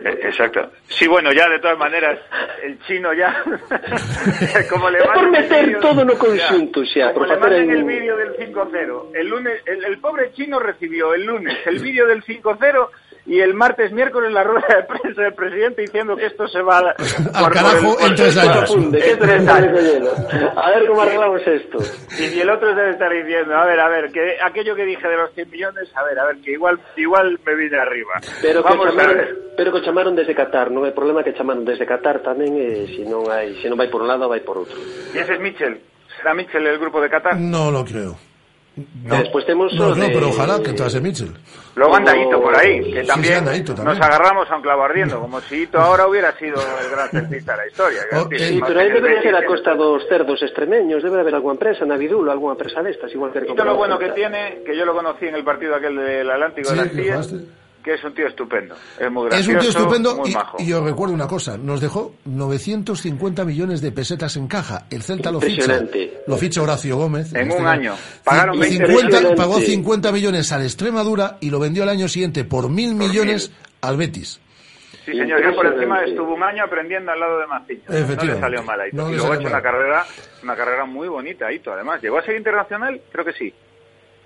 Eh, 0.00 0.18
exacto. 0.22 0.70
Sí, 0.88 1.06
bueno, 1.06 1.30
ya 1.32 1.48
de 1.48 1.58
todas 1.58 1.78
maneras, 1.78 2.18
el 2.62 2.78
chino 2.80 3.12
ya. 3.12 3.44
como 4.70 4.88
le 4.88 4.98
es 4.98 5.04
por 5.04 5.30
meter 5.30 5.66
video, 5.66 5.80
todo 5.80 6.04
no 6.04 6.14
conjunto, 6.14 6.82
ya. 6.84 7.12
Como 7.12 7.26
le 7.26 7.36
manden 7.36 7.70
en... 7.70 7.70
el 7.70 7.84
vídeo 7.84 8.16
del 8.16 8.32
5-0. 8.36 9.02
El, 9.14 9.28
lunes, 9.28 9.60
el, 9.66 9.84
el 9.84 9.98
pobre 9.98 10.32
chino 10.32 10.58
recibió 10.58 11.12
el 11.14 11.24
lunes 11.24 11.58
el 11.66 11.78
vídeo 11.78 12.06
del 12.06 12.22
5-0 12.22 12.88
y 13.30 13.38
el 13.38 13.54
martes, 13.54 13.92
miércoles 13.92 14.32
la 14.32 14.42
rueda 14.42 14.66
de 14.68 14.82
prensa 14.82 15.22
del 15.22 15.34
presidente 15.34 15.82
diciendo 15.82 16.16
que 16.16 16.26
esto 16.26 16.48
se 16.48 16.60
va 16.62 16.78
a, 16.78 16.94
Al 17.32 17.52
carajo 17.52 17.96
en 18.00 18.14
tres 18.16 18.36
años. 18.36 18.68
Funde, 18.68 18.98
que 18.98 19.14
tres 19.16 19.46
años 19.46 19.72
de 19.72 19.82
hielo. 19.92 20.10
A 20.56 20.70
ver 20.70 20.88
cómo 20.88 21.02
arreglamos 21.02 21.40
esto. 21.46 21.78
Y, 22.18 22.24
y 22.34 22.40
el 22.40 22.50
otro 22.50 22.74
debe 22.74 22.90
estar 22.90 23.08
diciendo, 23.12 23.54
a 23.54 23.64
ver, 23.66 23.78
a 23.78 23.88
ver, 23.88 24.10
que 24.10 24.36
aquello 24.42 24.74
que 24.74 24.84
dije 24.84 25.06
de 25.06 25.16
los 25.16 25.32
100 25.32 25.48
millones, 25.48 25.88
a 25.94 26.02
ver, 26.02 26.18
a 26.18 26.24
ver, 26.26 26.40
que 26.42 26.50
igual 26.52 26.80
igual 26.96 27.38
me 27.46 27.54
vine 27.54 27.78
arriba. 27.78 28.14
Pero 28.42 28.64
que, 28.64 28.68
Vamos 28.68 28.86
a 28.86 28.90
chamaron, 28.90 29.16
ver. 29.16 29.38
pero 29.56 29.72
que 29.72 29.82
chamaron 29.82 30.16
desde 30.16 30.34
Qatar, 30.34 30.74
non 30.74 30.82
é 30.82 30.90
problema 30.90 31.22
que 31.22 31.30
chamaron 31.30 31.62
desde 31.62 31.86
Qatar 31.86 32.26
tamén, 32.26 32.58
e 32.58 32.90
se 32.98 33.06
non 33.06 33.30
hai, 33.30 33.54
se 33.62 33.70
non 33.70 33.78
vai 33.78 33.86
por 33.86 34.02
un 34.02 34.10
lado, 34.10 34.26
vai 34.26 34.42
por 34.42 34.58
outro. 34.58 34.74
Y 35.14 35.22
ese 35.22 35.38
es 35.38 35.40
Mitchell. 35.40 35.78
¿Será 36.18 36.34
Mitchell 36.34 36.66
el 36.66 36.82
grupo 36.82 36.98
de 36.98 37.06
Qatar? 37.06 37.38
No 37.38 37.70
lo 37.70 37.86
creo. 37.86 38.18
E 38.74 39.16
despois 39.22 39.46
temos 39.46 39.70
No, 39.74 39.94
no, 39.94 40.02
de... 40.02 40.10
pero 40.10 40.28
ojalá 40.34 40.58
que 40.62 40.70
entrase 40.74 40.98
Mitchell. 41.00 41.30
Luego 41.80 41.96
anda 41.96 42.14
Ito 42.14 42.42
por 42.42 42.54
ahí, 42.54 42.92
que 42.92 43.04
también, 43.04 43.48
sí, 43.48 43.64
nos 43.82 43.98
agarramos 43.98 44.50
a 44.50 44.56
un 44.56 44.60
clavo 44.60 44.82
ardiendo, 44.82 45.18
como 45.18 45.40
si 45.40 45.62
Ito 45.62 45.80
ahora 45.80 46.06
hubiera 46.06 46.30
sido 46.36 46.56
el 46.56 46.90
gran 46.90 47.08
celtista 47.08 47.52
de 47.52 47.56
la 47.56 47.66
historia. 47.68 48.00
Oh, 48.12 48.28
eh, 48.30 48.38
Sí, 48.38 48.60
pero 48.66 48.80
el 48.80 48.92
debería 48.92 49.22
ser 49.22 49.34
a 49.34 49.46
costa 49.46 49.74
dos 49.74 50.06
cerdos 50.06 50.42
extremeños, 50.42 51.02
debe 51.02 51.20
haber 51.20 51.34
alguna 51.34 51.54
empresa, 51.54 51.86
na 51.86 51.96
Vidulo, 51.96 52.30
alguna 52.32 52.52
empresa 52.52 52.82
destas, 52.82 53.10
igual 53.14 53.32
que 53.32 53.50
Ito 53.50 53.64
lo 53.64 53.76
bueno 53.76 53.98
que 53.98 54.10
tiene, 54.10 54.60
que 54.62 54.76
yo 54.76 54.84
lo 54.84 54.92
conocí 54.92 55.26
en 55.26 55.36
el 55.36 55.42
partido 55.42 55.74
aquel 55.74 55.96
del 55.96 56.30
Atlántico 56.30 56.68
Sí, 56.68 56.76
de 56.76 56.84
las 56.84 56.92
Tías. 56.92 57.34
Que 57.82 57.94
es 57.94 58.04
un 58.04 58.14
tío 58.14 58.26
estupendo, 58.26 58.74
es 58.98 59.10
muy 59.10 59.28
Es 59.28 59.46
gracioso, 59.46 59.50
un 59.52 59.58
tío 59.58 59.68
estupendo 59.70 60.16
muy 60.16 60.30
y, 60.30 60.34
majo. 60.34 60.56
y 60.60 60.72
os 60.72 60.84
recuerdo 60.84 61.14
una 61.14 61.26
cosa, 61.26 61.56
nos 61.56 61.80
dejó 61.80 62.14
950 62.24 63.44
millones 63.44 63.80
de 63.80 63.92
pesetas 63.92 64.36
en 64.36 64.46
caja. 64.48 64.86
El 64.90 65.02
Celta 65.02 65.30
lo 65.30 65.40
ficha, 65.40 65.80
lo 66.26 66.36
ficha 66.36 66.62
Horacio 66.62 66.96
Gómez. 66.96 67.32
En 67.34 67.42
este 67.42 67.56
un 67.56 67.64
caso. 67.64 67.68
año. 67.68 67.94
Pagaron 68.24 68.56
Y 68.56 68.60
20 68.60 68.86
50 68.86 69.16
millones. 69.18 69.36
pagó 69.38 69.60
50 69.60 70.12
millones 70.12 70.52
al 70.52 70.62
Extremadura 70.62 71.36
y 71.40 71.50
lo 71.50 71.58
vendió 71.58 71.82
al 71.82 71.88
año 71.88 72.08
siguiente 72.08 72.44
por 72.44 72.68
mil 72.68 72.94
millones 72.94 73.52
al 73.80 73.96
Betis. 73.96 74.40
Sí, 75.06 75.12
señor, 75.12 75.42
yo 75.42 75.54
por 75.56 75.66
encima 75.66 76.04
estuvo 76.04 76.34
un 76.34 76.42
año 76.42 76.62
aprendiendo 76.64 77.10
al 77.10 77.18
lado 77.18 77.38
de 77.38 77.46
Maciño. 77.46 77.80
No 77.88 77.94
le 77.94 78.00
Efectivamente. 78.00 78.40
salió 78.40 78.62
mal 78.62 78.80
a 78.80 78.86
Ito. 78.88 78.96
No 78.96 79.10
y 79.10 79.14
luego 79.16 79.32
ha 79.32 79.34
hecho 79.36 79.42
mal. 79.44 79.52
una 79.54 79.62
carrera, 79.62 80.04
una 80.42 80.56
carrera 80.56 80.84
muy 80.84 81.08
bonita, 81.08 81.50
Ito, 81.50 81.72
además. 81.72 82.02
¿Llegó 82.02 82.18
a 82.18 82.22
ser 82.22 82.36
internacional? 82.36 83.00
Creo 83.10 83.24
que 83.24 83.32
sí. 83.32 83.52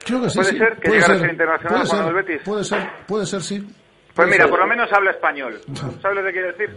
Creo 0.05 0.22
que 0.22 0.30
sí, 0.30 0.38
¿Puede 0.38 0.51
sí. 0.53 0.59
ser 0.59 0.74
que 0.76 0.88
puede 0.88 0.95
llegara 1.01 1.14
a 1.14 1.18
ser, 1.18 1.30
internacional 1.30 1.74
puede 1.78 1.86
jugando 1.90 2.12
ser, 2.14 2.24
Betis? 2.24 2.42
Puede 2.45 2.64
ser, 2.64 2.90
puede 3.07 3.26
ser, 3.26 3.42
sí. 3.42 3.66
Pues 4.14 4.28
mira, 4.28 4.45
ser. 4.45 4.51
por 4.51 4.61
lo 4.61 4.66
menos 4.68 4.92
habla 4.92 5.11
español. 5.11 5.61
¿Sabes 6.01 6.16
lo 6.18 6.22
que 6.24 6.32
quiere 6.32 6.53
decir? 6.53 6.70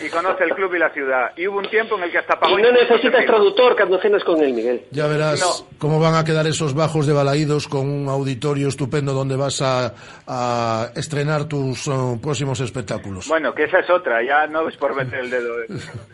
Y 0.00 0.08
conoce 0.08 0.44
el 0.44 0.54
club 0.54 0.74
y 0.74 0.78
la 0.78 0.88
ciudad. 0.90 1.32
Y 1.36 1.46
hubo 1.46 1.58
un 1.58 1.68
tiempo 1.68 1.98
en 1.98 2.04
el 2.04 2.10
que 2.10 2.18
hasta 2.18 2.40
pagó... 2.40 2.56
Non 2.56 2.72
impuestos 2.72 2.88
necesitas 2.88 3.26
traductor 3.26 3.76
cando 3.76 4.00
cenas 4.00 4.24
con 4.24 4.40
el, 4.40 4.54
Miguel. 4.54 4.80
Ya 4.90 5.06
verás 5.08 5.40
No. 5.40 5.76
cómo 5.76 6.00
van 6.00 6.14
a 6.14 6.24
quedar 6.24 6.46
esos 6.46 6.72
bajos 6.72 7.06
de 7.06 7.12
Balaídos 7.12 7.68
con 7.68 7.84
un 7.90 8.08
auditorio 8.08 8.68
estupendo 8.68 9.12
donde 9.12 9.36
vas 9.36 9.60
a, 9.60 9.92
a 10.26 10.88
estrenar 10.96 11.44
tus 11.44 11.86
eh, 11.88 11.90
próximos 12.22 12.60
espectáculos. 12.60 13.28
Bueno, 13.28 13.52
que 13.52 13.64
esa 13.64 13.80
es 13.80 13.90
otra. 13.90 14.22
Ya 14.24 14.46
no 14.46 14.66
es 14.70 14.76
por 14.78 14.94
meter 14.96 15.20
el 15.20 15.28
dedo, 15.30 15.52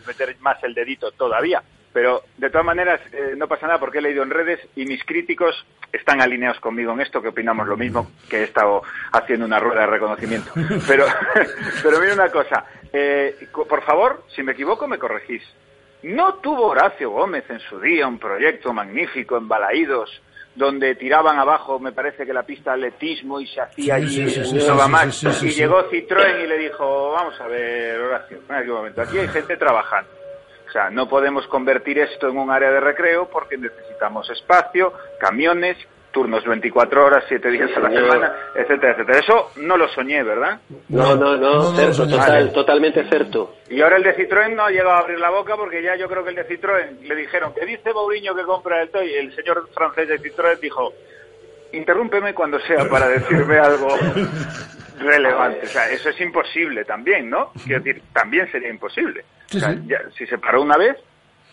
meter 0.05 0.35
más 0.41 0.61
el 0.63 0.73
dedito 0.73 1.11
todavía. 1.11 1.63
Pero 1.95 2.23
de 2.35 2.49
todas 2.49 2.65
maneras 2.65 2.99
eh, 3.13 3.35
no 3.37 3.47
pasa 3.47 3.67
nada 3.67 3.79
porque 3.79 3.99
he 3.99 4.01
leído 4.01 4.21
en 4.21 4.29
redes 4.29 4.59
y 4.75 4.85
mis 4.85 5.01
críticos 5.05 5.65
están 5.93 6.19
alineados 6.19 6.59
conmigo 6.59 6.91
en 6.91 6.99
esto, 6.99 7.21
que 7.21 7.29
opinamos 7.29 7.65
lo 7.69 7.77
mismo, 7.77 8.11
que 8.29 8.39
he 8.39 8.43
estado 8.43 8.83
haciendo 9.13 9.45
una 9.45 9.61
rueda 9.61 9.79
de 9.79 9.87
reconocimiento. 9.87 10.51
Pero, 10.89 11.05
pero 11.83 12.01
mira 12.01 12.13
una 12.15 12.29
cosa, 12.29 12.65
eh, 12.91 13.47
por 13.49 13.81
favor, 13.83 14.25
si 14.35 14.43
me 14.43 14.51
equivoco 14.51 14.89
me 14.89 14.99
corregís. 14.99 15.41
¿No 16.03 16.33
tuvo 16.35 16.67
Horacio 16.67 17.11
Gómez 17.11 17.45
en 17.49 17.61
su 17.61 17.79
día 17.79 18.07
un 18.07 18.19
proyecto 18.19 18.73
magnífico 18.73 19.37
en 19.37 19.47
Balaídos 19.47 20.21
donde 20.53 20.95
tiraban 20.95 21.39
abajo, 21.39 21.79
me 21.79 21.93
parece 21.93 22.25
que 22.25 22.33
la 22.33 22.43
pista 22.43 22.71
de 22.75 22.87
atletismo 22.87 23.39
y 23.39 23.47
se 23.47 23.61
hacía 23.61 23.95
allí 23.95 24.21
y 24.21 25.49
llegó 25.51 25.89
Citroën 25.89 26.43
y 26.43 26.47
le 26.47 26.57
dijo, 26.57 27.11
vamos 27.11 27.39
a 27.39 27.47
ver, 27.47 27.99
Horacio, 28.01 28.39
aquí 28.49 28.69
un 28.69 28.75
momento, 28.75 29.01
aquí 29.01 29.17
hay 29.17 29.29
gente 29.29 29.55
trabajando. 29.55 30.24
Sea, 30.75 30.89
no 30.89 31.07
podemos 31.07 31.47
convertir 31.47 31.99
esto 31.99 32.27
en 32.27 32.37
un 32.37 32.51
área 32.51 32.69
de 32.69 32.81
recreo 32.81 33.29
porque 33.29 33.57
necesitamos 33.57 34.29
espacio, 34.29 34.91
camiones, 35.19 35.77
turnos 36.11 36.45
24 36.45 37.05
horas, 37.05 37.23
7 37.29 37.49
días 37.49 37.69
a 37.75 37.79
la 37.79 37.89
semana, 37.89 38.33
etcétera, 38.55 38.91
etcétera. 38.91 39.19
Eso 39.19 39.51
no 39.57 39.77
lo 39.77 39.87
soñé, 39.89 40.21
¿verdad? 40.23 40.59
No, 40.89 41.15
no, 41.15 41.37
no, 41.37 41.75
cierto, 41.75 42.07
total, 42.07 42.51
totalmente 42.51 43.07
cierto. 43.07 43.55
Y 43.69 43.81
ahora 43.81 43.97
el 43.97 44.03
de 44.03 44.17
Citroën 44.17 44.53
no 44.53 44.65
ha 44.65 44.69
llegado 44.69 44.91
a 44.91 44.99
abrir 44.99 45.19
la 45.19 45.29
boca 45.29 45.55
porque 45.55 45.81
ya 45.81 45.95
yo 45.95 46.09
creo 46.09 46.23
que 46.23 46.31
el 46.31 46.35
de 46.35 46.47
Citroën 46.47 46.99
le 47.01 47.15
dijeron, 47.15 47.53
¿qué 47.53 47.65
dice 47.65 47.93
Mourinho 47.93 48.35
que 48.35 48.43
compra 48.43 48.81
el 48.81 48.89
Toy? 48.89 49.13
El 49.13 49.33
señor 49.35 49.69
francés 49.73 50.09
de 50.09 50.19
Citroën 50.19 50.59
dijo, 50.59 50.93
interrúmpeme 51.71 52.33
cuando 52.33 52.59
sea 52.59 52.87
para 52.89 53.07
decirme 53.07 53.57
algo 53.57 53.89
relevante. 54.99 55.65
O 55.65 55.69
sea, 55.69 55.89
eso 55.89 56.09
es 56.09 56.19
imposible 56.19 56.83
también, 56.83 57.29
¿no? 57.29 57.51
Quiero 57.65 57.81
decir, 57.81 58.03
también 58.13 58.49
sería 58.51 58.69
imposible. 58.69 59.23
O 59.53 59.59
sea, 59.59 59.75
Ya, 59.85 59.99
si 60.17 60.25
se 60.27 60.37
paró 60.37 60.61
una 60.61 60.77
vez, 60.77 60.97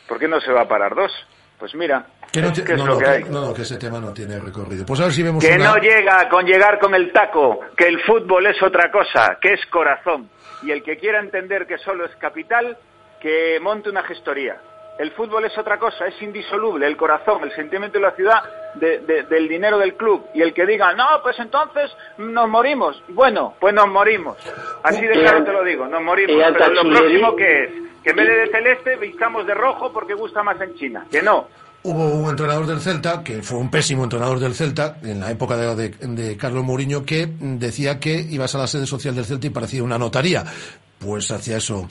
¿por 0.09 0.19
qué 0.19 0.29
no 0.29 0.41
se 0.41 0.53
va 0.53 0.63
a 0.63 0.69
parar 0.69 0.95
dos? 0.95 1.13
Pues 1.59 1.75
mira, 1.77 2.07
que 2.33 2.41
no, 2.43 2.53
te, 2.53 2.65
que 2.65 2.73
es 2.73 2.79
no, 2.79 2.87
lo 2.87 2.93
no, 2.95 2.99
que 2.99 3.05
que, 3.05 3.11
hay. 3.11 3.25
no, 3.25 3.41
no, 3.47 3.55
que 3.55 3.63
ese 3.63 3.77
tema 3.77 4.01
no 4.01 4.13
tiene 4.13 4.39
recorrido. 4.41 4.85
Pues 4.85 4.99
a 5.01 5.05
ver 5.05 5.13
si 5.13 5.23
vemos 5.23 5.45
Que 5.45 5.55
una... 5.55 5.65
no 5.65 5.77
llega 5.77 6.29
con 6.29 6.45
llegar 6.45 6.79
con 6.81 6.95
el 6.95 7.13
taco, 7.13 7.61
que 7.77 7.87
el 7.87 8.01
fútbol 8.03 8.47
es 8.47 8.61
otra 8.63 8.91
cosa, 8.91 9.39
que 9.41 9.53
es 9.53 9.65
corazón. 9.67 10.29
Y 10.63 10.71
el 10.73 10.83
que 10.83 10.97
quiera 10.97 11.21
entender 11.21 11.67
que 11.67 11.79
solo 11.79 12.05
es 12.05 12.17
capital, 12.17 12.77
que 13.21 13.59
monte 13.61 13.91
una 13.91 14.03
gestoría. 14.03 14.57
El 14.99 15.11
fútbol 15.13 15.45
es 15.45 15.57
otra 15.59 15.79
cosa, 15.79 16.07
es 16.07 16.21
indisoluble, 16.23 16.87
el 16.87 16.97
corazón, 16.97 17.43
el 17.45 17.53
sentimiento 17.55 17.99
de 17.99 18.03
la 18.05 18.13
ciudad, 18.13 18.41
de- 18.75 18.99
de- 19.01 19.23
del 19.25 19.49
dinero 19.49 19.79
del 19.79 19.95
club. 19.95 20.27
Y 20.35 20.43
el 20.43 20.53
que 20.55 20.67
diga, 20.67 20.93
no, 20.93 21.05
pues 21.23 21.39
entonces 21.41 21.91
nos 22.19 22.49
morimos. 22.49 23.03
Bueno, 23.09 23.55
pues 23.59 23.75
nos 23.75 23.89
morimos. 23.89 24.37
Así 24.83 25.01
de 25.05 25.17
Y 25.17 25.21
claro 25.21 25.43
te 25.45 25.53
lo 25.53 25.65
digo, 25.65 25.87
nos 25.89 26.03
morimos. 26.03 26.43
al 26.45 26.53
Pero 26.55 26.75
lo 26.75 26.91
próximo 26.91 27.35
que 27.37 27.65
es, 27.65 27.71
que 28.05 28.11
en 28.11 28.17
vez 28.17 28.29
de 28.29 28.35
de 28.37 28.47
celeste 28.49 28.97
vistamos 28.97 29.47
de 29.47 29.55
rojo 29.55 29.93
porque 29.93 30.15
gusta 30.15 30.43
más 30.43 30.61
en 30.61 30.75
China. 30.77 31.07
Que 31.11 31.23
no. 31.23 31.49
Hubo 31.85 32.05
un 32.05 32.31
entrenador 32.31 32.67
del 32.67 32.79
Celta, 32.81 33.25
que 33.25 33.43
fue 33.43 33.59
un 33.59 33.69
pésimo 33.69 34.05
entrenador 34.05 34.39
del 34.39 34.55
Celta, 34.55 34.99
en 35.03 35.19
la 35.19 35.33
época 35.33 35.57
de, 35.57 35.75
de- 35.75 36.07
de 36.07 36.37
Carlos 36.37 36.63
Mourinho, 36.63 37.05
que 37.05 37.27
decía 37.41 37.99
que 37.99 38.13
ibas 38.31 38.55
a 38.55 38.59
la 38.59 38.67
sede 38.69 38.87
social 38.87 39.17
del 39.17 39.25
Celta 39.25 39.49
y 39.49 39.51
parecía 39.51 39.83
una 39.83 39.99
notaría. 39.99 40.45
Pues 41.05 41.31
hacia 41.31 41.57
eso, 41.57 41.89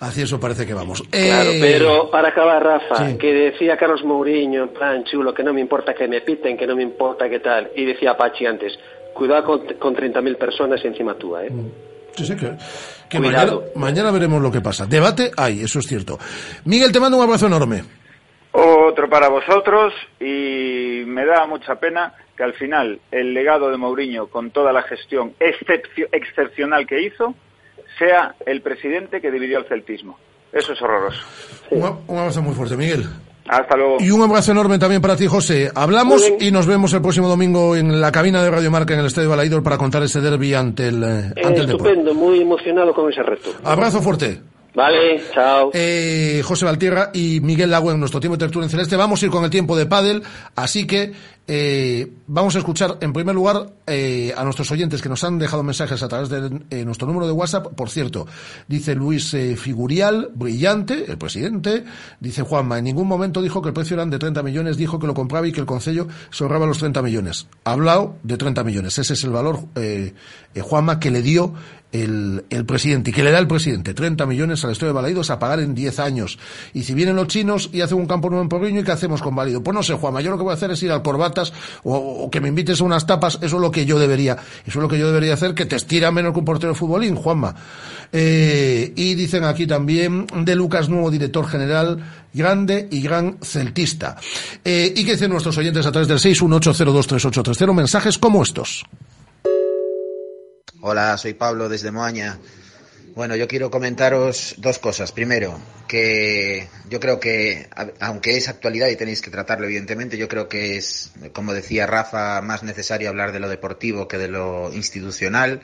hacia 0.00 0.24
eso 0.24 0.38
parece 0.40 0.66
que 0.66 0.74
vamos. 0.74 1.02
Claro, 1.10 1.50
Eh, 1.50 1.58
pero 1.60 2.10
para 2.10 2.28
acabar, 2.28 2.62
Rafa, 2.62 3.08
sí. 3.10 3.18
que 3.18 3.32
decía 3.32 3.76
Carlos 3.76 4.04
Mourinho, 4.04 4.64
en 4.64 4.68
plan 4.70 5.04
chulo, 5.04 5.32
que 5.32 5.42
no 5.42 5.52
me 5.52 5.60
importa 5.60 5.94
que 5.94 6.06
me 6.08 6.20
piten, 6.20 6.56
que 6.56 6.66
no 6.66 6.76
me 6.76 6.82
importa 6.82 7.28
qué 7.28 7.40
tal. 7.40 7.70
Y 7.74 7.84
decía 7.84 8.16
Pachi 8.16 8.46
antes, 8.46 8.72
cuidado 9.14 9.44
con, 9.44 9.66
con 9.78 9.94
30.000 9.96 10.36
personas 10.36 10.84
encima 10.84 11.14
tuya, 11.14 11.44
¿eh? 11.46 11.50
Sí, 12.16 12.26
sí, 12.26 12.34
que, 12.36 12.52
que 13.08 13.20
mañana, 13.20 13.42
Cuidado. 13.52 13.64
mañana 13.76 14.10
veremos 14.10 14.42
lo 14.42 14.50
que 14.50 14.60
pasa. 14.60 14.84
Debate 14.84 15.30
hay, 15.36 15.62
eso 15.62 15.78
es 15.78 15.86
cierto. 15.86 16.18
Miguel, 16.64 16.90
te 16.92 16.98
mando 17.00 17.16
un 17.16 17.22
abrazo 17.22 17.46
enorme. 17.46 17.82
Otro 18.52 19.08
para 19.08 19.28
vosotros 19.28 19.94
y 20.18 21.04
me 21.06 21.24
da 21.24 21.46
mucha 21.46 21.76
pena 21.76 22.12
que 22.36 22.42
al 22.42 22.52
final 22.54 22.98
el 23.12 23.32
legado 23.32 23.70
de 23.70 23.76
Mourinho 23.76 24.26
con 24.26 24.50
toda 24.50 24.72
la 24.72 24.82
gestión 24.82 25.34
excepcio- 25.38 26.08
excepcional 26.10 26.84
que 26.86 27.00
hizo 27.00 27.34
sea 28.00 28.34
el 28.46 28.62
presidente 28.62 29.20
que 29.20 29.30
dividió 29.30 29.58
el 29.58 29.66
celtismo. 29.66 30.18
Eso 30.52 30.72
es 30.72 30.82
horroroso. 30.82 31.20
Un, 31.70 32.18
abrazo 32.18 32.42
muy 32.42 32.54
fuerte, 32.54 32.76
Miguel. 32.76 33.04
Hasta 33.46 33.76
luego. 33.76 33.96
Y 34.00 34.10
un 34.10 34.22
abrazo 34.22 34.52
enorme 34.52 34.78
también 34.78 35.02
para 35.02 35.16
ti, 35.16 35.26
José. 35.26 35.70
Hablamos 35.74 36.22
y 36.40 36.50
nos 36.50 36.66
vemos 36.66 36.92
el 36.92 37.02
próximo 37.02 37.28
domingo 37.28 37.76
en 37.76 38.00
la 38.00 38.10
cabina 38.10 38.42
de 38.42 38.50
Radio 38.50 38.70
Marca 38.70 38.94
en 38.94 39.00
el 39.00 39.06
Estadio 39.06 39.30
Balaídor 39.30 39.62
para 39.62 39.78
contar 39.78 40.02
ese 40.02 40.20
derby 40.20 40.54
ante 40.54 40.88
el, 40.88 41.02
eh, 41.02 41.32
Eh, 41.36 41.42
ante 41.44 41.60
el 41.60 41.66
Depor. 41.66 41.88
estupendo, 41.88 42.14
muy 42.14 42.40
emocionado 42.40 42.92
con 42.94 43.10
ese 43.12 43.22
reto. 43.22 43.50
Abrazo 43.64 44.00
fuerte. 44.00 44.40
Vale, 44.74 45.20
chao. 45.34 45.70
Eh, 45.74 46.42
José 46.44 46.64
Valtierra 46.64 47.10
y 47.12 47.40
Miguel 47.40 47.70
Lago 47.70 47.90
en 47.90 47.98
nuestro 47.98 48.20
tiempo 48.20 48.36
de 48.36 48.44
tertulia 48.46 48.66
en 48.66 48.70
celeste. 48.70 48.96
Vamos 48.96 49.20
a 49.20 49.26
ir 49.26 49.30
con 49.32 49.44
el 49.44 49.50
tiempo 49.50 49.76
de 49.76 49.86
pádel, 49.86 50.22
así 50.54 50.86
que 50.86 51.12
eh, 51.52 52.12
vamos 52.28 52.54
a 52.54 52.58
escuchar 52.58 52.98
en 53.00 53.12
primer 53.12 53.34
lugar 53.34 53.72
eh, 53.84 54.32
a 54.36 54.44
nuestros 54.44 54.70
oyentes 54.70 55.02
que 55.02 55.08
nos 55.08 55.24
han 55.24 55.36
dejado 55.36 55.64
mensajes 55.64 56.00
a 56.00 56.06
través 56.06 56.28
de 56.28 56.60
eh, 56.70 56.84
nuestro 56.84 57.08
número 57.08 57.26
de 57.26 57.32
WhatsApp. 57.32 57.74
Por 57.74 57.90
cierto, 57.90 58.28
dice 58.68 58.94
Luis 58.94 59.36
Figurial, 59.56 60.30
brillante, 60.32 61.10
el 61.10 61.18
presidente. 61.18 61.82
Dice 62.20 62.42
Juanma, 62.42 62.78
en 62.78 62.84
ningún 62.84 63.08
momento 63.08 63.42
dijo 63.42 63.60
que 63.62 63.70
el 63.70 63.74
precio 63.74 63.94
eran 63.94 64.10
de 64.10 64.20
30 64.20 64.44
millones, 64.44 64.76
dijo 64.76 65.00
que 65.00 65.08
lo 65.08 65.14
compraba 65.14 65.48
y 65.48 65.50
que 65.50 65.58
el 65.58 65.66
Concello 65.66 66.06
se 66.30 66.44
ahorraba 66.44 66.66
los 66.66 66.78
30 66.78 67.02
millones. 67.02 67.48
Ha 67.64 67.72
hablado 67.72 68.14
de 68.22 68.36
30 68.36 68.62
millones. 68.62 68.96
Ese 69.00 69.14
es 69.14 69.24
el 69.24 69.30
valor, 69.30 69.64
Juanma, 70.54 71.00
que 71.00 71.10
le 71.10 71.20
dio 71.20 71.54
el, 71.92 72.44
el 72.50 72.64
presidente 72.64 73.10
y 73.10 73.12
que 73.12 73.24
le 73.24 73.30
da 73.30 73.38
el 73.38 73.48
presidente 73.48 73.94
30 73.94 74.26
millones 74.26 74.64
al 74.64 74.70
Estadio 74.70 74.92
de 74.92 74.94
Balaidos 74.94 75.30
a 75.30 75.38
pagar 75.38 75.60
en 75.60 75.74
10 75.74 75.98
años. 76.00 76.38
Y 76.72 76.84
si 76.84 76.94
vienen 76.94 77.16
los 77.16 77.26
chinos 77.26 77.70
y 77.72 77.80
hacen 77.80 77.98
un 77.98 78.06
campo 78.06 78.28
nuevo 78.28 78.42
en 78.42 78.48
Porriño, 78.48 78.80
¿y 78.80 78.84
qué 78.84 78.92
hacemos 78.92 79.22
con 79.22 79.34
Válido? 79.34 79.62
Pues 79.62 79.74
no 79.74 79.82
sé, 79.82 79.94
Juanma, 79.94 80.20
yo 80.20 80.30
lo 80.30 80.36
que 80.36 80.44
voy 80.44 80.52
a 80.52 80.54
hacer 80.54 80.70
es 80.70 80.82
ir 80.82 80.92
al 80.92 81.02
O, 81.84 82.28
que 82.30 82.40
me 82.40 82.48
invites 82.48 82.80
a 82.80 82.84
unas 82.84 83.06
tapas, 83.06 83.38
eso 83.42 83.56
es 83.56 83.62
lo 83.62 83.70
que 83.70 83.86
yo 83.86 83.98
debería, 83.98 84.36
eso 84.66 84.78
es 84.78 84.82
lo 84.82 84.88
que 84.88 84.98
yo 84.98 85.06
debería 85.08 85.34
hacer, 85.34 85.54
que 85.54 85.66
te 85.66 85.76
estira 85.76 86.10
menos 86.10 86.32
que 86.32 86.40
un 86.40 86.44
portero 86.44 86.72
de 86.72 86.78
futbolín, 86.78 87.16
Juanma. 87.16 87.54
Eh, 88.12 88.92
y 88.96 89.14
dicen 89.14 89.44
aquí 89.44 89.66
también 89.66 90.26
de 90.34 90.54
Lucas, 90.54 90.88
nuevo 90.88 91.10
director 91.10 91.46
general, 91.46 91.98
grande 92.32 92.88
y 92.90 93.00
gran 93.00 93.38
celtista. 93.42 94.16
Eh, 94.64 94.92
y 94.96 95.04
que 95.04 95.12
dicen 95.12 95.30
nuestros 95.30 95.56
oyentes 95.58 95.86
a 95.86 95.92
través 95.92 96.08
del 96.08 96.18
618023830, 96.18 97.74
mensajes 97.74 98.18
como 98.18 98.42
estos. 98.42 98.84
Hola, 100.82 101.16
soy 101.18 101.34
Pablo 101.34 101.68
desde 101.68 101.90
Moaña. 101.90 102.38
Bueno, 103.20 103.36
yo 103.36 103.48
quiero 103.48 103.70
comentaros 103.70 104.54
dos 104.56 104.78
cosas. 104.78 105.12
Primero, 105.12 105.60
que 105.86 106.66
yo 106.88 107.00
creo 107.00 107.20
que, 107.20 107.68
aunque 108.00 108.38
es 108.38 108.48
actualidad 108.48 108.88
y 108.88 108.96
tenéis 108.96 109.20
que 109.20 109.30
tratarlo 109.30 109.66
evidentemente, 109.66 110.16
yo 110.16 110.26
creo 110.26 110.48
que 110.48 110.78
es, 110.78 111.12
como 111.34 111.52
decía 111.52 111.86
Rafa, 111.86 112.40
más 112.40 112.62
necesario 112.62 113.10
hablar 113.10 113.32
de 113.32 113.40
lo 113.40 113.50
deportivo 113.50 114.08
que 114.08 114.16
de 114.16 114.28
lo 114.28 114.72
institucional. 114.72 115.60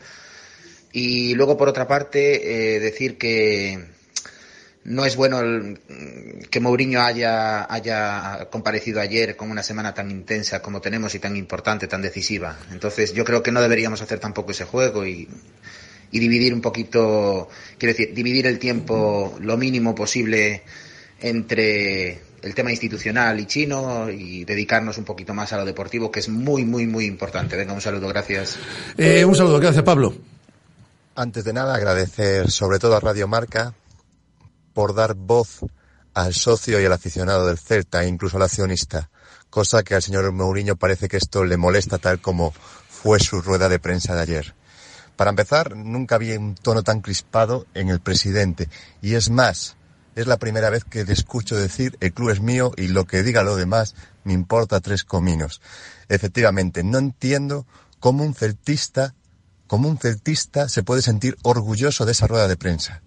Y 0.93 1.35
luego, 1.35 1.57
por 1.57 1.71
otra 1.71 1.89
parte, 1.89 2.75
eh, 2.75 2.79
decir 2.79 3.17
que 3.17 3.87
no 4.85 5.07
es 5.07 5.17
bueno 5.17 5.41
el- 5.41 5.81
que 6.51 6.61
Mourinho 6.61 7.01
haya, 7.01 7.73
haya 7.73 8.49
comparecido 8.51 9.01
ayer 9.01 9.35
con 9.35 9.51
una 9.51 9.63
semana 9.63 9.95
tan 9.95 10.11
intensa 10.11 10.61
como 10.61 10.83
tenemos 10.83 11.15
y 11.15 11.21
tan 11.21 11.35
importante, 11.37 11.87
tan 11.87 12.03
decisiva. 12.03 12.59
Entonces 12.71 13.15
yo 13.15 13.25
creo 13.25 13.43
que 13.43 13.51
no 13.51 13.63
deberíamos 13.63 14.03
hacer 14.03 14.19
tampoco 14.19 14.51
ese 14.51 14.65
juego 14.67 15.07
y, 15.07 15.27
y 16.11 16.19
dividir 16.19 16.55
un 16.55 16.61
poquito, 16.61 17.49
quiero 17.79 17.93
decir, 17.93 18.15
dividir 18.15 18.47
el 18.47 18.59
tiempo 18.59 19.37
lo 19.41 19.57
mínimo 19.57 19.95
posible 19.95 20.63
entre 21.21 22.21
el 22.43 22.55
tema 22.55 22.71
institucional 22.71 23.41
y 23.41 23.47
chino 23.47 24.09
y 24.11 24.45
dedicarnos 24.45 24.99
un 24.99 25.05
poquito 25.05 25.35
más 25.35 25.53
a 25.53 25.57
lo 25.57 25.65
deportivo, 25.65 26.11
que 26.11 26.21
es 26.21 26.29
muy, 26.29 26.65
muy, 26.65 26.87
muy 26.87 27.05
importante. 27.07 27.57
Venga, 27.57 27.73
un 27.73 27.81
saludo, 27.81 28.09
gracias. 28.09 28.57
Eh, 28.97 29.25
un 29.25 29.35
saludo, 29.35 29.59
gracias 29.59 29.85
Pablo. 29.85 30.15
Antes 31.15 31.45
de 31.45 31.53
nada, 31.53 31.75
agradecer 31.75 32.51
sobre 32.51 32.79
todo 32.79 32.95
a 32.95 33.01
Radio 33.01 33.27
Marca 33.27 33.75
por 34.75 34.95
dar 34.95 35.15
voz 35.15 35.61
al 36.13 36.35
socio 36.35 36.81
y 36.81 36.85
al 36.85 36.93
aficionado 36.93 37.47
del 37.47 37.59
Celta, 37.59 38.05
e 38.05 38.09
incluso 38.09 38.37
al 38.37 38.43
accionista, 38.43 39.11
cosa 39.51 39.83
que 39.83 39.95
al 39.95 40.03
señor 40.03 40.31
Mourinho 40.33 40.77
parece 40.77 41.09
que 41.09 41.17
esto 41.17 41.45
le 41.45 41.57
molesta 41.57 41.99
tal 41.99 42.21
como 42.21 42.53
fue 42.53 43.19
su 43.21 43.41
rueda 43.41 43.69
de 43.69 43.79
prensa 43.79 44.15
de 44.15 44.23
ayer. 44.23 44.55
Para 45.17 45.31
empezar, 45.31 45.75
nunca 45.75 46.15
había 46.15 46.39
un 46.39 46.55
tono 46.55 46.83
tan 46.83 47.01
crispado 47.01 47.67
en 47.75 47.89
el 47.89 48.01
presidente, 48.01 48.69
y 49.01 49.15
es 49.15 49.31
más, 49.31 49.77
es 50.15 50.27
la 50.27 50.39
primera 50.39 50.71
vez 50.71 50.85
que 50.85 51.05
le 51.05 51.13
escucho 51.13 51.57
decir 51.57 51.97
el 52.01 52.13
club 52.13 52.31
es 52.31 52.41
mío 52.41 52.73
y 52.77 52.89
lo 52.89 53.05
que 53.05 53.23
diga 53.23 53.43
lo 53.43 53.57
demás 53.57 53.95
me 54.25 54.33
importa 54.33 54.81
tres 54.81 55.05
cominos. 55.05 55.61
Efectivamente, 56.09 56.83
no 56.83 56.99
entiendo 56.99 57.67
cómo 58.01 58.25
un 58.25 58.35
celtista, 58.35 59.15
cómo 59.67 59.89
un 59.89 59.99
celtista 59.99 60.69
se 60.69 60.83
puede 60.83 61.03
sentir 61.03 61.37
orgulloso 61.43 62.07
de 62.07 62.13
esa 62.13 62.27
rueda 62.27 62.49
de 62.49 62.57
prensa. 62.57 63.03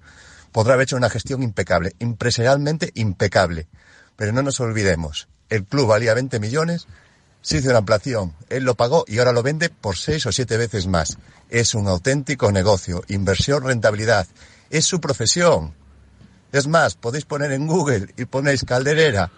Podrá 0.51 0.73
haber 0.73 0.83
hecho 0.83 0.97
una 0.97 1.09
gestión 1.09 1.41
impecable, 1.41 1.95
empresarialmente 1.99 2.91
impecable. 2.93 3.67
Pero 4.15 4.31
no 4.31 4.43
nos 4.43 4.59
olvidemos, 4.59 5.29
el 5.49 5.63
club 5.65 5.87
valía 5.87 6.13
20 6.13 6.39
millones, 6.39 6.87
se 7.41 7.57
hizo 7.57 7.69
una 7.69 7.79
ampliación, 7.79 8.33
él 8.49 8.65
lo 8.65 8.75
pagó 8.75 9.05
y 9.07 9.17
ahora 9.17 9.31
lo 9.31 9.41
vende 9.41 9.69
por 9.69 9.97
seis 9.97 10.25
o 10.25 10.31
siete 10.31 10.57
veces 10.57 10.87
más. 10.87 11.17
Es 11.49 11.73
un 11.73 11.87
auténtico 11.87 12.51
negocio, 12.51 13.03
inversión, 13.07 13.63
rentabilidad. 13.63 14.27
Es 14.69 14.85
su 14.85 15.01
profesión. 15.01 15.73
Es 16.51 16.67
más, 16.67 16.95
podéis 16.95 17.25
poner 17.25 17.51
en 17.51 17.67
Google 17.67 18.13
y 18.17 18.25
ponéis 18.25 18.63
Calderera, 18.63 19.31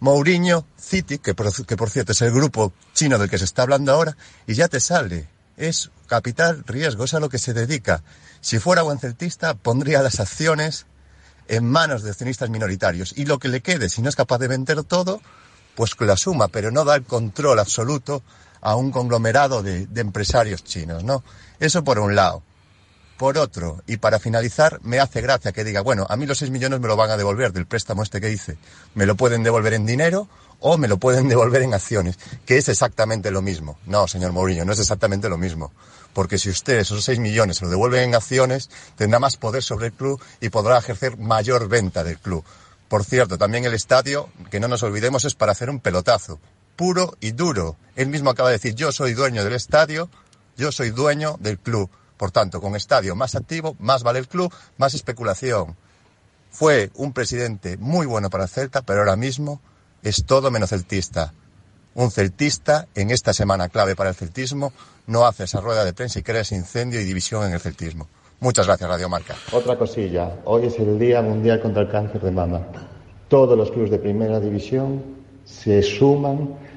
Mourinho, 0.00 0.66
City, 0.76 1.18
que 1.18 1.34
por, 1.34 1.66
que 1.66 1.76
por 1.76 1.90
cierto 1.90 2.12
es 2.12 2.22
el 2.22 2.32
grupo 2.32 2.72
chino 2.94 3.18
del 3.18 3.28
que 3.28 3.38
se 3.38 3.44
está 3.44 3.62
hablando 3.62 3.92
ahora, 3.92 4.16
y 4.46 4.54
ya 4.54 4.68
te 4.68 4.80
sale. 4.80 5.28
Es 5.56 5.90
capital 6.06 6.64
riesgo, 6.66 7.04
es 7.04 7.14
a 7.14 7.20
lo 7.20 7.28
que 7.28 7.38
se 7.38 7.52
dedica. 7.52 8.02
Si 8.40 8.58
fuera 8.58 8.82
buen 8.82 8.98
celtista, 8.98 9.54
pondría 9.54 10.02
las 10.02 10.18
acciones 10.18 10.86
en 11.48 11.66
manos 11.66 12.02
de 12.02 12.10
accionistas 12.10 12.48
minoritarios. 12.48 13.12
Y 13.16 13.26
lo 13.26 13.38
que 13.38 13.48
le 13.48 13.60
quede, 13.60 13.88
si 13.88 14.02
no 14.02 14.08
es 14.08 14.16
capaz 14.16 14.38
de 14.38 14.48
vender 14.48 14.82
todo, 14.84 15.20
pues 15.74 15.94
que 15.94 16.04
lo 16.04 16.12
asuma, 16.12 16.48
pero 16.48 16.70
no 16.70 16.84
da 16.84 16.94
el 16.94 17.04
control 17.04 17.58
absoluto 17.58 18.22
a 18.60 18.76
un 18.76 18.90
conglomerado 18.90 19.62
de, 19.62 19.88
empresarios 19.96 20.64
chinos, 20.64 21.04
¿no? 21.04 21.22
Eso 21.58 21.84
por 21.84 21.98
un 21.98 22.14
lado. 22.14 22.42
Por 23.16 23.36
otro, 23.36 23.82
y 23.86 23.98
para 23.98 24.18
finalizar, 24.18 24.80
me 24.82 24.98
hace 24.98 25.20
gracia 25.20 25.52
que 25.52 25.62
diga, 25.62 25.82
bueno, 25.82 26.06
a 26.08 26.16
mí 26.16 26.24
los 26.24 26.38
6 26.38 26.50
millones 26.50 26.80
me 26.80 26.88
lo 26.88 26.96
van 26.96 27.10
a 27.10 27.18
devolver 27.18 27.52
del 27.52 27.66
préstamo 27.66 28.02
este 28.02 28.18
que 28.18 28.30
hice. 28.30 28.56
Me 28.94 29.04
lo 29.04 29.14
pueden 29.14 29.42
devolver 29.42 29.74
en 29.74 29.84
dinero 29.84 30.26
o 30.58 30.78
me 30.78 30.88
lo 30.88 30.96
pueden 30.96 31.28
devolver 31.28 31.60
en 31.60 31.74
acciones, 31.74 32.18
que 32.46 32.56
es 32.56 32.70
exactamente 32.70 33.30
lo 33.30 33.42
mismo. 33.42 33.78
No, 33.84 34.08
señor 34.08 34.32
Mourinho, 34.32 34.64
no 34.64 34.72
es 34.72 34.78
exactamente 34.78 35.28
lo 35.28 35.36
mismo. 35.36 35.70
Porque 36.14 36.38
si 36.38 36.48
usted 36.48 36.78
esos 36.78 37.04
6 37.04 37.18
millones 37.18 37.58
se 37.58 37.66
lo 37.66 37.70
devuelven 37.70 38.04
en 38.04 38.14
acciones, 38.14 38.70
tendrá 38.96 39.18
más 39.18 39.36
poder 39.36 39.62
sobre 39.62 39.88
el 39.88 39.92
club 39.92 40.18
y 40.40 40.48
podrá 40.48 40.78
ejercer 40.78 41.18
mayor 41.18 41.68
venta 41.68 42.02
del 42.02 42.18
club. 42.18 42.42
Por 42.88 43.04
cierto, 43.04 43.38
también 43.38 43.64
el 43.64 43.74
estadio, 43.74 44.30
que 44.50 44.60
no 44.60 44.66
nos 44.66 44.82
olvidemos, 44.82 45.24
es 45.24 45.34
para 45.34 45.52
hacer 45.52 45.70
un 45.70 45.78
pelotazo, 45.78 46.40
puro 46.80 47.12
y 47.20 47.32
duro. 47.32 47.76
Él 47.94 48.08
mismo 48.08 48.30
acaba 48.30 48.48
de 48.48 48.54
decir, 48.54 48.74
yo 48.74 48.90
soy 48.90 49.12
dueño 49.12 49.44
del 49.44 49.52
estadio, 49.52 50.08
yo 50.56 50.72
soy 50.72 50.88
dueño 50.88 51.36
del 51.38 51.58
club. 51.58 51.90
Por 52.16 52.30
tanto, 52.30 52.58
con 52.62 52.74
estadio 52.74 53.14
más 53.14 53.34
activo, 53.34 53.76
más 53.78 54.02
vale 54.02 54.18
el 54.18 54.28
club, 54.28 54.50
más 54.78 54.94
especulación. 54.94 55.76
Fue 56.48 56.90
un 56.94 57.12
presidente 57.12 57.76
muy 57.76 58.06
bueno 58.06 58.30
para 58.30 58.44
el 58.44 58.48
Celta, 58.48 58.80
pero 58.80 59.00
ahora 59.00 59.16
mismo 59.16 59.60
es 60.02 60.24
todo 60.24 60.50
menos 60.50 60.70
celtista. 60.70 61.34
Un 61.94 62.10
celtista, 62.10 62.88
en 62.94 63.10
esta 63.10 63.34
semana 63.34 63.68
clave 63.68 63.94
para 63.94 64.08
el 64.08 64.16
celtismo, 64.16 64.72
no 65.06 65.26
hace 65.26 65.44
esa 65.44 65.60
rueda 65.60 65.84
de 65.84 65.92
prensa 65.92 66.20
y 66.20 66.22
crea 66.22 66.40
ese 66.40 66.56
incendio 66.56 66.98
y 66.98 67.04
división 67.04 67.44
en 67.44 67.52
el 67.52 67.60
celtismo. 67.60 68.08
Muchas 68.40 68.66
gracias, 68.66 68.88
Radio 68.88 69.10
Marca. 69.10 69.34
Otra 69.52 69.76
cosilla. 69.76 70.36
Hoy 70.46 70.64
es 70.64 70.78
el 70.78 70.98
Día 70.98 71.20
Mundial 71.20 71.60
contra 71.60 71.82
el 71.82 71.90
Cáncer 71.90 72.22
de 72.22 72.30
Mama. 72.30 72.66
Todos 73.28 73.58
los 73.58 73.70
clubes 73.70 73.90
de 73.90 73.98
primera 73.98 74.40
división 74.40 75.20
se 75.44 75.82
suman 75.82 76.69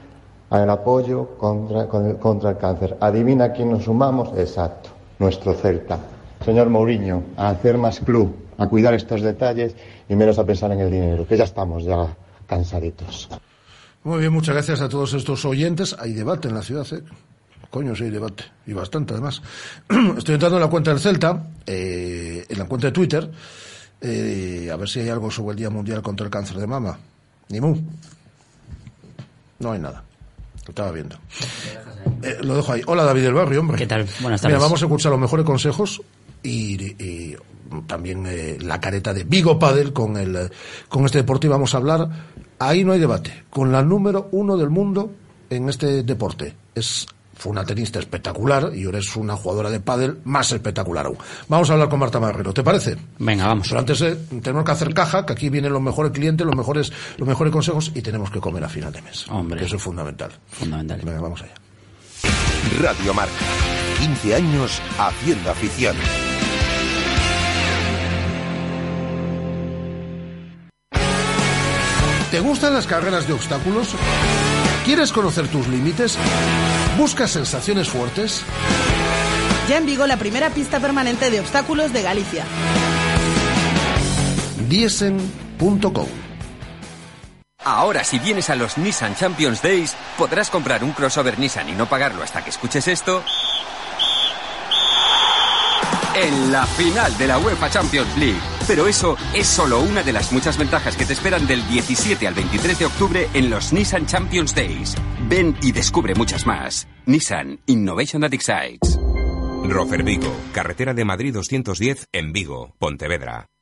al 0.53 0.69
apoyo 0.69 1.35
contra, 1.37 1.87
contra 1.87 2.51
el 2.51 2.57
cáncer. 2.57 2.97
¿Adivina 2.99 3.51
quién 3.51 3.71
nos 3.71 3.83
sumamos? 3.83 4.29
Exacto 4.37 4.89
nuestro 5.19 5.53
Celta. 5.53 5.97
Señor 6.43 6.69
Mourinho, 6.69 7.23
a 7.37 7.49
hacer 7.49 7.77
más 7.77 7.99
club, 8.01 8.35
a 8.57 8.67
cuidar 8.67 8.93
estos 8.93 9.21
detalles 9.21 9.75
y 10.09 10.15
menos 10.15 10.37
a 10.37 10.45
pensar 10.45 10.71
en 10.71 10.81
el 10.81 10.91
dinero, 10.91 11.25
que 11.25 11.37
ya 11.37 11.45
estamos 11.45 11.83
ya 11.83 12.15
cansaditos. 12.45 13.29
Muy 14.03 14.19
bien, 14.19 14.33
muchas 14.33 14.53
gracias 14.53 14.81
a 14.81 14.89
todos 14.89 15.13
estos 15.13 15.45
oyentes. 15.45 15.95
Hay 15.97 16.13
debate 16.13 16.49
en 16.49 16.55
la 16.55 16.61
ciudad, 16.61 16.85
¿eh? 16.91 17.01
Coño, 17.69 17.95
sí 17.95 18.03
hay 18.03 18.09
debate. 18.09 18.43
Y 18.67 18.73
bastante, 18.73 19.13
además. 19.13 19.41
Estoy 20.17 20.35
entrando 20.35 20.57
en 20.57 20.63
la 20.63 20.69
cuenta 20.69 20.91
del 20.91 20.99
Celta, 20.99 21.47
eh, 21.65 22.45
en 22.47 22.59
la 22.59 22.65
cuenta 22.65 22.87
de 22.87 22.91
Twitter, 22.91 23.31
eh, 24.01 24.69
a 24.71 24.75
ver 24.75 24.89
si 24.89 24.99
hay 24.99 25.09
algo 25.09 25.31
sobre 25.31 25.51
el 25.51 25.57
Día 25.57 25.69
Mundial 25.69 26.01
contra 26.01 26.25
el 26.25 26.31
Cáncer 26.31 26.57
de 26.57 26.67
Mama. 26.67 26.99
Ni 27.49 27.61
mu. 27.61 27.75
No 29.59 29.71
hay 29.71 29.79
nada. 29.79 30.03
Lo 30.65 30.69
estaba 30.69 30.91
viendo. 30.91 31.17
Eh, 32.21 32.37
lo 32.41 32.55
dejo 32.55 32.71
ahí. 32.71 32.81
Hola, 32.85 33.03
David 33.03 33.23
del 33.23 33.33
Barrio, 33.33 33.59
hombre. 33.59 33.77
¿Qué 33.77 33.87
tal? 33.87 34.05
Buenas 34.21 34.41
tardes. 34.41 34.55
Mira, 34.55 34.59
vamos 34.59 34.81
a 34.81 34.85
escuchar 34.85 35.11
los 35.11 35.19
mejores 35.19 35.45
consejos 35.45 36.01
y, 36.41 37.35
también 37.87 38.25
eh, 38.27 38.57
la 38.61 38.79
careta 38.79 39.13
de 39.13 39.23
Vigo 39.23 39.57
Padel 39.57 39.93
con, 39.93 40.17
el, 40.17 40.51
con 40.89 41.05
este 41.05 41.19
deporte 41.19 41.47
y 41.47 41.49
vamos 41.49 41.73
a 41.73 41.77
hablar. 41.77 42.07
Ahí 42.59 42.83
no 42.83 42.93
hay 42.93 42.99
debate. 42.99 43.43
Con 43.49 43.71
la 43.71 43.81
número 43.81 44.29
uno 44.31 44.57
del 44.57 44.69
mundo 44.69 45.11
en 45.49 45.69
este 45.69 46.03
deporte. 46.03 46.55
Es 46.75 47.07
fue 47.35 47.51
una 47.51 47.65
tenista 47.65 47.99
espectacular 47.99 48.71
y 48.75 48.85
ahora 48.85 48.99
es 48.99 49.15
una 49.15 49.35
jugadora 49.35 49.69
de 49.69 49.79
pádel 49.79 50.19
más 50.23 50.51
espectacular 50.51 51.05
aún. 51.05 51.17
Vamos 51.47 51.69
a 51.69 51.73
hablar 51.73 51.89
con 51.89 51.99
Marta 51.99 52.19
Marrero, 52.19 52.53
¿te 52.53 52.63
parece? 52.63 52.97
Venga, 53.19 53.47
vamos. 53.47 53.67
Pero 53.67 53.79
antes 53.79 54.01
eh, 54.01 54.17
tenemos 54.41 54.65
que 54.65 54.71
hacer 54.71 54.93
caja, 54.93 55.25
que 55.25 55.33
aquí 55.33 55.49
vienen 55.49 55.73
los 55.73 55.81
mejores 55.81 56.11
clientes, 56.11 56.45
los 56.45 56.55
mejores, 56.55 56.91
los 57.17 57.27
mejores 57.27 57.51
consejos 57.51 57.91
y 57.93 58.01
tenemos 58.01 58.31
que 58.31 58.39
comer 58.39 58.63
a 58.63 58.69
final 58.69 58.91
de 58.91 59.01
mes. 59.01 59.25
Hombre. 59.29 59.65
eso 59.65 59.77
es 59.77 59.81
fundamental. 59.81 60.31
Fundamental. 60.47 61.01
Venga, 61.03 61.21
vamos 61.21 61.41
allá. 61.41 61.53
Radio 62.81 63.13
Marca. 63.13 63.33
15 63.99 64.35
años 64.35 64.81
haciendo 64.97 65.49
afición. 65.49 65.95
¿Te 72.31 72.39
gustan 72.39 72.73
las 72.73 72.87
carreras 72.87 73.27
de 73.27 73.33
obstáculos? 73.33 73.95
¿Quieres 74.85 75.13
conocer 75.13 75.47
tus 75.47 75.67
límites? 75.69 76.17
¿Buscas 76.97 77.31
sensaciones 77.31 77.87
fuertes? 77.87 78.43
Ya 79.69 79.77
en 79.77 79.85
Vigo 79.85 80.05
la 80.05 80.17
primera 80.17 80.49
pista 80.49 80.81
permanente 80.81 81.31
de 81.31 81.39
obstáculos 81.39 81.93
de 81.93 82.01
Galicia. 82.01 82.45
Diesen.com 84.67 86.07
Ahora, 87.63 88.03
si 88.03 88.19
vienes 88.19 88.49
a 88.49 88.55
los 88.55 88.77
Nissan 88.77 89.15
Champions 89.15 89.61
Days, 89.61 89.95
podrás 90.17 90.49
comprar 90.49 90.83
un 90.83 90.91
crossover 90.91 91.39
Nissan 91.39 91.69
y 91.69 91.71
no 91.71 91.87
pagarlo 91.87 92.21
hasta 92.21 92.43
que 92.43 92.49
escuches 92.49 92.89
esto. 92.89 93.23
En 96.15 96.51
la 96.51 96.65
final 96.67 97.17
de 97.17 97.27
la 97.27 97.39
UEFA 97.39 97.69
Champions 97.69 98.17
League. 98.17 98.39
Pero 98.67 98.87
eso 98.87 99.17
es 99.33 99.47
solo 99.47 99.79
una 99.79 100.03
de 100.03 100.13
las 100.13 100.31
muchas 100.31 100.57
ventajas 100.57 100.95
que 100.95 101.05
te 101.05 101.13
esperan 101.13 101.47
del 101.47 101.67
17 101.67 102.27
al 102.27 102.35
23 102.35 102.79
de 102.79 102.85
octubre 102.85 103.27
en 103.33 103.49
los 103.49 103.73
Nissan 103.73 104.05
Champions 104.05 104.53
Days. 104.53 104.95
Ven 105.27 105.55
y 105.61 105.71
descubre 105.71 106.13
muchas 106.13 106.45
más. 106.45 106.87
Nissan 107.05 107.59
Innovation 107.65 108.21
that 108.21 108.33
excites. 108.33 108.99
Rofer 109.63 110.03
Vigo, 110.03 110.31
carretera 110.51 110.93
de 110.93 111.05
Madrid 111.05 111.33
210 111.33 112.07
en 112.11 112.31
Vigo, 112.31 112.75
Pontevedra. 112.77 113.52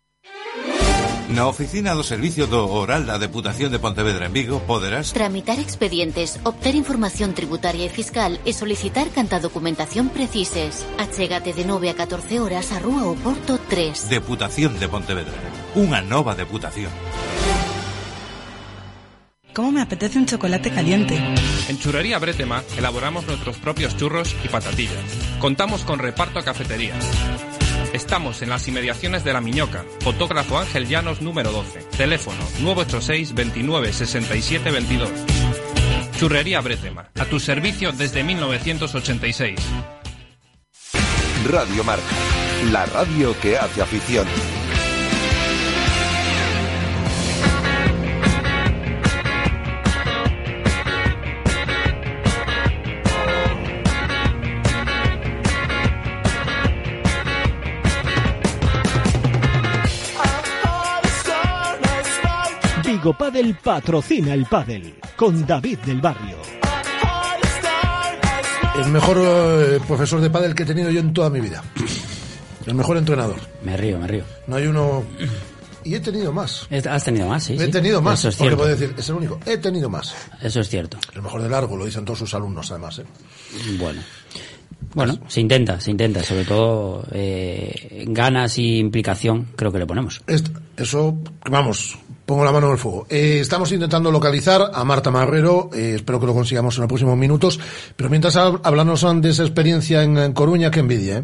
Na 1.32 1.48
oficina 1.48 1.96
do 1.96 2.04
Servicio 2.04 2.44
do 2.44 2.68
Oral 2.68 3.08
da 3.08 3.16
Deputación 3.16 3.72
de 3.72 3.80
Pontevedra 3.80 4.28
en 4.28 4.36
Vigo 4.36 4.60
poderás 4.68 5.16
Tramitar 5.16 5.64
expedientes, 5.64 6.44
obter 6.44 6.76
información 6.76 7.32
tributaria 7.32 7.88
e 7.88 7.90
fiscal 7.90 8.36
e 8.44 8.52
solicitar 8.52 9.08
canta 9.16 9.40
documentación 9.40 10.12
precises. 10.12 10.84
Achégate 11.00 11.56
de 11.56 11.64
9 11.64 11.88
a 11.88 11.96
14 11.96 12.44
horas 12.44 12.76
a 12.76 12.84
Rúa 12.84 13.08
Oporto 13.08 13.64
3. 13.64 14.12
Deputación 14.12 14.76
de 14.76 14.92
Pontevedra. 14.92 15.40
Unha 15.80 16.04
nova 16.04 16.36
deputación. 16.36 16.92
¿Cómo 19.56 19.72
me 19.72 19.80
apetece 19.80 20.20
un 20.20 20.28
chocolate 20.28 20.68
caliente? 20.72 21.16
En 21.72 21.80
Churrería 21.80 22.20
Bretema 22.20 22.60
elaboramos 22.76 23.24
nuestros 23.24 23.56
propios 23.56 23.96
churros 23.96 24.36
y 24.44 24.52
patatillas. 24.52 25.00
Contamos 25.40 25.88
con 25.88 26.00
reparto 26.00 26.40
a 26.40 26.44
cafetería. 26.44 26.96
Estamos 27.94 28.42
en 28.42 28.50
las 28.50 28.68
inmediaciones 28.70 29.26
de 29.26 29.34
La 29.34 29.42
Miñoca. 29.42 29.84
Fotógrafo 30.00 30.58
Ángel 30.58 30.88
Llanos 30.88 31.22
número 31.22 31.52
12. 31.52 31.80
Teléfono 31.98 32.40
986 32.62 33.34
29 33.34 33.92
67 33.92 34.72
22. 34.72 35.10
Churrería 36.18 36.62
Bretema. 36.62 37.10
A 37.20 37.26
tu 37.26 37.40
servicio 37.40 37.92
desde 37.92 38.24
1986. 38.24 39.60
Radio 41.50 41.84
Marca. 41.84 42.04
La 42.72 42.86
radio 42.86 43.36
que 43.42 43.58
hace 43.58 43.82
afición. 43.82 44.26
Vigo 63.12 63.18
Padel 63.18 63.56
patrocina 63.56 64.34
el 64.34 64.46
pádel 64.46 64.94
con 65.18 65.46
David 65.46 65.80
del 65.80 66.00
Barrio. 66.00 66.38
El 68.78 68.90
mejor 68.90 69.18
eh, 69.20 69.80
profesor 69.86 70.22
de 70.22 70.30
pádel 70.30 70.56
que 70.56 70.64
he 70.64 70.66
tenido 70.66 70.90
yo 70.90 71.02
en 71.02 71.14
toda 71.14 71.30
mi 71.30 71.42
vida. 71.42 71.62
El 72.66 72.74
mejor 72.74 72.96
entrenador. 72.96 73.36
Me 73.64 73.76
río, 73.76 74.00
me 74.00 74.08
río. 74.08 74.24
No 74.48 74.56
hay 74.56 74.68
uno... 74.68 75.04
Y 75.84 75.96
he 75.96 76.00
tenido 76.00 76.32
más. 76.32 76.70
Has 76.90 77.04
tenido 77.04 77.28
más, 77.28 77.44
sí. 77.44 77.56
He 77.56 77.66
sí. 77.66 77.72
tenido 77.72 78.02
más. 78.02 78.20
Eso 78.20 78.30
es 78.30 78.36
porque 78.36 78.50
cierto. 78.50 78.64
puedo 78.64 78.78
decir, 78.78 78.96
es 78.98 79.10
el 79.10 79.16
único. 79.16 79.40
He 79.46 79.58
tenido 79.58 79.90
más. 79.90 80.16
Eso 80.42 80.62
es 80.62 80.70
cierto. 80.70 80.98
El 81.14 81.22
mejor 81.22 81.42
de 81.42 81.50
largo, 81.50 81.76
lo 81.76 81.86
dicen 81.86 82.06
todos 82.06 82.20
sus 82.20 82.34
alumnos, 82.34 82.72
además. 82.72 83.00
¿eh? 83.00 83.06
Bueno. 83.78 84.02
Bueno, 84.94 85.20
se 85.28 85.42
intenta, 85.42 85.82
se 85.82 85.92
intenta. 85.92 86.24
Sobre 86.24 86.46
todo 86.46 87.06
eh, 87.12 88.06
ganas 88.08 88.58
y 88.58 88.78
implicación, 88.78 89.50
creo 89.56 89.72
que 89.72 89.80
le 89.80 89.86
ponemos. 89.86 90.22
Eso, 90.78 91.18
vamos, 91.50 91.98
pongo 92.32 92.46
la 92.46 92.52
mano 92.52 92.68
en 92.68 92.74
el 92.74 92.78
fuego. 92.80 93.06
Eh, 93.10 93.40
estamos 93.42 93.72
intentando 93.72 94.10
localizar 94.12 94.72
a 94.74 94.84
Marta 94.84 95.12
Marrero, 95.12 95.70
eh, 95.74 95.94
espero 95.98 96.20
que 96.20 96.26
lo 96.26 96.34
consigamos 96.34 96.76
en 96.78 96.82
los 96.84 96.88
próximos 96.88 97.18
minutos, 97.18 97.60
pero 97.96 98.10
mientras 98.10 98.36
hab- 98.38 98.62
háblanos 98.64 99.06
de 99.22 99.30
esa 99.30 99.44
experiencia 99.44 100.04
en, 100.04 100.18
en 100.18 100.34
Coruña, 100.34 100.72
que 100.72 100.80
envidia, 100.80 101.18
¿eh? 101.20 101.24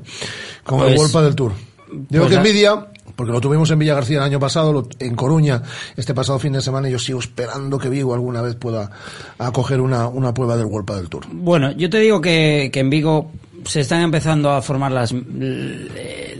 Con 0.65 0.79
el 0.81 0.95
Pues- 0.95 1.13
World 1.13 1.25
del 1.27 1.35
Tour. 1.35 1.51
Digo 1.89 2.25
pues 2.25 2.29
que 2.31 2.35
envidia, 2.35 2.87
porque 3.15 3.31
lo 3.31 3.39
tuvimos 3.39 3.71
en 3.71 3.79
Villa 3.79 3.93
García 3.93 4.17
el 4.17 4.23
año 4.23 4.39
pasado, 4.41 4.73
lo- 4.73 4.89
en 4.99 5.15
Coruña, 5.15 5.63
este 5.95 6.13
pasado 6.13 6.37
fin 6.39 6.51
de 6.53 6.61
semana, 6.61 6.89
y 6.89 6.91
yo 6.91 6.99
sigo 6.99 7.19
esperando 7.19 7.79
que 7.79 7.87
Vigo 7.87 8.13
alguna 8.13 8.41
vez 8.41 8.55
pueda 8.55 8.91
acoger 9.37 9.79
una, 9.79 10.07
una 10.09 10.33
prueba 10.33 10.57
del 10.57 10.65
World 10.65 10.91
del 10.95 11.07
Tour. 11.09 11.23
Bueno, 11.31 11.71
yo 11.71 11.89
te 11.89 11.99
digo 11.99 12.19
que, 12.19 12.69
que 12.73 12.81
en 12.81 12.89
Vigo 12.89 13.31
se 13.67 13.81
están 13.81 14.01
empezando 14.01 14.51
a 14.51 14.61
formar 14.61 14.91
las 14.91 15.13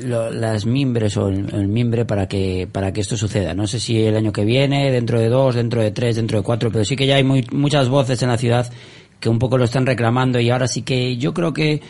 las 0.02 0.66
mimbres 0.66 1.18
o 1.18 1.28
el, 1.28 1.54
el 1.54 1.68
mimbre 1.68 2.06
para 2.06 2.28
que 2.28 2.68
para 2.72 2.92
que 2.94 3.02
esto 3.02 3.18
suceda. 3.18 3.54
No 3.54 3.68
sé 3.68 3.80
si 3.80 4.02
el 4.04 4.16
año 4.16 4.32
que 4.32 4.46
viene, 4.46 4.92
dentro 4.92 5.20
de 5.20 5.30
dos, 5.30 5.56
dentro 5.56 5.82
de 5.82 5.92
tres, 5.92 6.16
dentro 6.16 6.38
de 6.38 6.44
cuatro, 6.44 6.72
pero 6.72 6.86
sí 6.86 6.96
que 6.96 7.08
ya 7.08 7.16
hay 7.16 7.24
muy, 7.24 7.46
muchas 7.52 7.90
voces 7.90 8.22
en 8.22 8.30
la 8.30 8.38
ciudad 8.38 8.72
que 9.20 9.30
un 9.30 9.40
poco 9.40 9.58
lo 9.58 9.66
están 9.66 9.86
reclamando 9.86 10.40
y 10.40 10.50
ahora 10.50 10.68
sí 10.68 10.84
que 10.84 11.18
yo 11.18 11.34
creo 11.34 11.54
que 11.54 11.82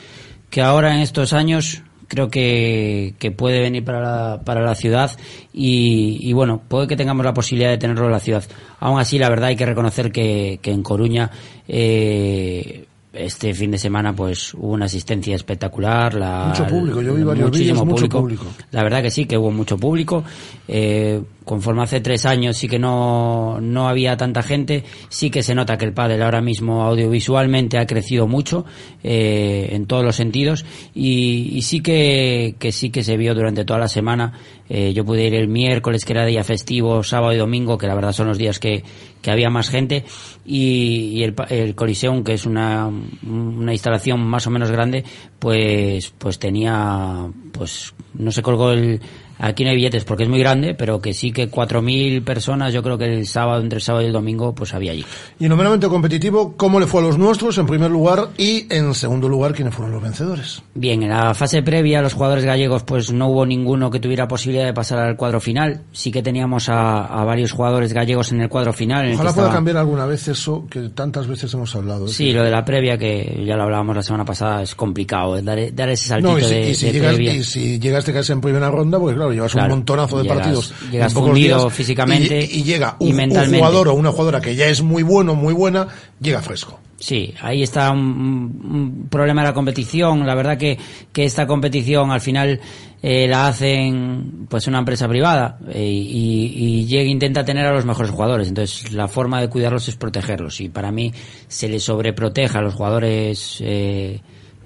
que 0.49 0.61
ahora 0.61 0.95
en 0.95 1.01
estos 1.01 1.34
años 1.34 1.84
creo 2.07 2.30
que, 2.30 3.15
que 3.19 3.31
puede 3.31 3.59
venir 3.59 3.84
para 3.84 3.99
la, 3.99 4.41
para 4.43 4.61
la 4.61 4.76
ciudad 4.76 5.11
y, 5.53 6.19
y, 6.22 6.34
bueno, 6.34 6.61
puede 6.68 6.88
que 6.88 6.95
tengamos 6.95 7.26
la 7.26 7.34
posibilidad 7.34 7.69
de 7.69 7.77
tenerlo 7.77 8.05
en 8.05 8.11
la 8.11 8.19
ciudad. 8.19 8.43
Aún 8.80 8.99
así, 8.99 9.19
la 9.19 9.30
verdad 9.30 9.49
hay 9.49 9.55
que 9.55 9.65
reconocer 9.65 10.11
que, 10.11 10.59
que 10.61 10.72
en 10.72 10.84
Coruña 10.84 11.31
eh, 11.68 12.86
este 13.18 13.53
fin 13.53 13.72
de 13.72 13.77
semana 13.77 14.14
pues 14.14 14.53
hubo 14.53 14.72
una 14.72 14.85
asistencia 14.85 15.35
espectacular. 15.35 16.14
La, 16.14 16.45
mucho 16.48 16.68
público, 16.68 17.02
yo 17.02 17.14
vi 17.14 17.23
varios 17.23 17.52
vídeos, 17.52 17.85
mucho 17.85 18.07
público. 18.07 18.45
La 18.72 18.84
verdad 18.84 19.02
que 19.02 19.11
sí, 19.11 19.26
que 19.26 19.38
hubo 19.38 19.52
mucho 19.52 19.77
público. 19.77 20.23
Eh, 20.68 21.22
conforme 21.47 21.81
hace 21.81 22.01
tres 22.01 22.25
años 22.25 22.57
sí 22.57 22.67
que 22.67 22.77
no, 22.77 23.59
no 23.61 23.87
había 23.87 24.17
tanta 24.17 24.43
gente, 24.43 24.83
sí 25.07 25.29
que 25.31 25.41
se 25.41 25.55
nota 25.55 25.77
que 25.77 25.85
el 25.85 25.93
pádel 25.93 26.21
ahora 26.21 26.41
mismo 26.41 26.83
audiovisualmente 26.83 27.79
ha 27.79 27.87
crecido 27.87 28.27
mucho 28.27 28.65
eh, 29.01 29.69
en 29.71 29.87
todos 29.87 30.03
los 30.03 30.17
sentidos 30.17 30.65
y, 30.93 31.51
y, 31.53 31.61
sí 31.61 31.79
que, 31.79 32.55
que 32.59 32.73
sí 32.73 32.89
que 32.89 33.01
se 33.01 33.15
vio 33.15 33.33
durante 33.33 33.63
toda 33.63 33.79
la 33.79 33.87
semana. 33.87 34.33
Eh, 34.69 34.91
yo 34.93 35.05
pude 35.05 35.25
ir 35.25 35.35
el 35.35 35.47
miércoles 35.47 36.03
que 36.03 36.11
era 36.11 36.25
día 36.25 36.43
festivo, 36.43 37.01
sábado 37.01 37.31
y 37.31 37.37
domingo, 37.37 37.77
que 37.77 37.87
la 37.87 37.95
verdad 37.95 38.11
son 38.11 38.27
los 38.27 38.37
días 38.37 38.59
que, 38.59 38.83
que 39.21 39.31
había 39.31 39.49
más 39.49 39.69
gente 39.69 40.03
y, 40.45 41.13
y 41.13 41.23
el, 41.23 41.33
el 41.49 41.75
Coliseum, 41.75 42.25
que 42.25 42.33
es 42.33 42.45
una, 42.45 42.91
una 43.25 43.71
instalación 43.71 44.19
más 44.19 44.45
o 44.47 44.49
menos 44.49 44.69
grande, 44.69 45.05
pues, 45.39 46.13
pues 46.17 46.39
tenía, 46.39 47.31
pues 47.53 47.93
no 48.15 48.31
se 48.33 48.41
colgó 48.41 48.71
el 48.71 48.99
Aquí 49.39 49.64
no 49.64 49.69
hay 49.69 49.76
billetes 49.76 50.03
porque 50.03 50.23
es 50.23 50.30
muy 50.30 50.39
grande, 50.39 50.73
pero 50.73 50.99
que 51.01 51.14
sí 51.14 51.31
que 51.31 51.49
4.000 51.49 52.23
personas, 52.23 52.73
yo 52.73 52.81
creo 52.84 52.97
que 52.97 53.05
el 53.05 53.27
sábado, 53.27 53.61
entre 53.61 53.77
el 53.77 53.84
sábado 53.84 54.03
y 54.03 54.07
el 54.07 54.14
domingo, 54.14 54.53
pues 54.55 54.73
había 54.73 54.91
allí. 54.91 55.05
Y 55.39 55.45
en 55.45 55.49
lo 55.49 55.57
meramente 55.57 55.88
competitivo, 55.88 56.55
¿cómo 56.57 56.80
le 56.80 56.88
fue 56.88 57.01
a 57.01 57.05
los 57.05 57.18
nuestros 57.18 57.57
en 57.57 57.68
primer 57.68 57.91
lugar 57.91 58.30
y 58.38 58.65
en 58.73 58.93
segundo 58.93 59.30
lugar, 59.30 59.53
quiénes 59.53 59.73
fueron 59.73 59.93
los 59.93 60.01
vencedores? 60.01 60.61
Bien, 60.73 61.03
en 61.03 61.09
la 61.09 61.34
fase 61.34 61.61
previa, 61.61 62.01
los 62.01 62.14
jugadores 62.14 62.45
gallegos, 62.45 62.84
pues 62.84 63.11
no 63.11 63.27
hubo 63.30 63.45
ninguno 63.45 63.89
que 63.91 63.99
tuviera 63.99 64.27
posibilidad 64.27 64.65
de 64.65 64.73
pasar 64.73 64.99
al 64.99 65.15
cuadro 65.15 65.39
final. 65.39 65.81
Sí 65.91 66.11
que 66.11 66.22
teníamos 66.23 66.69
a, 66.69 67.05
a 67.05 67.23
varios 67.23 67.51
jugadores 67.51 67.93
gallegos 67.93 68.31
en 68.31 68.41
el 68.41 68.49
cuadro 68.49 68.73
final. 68.73 69.05
En 69.05 69.14
Ojalá 69.15 69.30
el 69.30 69.35
pueda 69.35 69.47
estaba... 69.47 69.57
cambiar 69.57 69.77
alguna 69.77 70.05
vez 70.05 70.27
eso 70.27 70.65
que 70.69 70.89
tantas 70.89 71.27
veces 71.27 71.53
hemos 71.53 71.76
hablado. 71.76 72.07
Sí, 72.07 72.31
lo 72.31 72.43
de 72.43 72.51
la 72.51 72.65
previa, 72.65 72.97
que 72.97 73.43
ya 73.45 73.55
lo 73.55 73.64
hablábamos 73.64 73.95
la 73.95 74.03
semana 74.03 74.26
pasada, 74.26 74.64
es 74.64 74.76
complicado, 74.76 75.41
dar, 75.41 75.73
dar 75.73 75.89
ese 75.89 76.07
saltito 76.07 76.34
no, 76.34 76.39
y 76.39 76.43
si, 76.43 76.53
de, 76.53 76.69
y 76.69 76.76
si 76.76 76.85
de 76.88 76.91
llegas, 76.93 77.14
previa. 77.14 77.34
Y 77.34 77.43
si 77.43 77.80
llegaste 77.80 78.14
casi 78.14 78.31
en 78.31 78.41
primera 78.41 78.69
ronda, 78.69 78.99
pues 78.99 79.15
claro, 79.15 79.26
llevas 79.31 79.51
Claro, 79.51 79.67
un 79.73 79.79
montonazo 79.79 80.17
de 80.17 80.23
llegas- 80.23 80.37
partidos. 80.37 80.73
llegas 80.91 81.11
en 81.11 81.13
pocos 81.15 81.29
fundido 81.31 81.59
días, 81.61 81.73
físicamente 81.73 82.39
y, 82.51 82.59
y 82.59 82.63
llega 82.63 82.95
y 82.99 83.11
un, 83.13 83.29
jugador 83.55 83.87
o 83.89 83.93
una 83.93 84.11
jugadora 84.11 84.41
que 84.41 84.55
ya 84.55 84.67
es 84.67 84.81
muy 84.81 85.03
bueno, 85.03 85.35
muy 85.35 85.53
buena, 85.53 85.87
llega 86.19 86.41
fresco. 86.41 86.79
Sí, 86.99 87.31
ahí 87.41 87.61
está 87.61 87.91
un, 87.91 87.99
un 88.01 89.07
problema 89.07 89.41
de 89.41 89.49
la 89.49 89.53
competición. 89.53 90.25
La 90.25 90.33
verdad 90.33 90.57
que, 90.57 90.79
que 91.13 91.25
esta 91.25 91.45
competición 91.45 92.09
al 92.09 92.21
final 92.21 92.59
eh, 93.03 93.27
la 93.27 93.47
hacen 93.47 94.47
pues 94.49 94.65
una 94.65 94.79
empresa 94.79 95.07
privada 95.07 95.59
eh, 95.69 95.83
y, 95.83 96.53
y 96.55 96.85
llega, 96.87 97.03
intenta 97.07 97.45
tener 97.45 97.67
a 97.67 97.71
los 97.73 97.85
mejores 97.85 98.09
jugadores. 98.09 98.47
Entonces 98.47 98.93
la 98.93 99.07
forma 99.07 99.39
de 99.39 99.47
cuidarlos 99.47 99.87
es 99.89 99.95
protegerlos 99.95 100.59
y 100.59 100.69
para 100.69 100.91
mí 100.91 101.13
se 101.47 101.69
les 101.69 101.83
sobreprotege 101.83 102.57
a 102.57 102.61
los 102.61 102.73
jugadores 102.73 103.59
eh, 103.61 104.19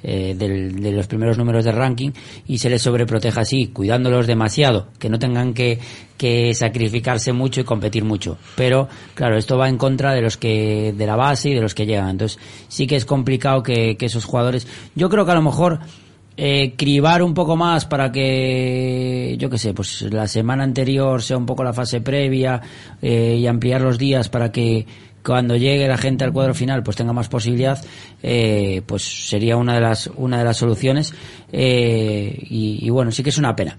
eh, 0.04 0.36
del- 0.38 0.82
de 0.82 0.92
los 0.92 1.08
primeros 1.08 1.38
números 1.38 1.64
de 1.66 1.72
ranking 1.72 2.12
y 2.48 2.58
se 2.58 2.70
les 2.70 2.82
sobreproteja 2.82 3.42
así, 3.42 3.68
cuidándolos 3.68 4.28
demasiado, 4.28 4.88
que 5.00 5.10
no 5.10 5.20
tengan 5.20 5.54
que, 5.54 5.80
que 6.18 6.54
sacrificarse 6.54 7.34
mucho 7.34 7.62
y 7.62 7.64
competir 7.64 8.04
mucho. 8.04 8.38
Pero, 8.56 8.88
claro, 9.14 9.38
esto 9.38 9.58
va 9.58 9.70
en 9.70 9.78
contra 9.78 10.14
de 10.14 10.22
los 10.22 10.38
que, 10.38 10.94
de 10.98 11.06
la 11.06 11.16
base 11.16 11.50
y 11.50 11.54
de 11.54 11.62
los 11.62 11.76
que 11.76 11.86
llegan. 11.86 12.10
Entonces, 12.10 12.40
sí 12.68 12.88
que 12.88 12.96
es 12.96 13.06
complicado 13.06 13.64
que, 13.64 13.96
que 13.98 14.06
esos 14.08 14.26
jugadores, 14.26 14.68
yo 14.96 15.10
creo 15.10 15.26
que 15.26 15.32
a 15.32 15.36
lo 15.36 15.42
mejor, 15.42 15.80
eh, 16.38 16.74
cribar 16.78 17.22
un 17.22 17.34
poco 17.34 17.56
más 17.56 17.86
para 17.86 18.12
que, 18.12 19.36
yo 19.38 19.50
qué 19.50 19.58
sé, 19.58 19.74
pues 19.74 20.02
la 20.12 20.28
semana 20.28 20.64
anterior 20.64 21.22
sea 21.22 21.38
un 21.38 21.46
poco 21.46 21.64
la 21.64 21.74
fase 21.74 22.02
previa 22.02 22.62
eh, 23.02 23.38
y 23.40 23.46
ampliar 23.48 23.82
los 23.82 23.98
días 23.98 24.30
para 24.30 24.52
que 24.52 24.86
cuando 25.24 25.56
llegue 25.56 25.88
la 25.88 25.98
gente 25.98 26.24
al 26.24 26.34
cuadro 26.34 26.54
final 26.54 26.84
pues 26.84 26.98
tenga 26.98 27.14
más 27.14 27.30
posibilidad 27.30 27.84
eh, 28.24 28.82
pues 28.86 29.04
sería 29.30 29.58
una 29.58 29.76
de 29.76 29.82
las 29.82 30.08
una 30.16 30.40
de 30.40 30.46
las 30.46 30.58
soluciones 30.58 31.14
eh, 31.52 32.38
y, 32.42 32.90
bueno 32.90 33.12
sí 33.12 33.24
que 33.24 33.30
es 33.30 33.38
una 33.38 33.56
pena 33.56 33.78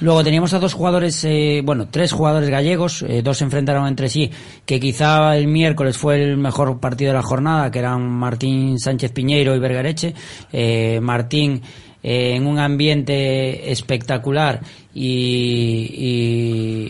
Luego 0.00 0.24
teníamos 0.24 0.54
a 0.54 0.58
dos 0.58 0.72
jugadores, 0.72 1.22
eh, 1.26 1.60
bueno, 1.62 1.88
tres 1.90 2.12
jugadores 2.12 2.48
gallegos, 2.48 3.02
eh, 3.02 3.20
dos 3.22 3.36
se 3.36 3.44
enfrentaron 3.44 3.86
entre 3.86 4.08
sí, 4.08 4.30
que 4.64 4.80
quizá 4.80 5.36
el 5.36 5.46
miércoles 5.46 5.98
fue 5.98 6.22
el 6.22 6.38
mejor 6.38 6.80
partido 6.80 7.10
de 7.10 7.18
la 7.18 7.22
jornada, 7.22 7.70
que 7.70 7.80
eran 7.80 8.08
Martín 8.08 8.78
Sánchez 8.78 9.12
Piñeiro 9.12 9.54
y 9.54 9.58
Vergareche. 9.58 10.14
Eh, 10.50 11.00
Martín 11.02 11.60
eh, 12.02 12.34
en 12.36 12.46
un 12.46 12.58
ambiente 12.58 13.70
espectacular 13.70 14.60
y, 14.92 15.86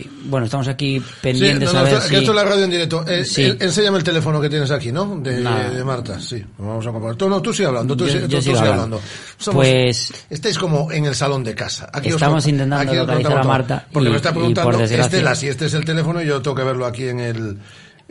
y, 0.03 0.09
bueno, 0.25 0.45
estamos 0.45 0.67
aquí 0.67 1.01
pendientes 1.21 1.69
sí, 1.69 1.75
no, 1.75 1.81
a 1.81 1.83
no, 1.83 1.89
ver 1.89 1.97
esto, 1.97 2.09
si... 2.09 2.15
esto 2.15 2.31
es 2.31 2.35
la 2.35 2.43
radio 2.43 2.63
en 2.63 2.69
directo. 2.71 3.05
Eh, 3.07 3.23
Sí. 3.25 3.43
eh, 3.43 3.57
enséñame 3.59 3.97
el 3.99 4.03
teléfono 4.03 4.41
que 4.41 4.49
tienes 4.49 4.71
aquí, 4.71 4.91
¿no? 4.91 5.17
De, 5.21 5.83
Marta, 5.83 6.19
sí. 6.19 6.43
Vamos 6.57 6.85
a 6.87 6.91
comparar. 6.91 7.15
Tú, 7.15 7.29
no, 7.29 7.41
tú 7.41 7.53
sigue 7.53 7.67
hablando, 7.67 7.95
tú, 7.95 8.07
Yo- 8.07 8.19
yo 8.21 8.27
tú- 8.37 8.41
sigue 8.41 8.57
hablando. 8.57 8.83
hablando. 8.83 9.01
Somos- 9.37 9.65
Pues- 9.65 10.13
Estáis 10.29 10.57
como 10.57 10.91
en 10.91 11.05
el 11.05 11.13
salón 11.15 11.43
de 11.43 11.53
casa. 11.53 11.89
Aquí 11.93 12.09
os 12.09 12.15
Estamos 12.15 12.45
intentando 12.47 12.89
aquí 12.89 12.95
localizar 12.97 13.37
a. 13.37 13.43
Marta 13.43 13.87
Porque 13.91 14.07
y- 14.07 14.11
me 14.11 14.17
está 14.17 14.29
y 14.29 14.33
por 14.33 14.41
preguntando 14.41 14.83
Estela 14.83 15.35
si 15.35 15.47
este 15.47 15.65
es 15.65 15.73
el 15.73 15.85
teléfono 15.85 16.21
y 16.21 16.25
yo 16.27 16.41
tengo 16.41 16.55
que 16.55 16.63
verlo 16.63 16.85
aquí 16.85 17.07
en 17.07 17.19
el 17.19 17.57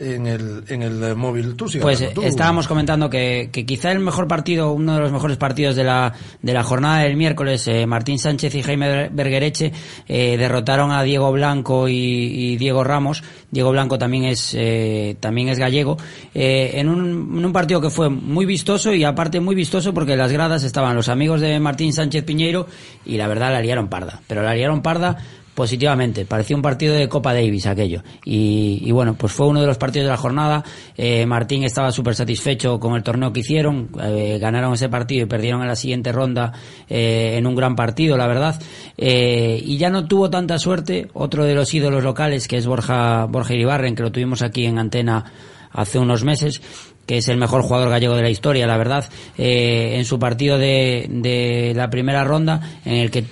en 0.01 0.25
el, 0.27 0.63
en 0.67 0.81
el 0.81 1.03
eh, 1.03 1.15
móvil. 1.15 1.55
Tú 1.55 1.67
sigue 1.67 1.81
Pues 1.81 1.99
hablando, 2.01 2.21
tú. 2.21 2.27
estábamos 2.27 2.67
comentando 2.67 3.09
que, 3.09 3.49
que 3.51 3.65
quizá 3.65 3.91
el 3.91 3.99
mejor 3.99 4.27
partido, 4.27 4.71
uno 4.73 4.95
de 4.95 4.99
los 5.01 5.11
mejores 5.11 5.37
partidos 5.37 5.75
de 5.75 5.83
la, 5.83 6.13
de 6.41 6.53
la 6.53 6.63
jornada 6.63 7.03
del 7.03 7.15
miércoles, 7.15 7.67
eh, 7.67 7.85
Martín 7.85 8.17
Sánchez 8.19 8.55
y 8.55 8.63
Jaime 8.63 9.09
Berguereche 9.09 9.71
eh, 10.07 10.37
derrotaron 10.37 10.91
a 10.91 11.03
Diego 11.03 11.31
Blanco 11.31 11.87
y, 11.87 11.93
y 11.95 12.57
Diego 12.57 12.83
Ramos. 12.83 13.23
Diego 13.51 13.71
Blanco 13.71 13.97
también 13.97 14.23
es, 14.23 14.55
eh, 14.57 15.17
también 15.19 15.49
es 15.49 15.59
gallego, 15.59 15.97
eh, 16.33 16.71
en, 16.75 16.87
un, 16.87 17.37
en 17.37 17.45
un 17.45 17.51
partido 17.53 17.81
que 17.81 17.89
fue 17.89 18.09
muy 18.09 18.45
vistoso 18.45 18.93
y 18.93 19.03
aparte 19.03 19.39
muy 19.41 19.55
vistoso 19.55 19.93
porque 19.93 20.13
en 20.13 20.19
las 20.19 20.31
gradas 20.31 20.63
estaban 20.63 20.95
los 20.95 21.09
amigos 21.09 21.41
de 21.41 21.59
Martín 21.59 21.91
Sánchez 21.91 22.23
Piñeiro 22.23 22.67
y 23.05 23.17
la 23.17 23.27
verdad 23.27 23.51
la 23.51 23.59
liaron 23.61 23.89
parda. 23.89 24.21
Pero 24.27 24.41
la 24.41 24.55
liaron 24.55 24.81
parda 24.81 25.17
positivamente. 25.53 26.25
Parecía 26.25 26.55
un 26.55 26.61
partido 26.61 26.95
de 26.95 27.09
Copa 27.09 27.33
Davis 27.33 27.67
aquello. 27.67 28.03
Y, 28.25 28.81
y 28.83 28.91
bueno, 28.91 29.15
pues 29.15 29.33
fue 29.33 29.47
uno 29.47 29.61
de 29.61 29.67
los 29.67 29.77
partidos 29.77 30.05
de 30.05 30.11
la 30.11 30.17
jornada. 30.17 30.63
Eh, 30.95 31.25
Martín 31.25 31.63
estaba 31.63 31.91
súper 31.91 32.15
satisfecho 32.15 32.79
con 32.79 32.95
el 32.95 33.03
torneo 33.03 33.31
que 33.33 33.41
hicieron. 33.41 33.89
Eh, 34.01 34.37
ganaron 34.39 34.73
ese 34.73 34.89
partido 34.89 35.23
y 35.23 35.27
perdieron 35.27 35.61
en 35.61 35.67
la 35.67 35.75
siguiente 35.75 36.11
ronda 36.11 36.53
eh, 36.89 37.35
en 37.37 37.47
un 37.47 37.55
gran 37.55 37.75
partido, 37.75 38.17
la 38.17 38.27
verdad. 38.27 38.61
Eh, 38.97 39.61
y 39.63 39.77
ya 39.77 39.89
no 39.89 40.07
tuvo 40.07 40.29
tanta 40.29 40.57
suerte 40.57 41.09
otro 41.13 41.45
de 41.45 41.55
los 41.55 41.73
ídolos 41.73 42.03
locales, 42.03 42.47
que 42.47 42.57
es 42.57 42.65
Borja, 42.65 43.25
Borja 43.25 43.53
Iribarren, 43.53 43.95
que 43.95 44.03
lo 44.03 44.11
tuvimos 44.11 44.41
aquí 44.41 44.65
en 44.65 44.79
antena 44.79 45.25
hace 45.71 45.99
unos 45.99 46.23
meses 46.23 46.61
que 47.05 47.17
es 47.17 47.27
el 47.27 47.37
mejor 47.37 47.61
jugador 47.63 47.89
gallego 47.89 48.15
de 48.15 48.21
la 48.21 48.29
historia, 48.29 48.67
la 48.67 48.77
verdad, 48.77 49.03
eh, 49.37 49.95
en 49.97 50.05
su 50.05 50.17
partido 50.19 50.57
de, 50.57 51.07
de 51.09 51.73
la 51.75 51.89
primera 51.89 52.23
ronda, 52.23 52.61
en 52.85 52.93
el 52.93 53.11
que 53.11 53.25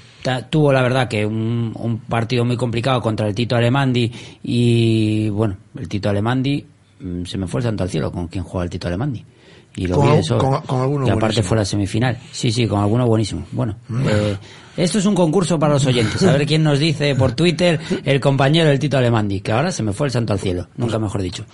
tuvo 0.50 0.72
la 0.74 0.82
verdad 0.82 1.08
que 1.08 1.26
un, 1.26 1.72
un 1.76 2.00
partido 2.00 2.46
muy 2.46 2.58
complicado 2.58 3.02
contra 3.02 3.28
el 3.28 3.36
Tito 3.36 3.56
Alemandi 3.56 4.12
y 4.44 5.30
bueno, 5.30 5.58
el 5.78 5.88
Tito 5.88 6.10
Alemandi 6.10 6.66
mm, 7.00 7.24
se 7.26 7.38
me 7.38 7.48
fue 7.48 7.60
el 7.62 7.66
santo 7.66 7.84
al 7.84 7.90
cielo 7.90 8.12
con 8.12 8.28
quien 8.28 8.44
juega 8.44 8.64
el 8.66 8.70
Tito 8.70 8.88
Alemandi. 8.88 9.24
Y 9.76 9.86
lo 9.88 9.96
Con 9.98 10.24
sobra. 10.24 10.40
con- 10.50 10.62
con 10.64 10.82
alguno 10.82 11.06
Y 11.06 11.10
aparte 11.10 11.20
buenísimo. 11.26 11.48
fue 11.48 11.58
la 11.58 11.66
semifinal. 11.66 12.18
Sí, 12.32 12.52
sí, 12.52 12.68
con 12.68 12.80
alguno 12.80 13.06
buenísimo. 13.06 13.46
Bueno, 13.52 13.78
eh, 14.10 14.36
esto 14.76 14.98
es 14.98 15.06
un 15.06 15.14
concurso 15.16 15.58
para 15.60 15.74
los 15.74 15.86
oyentes. 15.86 16.22
A 16.24 16.32
ver 16.34 16.46
quién 16.48 16.64
nos 16.64 16.80
dice 16.80 17.14
por 17.16 17.34
Twitter 17.34 17.80
el 18.04 18.20
compañero 18.20 18.68
del 18.68 18.80
Tito 18.80 18.98
Alemandi, 18.98 19.42
que 19.42 19.52
ahora 19.52 19.72
se 19.72 19.84
me 19.84 19.94
fue 19.94 20.08
el 20.08 20.12
santo 20.12 20.34
al 20.34 20.40
cielo. 20.40 20.68
Nunca 20.76 21.00
mejor 21.00 21.22
dicho 21.22 21.46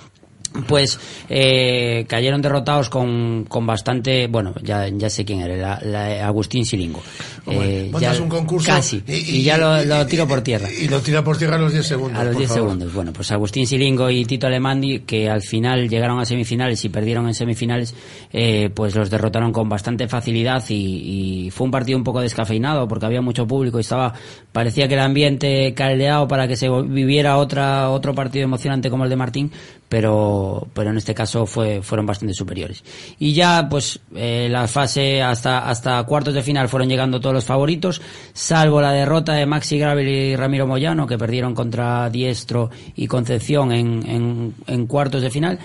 pues 0.70 0.98
eh, 1.28 2.06
cayeron 2.08 2.42
derrotados 2.42 2.90
con, 2.90 3.44
con 3.44 3.68
bastante 3.68 4.28
bueno 4.28 4.54
ya, 4.64 4.88
ya 4.88 5.10
sé 5.10 5.26
quién 5.26 5.42
era 5.42 5.58
la, 5.58 5.80
la- 5.84 6.26
Agustín 6.26 6.66
Silingo 6.66 7.02
Eh, 7.48 7.92
un 8.22 8.30
concurso 8.30 8.68
casi 8.68 9.04
y, 9.08 9.44
ya 9.44 9.58
lo, 9.58 9.84
lo 9.84 10.06
tiro 10.08 10.28
por 10.28 10.42
tierra 10.42 10.68
Y 10.72 10.88
lo 10.88 11.00
tira 11.02 11.24
por 11.24 11.38
tierra 11.38 11.58
a 11.58 11.60
los 11.60 11.72
10 11.72 11.86
segundos. 11.86 12.20
a 12.20 12.24
los 12.24 12.34
por 12.34 12.40
10 12.40 12.50
favor. 12.50 12.64
segundos. 12.64 12.94
Bueno, 12.94 13.14
pues 13.14 13.32
Agustín 13.32 13.68
Silingo 13.68 14.10
y 14.10 14.26
Tito 14.26 14.48
Alemandi, 14.48 15.00
que 15.02 15.30
al 15.30 15.42
final 15.42 15.88
llegaron 15.88 16.20
a 16.20 16.26
semifinales 16.26 16.84
y 16.86 16.90
perdieron 16.90 17.28
en 17.28 17.34
semifinales, 17.34 17.94
eh, 18.34 18.70
pues 18.74 18.96
los 18.96 19.10
derrotaron 19.10 19.52
con 19.52 19.70
bastante 19.70 20.08
facilidad 20.08 20.64
y, 20.70 21.46
y 21.46 21.52
fue 21.52 21.66
un 21.66 21.72
partido 21.72 21.98
un 21.98 22.04
poco 22.04 22.22
descafeinado 22.22 22.88
porque 22.88 23.06
había 23.06 23.22
mucho 23.22 23.48
público 23.48 23.78
y 23.78 23.82
estaba, 23.82 24.14
parecía 24.52 24.88
que 24.88 24.96
el 24.96 25.02
ambiente 25.02 25.74
caldeado 25.74 26.28
para 26.28 26.48
que 26.48 26.56
se 26.56 26.70
viviera 26.70 27.38
otra, 27.38 27.90
otro 27.92 28.16
partido 28.16 28.44
emocionante 28.44 28.90
como 28.90 29.04
el 29.04 29.10
de 29.10 29.16
Martín, 29.16 29.52
pero, 29.90 30.68
pero 30.74 30.90
en 30.90 30.98
este 30.98 31.14
caso 31.14 31.46
fue, 31.46 31.82
fueron 31.82 32.06
bastante 32.06 32.34
superiores. 32.34 32.84
Y 33.20 33.34
ya, 33.34 33.68
pues, 33.70 34.00
eh, 34.16 34.48
la 34.50 34.68
fase 34.68 35.22
hasta, 35.22 35.70
hasta 35.70 36.04
cuartos 36.04 36.34
de 36.34 36.42
final 36.42 36.70
fueron 36.70 36.90
llegando 36.90 37.20
todos 37.20 37.35
los 37.36 37.46
favoritos, 37.46 38.02
salvo 38.34 38.82
la 38.82 38.92
derrota 38.92 39.34
de 39.34 39.46
Maxi 39.46 39.78
Gravel 39.78 40.08
y 40.08 40.36
Ramiro 40.36 40.66
Moyano, 40.68 41.06
que 41.06 41.18
perdieron 41.18 41.54
contra 41.54 42.10
Diestro 42.10 42.70
y 42.96 43.08
Concepción 43.08 43.72
en, 43.72 44.10
en, 44.10 44.56
en 44.68 44.88
cuartos 44.88 45.22
de 45.22 45.30
final. 45.30 45.60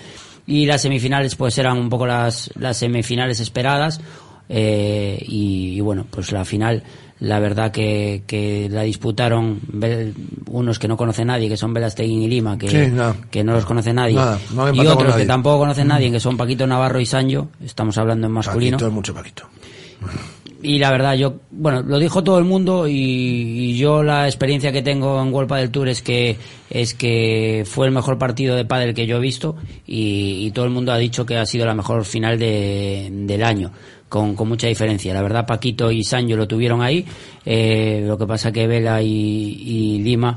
Y 0.47 0.66
las 0.66 0.82
semifinales, 0.82 1.36
pues, 1.36 1.56
eran 1.59 1.78
un 1.78 1.88
poco 1.88 2.06
las, 2.06 2.51
las 2.56 2.76
semifinales 2.76 3.40
esperadas. 3.40 4.01
Eh, 4.48 5.18
y, 5.26 5.76
y, 5.76 5.80
bueno, 5.80 6.06
pues 6.10 6.32
la 6.32 6.44
final 6.44 6.82
la 7.20 7.38
verdad 7.38 7.70
que, 7.70 8.22
que 8.26 8.68
la 8.70 8.82
disputaron 8.82 9.60
unos 10.47 10.78
que 10.78 10.88
no 10.88 10.97
conoce 10.97 11.24
nadie, 11.24 11.48
que 11.48 11.56
son 11.56 11.74
Velastegui 11.74 12.24
y 12.24 12.28
Lima, 12.28 12.56
que, 12.56 12.88
no. 12.88 13.14
que 13.30 13.44
no 13.44 13.52
los 13.52 13.66
conoce 13.66 13.92
nadie, 13.92 14.18
y 14.72 14.86
otros 14.86 15.14
que 15.14 15.26
tampoco 15.26 15.59
conocen 15.59 15.88
nadie, 15.88 16.09
mm. 16.09 16.12
que 16.12 16.20
son 16.20 16.36
Paquito 16.36 16.66
Navarro 16.66 16.98
y 16.98 17.06
Sancho, 17.06 17.51
estamos 17.62 17.97
hablando 17.98 18.26
en 18.26 18.32
masculino. 18.32 18.78
Paquito 18.78 18.88
es 18.88 18.92
mucho 18.92 19.14
Paquito. 19.14 19.44
Y 20.62 20.78
la 20.78 20.91
verdad, 20.91 21.15
yo, 21.15 21.37
bueno, 21.51 21.82
lo 21.82 21.99
dijo 21.99 22.23
todo 22.23 22.39
el 22.39 22.45
mundo 22.45 22.87
y, 22.87 23.77
yo 23.78 24.03
la 24.03 24.27
experiencia 24.27 24.73
que 24.73 24.82
tengo 24.82 25.20
en 25.23 25.32
World 25.32 25.53
del 25.55 25.70
Tour 25.70 25.89
es 25.89 26.03
que, 26.03 26.37
es 26.69 26.93
que 26.93 27.65
fue 27.66 27.87
el 27.87 27.93
mejor 27.93 28.19
partido 28.19 28.57
de 28.57 28.66
pádel 28.66 28.93
que 28.93 29.07
yo 29.07 29.16
he 29.16 29.20
visto 29.20 29.57
y, 29.87 30.51
todo 30.51 30.66
el 30.66 30.70
mundo 30.70 30.93
ha 30.93 30.99
dicho 30.99 31.24
que 31.24 31.37
ha 31.37 31.47
sido 31.47 31.65
la 31.65 31.74
mejor 31.74 32.05
final 32.05 32.39
de, 32.39 33.09
del 33.11 33.43
año 33.43 33.73
con, 34.11 34.35
con 34.35 34.49
mucha 34.49 34.66
diferencia. 34.66 35.15
La 35.15 35.23
verdad, 35.23 35.47
Paquito 35.47 35.91
y 35.91 36.05
Sancho 36.05 36.37
lo 36.37 36.47
tuvieron 36.47 36.82
ahí. 36.82 37.07
Eh, 37.47 38.03
lo 38.05 38.19
que 38.19 38.27
pasa 38.27 38.53
que 38.53 38.66
Vela 38.66 39.01
y, 39.01 39.99
Lima, 40.03 40.35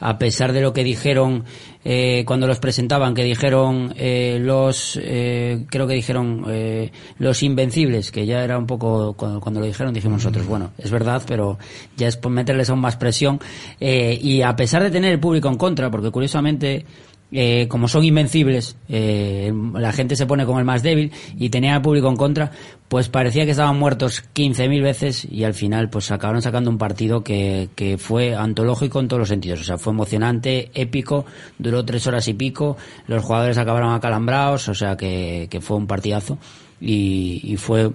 a 0.00 0.16
pesar 0.16 0.52
de 0.54 0.62
lo 0.62 0.72
que 0.72 0.84
dijeron 0.84 1.44
eh, 1.88 2.24
cuando 2.26 2.48
los 2.48 2.58
presentaban, 2.58 3.14
que 3.14 3.22
dijeron 3.22 3.94
eh, 3.96 4.38
los, 4.40 4.98
eh, 5.00 5.66
creo 5.70 5.86
que 5.86 5.94
dijeron 5.94 6.44
eh, 6.48 6.90
los 7.20 7.44
invencibles, 7.44 8.10
que 8.10 8.26
ya 8.26 8.42
era 8.42 8.58
un 8.58 8.66
poco, 8.66 9.12
cuando, 9.12 9.38
cuando, 9.38 9.60
lo 9.60 9.66
dijeron 9.66 9.94
dijimos 9.94 10.24
nosotros, 10.24 10.48
bueno, 10.48 10.72
es 10.78 10.90
verdad, 10.90 11.22
pero 11.28 11.58
ya 11.96 12.08
es 12.08 12.18
meterles 12.28 12.70
aún 12.70 12.80
más 12.80 12.96
presión. 12.96 13.38
Eh, 13.78 14.18
y 14.20 14.42
a 14.42 14.56
pesar 14.56 14.82
de 14.82 14.90
tener 14.90 15.12
el 15.12 15.20
público 15.20 15.48
en 15.48 15.56
contra, 15.56 15.88
porque 15.88 16.10
curiosamente 16.10 16.84
eh, 17.32 17.66
como 17.68 17.88
son 17.88 18.04
invencibles, 18.04 18.76
eh, 18.88 19.52
la 19.74 19.92
gente 19.92 20.14
se 20.14 20.26
pone 20.26 20.46
como 20.46 20.60
el 20.60 20.64
más 20.64 20.82
débil 20.82 21.12
y 21.36 21.50
tenía 21.50 21.74
al 21.74 21.82
público 21.82 22.08
en 22.08 22.16
contra, 22.16 22.52
pues 22.88 23.08
parecía 23.08 23.44
que 23.44 23.50
estaban 23.50 23.78
muertos 23.78 24.22
15.000 24.34 24.82
veces 24.82 25.26
y 25.28 25.42
al 25.42 25.54
final 25.54 25.90
pues 25.90 26.10
acabaron 26.12 26.40
sacando 26.40 26.70
un 26.70 26.78
partido 26.78 27.24
que, 27.24 27.68
que 27.74 27.98
fue 27.98 28.36
antológico 28.36 29.00
en 29.00 29.08
todos 29.08 29.20
los 29.20 29.28
sentidos. 29.28 29.60
O 29.60 29.64
sea, 29.64 29.76
fue 29.76 29.92
emocionante, 29.92 30.70
épico, 30.74 31.26
duró 31.58 31.84
tres 31.84 32.06
horas 32.06 32.28
y 32.28 32.34
pico, 32.34 32.76
los 33.08 33.24
jugadores 33.24 33.58
acabaron 33.58 33.92
acalambrados, 33.92 34.68
o 34.68 34.74
sea 34.74 34.96
que, 34.96 35.48
que 35.50 35.60
fue 35.60 35.76
un 35.76 35.88
partidazo 35.88 36.38
y, 36.80 37.40
y 37.42 37.56
fue 37.56 37.90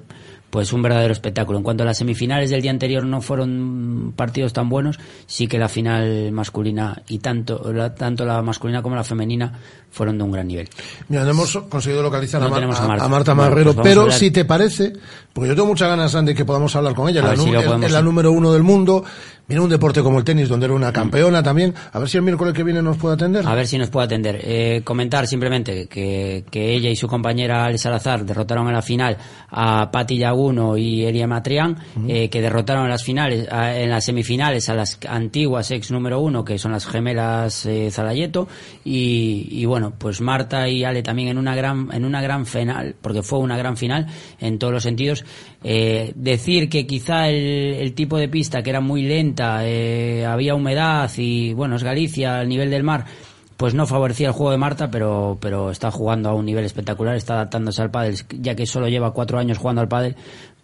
pues 0.52 0.74
un 0.74 0.84
verdadero 0.84 1.14
espectáculo. 1.14 1.58
En 1.58 1.64
cuanto 1.64 1.84
a 1.84 1.86
las 1.88 1.98
semifinales 1.98 2.52
del 2.52 2.62
día 2.62 2.72
anterior 2.72 3.06
no 3.06 3.22
fueron 3.22 4.14
partidos 4.16 4.54
tan 4.54 4.70
buenos, 4.70 5.00
sí 5.26 5.48
que 5.48 5.58
la 5.58 5.70
final 5.70 6.32
masculina 6.32 7.02
y 7.08 7.20
tanto 7.20 7.74
la, 7.74 7.96
tanto 7.96 8.26
la 8.26 8.42
masculina 8.44 8.84
como 8.84 8.96
la 8.96 9.04
femenina 9.04 9.54
fueron 9.92 10.18
de 10.18 10.24
un 10.24 10.32
gran 10.32 10.48
nivel. 10.48 10.70
Mira, 11.10 11.24
no 11.24 11.32
hemos 11.32 11.58
conseguido 11.70 12.02
localizar 12.02 12.42
a, 12.42 12.50
Marta. 13.08 13.36
Marrero, 13.36 13.74
pues 13.74 13.84
pero 13.84 14.12
si 14.12 14.32
te 14.32 14.46
parece, 14.46 14.94
porque 15.34 15.50
yo 15.50 15.56
tengo 15.56 15.68
muchas 15.68 15.90
ganas 15.90 16.12
de 16.26 16.34
que 16.34 16.46
podamos 16.46 16.76
hablar 16.76 16.96
con 16.96 17.10
ella, 17.10 17.22
la, 17.22 17.34
es 17.34 17.92
la 17.92 18.02
número 18.02 18.32
uno 18.32 18.54
del 18.54 18.64
mundo, 18.64 19.04
Mira 19.52 19.64
un 19.64 19.70
deporte 19.70 20.02
como 20.02 20.18
el 20.18 20.24
tenis, 20.24 20.48
donde 20.48 20.66
era 20.66 20.74
una 20.74 20.94
campeona 20.94 21.44
también. 21.44 21.74
A 21.92 22.00
ver 22.00 22.08
si 22.08 22.16
el 22.16 22.24
miércoles 22.24 22.54
que 22.54 22.64
viene 22.64 22.82
nos 22.82 22.96
puede 22.96 23.16
atender. 23.16 23.46
A 23.46 23.54
ver 23.54 23.68
si 23.68 23.78
nos 23.78 23.90
puede 23.90 24.06
atender. 24.06 24.40
Eh, 24.42 24.82
comentar 24.82 25.28
simplemente 25.28 25.88
que, 25.88 26.46
que, 26.50 26.74
ella 26.74 26.90
y 26.90 26.96
su 26.96 27.06
compañera 27.06 27.66
Al 27.66 27.78
Salazar 27.78 28.24
derrotaron 28.24 28.68
en 28.68 28.74
la 28.74 28.82
final 28.82 29.18
a 29.50 29.92
Patti 29.92 30.18
Yaguno 30.18 30.78
y 30.78 31.04
Eria 31.04 31.28
Matrián, 31.28 31.76
eh, 32.08 32.30
que 32.30 32.42
derrotaron 32.42 32.86
en 32.86 32.92
las 32.92 33.04
finales, 33.04 33.46
en 33.52 33.90
las 33.90 34.06
semifinales 34.06 34.70
a 34.70 34.74
las 34.74 34.98
antiguas 35.06 35.70
ex 35.72 35.92
número 35.92 36.22
uno, 36.22 36.46
que 36.46 36.58
son 36.58 36.72
las 36.72 36.86
gemelas 36.86 37.66
eh, 37.66 37.92
Zalayeto. 37.92 38.48
Y, 38.86 39.50
y, 39.52 39.66
bueno, 39.66 39.81
pues 39.90 40.22
Marta 40.22 40.70
y 40.70 40.84
Ale 40.84 41.02
también 41.02 41.30
en 41.30 41.38
una 41.38 41.56
gran, 41.56 41.90
en 41.92 42.06
una 42.06 42.22
gran 42.22 42.46
final, 42.46 42.96
porque 43.02 43.24
fue 43.24 43.40
una 43.40 43.58
gran 43.58 43.76
final 43.76 44.06
en 44.40 44.60
todos 44.60 44.74
los 44.74 44.84
sentidos. 44.84 45.26
Eh, 45.64 46.12
decir 46.16 46.70
que 46.70 46.86
quizá 46.86 47.30
el, 47.30 47.74
el 47.76 47.94
tipo 47.94 48.18
de 48.18 48.30
pista 48.30 48.62
que 48.62 48.70
era 48.70 48.82
muy 48.82 49.02
lenta 49.04 49.68
eh, 49.68 50.26
había 50.26 50.56
humedad 50.56 51.10
y 51.18 51.54
bueno, 51.54 51.76
es 51.76 51.84
Galicia, 51.84 52.40
al 52.40 52.50
nivel 52.50 52.70
del 52.70 52.84
mar, 52.84 53.06
pues 53.62 53.76
no 53.76 53.86
favorecía 53.86 54.30
el 54.30 54.34
juego 54.34 54.50
de 54.50 54.58
Marta, 54.58 54.90
pero, 54.90 55.38
pero 55.40 55.70
está 55.70 55.92
jugando 55.92 56.30
a 56.30 56.34
un 56.34 56.48
nivel 56.48 56.66
espectacular, 56.66 57.16
está 57.16 57.36
adaptándose 57.36 57.80
al 57.84 57.92
pádel, 57.92 58.16
ya 58.40 58.56
que 58.56 58.66
solo 58.66 58.88
lleva 58.88 59.14
cuatro 59.14 59.38
años 59.38 59.60
jugando 59.60 59.82
al 59.82 59.88
pádel, 59.88 60.16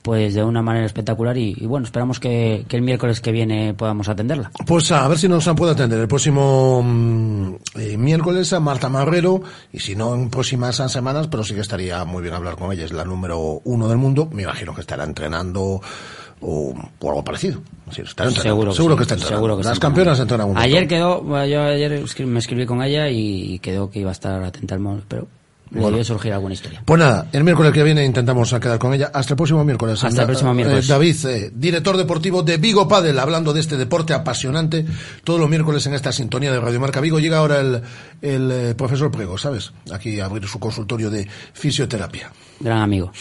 pues 0.08 0.36
de 0.36 0.42
una 0.42 0.62
manera 0.62 0.86
espectacular 0.86 1.38
y, 1.38 1.54
bueno, 1.66 1.86
esperamos 1.86 2.18
que, 2.18 2.66
el 2.70 2.82
miércoles 2.82 3.20
que 3.20 3.34
viene 3.34 3.74
podamos 3.74 4.08
atenderla. 4.08 4.52
Pues 4.66 4.90
a 4.94 5.06
ver 5.06 5.18
si 5.18 5.28
nos 5.28 5.46
puede 5.50 5.74
atender 5.74 6.00
el 6.00 6.08
próximo 6.08 6.82
mm, 6.82 7.56
eh, 7.76 7.98
miércoles 7.98 8.54
a 8.54 8.62
Marta 8.62 8.88
Marrero 8.88 9.42
y 9.74 9.82
si 9.82 9.98
no 9.98 10.16
en 10.16 10.30
próximas 10.30 10.78
semanas, 10.78 11.28
pero 11.28 11.44
sí 11.44 11.56
que 11.56 11.60
estaría 11.60 12.06
muy 12.06 12.22
bien 12.24 12.36
hablar 12.36 12.56
con 12.56 12.72
ella, 12.72 12.86
es 12.86 12.94
la 12.94 13.04
número 13.04 13.60
uno 13.66 13.90
del 13.90 13.98
mundo, 13.98 14.30
me 14.32 14.44
imagino 14.44 14.74
que 14.74 14.80
estará 14.80 15.04
entrenando 15.04 15.82
o, 16.40 16.74
algo 17.02 17.24
parecido. 17.26 17.60
seguro, 17.92 18.96
que, 18.96 19.02
está 19.02 19.16
entrenando. 19.16 19.62
Las 19.62 19.78
campeonas 19.78 20.18
entrenan 20.22 20.52
un 20.52 20.58
Ayer 20.58 20.88
quedó, 20.88 21.22
yo 21.46 21.64
ayer 21.64 22.02
me 22.26 22.40
escribí 22.40 22.66
con 22.66 22.82
ella 22.82 23.10
y 23.10 23.60
quedó 23.60 23.90
que 23.90 24.00
iba 24.00 24.12
a 24.12 24.14
estar 24.14 24.42
atenta 24.42 24.74
al 24.74 24.80
móvil, 24.80 25.04
pero 25.06 25.28
le 25.72 26.04
surgir 26.04 26.34
alguna 26.34 26.54
historia. 26.54 26.82
Pues 26.86 27.00
nada, 27.00 27.28
el 27.32 27.44
miércoles 27.44 27.74
que 27.74 27.84
viene 27.84 28.06
intentamos 28.06 28.54
quedar 28.54 28.80
con 28.80 28.94
ella. 28.94 29.12
Hasta 29.14 29.34
el 29.34 29.38
próximo 29.38 29.64
miércoles. 29.64 30.04
Hasta 30.04 30.22
el 30.22 30.28
próximo 30.28 30.54
miércoles. 30.54 30.86
Eh, 30.86 30.92
David, 30.92 31.26
eh, 31.26 31.52
director 31.54 31.98
deportivo 31.98 32.44
de 32.44 32.58
Vigo 32.58 32.88
Padel, 32.88 33.20
hablando 33.20 33.54
de 33.54 33.60
este 33.60 33.78
deporte 33.78 34.14
apasionante 34.14 34.86
todos 35.24 35.40
los 35.40 35.50
miércoles 35.50 35.86
en 35.88 35.94
esta 35.94 36.12
sintonía 36.12 36.52
de 36.52 36.60
Radio 36.60 36.80
Marca 36.80 37.02
Vigo. 37.02 37.20
Llega 37.20 37.38
ahora 37.38 37.60
el, 37.60 37.82
el 38.22 38.52
eh, 38.52 38.76
profesor 38.76 39.12
Prego, 39.12 39.38
¿sabes? 39.38 39.72
Aquí 39.92 40.20
a 40.20 40.26
abrir 40.26 40.48
su 40.48 40.60
consultorio 40.60 41.10
de 41.10 41.28
fisioterapia. 41.54 42.32
Gran 42.60 42.80
amigo. 42.80 43.12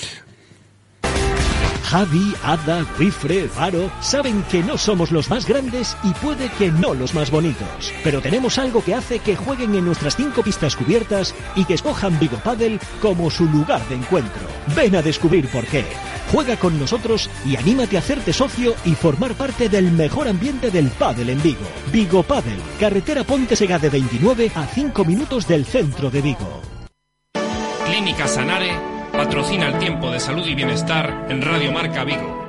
Javi, 1.86 2.34
Ada, 2.42 2.84
Rifre, 2.98 3.48
Faro 3.48 3.90
saben 4.00 4.42
que 4.50 4.60
no 4.60 4.76
somos 4.76 5.12
los 5.12 5.30
más 5.30 5.46
grandes 5.46 5.96
y 6.02 6.10
puede 6.14 6.48
que 6.58 6.72
no 6.72 6.94
los 6.94 7.14
más 7.14 7.30
bonitos, 7.30 7.92
pero 8.02 8.20
tenemos 8.20 8.58
algo 8.58 8.82
que 8.82 8.94
hace 8.94 9.20
que 9.20 9.36
jueguen 9.36 9.72
en 9.76 9.84
nuestras 9.84 10.16
cinco 10.16 10.42
pistas 10.42 10.74
cubiertas 10.74 11.32
y 11.54 11.64
que 11.64 11.74
escojan 11.74 12.18
Vigo 12.18 12.38
Paddle 12.38 12.80
como 13.00 13.30
su 13.30 13.44
lugar 13.44 13.86
de 13.88 13.94
encuentro. 13.94 14.42
Ven 14.74 14.96
a 14.96 15.02
descubrir 15.02 15.48
por 15.48 15.64
qué. 15.66 15.84
Juega 16.32 16.56
con 16.56 16.76
nosotros 16.76 17.30
y 17.44 17.54
anímate 17.54 17.94
a 17.96 18.00
hacerte 18.00 18.32
socio 18.32 18.74
y 18.84 18.96
formar 18.96 19.34
parte 19.34 19.68
del 19.68 19.92
mejor 19.92 20.26
ambiente 20.26 20.72
del 20.72 20.88
pádel 20.88 21.30
en 21.30 21.40
Vigo. 21.40 21.66
Vigo 21.92 22.24
Paddle, 22.24 22.58
carretera 22.80 23.22
Ponte 23.22 23.54
Sega 23.54 23.78
de 23.78 23.90
29 23.90 24.50
a 24.56 24.66
5 24.66 25.04
minutos 25.04 25.46
del 25.46 25.64
centro 25.64 26.10
de 26.10 26.20
Vigo. 26.20 26.62
Clínica 27.86 28.26
Sanare 28.26 28.95
patrocina 29.16 29.68
el 29.68 29.78
tiempo 29.78 30.10
de 30.10 30.20
salud 30.20 30.46
y 30.46 30.54
bienestar 30.54 31.26
en 31.30 31.40
Radio 31.40 31.72
Marca 31.72 32.04
Vigo. 32.04 32.45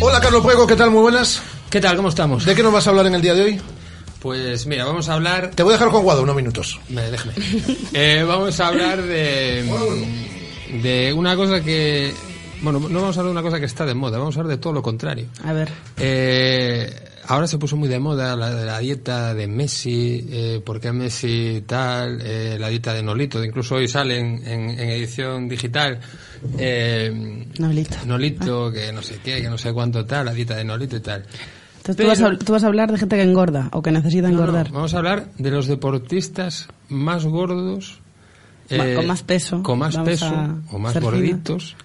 Carlos 0.00 0.42
Puego, 0.42 0.66
¿qué 0.66 0.76
tal? 0.76 0.90
Muy 0.90 1.00
buenas. 1.02 1.42
¿Qué 1.70 1.80
tal? 1.80 1.96
¿Cómo 1.96 2.08
estamos? 2.08 2.44
¿De 2.44 2.54
qué 2.54 2.62
nos 2.62 2.72
vas 2.72 2.86
a 2.86 2.90
hablar 2.90 3.06
en 3.06 3.14
el 3.14 3.22
día 3.22 3.34
de 3.34 3.42
hoy? 3.42 3.60
Pues 4.20 4.66
mira, 4.66 4.84
vamos 4.84 5.08
a 5.08 5.14
hablar... 5.14 5.50
Te 5.54 5.62
voy 5.62 5.72
a 5.72 5.76
dejar 5.76 5.90
con 5.90 6.02
Guado 6.02 6.22
unos 6.22 6.36
minutos. 6.36 6.78
déjame. 6.88 7.32
Eh, 7.94 8.24
vamos 8.26 8.58
a 8.60 8.68
hablar 8.68 9.02
de, 9.02 9.64
de 10.82 11.12
una 11.12 11.36
cosa 11.36 11.62
que... 11.62 12.12
Bueno, 12.60 12.80
no 12.80 13.00
vamos 13.00 13.16
a 13.16 13.20
hablar 13.20 13.32
de 13.34 13.40
una 13.40 13.42
cosa 13.42 13.58
que 13.60 13.66
está 13.66 13.86
de 13.86 13.94
moda, 13.94 14.18
vamos 14.18 14.36
a 14.36 14.40
hablar 14.40 14.56
de 14.56 14.60
todo 14.62 14.74
lo 14.74 14.82
contrario. 14.82 15.26
A 15.44 15.52
ver. 15.54 15.70
Eh, 15.96 17.09
ahora 17.30 17.46
se 17.46 17.58
puso 17.58 17.76
muy 17.76 17.88
de 17.88 18.00
moda 18.00 18.34
la, 18.34 18.50
la 18.50 18.78
dieta 18.80 19.34
de 19.34 19.46
Messi, 19.46 20.26
eh, 20.30 20.62
por 20.64 20.80
qué 20.80 20.90
Messi 20.92 21.62
tal, 21.64 22.20
eh, 22.22 22.56
la 22.58 22.68
dieta 22.68 22.92
de 22.92 23.04
Nolito, 23.04 23.42
incluso 23.44 23.76
hoy 23.76 23.86
sale 23.86 24.18
en, 24.18 24.46
en, 24.46 24.80
edición 24.80 25.48
digital. 25.48 26.00
Eh, 26.58 27.46
Nolito. 27.58 27.96
Nolito, 28.04 28.66
ah. 28.66 28.72
que 28.72 28.92
no 28.92 29.00
sé 29.00 29.20
qué, 29.22 29.40
que 29.40 29.48
no 29.48 29.58
sé 29.58 29.72
cuánto 29.72 30.04
tal, 30.04 30.26
la 30.26 30.34
dieta 30.34 30.56
de 30.56 30.64
Nolito 30.64 30.96
y 30.96 31.00
tal. 31.00 31.24
Entonces 31.76 31.96
tú, 31.96 32.06
vas 32.08 32.20
a, 32.20 32.36
tú, 32.36 32.52
vas 32.52 32.64
a, 32.64 32.66
hablar 32.66 32.90
de 32.90 32.98
gente 32.98 33.14
que 33.14 33.22
engorda 33.22 33.68
o 33.72 33.80
que 33.80 33.92
necesita 33.92 34.28
engordar. 34.28 34.70
vamos 34.72 34.92
a 34.94 34.98
hablar 34.98 35.28
de 35.38 35.50
los 35.52 35.68
deportistas 35.68 36.66
más 36.88 37.24
gordos. 37.26 38.00
con 38.68 39.06
más 39.06 39.22
peso. 39.22 39.62
Con 39.62 39.78
más 39.78 39.96
peso 39.98 40.34
o 40.72 40.78
más 40.80 41.00
gorditos. 41.00 41.76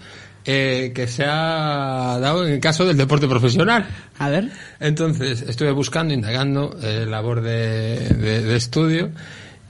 Eh, 0.47 0.91
que 0.93 1.07
se 1.07 1.23
ha 1.25 2.19
dado 2.21 2.45
en 2.45 2.53
el 2.53 2.59
caso 2.59 2.85
del 2.85 2.95
deporte 2.97 3.27
profesional. 3.27 3.87
A 4.19 4.29
ver. 4.29 4.51
Entonces, 4.79 5.41
estuve 5.41 5.71
buscando, 5.71 6.13
indagando, 6.13 6.77
eh, 6.83 7.05
labor 7.09 7.41
de, 7.41 7.97
de, 8.09 8.55
estudio, 8.55 9.09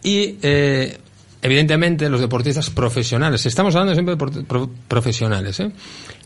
y 0.04 0.36
eh, 0.42 0.98
evidentemente 1.42 2.10
los 2.10 2.20
deportistas 2.20 2.70
profesionales, 2.72 3.46
estamos 3.46 3.74
hablando 3.76 3.94
siempre 3.94 4.16
de 4.18 4.44
pro- 4.44 4.70
profesionales, 4.90 5.62
¿eh? 5.62 5.72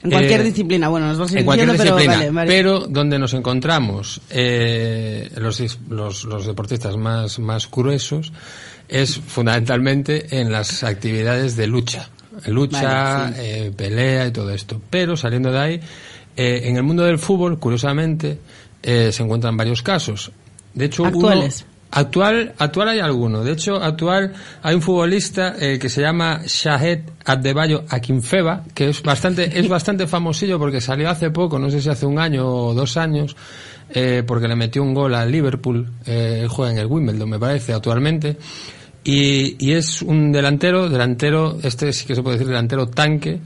En 0.01 0.09
cualquier 0.09 0.41
Eh, 0.41 0.45
disciplina, 0.45 0.87
bueno, 0.87 1.05
nos 1.07 1.17
ir 1.33 1.39
en 1.39 1.45
cualquier 1.45 1.69
diciendo, 1.71 1.95
pero 1.95 1.97
disciplina, 1.97 2.17
vale, 2.17 2.31
vale. 2.31 2.51
pero 2.51 2.87
donde 2.87 3.19
nos 3.19 3.33
encontramos 3.35 4.19
eh, 4.31 5.29
los, 5.35 5.61
los, 5.89 6.23
los 6.23 6.47
deportistas 6.47 6.97
más, 6.97 7.37
más 7.37 7.69
gruesos 7.69 8.33
es 8.87 9.19
fundamentalmente 9.19 10.39
en 10.39 10.51
las 10.51 10.83
actividades 10.83 11.55
de 11.55 11.67
lucha. 11.67 12.09
Lucha, 12.47 12.81
Vale, 13.23 13.35
sí. 13.35 13.41
eh, 13.43 13.71
pelea 13.75 14.27
y 14.27 14.31
todo 14.31 14.49
esto. 14.51 14.81
Pero 14.89 15.15
saliendo 15.17 15.51
de 15.51 15.59
ahí, 15.59 15.79
eh, 16.37 16.61
en 16.65 16.77
el 16.77 16.83
mundo 16.83 17.03
del 17.03 17.19
fútbol, 17.19 17.59
curiosamente, 17.59 18.39
eh, 18.83 19.11
se 19.11 19.23
encuentran 19.23 19.57
varios 19.57 19.81
casos. 19.81 20.31
De 20.73 20.85
hecho, 20.85 21.03
uno- 21.03 21.11
Actuales. 21.11 21.65
Actual, 21.91 22.53
actual 22.59 22.89
hay 22.89 22.99
alguno. 22.99 23.43
De 23.43 23.51
hecho, 23.53 23.77
actual 23.81 24.33
hay 24.61 24.75
un 24.75 24.81
futbolista 24.83 25.55
eh, 25.59 25.79
que 25.79 25.89
se 25.89 26.01
llama 26.01 26.41
Shahed 26.45 26.99
Adebayo 27.25 27.83
Akinfeba, 27.89 28.63
que 28.75 28.89
es 28.89 29.01
bastante, 29.01 29.59
es 29.59 29.67
bastante 29.67 30.05
famosillo 30.05 30.59
porque 30.59 30.81
salió 30.81 31.09
hace 31.09 31.31
poco, 31.31 31.57
no 31.57 31.71
sé 31.71 31.81
si 31.81 31.89
hace 31.89 32.05
un 32.05 32.19
año 32.19 32.45
o 32.47 32.73
dos 32.75 32.95
años, 32.95 33.35
eh, 33.89 34.21
porque 34.23 34.47
le 34.47 34.55
metió 34.55 34.83
un 34.83 34.93
gol 34.93 35.15
al 35.15 35.31
Liverpool. 35.31 35.89
Eh, 36.05 36.45
juega 36.47 36.73
en 36.73 36.77
el 36.77 36.85
Wimbledon, 36.85 37.27
me 37.27 37.39
parece, 37.39 37.73
actualmente. 37.73 38.37
Y, 39.09 39.55
y 39.59 39.73
es 39.73 40.03
un 40.03 40.31
delantero, 40.31 40.87
delantero, 40.87 41.57
este 41.63 41.91
sí 41.93 42.05
que 42.05 42.13
se 42.13 42.21
puede 42.21 42.35
decir 42.37 42.47
delantero 42.47 42.87
tanque, 42.87 43.39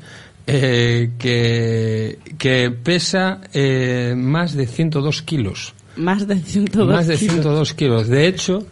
eh, 0.45 1.11
que, 1.17 2.19
que 2.37 2.71
pesa 2.71 3.39
eh, 3.53 4.13
más 4.17 4.55
de 4.55 4.67
102 4.67 5.21
kilos. 5.21 5.73
Más 5.95 6.27
de 6.27 6.37
102 6.37 6.87
Más 6.87 7.07
de 7.07 7.15
kilos. 7.15 7.35
102 7.35 7.73
kilos. 7.75 8.07
De 8.09 8.27
hecho, 8.27 8.65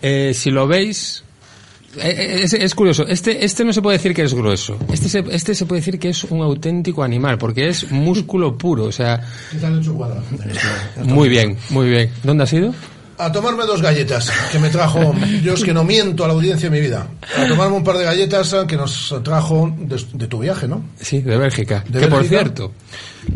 eh, 0.00 0.32
si 0.32 0.50
lo 0.50 0.66
veis, 0.66 1.22
eh, 1.96 2.14
eh, 2.16 2.40
es, 2.44 2.54
es 2.54 2.74
curioso. 2.74 3.06
Este, 3.06 3.44
este 3.44 3.64
no 3.64 3.72
se 3.72 3.82
puede 3.82 3.98
decir 3.98 4.14
que 4.14 4.22
es 4.22 4.32
grueso. 4.32 4.78
Este 4.90 5.08
se, 5.08 5.24
este 5.30 5.54
se 5.54 5.66
puede 5.66 5.80
decir 5.80 5.98
que 5.98 6.10
es 6.10 6.24
un 6.24 6.40
auténtico 6.40 7.02
animal, 7.02 7.36
porque 7.36 7.68
es 7.68 7.90
músculo 7.90 8.56
puro. 8.56 8.84
O 8.84 8.92
sea, 8.92 9.20
¿Qué 9.50 9.58
tal 9.58 9.82
Guada? 9.84 10.22
muy 11.04 11.28
bien, 11.28 11.56
muy 11.70 11.90
bien. 11.90 12.10
¿Dónde 12.22 12.44
has 12.44 12.52
ido? 12.52 12.74
A 13.18 13.32
tomarme 13.32 13.64
dos 13.64 13.82
galletas 13.82 14.30
que 14.52 14.58
me 14.60 14.68
trajo, 14.70 15.12
yo 15.42 15.54
es 15.54 15.64
que 15.64 15.74
no 15.74 15.82
miento 15.82 16.24
a 16.24 16.28
la 16.28 16.34
audiencia 16.34 16.68
en 16.68 16.72
mi 16.72 16.80
vida, 16.80 17.06
a 17.36 17.48
tomarme 17.48 17.76
un 17.76 17.84
par 17.84 17.98
de 17.98 18.04
galletas 18.04 18.54
que 18.68 18.76
nos 18.76 19.14
trajo 19.24 19.74
de, 19.76 20.00
de 20.12 20.26
tu 20.28 20.38
viaje, 20.38 20.68
¿no? 20.68 20.84
Sí, 21.00 21.20
de 21.20 21.36
Bélgica. 21.36 21.84
¿De 21.88 22.00
que 22.00 22.06
por 22.06 22.24
cierto, 22.24 22.72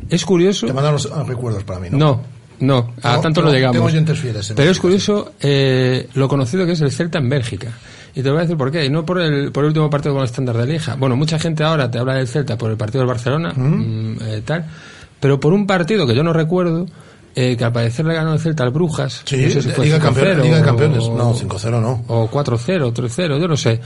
es 0.08 0.24
curioso. 0.24 0.66
Te 0.66 0.72
mandaron 0.72 1.00
ah, 1.12 1.24
recuerdos 1.26 1.64
para 1.64 1.80
mí, 1.80 1.88
¿no? 1.90 1.98
No, 1.98 2.22
no, 2.60 2.94
a 3.02 3.16
No, 3.16 3.20
tanto 3.20 3.40
no, 3.40 3.48
no 3.48 3.52
llegamos. 3.54 3.74
tengo 3.74 3.86
oyentes 3.86 4.18
fieles 4.18 4.52
Pero 4.54 4.62
es 4.62 4.66
Bélgica, 4.66 4.82
curioso 4.82 5.32
eh, 5.40 6.08
lo 6.14 6.28
conocido 6.28 6.64
que 6.64 6.72
es 6.72 6.80
el 6.80 6.92
Celta 6.92 7.18
en 7.18 7.28
Bélgica. 7.28 7.72
Y 8.14 8.22
te 8.22 8.28
voy 8.30 8.38
a 8.38 8.42
decir 8.42 8.56
por 8.56 8.70
qué. 8.70 8.84
Y 8.84 8.90
no 8.90 9.04
por 9.04 9.20
el, 9.20 9.50
por 9.50 9.64
el 9.64 9.68
último 9.68 9.90
partido 9.90 10.14
con 10.14 10.22
el 10.22 10.28
estándar 10.28 10.58
de 10.58 10.66
Lieja. 10.66 10.94
Bueno, 10.96 11.16
mucha 11.16 11.38
gente 11.38 11.64
ahora 11.64 11.90
te 11.90 11.98
habla 11.98 12.14
del 12.14 12.28
Celta 12.28 12.56
por 12.56 12.70
el 12.70 12.76
partido 12.76 13.00
del 13.00 13.08
Barcelona, 13.08 13.52
mm, 13.56 14.16
eh, 14.22 14.42
tal. 14.44 14.64
Pero 15.18 15.40
por 15.40 15.52
un 15.52 15.66
partido 15.66 16.06
que 16.06 16.14
yo 16.14 16.22
no 16.22 16.32
recuerdo, 16.32 16.86
eh, 17.34 17.56
que 17.56 17.64
al 17.64 17.72
parecer 17.72 18.04
le 18.06 18.14
ganó 18.14 18.34
el 18.34 18.40
Celta 18.40 18.62
al 18.64 18.70
Brujas. 18.70 19.22
Sí, 19.24 19.36
no 19.44 19.50
sé 19.50 19.62
si 19.62 19.68
fue 19.70 19.84
Liga, 19.86 19.98
Campeón- 19.98 20.36
5-0 20.38 20.42
Liga 20.42 20.56
de 20.58 20.62
Campeones. 20.62 21.04
o- 21.04 21.16
No, 21.16 21.34
5-0 21.34 21.80
no. 21.80 22.04
O 22.08 22.28
4-0, 22.30 22.92
3-0, 22.92 23.38
yo 23.38 23.48
no 23.48 23.56
sé. 23.56 23.80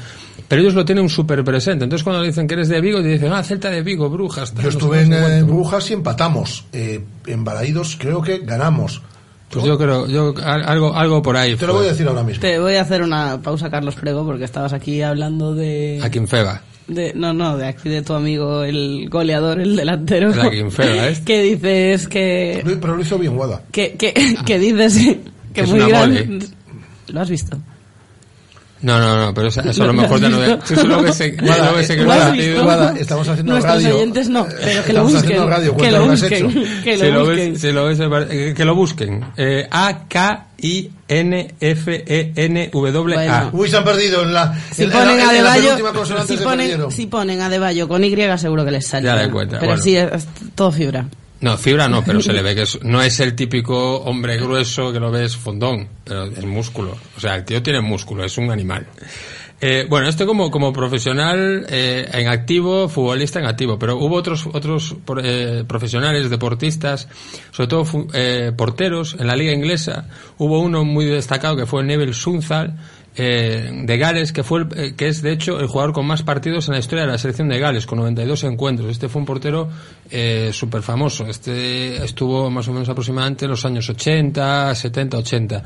Pero 0.49 0.63
ellos 0.63 0.75
lo 0.75 0.85
tienen 0.85 1.09
súper 1.09 1.43
presente. 1.45 1.85
Entonces 1.85 2.05
cuando 2.05 2.23
dicen 2.23 2.47
que 2.47 2.55
eres 2.55 2.69
de 2.69 2.81
Vigo, 2.81 3.01
te 3.03 3.09
dicen, 3.09 3.33
ah, 3.33 3.43
Celta 3.43 3.71
de 3.71 3.83
Vigo, 3.83 4.09
Brujas. 4.11 4.53
Yo 4.55 4.69
estuve 4.69 5.03
en 5.03 5.13
eh. 5.13 5.43
Brujas 5.43 5.91
y 5.91 5.95
empatamos. 5.95 6.65
Eh, 6.73 7.05
en 7.27 7.45
Balaídos 7.45 7.97
creo 7.99 8.21
que 8.23 8.39
ganamos. 8.39 9.03
Pues 9.51 9.65
yo 9.65 9.79
creo, 9.79 10.09
yo, 10.09 10.35
al- 10.45 10.65
algo, 10.69 10.95
algo 10.95 11.23
por 11.23 11.37
ahí. 11.37 11.55
Te 11.55 11.67
lo 11.67 11.73
fue. 11.73 11.83
voy 11.83 11.89
a 11.89 11.93
decir 11.93 12.09
ahora 12.09 12.25
mismo. 12.25 12.41
Te 12.41 12.59
voy 12.59 12.75
a 12.75 12.83
hacer 12.83 13.03
una 13.03 13.41
pausa, 13.41 13.71
Carlos 13.71 13.95
Prego, 13.95 14.25
porque 14.27 14.45
estabas 14.45 14.73
aquí 14.73 15.03
hablando 15.03 15.55
de... 15.55 16.01
A 16.03 16.11
Quinfeba. 16.11 16.63
De 16.89 17.13
no, 17.15 17.33
no, 17.33 17.57
de 17.57 17.67
aquí 17.67 17.89
de 17.89 18.03
tu 18.03 18.13
amigo, 18.15 18.63
el 18.63 19.09
goleador, 19.11 19.61
el 19.61 19.75
delantero. 19.77 20.33
El 20.33 20.41
Aguinfeba, 20.41 21.09
¿eh? 21.09 21.23
que 21.25 21.43
dices 21.43 22.07
que... 22.09 22.63
Lo- 22.65 22.81
Pero 22.81 22.97
lo 22.97 23.03
hizo 23.03 23.19
bien 23.19 23.35
Guada. 23.37 23.63
Que, 23.73 23.93
que, 23.95 24.15
que 24.47 24.59
dices 24.59 25.17
que 25.53 25.61
Es 25.63 25.69
muy 25.71 25.81
una 25.81 25.89
grande... 25.89 26.25
mole. 26.27 26.47
¿Lo 27.09 27.21
has 27.21 27.31
visto? 27.31 27.59
No, 28.83 28.99
no, 29.01 29.17
no, 29.27 29.35
pero 29.35 29.49
eso, 29.49 29.63
eso 29.63 29.83
a 29.85 29.87
lo 29.87 29.93
¿Lo 29.95 30.03
mejor 30.03 30.21
ya 30.21 30.29
no? 30.29 30.43
Eso 30.45 32.05
Guada, 32.05 32.35
lo. 32.35 32.63
Guada, 32.63 32.95
estamos 32.99 33.27
haciendo 33.27 33.53
Nuestros 33.53 33.83
radio. 33.83 33.97
oyentes 33.97 34.29
no, 34.29 34.45
pero 34.47 34.61
que 34.61 34.67
lo 34.71 34.79
Estamos 34.81 35.13
busquen. 35.13 35.25
haciendo 35.31 35.49
radio, 35.49 35.77
que 35.77 35.91
lo 35.91 35.99
lo 35.99 36.05
que 36.07 36.13
has 36.13 36.21
busquen. 36.21 36.47
hecho. 36.51 36.83
Que 36.85 36.97
Si 36.99 37.05
lo 37.05 37.11
lo 37.13 37.21
busquen. 37.21 37.53
ves, 37.53 37.61
si 37.63 37.73
lo 37.73 37.85
ves, 37.87 37.99
eh, 38.31 38.55
que 38.57 38.65
lo 38.67 38.75
busquen. 38.75 39.25
Eh, 39.39 39.67
A 39.71 40.05
K 40.09 40.47
I 40.59 40.91
N 41.09 41.55
F 41.59 42.05
E 42.07 42.33
N 42.37 42.71
W 42.73 43.15
A. 43.15 43.17
Bueno. 43.17 43.51
Uy, 43.55 43.71
se 43.71 43.77
han 43.79 43.85
perdido 43.85 44.23
en 44.23 44.33
la, 44.35 44.55
Si 44.73 44.83
en, 44.85 44.91
ponen 44.91 45.09
en 45.11 45.17
la, 45.45 45.57
en 45.59 46.27
si 46.27 46.37
ponen, 46.37 46.59
perdieron. 46.59 46.93
si 46.93 47.07
ponen 47.07 47.41
a 47.41 47.47
Adebayo 47.47 47.89
con 47.89 48.05
Y 48.05 48.15
seguro 48.39 48.65
que 48.65 48.71
les 48.73 48.87
sale. 48.87 49.07
Ya 49.07 49.17
de 49.17 49.31
cuenta, 49.31 49.59
Pero 49.59 49.71
bueno. 49.73 49.83
sí, 49.83 49.97
es 49.97 50.27
todo 50.55 50.71
fibra. 50.71 51.07
No, 51.41 51.59
fibra 51.59 51.87
no, 51.89 52.03
pero 52.03 52.21
se 52.23 52.33
le 52.33 52.43
ve 52.43 52.55
que 52.55 52.63
es- 52.63 52.79
no 52.83 53.03
es 53.03 53.21
el 53.21 53.35
típico 53.35 53.97
hombre 53.99 54.39
grueso 54.39 54.93
que 54.93 55.01
lo 55.01 55.11
ves 55.11 55.37
fondón, 55.37 55.89
pero 56.05 56.25
es 56.25 56.45
músculo. 56.45 56.97
O 57.17 57.21
sea, 57.21 57.35
el 57.37 57.45
tío 57.45 57.63
tiene 57.63 57.81
músculo, 57.81 58.25
es 58.25 58.39
un 58.39 58.51
animal. 58.51 58.87
Eh, 59.59 59.87
bueno, 59.89 60.07
esto 60.07 60.27
como, 60.27 60.51
como 60.51 60.71
profesional 60.71 61.65
eh, 61.71 62.07
en 62.13 62.29
activo, 62.29 62.89
futbolista 62.91 63.39
en 63.39 63.47
activo, 63.47 63.79
pero 63.79 63.97
hubo 63.97 64.15
otros, 64.17 64.47
otros 64.53 64.95
eh, 65.23 65.65
profesionales, 65.67 66.29
deportistas, 66.29 67.09
sobre 67.53 67.67
todo 67.69 67.87
eh, 68.13 68.53
porteros 68.55 69.17
en 69.19 69.27
la 69.27 69.35
liga 69.35 69.53
inglesa. 69.53 70.09
Hubo 70.37 70.61
uno 70.61 70.85
muy 70.85 71.07
destacado 71.07 71.57
que 71.57 71.65
fue 71.65 71.83
Neville 71.85 72.13
Sunzal, 72.13 72.77
eh, 73.17 73.71
de 73.85 73.99
Gales, 73.99 74.33
que 74.33 74.43
fue 74.43 74.61
el- 74.61 74.69
eh, 74.79 74.95
que 74.97 75.09
es 75.09 75.23
de 75.23 75.33
hecho 75.33 75.59
el 75.59 75.67
jugador 75.67 75.93
con 75.95 76.07
más 76.07 76.23
partidos 76.23 76.69
en 76.69 76.75
la 76.75 76.81
historia 76.81 77.07
de 77.07 77.13
la 77.13 77.19
selección 77.19 77.49
de 77.49 77.59
Gales, 77.59 77.87
con 77.87 77.99
92 77.99 78.45
encuentros. 78.45 78.91
Este 78.91 79.09
fue 79.09 79.21
un 79.21 79.27
portero 79.27 79.69
eh, 80.11 80.51
súper 80.53 80.83
famoso. 80.83 81.27
Este 81.27 82.05
estuvo 82.05 82.51
más 82.51 82.69
o 82.69 82.73
menos 82.73 82.89
aproximadamente 82.89 83.47
en 83.47 83.51
los 83.53 83.65
años 83.65 83.89
80, 83.89 84.75
70, 84.75 85.17
80. 85.19 85.63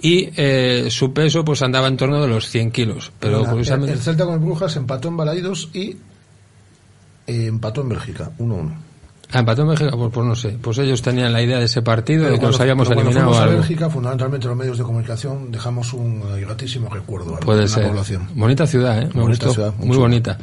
Y 0.00 0.30
eh, 0.36 0.86
su 0.90 1.12
peso 1.12 1.44
pues 1.44 1.62
andaba 1.62 1.88
en 1.88 1.96
torno 1.96 2.20
de 2.22 2.28
los 2.28 2.48
100 2.48 2.70
kilos. 2.70 3.12
Pero 3.20 3.44
curiosamente... 3.44 3.92
el 3.92 4.00
Celta 4.00 4.24
con 4.24 4.34
el 4.34 4.40
Brujas 4.40 4.74
empató 4.76 5.08
en 5.08 5.16
Balaídos 5.16 5.68
y 5.74 5.96
eh, 7.26 7.46
empató 7.46 7.82
en 7.82 7.88
Bélgica, 7.90 8.30
1-1. 8.38 8.74
Ah, 9.32 9.40
empató 9.40 9.62
en 9.62 9.68
México, 9.68 9.90
pues, 9.98 10.10
pues 10.12 10.26
no 10.26 10.34
sé. 10.36 10.56
Pues 10.62 10.78
ellos 10.78 11.02
tenían 11.02 11.32
la 11.32 11.42
idea 11.42 11.58
de 11.58 11.64
ese 11.64 11.82
partido, 11.82 12.24
de 12.24 12.30
que 12.30 12.36
cuando- 12.36 12.50
los 12.52 12.60
habíamos 12.60 12.88
pero 12.88 12.94
cuando 13.00 13.10
eliminado 13.10 13.30
o 13.32 13.34
fuimos 13.34 13.52
a. 13.54 13.56
Bélgica, 13.56 13.90
fundamentalmente 13.90 14.46
los 14.46 14.56
medios 14.56 14.78
de 14.78 14.84
comunicación, 14.84 15.50
dejamos 15.50 15.92
un 15.92 16.22
eh, 16.36 16.40
gratísimo 16.42 16.88
recuerdo 16.88 17.34
a 17.36 17.40
Puede 17.40 17.62
la 17.62 17.68
ser. 17.68 17.88
población. 17.88 18.28
Bonita 18.34 18.66
ciudad, 18.66 18.98
¿eh? 19.02 19.08
Me 19.14 19.22
Bonita 19.22 19.46
gustó. 19.46 19.52
ciudad, 19.54 19.74
Muy 19.78 19.96
bonita. 19.96 20.38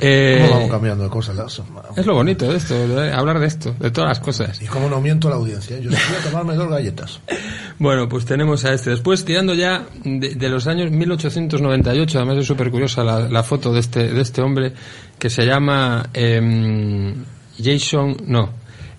Eh, 0.00 0.38
¿Cómo 0.46 0.54
vamos 0.60 0.70
cambiando 0.70 1.02
de 1.04 1.10
cosas? 1.10 1.34
Las- 1.34 1.60
es 1.96 2.06
lo 2.06 2.14
bonito 2.14 2.46
de 2.48 2.56
esto, 2.56 2.74
de 2.86 3.12
hablar 3.12 3.40
de 3.40 3.46
esto, 3.48 3.74
de 3.80 3.90
todas 3.90 4.08
las 4.10 4.20
cosas. 4.20 4.62
Y 4.62 4.66
cómo 4.66 4.88
no 4.88 5.00
miento 5.00 5.26
a 5.26 5.32
la 5.32 5.36
audiencia. 5.38 5.76
¿eh? 5.76 5.80
Yo 5.82 5.90
voy 5.90 5.98
a 5.98 6.30
tomarme 6.30 6.54
dos 6.54 6.68
galletas. 6.70 7.20
Bueno, 7.80 8.08
pues 8.08 8.24
tenemos 8.24 8.64
a 8.64 8.74
este. 8.74 8.90
Después, 8.90 9.24
tirando 9.24 9.54
ya 9.54 9.86
de, 10.02 10.34
de 10.34 10.48
los 10.48 10.66
años 10.66 10.90
1898, 10.90 12.18
además 12.18 12.38
es 12.38 12.46
súper 12.48 12.72
curiosa 12.72 13.04
la, 13.04 13.20
la 13.28 13.44
foto 13.44 13.72
de 13.72 13.78
este, 13.78 14.12
de 14.12 14.20
este 14.20 14.42
hombre 14.42 14.72
que 15.16 15.30
se 15.30 15.46
llama 15.46 16.08
em, 16.12 17.14
Jason, 17.62 18.16
no, 18.26 18.50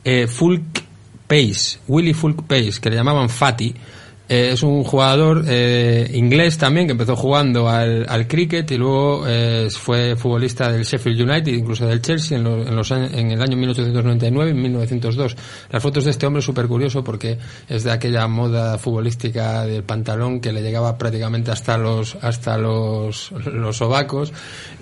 eh, 0.03 0.27
Fulk 0.27 0.83
Pace, 1.27 1.79
Willy 1.87 2.13
Fulk 2.13 2.43
Pace, 2.47 2.73
que 2.81 2.89
le 2.89 2.95
llamaban 2.95 3.29
Fatty. 3.29 3.73
Eh, 4.31 4.51
es 4.53 4.61
un 4.61 4.83
jugador 4.83 5.43
eh, 5.47 6.07
inglés 6.13 6.55
también 6.59 6.85
que 6.85 6.91
empezó 6.91 7.15
jugando 7.15 7.67
al, 7.67 8.05
al 8.07 8.27
cricket 8.27 8.69
y 8.69 8.77
luego 8.77 9.23
eh, 9.27 9.69
fue 9.71 10.15
futbolista 10.15 10.71
del 10.71 10.83
Sheffield 10.83 11.21
United, 11.27 11.51
incluso 11.51 11.87
del 11.87 11.99
Chelsea 11.99 12.37
en, 12.37 12.43
lo- 12.43 12.61
en 12.61 12.75
los 12.75 12.91
en 12.91 13.31
el 13.31 13.41
año 13.41 13.57
1899 13.57 14.51
y 14.51 14.53
1902. 14.53 15.35
Las 15.71 15.81
fotos 15.81 16.05
de 16.05 16.11
este 16.11 16.27
hombre 16.27 16.41
es 16.41 16.45
súper 16.45 16.67
curioso 16.67 17.03
porque 17.03 17.39
es 17.67 17.83
de 17.83 17.91
aquella 17.91 18.27
moda 18.27 18.77
futbolística 18.77 19.65
del 19.65 19.81
pantalón 19.81 20.39
que 20.41 20.53
le 20.53 20.61
llegaba 20.61 20.95
prácticamente 20.95 21.49
hasta 21.49 21.79
los 21.79 22.15
hasta 22.21 22.55
los, 22.59 23.31
los 23.31 23.77
sobacos 23.77 24.31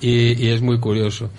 y, 0.01 0.43
y 0.45 0.49
es 0.49 0.61
muy 0.61 0.77
curioso. 0.77 1.29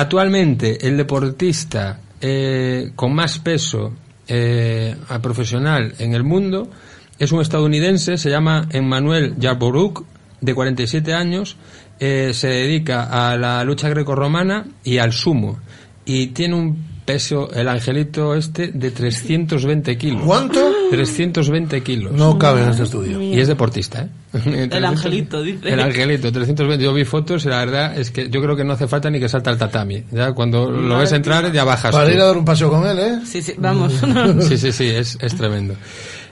Actualmente 0.00 0.86
el 0.86 0.96
deportista 0.96 2.00
eh, 2.22 2.92
con 2.96 3.14
más 3.14 3.38
peso 3.38 3.92
eh, 4.26 4.96
a 5.10 5.18
profesional 5.18 5.92
en 5.98 6.14
el 6.14 6.24
mundo 6.24 6.70
es 7.18 7.32
un 7.32 7.42
estadounidense, 7.42 8.16
se 8.16 8.30
llama 8.30 8.66
Emmanuel 8.70 9.34
Jaboruk, 9.38 10.06
de 10.40 10.54
47 10.54 11.12
años, 11.12 11.58
eh, 11.98 12.30
se 12.32 12.48
dedica 12.48 13.10
a 13.10 13.36
la 13.36 13.62
lucha 13.62 13.90
grecorromana 13.90 14.64
y 14.82 14.96
al 14.96 15.12
sumo 15.12 15.58
y 16.06 16.28
tiene 16.28 16.54
un 16.54 16.82
peso, 17.04 17.52
el 17.52 17.68
angelito 17.68 18.34
este, 18.34 18.68
de 18.68 18.92
320 18.92 19.98
kilos. 19.98 20.22
¿Cuánto? 20.24 20.72
320 20.92 21.82
kilos. 21.82 22.12
No 22.12 22.38
cabe 22.38 22.62
en 22.62 22.70
este 22.70 22.84
estudio. 22.84 23.20
Y 23.20 23.38
es 23.38 23.48
deportista, 23.48 24.04
¿eh? 24.04 24.08
El 24.32 24.84
angelito, 24.84 25.42
dice. 25.42 25.68
El 25.72 25.80
angelito, 25.80 26.30
320. 26.30 26.84
Yo 26.84 26.94
vi 26.94 27.04
fotos 27.04 27.44
y 27.44 27.48
la 27.48 27.58
verdad 27.58 27.98
es 27.98 28.10
que 28.10 28.28
yo 28.30 28.40
creo 28.40 28.54
que 28.54 28.64
no 28.64 28.74
hace 28.74 28.86
falta 28.86 29.10
ni 29.10 29.18
que 29.18 29.28
salta 29.28 29.50
al 29.50 29.58
tatami. 29.58 30.04
Ya 30.12 30.32
cuando 30.32 30.70
lo 30.70 30.98
ves 30.98 31.12
entrar 31.12 31.52
ya 31.52 31.64
bajas. 31.64 31.92
Para 31.92 32.06
tú. 32.06 32.12
ir 32.14 32.20
a 32.20 32.26
dar 32.26 32.36
un 32.36 32.44
paseo 32.44 32.70
con 32.70 32.86
él, 32.86 32.98
¿eh? 32.98 33.18
Sí, 33.24 33.42
sí, 33.42 33.54
vamos. 33.58 33.92
Sí, 34.40 34.56
sí, 34.58 34.72
sí, 34.72 34.88
es, 34.88 35.18
es 35.20 35.34
tremendo. 35.34 35.74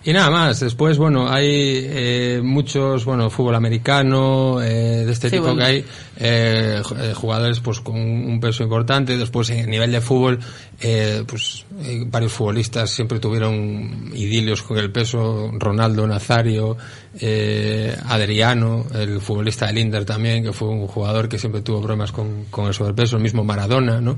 Y 0.04 0.12
nada 0.12 0.30
más, 0.30 0.60
después, 0.60 0.96
bueno, 0.96 1.28
hay 1.28 1.44
eh, 1.50 2.40
muchos, 2.42 3.04
bueno, 3.04 3.30
fútbol 3.30 3.56
americano, 3.56 4.62
eh, 4.62 5.04
de 5.04 5.12
este 5.12 5.28
Sí, 5.28 5.36
tipo 5.36 5.46
bueno. 5.46 5.58
que 5.58 5.64
hay, 5.64 5.84
eh, 6.20 6.82
eh, 7.00 7.12
jugadores 7.14 7.60
pues 7.60 7.80
con 7.80 7.96
un 7.96 8.40
peso 8.40 8.62
importante, 8.64 9.16
después 9.16 9.48
en 9.50 9.60
el 9.60 9.70
nivel 9.70 9.92
de 9.92 10.00
fútbol, 10.00 10.38
eh, 10.80 11.22
pues 11.26 11.64
eh, 11.82 12.04
varios 12.06 12.32
futbolistas 12.32 12.90
siempre 12.90 13.20
tuvieron 13.20 14.10
idilios 14.14 14.62
con 14.62 14.78
el 14.78 14.90
peso, 14.90 15.50
Ronaldo 15.58 16.06
Nazario, 16.08 16.76
eh, 17.20 17.96
Adriano, 18.06 18.84
el 18.94 19.20
futbolista 19.20 19.66
del 19.66 19.78
Inter 19.78 20.04
también, 20.04 20.42
que 20.42 20.52
fue 20.52 20.68
un 20.68 20.86
jugador 20.86 21.28
que 21.28 21.38
siempre 21.38 21.62
tuvo 21.62 21.80
problemas 21.80 22.12
con, 22.12 22.44
con 22.50 22.66
el 22.66 22.74
sobrepeso, 22.74 23.16
el 23.16 23.22
mismo 23.22 23.44
Maradona, 23.44 24.00
¿no? 24.00 24.16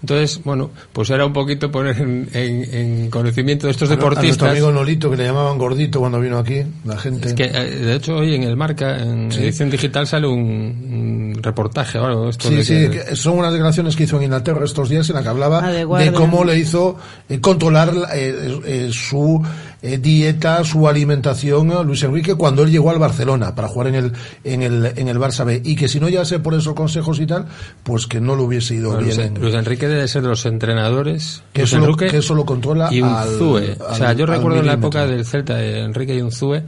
Entonces, 0.00 0.40
bueno, 0.44 0.70
pues 0.92 1.10
era 1.10 1.24
un 1.24 1.32
poquito 1.32 1.70
poner 1.70 1.96
en, 1.98 2.28
en- 2.32 2.74
en 2.74 3.10
conocimiento 3.10 3.66
de 3.66 3.70
estos 3.72 3.88
A 3.90 3.94
nuestro 3.94 4.10
deportistas. 4.10 4.50
amigo 4.50 4.72
Nolito, 4.72 5.10
que 5.10 5.16
le 5.16 5.24
llamaban 5.26 5.56
gordito 5.58 6.00
cuando 6.00 6.18
vino 6.20 6.38
aquí, 6.38 6.62
la 6.84 6.98
gente. 6.98 7.28
Es 7.28 7.34
que, 7.34 7.44
eh, 7.44 7.50
de 7.70 7.94
hecho, 7.94 8.16
hoy 8.16 8.34
en 8.34 8.42
el 8.42 8.56
Marca, 8.56 9.00
en 9.00 9.30
Sí. 9.30 9.40
edición 9.44 9.70
digital, 9.70 10.06
sale 10.06 10.26
un, 10.26 10.40
un 10.40 11.41
reportaje 11.42 11.98
o 11.98 12.06
algo. 12.06 12.28
Esto 12.28 12.48
Sí, 12.48 12.54
de 12.56 12.64
sí, 12.64 12.74
que- 12.74 13.04
que 13.04 13.16
son 13.16 13.38
unas 13.38 13.52
declaraciones 13.52 13.96
que 13.96 14.04
hizo 14.04 14.16
en 14.18 14.24
Inglaterra 14.24 14.64
estos 14.64 14.88
días 14.88 15.08
en 15.10 15.16
la 15.16 15.22
que 15.22 15.28
hablaba 15.28 15.60
Ah, 15.64 15.70
de 15.72 16.12
cómo 16.12 16.44
le 16.44 16.58
hizo 16.58 16.96
eh, 17.28 17.40
controlar 17.40 17.92
eh, 18.14 18.60
eh, 18.64 18.90
su 18.92 19.42
eh, 19.82 19.98
dieta, 19.98 20.62
su 20.64 20.86
alimentación 20.88 21.72
a 21.72 21.82
Luis 21.82 22.02
Enrique 22.04 22.34
cuando 22.36 22.62
él 22.62 22.70
llegó 22.70 22.90
al 22.90 22.98
Barcelona 22.98 23.54
para 23.54 23.66
jugar 23.68 23.88
en 23.88 23.94
el 23.96 24.12
en 24.44 24.62
el 24.62 24.92
en 24.96 25.08
el 25.08 25.18
Barça 25.18 25.44
B 25.44 25.60
y 25.64 25.74
que 25.74 25.88
si 25.88 25.98
no 25.98 26.08
sé 26.24 26.38
por 26.38 26.54
esos 26.54 26.74
consejos 26.74 27.18
y 27.20 27.26
tal, 27.26 27.46
pues 27.82 28.06
que 28.06 28.20
no 28.20 28.36
lo 28.36 28.44
hubiese 28.44 28.74
ido 28.74 28.90
Bueno, 28.90 29.02
Luis, 29.06 29.16
bien. 29.16 29.34
Luis 29.40 29.54
Enrique 29.54 29.88
debe 29.88 30.06
ser 30.06 30.22
de 30.22 30.28
los 30.28 30.46
entrenadores. 30.46 31.42
Que 31.52 31.62
eso 31.62 31.78
lo- 31.78 31.84
Enrique 31.86 32.06
que 32.06 32.18
eso 32.18 32.34
lo 32.34 32.44
controla 32.46 32.92
y 32.92 33.00
al- 33.00 33.28
Unzue. 33.28 33.76
o 33.80 33.94
sea, 33.96 34.10
al- 34.10 34.16
yo 34.16 34.24
al 34.24 34.30
recuerdo 34.30 34.60
en 34.60 34.66
la 34.66 34.74
época 34.74 35.04
del 35.06 35.24
Celta 35.26 35.56
de 35.56 35.80
Enrique 35.80 36.14
y 36.14 36.20
Unzue, 36.20 36.62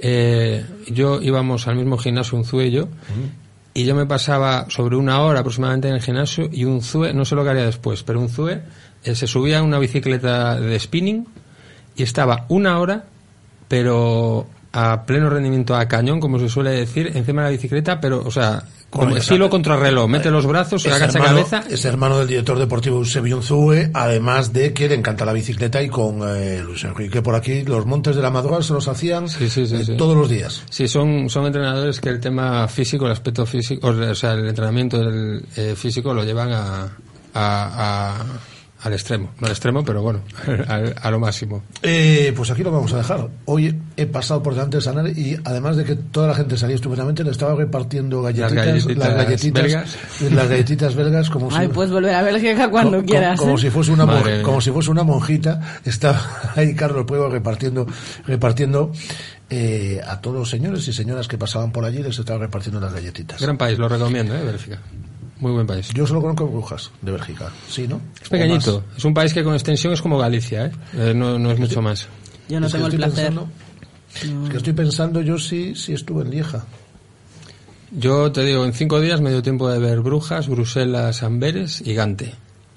eh, 0.00 0.64
yo 0.88 1.20
íbamos 1.22 1.68
al 1.68 1.76
mismo 1.76 1.96
gimnasio 1.98 2.36
Unzue 2.38 2.66
y 2.66 2.70
yo, 2.72 2.88
y 3.76 3.84
yo 3.84 3.94
me 3.94 4.06
pasaba 4.06 4.64
sobre 4.70 4.96
una 4.96 5.20
hora 5.20 5.40
aproximadamente 5.40 5.88
en 5.88 5.96
el 5.96 6.00
gimnasio 6.00 6.48
y 6.50 6.64
Unzue, 6.64 7.12
no 7.12 7.26
sé 7.26 7.34
lo 7.34 7.44
que 7.44 7.50
haría 7.50 7.66
después, 7.66 8.02
pero 8.04 8.20
Unzue 8.20 8.62
eh, 9.04 9.14
se 9.14 9.26
subía 9.26 9.58
a 9.58 9.62
una 9.62 9.78
bicicleta 9.78 10.58
de 10.58 10.80
spinning 10.80 11.26
y 11.94 12.02
estaba 12.02 12.46
una 12.48 12.78
hora, 12.78 13.04
pero 13.68 14.46
a 14.72 15.04
pleno 15.04 15.28
rendimiento 15.28 15.76
a 15.76 15.86
cañón, 15.88 16.20
como 16.20 16.38
se 16.38 16.48
suele 16.48 16.70
decir, 16.70 17.12
encima 17.14 17.42
de 17.42 17.48
la 17.48 17.52
bicicleta, 17.52 18.00
pero, 18.00 18.22
o 18.24 18.30
sea, 18.30 18.64
como 18.90 19.06
Bueno, 19.06 19.16
estilo 19.18 19.50
contrarreloj, 19.50 20.08
mete 20.08 20.30
los 20.30 20.46
brazos, 20.46 20.86
Es 20.86 20.92
agacha 20.92 21.18
hermano, 21.18 21.36
cabeza. 21.44 21.64
es 21.68 21.84
hermano 21.84 22.18
del 22.18 22.28
director 22.28 22.58
deportivo 22.58 22.98
Eusebio 22.98 23.36
Unzue, 23.36 23.90
además 23.92 24.52
de 24.52 24.72
que 24.72 24.88
le 24.88 24.94
encanta 24.94 25.24
la 25.24 25.32
bicicleta 25.32 25.82
y 25.82 25.88
con 25.88 26.20
eh, 26.24 26.62
Luis 26.64 26.84
Enrique 26.84 27.20
por 27.20 27.34
aquí 27.34 27.62
los 27.64 27.84
montes 27.84 28.14
de 28.16 28.22
la 28.22 28.30
madrugada 28.30 28.62
se 28.62 28.72
los 28.72 28.86
hacían 28.88 29.28
Sí, 29.28 29.50
sí, 29.50 29.66
sí, 29.66 29.92
eh, 29.92 29.96
todos 29.96 30.16
los 30.16 30.28
días. 30.30 30.62
Sí, 30.70 30.86
son, 30.88 31.28
son 31.28 31.46
entrenadores 31.46 32.00
que 32.00 32.08
el 32.10 32.20
tema 32.20 32.68
físico, 32.68 33.06
el 33.06 33.12
aspecto 33.12 33.44
físico, 33.44 33.88
o 33.88 34.14
sea, 34.14 34.32
el 34.32 34.46
entrenamiento 34.48 34.98
del, 34.98 35.44
eh, 35.56 35.74
físico 35.76 36.14
lo 36.14 36.22
llevan 36.24 36.52
a, 36.52 36.82
a- 37.34 38.20
a- 38.20 38.24
al 38.82 38.92
extremo. 38.92 39.30
No 39.40 39.46
al 39.46 39.52
extremo, 39.52 39.84
pero 39.84 40.02
bueno, 40.02 40.20
al- 40.68 40.94
a, 41.00 41.10
lo 41.10 41.18
máximo. 41.18 41.62
Eh, 41.82 42.32
pues 42.36 42.50
aquí 42.50 42.62
lo 42.62 42.70
vamos 42.70 42.92
a 42.92 42.98
dejar. 42.98 43.28
Hoy 43.46 43.74
he 43.96 44.06
pasado 44.06 44.42
por 44.42 44.54
delante 44.54 44.76
de 44.76 44.82
Sanar 44.82 45.08
y 45.08 45.36
además 45.44 45.76
de 45.76 45.84
que 45.84 45.94
toda 45.96 46.28
la 46.28 46.34
gente 46.34 46.56
salía 46.56 46.76
estupendamente, 46.76 47.24
le 47.24 47.30
estaba 47.30 47.54
repartiendo 47.54 48.22
galletitas, 48.22 48.52
las 48.52 48.66
galletitas 48.66 49.14
galletitas, 49.16 49.62
belgas. 49.62 49.96
las 50.32 50.48
galletitas 50.48 50.94
belgas 50.94 51.30
como 51.30 51.48
Ay, 51.52 51.66
si 51.68 51.72
puedes 51.72 51.90
volver 51.90 52.14
a 52.14 52.22
Bélgica 52.22 52.70
cuando 52.70 52.98
co- 52.98 53.02
co- 53.02 53.06
quieras. 53.06 53.38
como 53.40 53.54
¿eh? 53.54 53.58
si 53.58 53.70
fuese 53.70 53.92
una 53.92 54.06
mon- 54.06 54.14
Madre 54.16 54.34
mía. 54.34 54.42
como 54.42 54.60
si 54.60 54.70
fuese 54.70 54.90
una 54.90 55.02
monjita 55.04 55.78
estaba 55.84 56.20
ahí 56.56 56.74
Carlos 56.74 57.04
Puego 57.06 57.28
repartiendo 57.28 57.86
repartiendo 58.26 58.92
eh, 59.48 60.00
a 60.06 60.20
todos 60.20 60.36
los 60.36 60.50
señores 60.50 60.86
y 60.88 60.92
señoras 60.92 61.28
que 61.28 61.38
pasaban 61.38 61.70
por 61.72 61.84
allí 61.84 62.02
les 62.02 62.18
estaba 62.18 62.40
repartiendo 62.40 62.80
las 62.80 62.92
galletitas 62.92 63.40
Gran 63.40 63.56
país, 63.56 63.78
lo 63.78 63.88
recomiendo, 63.88 64.34
¿eh? 64.36 64.42
Bélgica. 64.44 64.80
Muy 65.40 65.52
buen 65.52 65.66
país. 65.66 65.88
yo 65.94 66.06
solo 66.06 66.20
conozco 66.22 66.46
Brujas 66.46 66.90
de 67.02 67.12
Bélgica 67.12 67.50
sí 67.68 67.86
no 67.86 68.00
Es 68.22 68.28
pequeñito. 68.28 68.84
Es 68.96 69.04
un 69.04 69.12
país 69.14 69.34
que 69.34 69.44
con 69.44 69.52
extensión 69.54 69.92
es 69.92 70.00
como 70.00 70.16
Galicia, 70.18 70.66
¿eh? 70.66 70.72
Eh, 70.94 71.12
no, 71.14 71.38
no 71.38 71.50
es 71.52 71.58
mucho 71.58 71.82
más. 71.82 72.08
Yo 72.48 72.58
no 72.60 72.66
Es 72.66 72.72
que 72.72 72.78
tengo 72.78 72.88
el 72.88 72.94
estoy 72.94 73.06
placer. 73.10 73.26
pensando- 73.34 73.52
es 74.44 74.50
que 74.50 74.56
estoy 74.56 74.72
pensando 74.72 75.20
yo 75.20 75.38
sí 75.38 75.74
sí 75.74 75.92
estuve 75.92 76.22
en 76.22 76.30
Lieja 76.30 76.64
Yo 77.92 78.32
te 78.32 78.44
digo, 78.44 78.64
en 78.64 78.72
cinco 78.72 79.00
días 79.00 79.20
me 79.20 79.30
dio 79.30 79.42
tiempo 79.42 79.68
de 79.68 79.78
ver 79.78 80.00
Brujas, 80.00 80.48
Bruselas, 80.48 81.22
Amberes 81.22 81.82
y 81.84 81.92
Gante. 81.94 82.34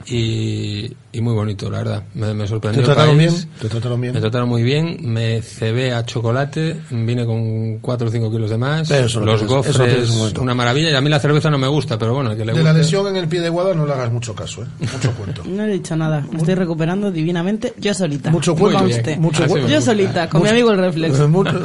Y, 0.07 0.91
y 1.11 1.21
muy 1.21 1.34
bonito, 1.34 1.69
la 1.69 1.80
verdad. 1.80 2.03
Me, 2.15 2.34
me 2.34 2.47
sorprendió. 2.47 2.81
¿Te 2.84 2.89
el 2.89 2.95
trataron 2.95 3.17
país. 3.17 3.31
bien? 3.34 3.49
¿Te 3.61 3.69
trataron 3.69 4.01
bien? 4.01 4.13
Me 4.13 4.19
trataron 4.21 4.49
muy 4.49 4.63
bien. 4.63 4.97
Me 5.01 5.41
cebé 5.41 5.93
a 5.93 6.05
chocolate. 6.05 6.77
Vine 6.89 7.26
con 7.26 7.80
4 7.80 8.07
o 8.07 8.11
5 8.11 8.31
kilos 8.31 8.49
de 8.49 8.57
más. 8.57 8.89
Eso 8.89 9.19
lo 9.19 9.26
Los 9.27 9.41
eso 9.43 9.55
gofres, 9.55 10.09
un 10.09 10.39
una 10.41 10.53
maravilla. 10.55 10.91
Y 10.91 10.95
a 10.95 11.01
mí 11.01 11.09
la 11.09 11.19
cerveza 11.19 11.49
no 11.49 11.57
me 11.57 11.67
gusta, 11.67 11.97
pero 11.99 12.13
bueno, 12.13 12.31
que 12.31 12.38
le 12.45 12.45
de 12.47 12.51
guste. 12.53 12.63
la 12.63 12.73
lesión 12.73 13.07
en 13.07 13.15
el 13.17 13.27
pie 13.27 13.41
de 13.41 13.49
guada 13.49 13.73
no 13.73 13.85
le 13.85 13.93
hagas 13.93 14.11
mucho 14.11 14.34
caso 14.34 14.63
¿eh? 14.63 14.67
mucho 14.80 15.11
cuento 15.13 15.43
No 15.49 15.63
he 15.63 15.67
dicho 15.71 15.95
nada. 15.95 16.26
Me 16.31 16.38
estoy 16.39 16.55
recuperando 16.55 17.11
divinamente 17.11 17.73
yo 17.77 17.93
solita. 17.93 18.30
Mucho 18.31 18.55
cuento, 18.55 18.84
mucho 19.19 19.45
Yo 19.67 19.81
solita, 19.81 20.30
con 20.30 20.41
mi 20.41 20.45
Mucho- 20.45 20.53
amigo 20.53 20.71
el 20.71 20.77
Reflex. 20.80 21.19
Mucho- 21.30 21.61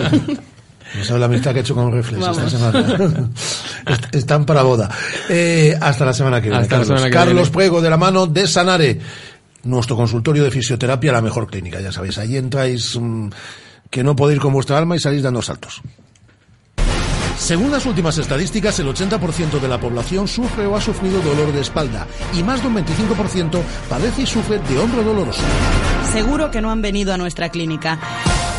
No 0.96 1.04
sabes 1.04 1.20
la 1.20 1.26
amistad 1.26 1.52
que 1.52 1.58
he 1.58 1.62
hecho 1.62 1.74
con 1.74 1.90
Reflex 1.92 2.20
Vamos. 2.20 2.38
esta 2.38 2.50
semana. 2.72 3.28
Est- 3.86 4.14
Están 4.14 4.44
para 4.46 4.62
boda. 4.62 4.88
Eh, 5.28 5.76
hasta 5.80 6.04
la 6.04 6.12
semana 6.12 6.40
que 6.40 6.48
viene. 6.48 6.62
Hasta 6.62 6.76
la 6.76 6.80
Carlos, 6.82 6.98
semana 7.00 7.06
que 7.10 7.12
Carlos 7.14 7.34
viene. 7.50 7.50
Prego 7.56 7.80
de 7.82 7.90
la 7.90 7.96
mano 7.96 8.26
de 8.26 8.46
Sanare, 8.46 9.00
nuestro 9.64 9.96
consultorio 9.96 10.44
de 10.44 10.50
fisioterapia, 10.50 11.12
la 11.12 11.20
mejor 11.22 11.46
clínica, 11.48 11.80
ya 11.80 11.90
sabéis. 11.90 12.18
Allí 12.18 12.36
entráis 12.36 12.96
mm, 13.00 13.28
que 13.90 14.04
no 14.04 14.14
podéis 14.14 14.36
ir 14.36 14.42
con 14.42 14.52
vuestra 14.52 14.78
alma 14.78 14.94
y 14.96 15.00
salís 15.00 15.22
dando 15.22 15.42
saltos. 15.42 15.82
Según 17.36 17.72
las 17.72 17.84
últimas 17.84 18.16
estadísticas, 18.16 18.78
el 18.78 18.86
80% 18.86 19.60
de 19.60 19.68
la 19.68 19.80
población 19.80 20.28
sufre 20.28 20.66
o 20.66 20.76
ha 20.76 20.80
sufrido 20.80 21.20
dolor 21.20 21.52
de 21.52 21.60
espalda 21.62 22.06
y 22.32 22.42
más 22.44 22.62
de 22.62 22.68
un 22.68 22.76
25% 22.76 23.60
padece 23.90 24.22
y 24.22 24.26
sufre 24.26 24.60
de 24.60 24.78
hombro 24.78 25.02
doloroso. 25.02 25.42
Seguro 26.12 26.50
que 26.52 26.60
no 26.62 26.70
han 26.70 26.80
venido 26.80 27.12
a 27.12 27.16
nuestra 27.18 27.48
clínica. 27.48 27.98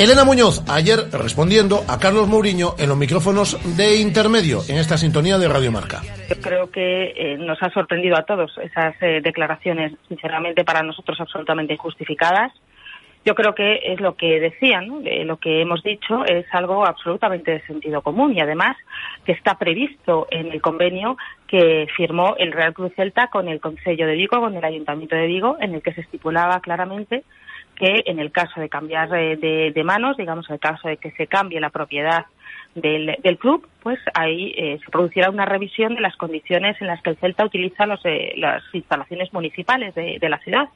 Elena 0.00 0.24
Muñoz, 0.24 0.64
ayer 0.66 0.98
respondiendo 1.12 1.84
a 1.86 1.98
Carlos 1.98 2.26
Mourinho 2.26 2.74
en 2.78 2.88
los 2.88 2.96
micrófonos 2.96 3.60
de 3.76 4.00
intermedio 4.00 4.60
en 4.66 4.78
esta 4.78 4.96
sintonía 4.96 5.36
de 5.36 5.46
Radio 5.46 5.70
Marca. 5.70 6.00
Yo 6.26 6.40
creo 6.40 6.70
que 6.70 7.12
eh, 7.14 7.36
nos 7.36 7.62
ha 7.62 7.68
sorprendido 7.68 8.16
a 8.16 8.22
todos 8.22 8.50
esas 8.64 8.94
eh, 9.02 9.20
declaraciones, 9.22 9.92
sinceramente, 10.08 10.64
para 10.64 10.82
nosotros 10.82 11.20
absolutamente 11.20 11.74
injustificadas. 11.74 12.50
Yo 13.26 13.34
creo 13.34 13.54
que 13.54 13.92
es 13.92 14.00
lo 14.00 14.16
que 14.16 14.40
decían. 14.40 15.02
Eh, 15.04 15.26
lo 15.26 15.36
que 15.36 15.60
hemos 15.60 15.82
dicho 15.82 16.24
es 16.24 16.46
algo 16.52 16.86
absolutamente 16.86 17.50
de 17.50 17.66
sentido 17.66 18.00
común 18.00 18.34
y 18.34 18.40
además 18.40 18.78
que 19.26 19.32
está 19.32 19.58
previsto 19.58 20.28
en 20.30 20.50
el 20.50 20.62
convenio 20.62 21.18
que 21.46 21.86
firmó 21.94 22.36
el 22.38 22.52
Real 22.52 22.72
Cruz 22.72 22.94
Celta 22.96 23.26
con 23.26 23.48
el 23.48 23.60
Concello 23.60 24.06
de 24.06 24.14
Vigo, 24.14 24.40
con 24.40 24.56
el 24.56 24.64
Ayuntamiento 24.64 25.14
de 25.14 25.26
Vigo, 25.26 25.58
en 25.60 25.74
el 25.74 25.82
que 25.82 25.92
se 25.92 26.00
estipulaba 26.00 26.60
claramente 26.60 27.22
que 27.80 28.02
en 28.04 28.20
el 28.20 28.30
caso 28.30 28.60
de 28.60 28.68
cambiar 28.68 29.08
de, 29.08 29.72
de 29.74 29.84
manos, 29.84 30.18
digamos, 30.18 30.48
en 30.50 30.54
el 30.54 30.60
caso 30.60 30.86
de 30.86 30.98
que 30.98 31.10
se 31.12 31.26
cambie 31.26 31.58
la 31.60 31.70
propiedad 31.70 32.26
del, 32.74 33.16
del 33.22 33.38
club, 33.38 33.66
pues 33.82 33.98
ahí 34.12 34.52
eh, 34.56 34.78
se 34.84 34.90
producirá 34.90 35.30
una 35.30 35.46
revisión 35.46 35.94
de 35.94 36.02
las 36.02 36.14
condiciones 36.16 36.80
en 36.80 36.88
las 36.88 37.02
que 37.02 37.10
el 37.10 37.16
Celta 37.16 37.44
utiliza 37.44 37.86
los, 37.86 38.00
eh, 38.04 38.34
las 38.36 38.62
instalaciones 38.74 39.32
municipales 39.32 39.94
de, 39.94 40.18
de 40.20 40.28
la 40.28 40.38
ciudad. 40.38 40.68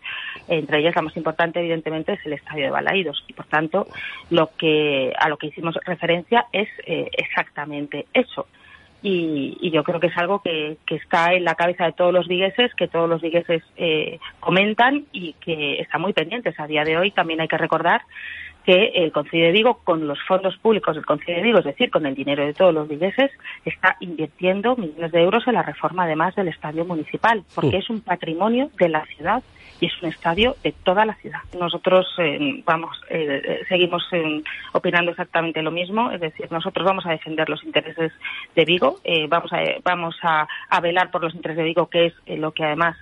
Entre 0.48 0.78
ellas, 0.78 0.96
la 0.96 1.02
más 1.02 1.16
importante, 1.16 1.60
evidentemente, 1.60 2.14
es 2.14 2.24
el 2.24 2.32
Estadio 2.32 2.64
de 2.64 2.70
Balaídos. 2.70 3.22
Y, 3.28 3.34
por 3.34 3.46
tanto, 3.46 3.86
lo 4.30 4.50
que, 4.56 5.12
a 5.18 5.28
lo 5.28 5.36
que 5.36 5.48
hicimos 5.48 5.78
referencia 5.84 6.46
es 6.52 6.68
eh, 6.86 7.10
exactamente 7.12 8.06
eso. 8.14 8.46
Y, 9.06 9.58
y, 9.60 9.70
yo 9.70 9.84
creo 9.84 10.00
que 10.00 10.06
es 10.06 10.16
algo 10.16 10.40
que, 10.40 10.78
que, 10.86 10.94
está 10.94 11.34
en 11.34 11.44
la 11.44 11.56
cabeza 11.56 11.84
de 11.84 11.92
todos 11.92 12.10
los 12.10 12.26
vigueses, 12.26 12.74
que 12.74 12.88
todos 12.88 13.06
los 13.06 13.20
vigueses 13.20 13.62
eh, 13.76 14.18
comentan 14.40 15.04
y 15.12 15.34
que 15.34 15.82
están 15.82 16.00
muy 16.00 16.14
pendientes. 16.14 16.58
A 16.58 16.66
día 16.66 16.84
de 16.84 16.96
hoy 16.96 17.10
también 17.10 17.42
hay 17.42 17.48
que 17.48 17.58
recordar 17.58 18.00
que 18.64 18.92
el 18.94 19.12
Concilio 19.12 19.46
de 19.46 19.52
Vigo, 19.52 19.80
con 19.84 20.06
los 20.06 20.18
fondos 20.26 20.56
públicos 20.56 20.94
del 20.96 21.04
Concilio 21.04 21.36
de 21.36 21.42
Vigo, 21.42 21.58
es 21.58 21.66
decir, 21.66 21.90
con 21.90 22.06
el 22.06 22.14
dinero 22.14 22.46
de 22.46 22.54
todos 22.54 22.72
los 22.72 22.88
vigueses, 22.88 23.30
está 23.66 23.96
invirtiendo 24.00 24.74
millones 24.74 25.12
de 25.12 25.22
euros 25.22 25.46
en 25.46 25.54
la 25.54 25.62
reforma, 25.62 26.04
además 26.04 26.34
del 26.34 26.48
estadio 26.48 26.86
municipal, 26.86 27.44
porque 27.54 27.76
es 27.76 27.90
un 27.90 28.00
patrimonio 28.00 28.70
de 28.78 28.88
la 28.88 29.04
ciudad 29.04 29.42
es 29.86 30.02
un 30.02 30.08
estadio 30.08 30.56
de 30.62 30.72
toda 30.72 31.04
la 31.04 31.14
ciudad. 31.14 31.40
Nosotros 31.58 32.06
eh, 32.18 32.62
vamos, 32.64 33.00
eh, 33.10 33.60
seguimos 33.68 34.04
opinando 34.72 35.10
exactamente 35.10 35.62
lo 35.62 35.70
mismo, 35.70 36.10
es 36.10 36.20
decir, 36.20 36.50
nosotros 36.50 36.86
vamos 36.86 37.06
a 37.06 37.10
defender 37.10 37.48
los 37.48 37.62
intereses 37.64 38.12
de 38.54 38.64
Vigo, 38.64 39.00
vamos 39.28 39.52
a 39.52 39.62
vamos 39.82 40.16
a, 40.22 40.46
a, 40.68 40.80
velar 40.80 41.10
por 41.10 41.22
los 41.22 41.34
intereses 41.34 41.58
de 41.58 41.64
Vigo, 41.64 41.86
que 41.88 42.06
es 42.06 42.38
lo 42.38 42.52
que 42.52 42.64
además 42.64 42.96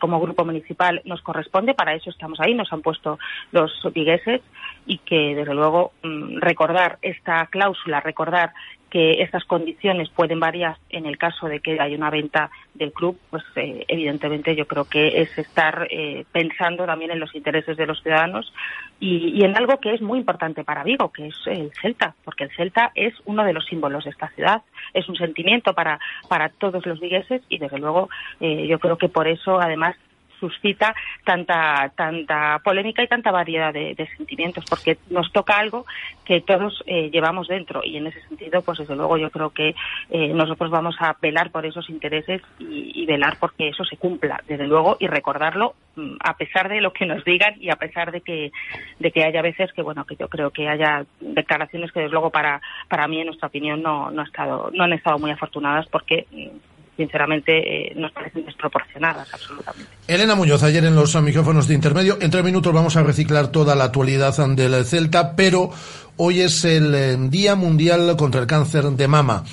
como 0.00 0.20
grupo 0.20 0.44
municipal 0.44 1.00
nos 1.04 1.22
corresponde, 1.22 1.74
para 1.74 1.94
eso 1.94 2.10
estamos 2.10 2.40
ahí, 2.40 2.54
nos 2.54 2.72
han 2.72 2.82
puesto 2.82 3.18
los 3.52 3.70
vigueses 3.92 4.42
y 4.86 4.98
que 4.98 5.34
desde 5.34 5.54
luego 5.54 5.92
mm, 6.02 6.38
recordar 6.38 6.98
esta 7.02 7.46
cláusula, 7.46 8.00
recordar 8.00 8.52
que 8.90 9.22
estas 9.22 9.44
condiciones 9.44 10.08
pueden 10.10 10.40
variar 10.40 10.76
en 10.90 11.06
el 11.06 11.18
caso 11.18 11.48
de 11.48 11.60
que 11.60 11.80
haya 11.80 11.96
una 11.96 12.10
venta 12.10 12.50
del 12.74 12.92
club, 12.92 13.18
pues 13.30 13.42
eh, 13.56 13.84
evidentemente 13.88 14.54
yo 14.54 14.66
creo 14.66 14.84
que 14.84 15.22
es 15.22 15.36
estar 15.38 15.88
eh, 15.90 16.24
pensando 16.30 16.86
también 16.86 17.10
en 17.10 17.20
los 17.20 17.34
intereses 17.34 17.76
de 17.76 17.86
los 17.86 18.00
ciudadanos 18.02 18.52
y, 19.00 19.44
en 19.44 19.56
algo 19.56 19.78
que 19.78 19.94
es 19.94 20.00
muy 20.00 20.18
importante 20.18 20.64
para 20.64 20.84
Vigo, 20.84 21.10
que 21.10 21.26
es 21.28 21.36
el 21.46 21.70
Celta, 21.80 22.14
porque 22.24 22.44
el 22.44 22.50
Celta 22.56 22.92
es 22.94 23.14
uno 23.24 23.44
de 23.44 23.52
los 23.52 23.66
símbolos 23.66 24.04
de 24.04 24.10
esta 24.10 24.28
ciudad, 24.28 24.62
es 24.94 25.08
un 25.08 25.16
sentimiento 25.16 25.74
para, 25.74 25.98
para 26.28 26.48
todos 26.48 26.86
los 26.86 27.00
vigueses 27.00 27.42
y 27.48 27.58
desde 27.58 27.78
luego 27.78 28.08
eh, 28.40 28.66
yo 28.66 28.78
creo 28.78 28.96
que 28.96 29.08
por 29.08 29.26
eso 29.26 29.60
además 29.60 29.96
suscita 30.38 30.94
tanta 31.24 31.90
tanta 31.94 32.60
polémica 32.62 33.02
y 33.02 33.08
tanta 33.08 33.30
variedad 33.30 33.72
de, 33.72 33.94
sentimientos 34.16 34.64
porque 34.68 34.98
nos 35.10 35.32
toca 35.32 35.58
algo 35.58 35.84
que 36.24 36.40
todos 36.40 36.82
eh, 36.86 37.10
llevamos 37.10 37.48
dentro. 37.48 37.82
Y 37.84 37.96
en 37.96 38.06
ese 38.08 38.20
sentido 38.22 38.62
pues 38.62 38.78
desde 38.78 38.96
luego 38.96 39.16
yo 39.18 39.30
creo 39.30 39.50
que 39.50 39.74
eh, 40.10 40.28
nosotros 40.28 40.70
vamos 40.70 40.96
a 41.00 41.16
velar 41.20 41.50
por 41.50 41.66
esos 41.66 41.88
intereses 41.90 42.42
y, 42.58 43.04
velar 43.06 43.36
porque 43.38 43.68
eso 43.68 43.84
se 43.84 43.96
cumpla 43.96 44.42
desde 44.48 44.66
luego 44.66 44.96
y 44.98 45.06
recordarlo 45.06 45.76
mm, 45.94 46.16
a 46.18 46.36
pesar 46.36 46.68
de 46.68 46.80
lo 46.80 46.92
que 46.92 47.06
nos 47.06 47.24
digan 47.24 47.54
y 47.60 47.70
a 47.70 47.76
pesar 47.76 48.10
de 48.10 48.20
que 48.20 48.50
de 48.98 49.12
que 49.12 49.22
haya 49.22 49.42
veces 49.42 49.72
que 49.72 49.80
bueno 49.80 50.04
que 50.04 50.16
yo 50.16 50.28
creo 50.28 50.50
que 50.50 50.68
haya 50.68 51.06
declaraciones 51.20 51.92
que 51.92 52.00
desde 52.00 52.12
luego 52.12 52.30
para 52.30 52.60
para 52.88 53.06
mí 53.06 53.20
en 53.20 53.26
nuestra 53.26 53.46
opinión 53.46 53.80
no 53.80 54.10
no 54.10 54.22
ha 54.22 54.24
estado 54.24 54.72
no 54.74 54.82
han 54.82 54.92
estado 54.92 55.20
muy 55.20 55.30
afortunadas 55.30 55.86
porque 55.86 56.26
mm, 56.32 56.75
sinceramente 56.96 57.90
eh, 57.90 57.94
nos 57.94 58.12
parecen 58.12 58.44
desproporcionadas 58.46 59.32
absolutamente. 59.32 59.90
Elena 60.08 60.34
Muñoz, 60.34 60.62
ayer 60.62 60.84
en 60.84 60.94
los 60.94 61.14
micrófonos 61.22 61.68
de 61.68 61.74
intermedio, 61.74 62.18
en 62.20 62.30
tres 62.30 62.44
minutos 62.44 62.72
vamos 62.72 62.96
a 62.96 63.02
reciclar 63.02 63.48
toda 63.48 63.74
la 63.74 63.84
actualidad 63.84 64.34
del 64.48 64.84
Celta, 64.84 65.36
pero 65.36 65.70
hoy 66.16 66.40
es 66.40 66.64
el 66.64 66.94
eh, 66.94 67.16
Día 67.28 67.54
Mundial 67.54 68.16
contra 68.16 68.40
el 68.40 68.46
Cáncer 68.46 68.84
de 68.84 69.08
Mama. 69.08 69.44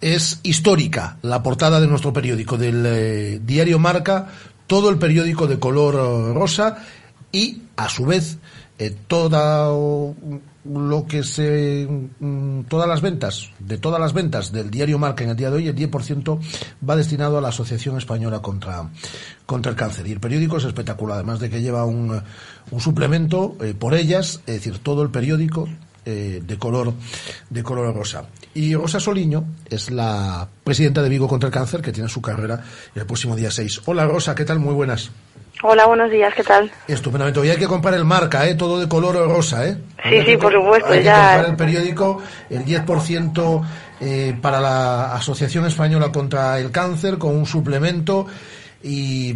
Es 0.00 0.40
histórica 0.42 1.18
la 1.22 1.42
portada 1.42 1.80
de 1.80 1.86
nuestro 1.86 2.12
periódico, 2.12 2.56
del 2.56 2.84
eh, 2.86 3.40
diario 3.42 3.78
Marca, 3.78 4.28
todo 4.66 4.88
el 4.88 4.98
periódico 4.98 5.46
de 5.46 5.58
color 5.58 6.34
rosa 6.34 6.78
y, 7.32 7.62
a 7.76 7.88
su 7.88 8.06
vez, 8.06 8.38
toda 9.08 9.68
lo 10.64 11.06
que 11.06 11.22
se 11.22 11.88
mm, 12.20 12.62
todas 12.62 12.88
las 12.88 13.00
ventas 13.00 13.50
de 13.58 13.78
todas 13.78 14.00
las 14.00 14.12
ventas 14.12 14.52
del 14.52 14.70
diario 14.70 14.98
Marca 14.98 15.24
en 15.24 15.30
el 15.30 15.36
día 15.36 15.50
de 15.50 15.56
hoy 15.56 15.68
el 15.68 15.74
10% 15.74 16.38
va 16.88 16.96
destinado 16.96 17.38
a 17.38 17.40
la 17.40 17.48
Asociación 17.48 17.96
Española 17.96 18.40
contra 18.40 18.90
contra 19.46 19.70
el 19.70 19.76
cáncer. 19.76 20.06
Y 20.06 20.12
el 20.12 20.20
periódico 20.20 20.58
es 20.58 20.64
espectacular 20.64 21.16
además 21.16 21.40
de 21.40 21.50
que 21.50 21.62
lleva 21.62 21.84
un, 21.84 22.22
un 22.70 22.80
suplemento 22.80 23.56
eh, 23.60 23.74
por 23.74 23.94
ellas 23.94 24.40
es 24.46 24.54
decir 24.56 24.78
todo 24.78 25.02
el 25.02 25.10
periódico 25.10 25.68
eh, 26.10 26.40
de 26.42 26.58
color 26.58 26.92
de 27.48 27.62
color 27.62 27.94
rosa 27.94 28.24
y 28.54 28.74
Rosa 28.74 28.98
Soliño 28.98 29.44
es 29.68 29.90
la 29.90 30.48
presidenta 30.64 31.02
de 31.02 31.08
Vigo 31.08 31.28
contra 31.28 31.46
el 31.46 31.52
cáncer 31.52 31.80
que 31.80 31.92
tiene 31.92 32.08
su 32.08 32.20
carrera 32.20 32.62
el 32.94 33.06
próximo 33.06 33.36
día 33.36 33.50
6 33.50 33.82
hola 33.86 34.06
Rosa 34.06 34.34
qué 34.34 34.44
tal 34.44 34.58
muy 34.58 34.74
buenas 34.74 35.10
Hola, 35.62 35.84
buenos 35.84 36.10
días, 36.10 36.32
¿qué 36.34 36.42
tal? 36.42 36.70
Estupendamente. 36.88 37.38
Hoy 37.38 37.50
hay 37.50 37.58
que 37.58 37.66
comprar 37.66 37.92
el 37.92 38.06
marca, 38.06 38.48
¿eh? 38.48 38.54
Todo 38.54 38.80
de 38.80 38.88
color 38.88 39.14
rosa, 39.28 39.68
¿eh? 39.68 39.76
Sí, 40.08 40.22
sí, 40.24 40.36
por 40.38 40.50
supuesto. 40.50 40.88
Hay 40.88 41.02
ya... 41.02 41.12
que 41.12 41.20
comprar 41.20 41.50
el 41.50 41.56
periódico, 41.56 42.22
el 42.48 42.64
10% 42.64 43.62
eh, 44.00 44.34
para 44.40 44.58
la 44.58 45.14
Asociación 45.14 45.66
Española 45.66 46.10
contra 46.10 46.58
el 46.58 46.70
Cáncer, 46.70 47.18
con 47.18 47.36
un 47.36 47.44
suplemento. 47.44 48.26
Y, 48.82 49.34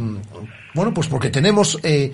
bueno, 0.75 0.95
pues 0.95 1.09
porque 1.09 1.29
tenemos 1.29 1.79
eh, 1.83 2.11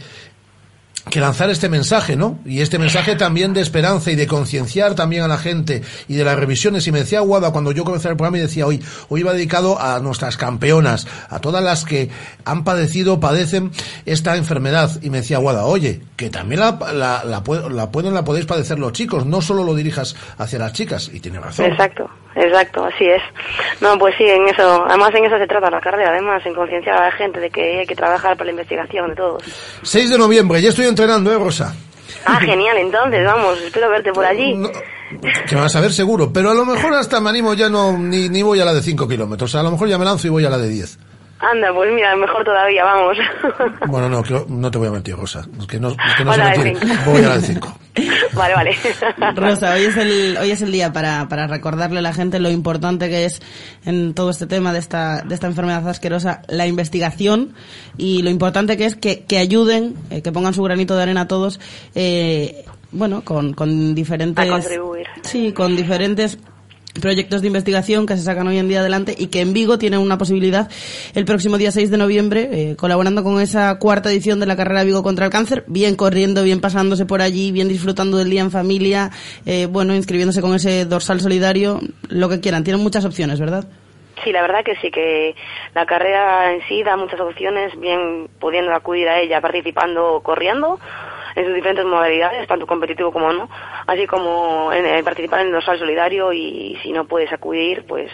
que 1.11 1.21
lanzar 1.21 1.51
este 1.51 1.69
mensaje, 1.69 2.17
¿no? 2.17 2.39
Y 2.45 2.61
este 2.61 2.79
mensaje 2.79 3.17
también 3.17 3.53
de 3.53 3.61
esperanza 3.61 4.11
y 4.11 4.17
de 4.17 4.27
concienciar 4.27 4.95
también 4.95 5.23
a 5.23 5.29
la 5.29 5.37
gente 5.37 5.83
y 6.09 6.15
de 6.15 6.25
las 6.25 6.39
revisiones. 6.39 6.87
Y 6.87 6.93
me 6.93 7.01
decía 7.01 7.21
Guada 7.21 7.53
cuando 7.53 7.73
yo 7.73 7.85
comencé 7.85 8.09
el 8.09 8.17
programa 8.17 8.39
y 8.39 8.43
decía 8.43 8.67
hoy, 8.67 8.83
hoy 9.09 9.23
va 9.23 9.33
dedicado 9.33 9.81
a 9.81 10.01
nuestras 10.01 10.37
campeonas, 10.37 11.07
a 11.29 11.41
todas 11.41 11.63
las 11.63 11.85
que 11.85 12.09
han 12.45 12.65
padecido, 12.65 13.21
padecen 13.21 13.73
esta 14.07 14.37
enfermedad. 14.37 14.91
Y 15.03 15.11
me 15.11 15.19
decía 15.19 15.39
Guada, 15.39 15.67
oye, 15.67 16.01
que 16.17 16.31
también 16.31 16.61
la, 16.61 16.79
la, 16.95 17.25
la, 17.25 17.43
pueden, 17.43 18.15
la 18.15 18.25
podéis 18.25 18.47
padecer 18.47 18.79
los 18.79 18.93
chicos, 18.93 19.27
no 19.27 19.43
solo 19.43 19.65
lo 19.65 19.75
dirijas 19.75 20.17
hacia 20.39 20.59
las 20.59 20.73
chicas. 20.73 21.11
Y 21.13 21.21
tiene 21.21 21.41
razón. 21.41 21.67
Exacto. 21.67 22.09
Exacto, 22.35 22.85
así 22.85 23.05
es. 23.05 23.23
No, 23.81 23.99
pues 23.99 24.15
sí, 24.17 24.25
en 24.25 24.49
eso, 24.49 24.85
además 24.87 25.11
en 25.15 25.25
eso 25.25 25.37
se 25.39 25.47
trata 25.47 25.71
la 25.71 25.81
carrera, 25.81 26.11
además 26.11 26.45
en 26.47 26.55
concienciar 26.55 26.97
a 26.97 27.07
la 27.07 27.13
gente 27.13 27.41
de 27.41 27.51
que 27.51 27.81
hay 27.81 27.87
que 27.87 27.97
trabajar 27.97 28.37
para 28.37 28.47
la 28.47 28.53
investigación 28.53 29.11
de 29.11 29.17
todos. 29.17 29.43
6 29.83 30.11
de 30.11 30.19
noviembre, 30.19 30.63
ya 30.63 30.69
estoy 30.69 30.87
entrenando, 30.87 31.33
¿eh, 31.33 31.39
Rosa? 31.39 31.75
Ah, 32.27 32.39
genial, 32.41 32.77
entonces, 32.79 33.25
vamos, 33.25 33.61
espero 33.61 33.89
verte 33.89 34.13
por 34.13 34.25
allí. 34.25 34.57
que 35.49 35.57
vas 35.57 35.75
a 35.75 35.81
ver 35.81 35.93
seguro, 35.93 36.33
pero 36.33 36.51
a 36.51 36.55
lo 36.55 36.65
mejor 36.65 36.95
hasta 36.95 37.21
me 37.21 37.31
animo 37.31 37.55
ya 37.55 37.69
no, 37.69 37.99
ni, 37.99 38.29
ni 38.29 38.43
voy 38.43 38.61
a 38.61 38.65
la 38.65 38.75
de 38.75 38.83
5 38.83 39.09
kilómetros, 39.09 39.55
a 39.55 39.63
lo 39.63 39.73
mejor 39.73 39.89
ya 39.89 39.99
me 39.99 40.05
lanzo 40.05 40.29
y 40.29 40.31
voy 40.31 40.45
a 40.45 40.51
la 40.51 40.59
de 40.59 40.69
10. 40.69 40.99
Anda, 41.41 41.73
pues 41.75 41.91
mira, 41.95 42.15
mejor 42.17 42.45
todavía, 42.45 42.85
vamos. 42.85 43.17
Bueno, 43.87 44.09
no, 44.09 44.23
no 44.49 44.71
te 44.71 44.79
voy 44.79 44.89
a 44.89 44.91
mentir, 44.91 45.17
Rosa. 45.17 45.47
Es 45.59 45.67
que 45.67 45.81
no, 45.81 45.89
es 45.89 45.97
que 46.17 46.25
no 46.25 46.35
se 46.35 46.41
mentir. 46.43 46.89
Voy 47.07 47.25
a 47.25 47.29
la 47.29 47.39
de 47.39 47.47
5. 47.47 47.79
Vale, 48.35 48.55
vale. 48.55 48.77
Rosa, 49.35 49.75
hoy 49.75 49.83
es 49.83 49.97
el, 49.97 50.37
hoy 50.41 50.51
es 50.53 50.63
el 50.63 50.71
día 50.71 50.93
para, 50.93 51.29
para 51.29 51.49
recordarle 51.49 51.99
a 51.99 52.03
la 52.03 52.15
gente 52.15 52.39
lo 52.39 52.49
importante 52.49 53.09
que 53.09 53.25
es 53.25 53.43
en 53.85 54.15
todo 54.15 54.31
este 54.31 54.47
tema 54.47 54.73
de 54.73 54.79
esta, 54.79 55.23
de 55.23 55.35
esta 55.35 55.49
enfermedad 55.49 55.87
asquerosa 55.89 56.43
la 56.49 56.69
investigación 56.69 57.55
y 57.99 58.23
lo 58.23 58.31
importante 58.31 58.77
que 58.77 58.87
es 58.87 58.95
que, 58.95 59.25
que 59.25 59.39
ayuden, 59.39 59.97
eh, 60.11 60.23
que 60.23 60.31
pongan 60.31 60.55
su 60.55 60.63
granito 60.63 60.97
de 60.97 61.03
arena 61.03 61.23
a 61.23 61.29
todos, 61.29 61.61
eh, 61.97 62.65
bueno, 62.93 63.23
con, 63.25 63.55
con 63.55 63.95
diferentes... 63.95 64.49
A 64.49 64.53
contribuir. 64.53 65.07
Sí, 65.23 65.53
con 65.53 65.77
diferentes 65.77 66.39
proyectos 67.01 67.41
de 67.41 67.47
investigación 67.47 68.07
que 68.07 68.17
se 68.17 68.23
sacan 68.23 68.49
hoy 68.49 68.59
en 68.59 68.69
día 68.69 68.81
adelante 68.81 69.15
y 69.17 69.29
que 69.29 69.41
en 69.41 69.53
Vigo 69.53 69.79
tienen 69.79 70.01
una 70.01 70.19
posibilidad 70.19 70.69
el 71.15 71.25
próximo 71.25 71.59
día 71.59 71.71
6 71.71 71.91
de 71.91 71.97
noviembre, 71.97 72.49
eh, 72.53 72.77
colaborando 72.77 73.23
con 73.23 73.41
esa 73.41 73.79
cuarta 73.79 74.11
edición 74.11 74.41
de 74.41 74.47
la 74.47 74.57
carrera 74.57 74.85
Vigo 74.85 75.03
contra 75.03 75.27
el 75.27 75.31
cáncer, 75.31 75.65
bien 75.67 75.97
corriendo, 75.97 76.43
bien 76.43 76.61
pasándose 76.61 77.07
por 77.07 77.23
allí, 77.23 77.53
bien 77.53 77.69
disfrutando 77.69 78.17
del 78.17 78.31
día 78.31 78.43
en 78.43 78.51
familia, 78.51 79.11
eh, 79.47 79.67
bueno, 79.67 79.95
inscribiéndose 79.95 80.41
con 80.41 80.55
ese 80.55 80.85
dorsal 80.85 81.21
solidario, 81.21 81.81
lo 82.09 82.29
que 82.29 82.41
quieran. 82.41 82.65
Tienen 82.65 82.83
muchas 82.83 83.05
opciones, 83.05 83.39
¿verdad? 83.39 83.65
Sí, 84.25 84.33
la 84.33 84.43
verdad 84.43 84.65
que 84.65 84.77
sí, 84.77 84.91
que 84.91 85.35
la 85.75 85.87
carrera 85.87 86.53
en 86.53 86.61
sí 86.69 86.83
da 86.83 86.97
muchas 86.97 87.21
opciones, 87.21 87.79
bien 87.81 88.29
pudiendo 88.39 88.75
acudir 88.75 89.09
a 89.09 89.21
ella 89.21 89.41
participando 89.41 90.21
corriendo 90.23 90.79
en 91.35 91.45
sus 91.45 91.55
diferentes 91.55 91.85
modalidades, 91.85 92.47
tanto 92.49 92.67
competitivo 92.67 93.13
como 93.13 93.33
no, 93.33 93.49
así 93.87 94.07
como 94.07 94.73
en, 94.73 95.05
participar 95.05 95.41
en 95.41 95.49
el 95.49 95.53
dorsal 95.53 95.79
solidario 95.79 96.33
y 96.33 96.79
si 96.83 96.93
no 96.93 97.05
puedes 97.07 97.33
acudir, 97.33 97.85
pues 97.87 98.11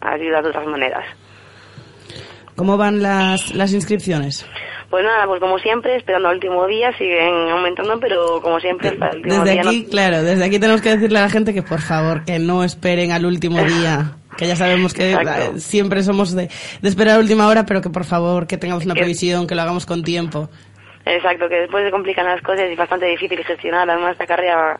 ayudar 0.00 0.42
de 0.42 0.50
otras 0.50 0.66
maneras. 0.66 1.04
¿Cómo 2.56 2.76
van 2.76 3.02
las, 3.02 3.54
las 3.54 3.72
inscripciones? 3.72 4.46
Pues 4.90 5.04
nada, 5.04 5.26
pues 5.26 5.40
como 5.40 5.58
siempre, 5.58 5.96
esperando 5.96 6.28
al 6.28 6.34
último 6.34 6.66
día, 6.66 6.94
siguen 6.98 7.48
aumentando, 7.50 7.98
pero 7.98 8.42
como 8.42 8.60
siempre, 8.60 8.90
hasta 8.90 9.08
el 9.08 9.16
último 9.16 9.42
desde 9.42 9.52
día. 9.52 9.62
Aquí, 9.62 9.84
Claro, 9.86 10.22
desde 10.22 10.44
aquí 10.44 10.58
tenemos 10.58 10.82
que 10.82 10.90
decirle 10.90 11.18
a 11.18 11.22
la 11.22 11.30
gente 11.30 11.54
que 11.54 11.62
por 11.62 11.80
favor, 11.80 12.24
que 12.26 12.38
no 12.38 12.62
esperen 12.62 13.10
al 13.10 13.24
último 13.24 13.62
día. 13.64 14.16
que 14.36 14.46
ya 14.46 14.54
sabemos 14.54 14.92
que 14.92 15.12
eh, 15.12 15.18
siempre 15.56 16.02
somos 16.02 16.34
de, 16.34 16.50
de, 16.82 16.88
esperar 16.88 17.16
a 17.16 17.20
última 17.20 17.48
hora, 17.48 17.64
pero 17.64 17.80
que 17.80 17.88
por 17.88 18.04
favor, 18.04 18.46
que 18.46 18.58
tengamos 18.58 18.84
una 18.84 18.94
previsión, 18.94 19.46
que 19.46 19.54
lo 19.54 19.62
hagamos 19.62 19.86
con 19.86 20.02
tiempo. 20.02 20.50
Exacto, 21.04 21.48
que 21.48 21.60
después 21.60 21.84
se 21.84 21.90
complican 21.90 22.26
las 22.26 22.40
cosas 22.42 22.66
y 22.68 22.72
es 22.72 22.78
bastante 22.78 23.06
difícil 23.06 23.44
gestionar. 23.44 23.88
Además, 23.90 24.12
esta 24.12 24.26
carrera 24.26 24.78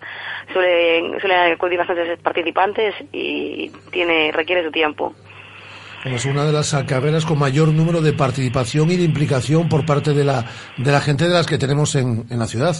suele, 0.52 1.18
suele 1.20 1.52
acudir 1.52 1.78
bastantes 1.78 2.18
participantes 2.20 2.94
y 3.12 3.70
tiene 3.90 4.30
requiere 4.32 4.64
su 4.64 4.70
tiempo. 4.70 5.14
Es 6.04 6.24
una 6.24 6.44
de 6.44 6.52
las 6.52 6.74
carreras 6.86 7.24
con 7.24 7.38
mayor 7.38 7.68
número 7.68 8.00
de 8.00 8.12
participación 8.12 8.90
y 8.90 8.96
de 8.96 9.04
implicación 9.04 9.68
por 9.68 9.86
parte 9.86 10.12
de 10.12 10.24
la, 10.24 10.44
de 10.76 10.90
la 10.90 11.00
gente 11.00 11.28
de 11.28 11.34
las 11.34 11.46
que 11.46 11.58
tenemos 11.58 11.94
en, 11.94 12.24
en 12.28 12.38
la 12.38 12.46
ciudad. 12.46 12.74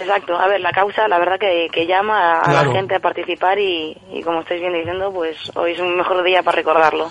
Exacto, 0.00 0.38
a 0.38 0.48
ver, 0.48 0.60
la 0.60 0.72
causa, 0.72 1.06
la 1.08 1.18
verdad 1.18 1.38
que, 1.38 1.68
que 1.70 1.86
llama 1.86 2.40
a 2.40 2.52
la 2.52 2.72
gente 2.72 2.94
a 2.94 3.00
participar 3.00 3.58
y, 3.58 3.96
y, 4.12 4.22
como 4.22 4.40
estáis 4.40 4.60
bien 4.60 4.72
diciendo, 4.72 5.12
pues 5.12 5.36
hoy 5.56 5.72
es 5.72 5.78
un 5.78 5.96
mejor 5.96 6.22
día 6.24 6.42
para 6.42 6.56
recordarlo. 6.56 7.10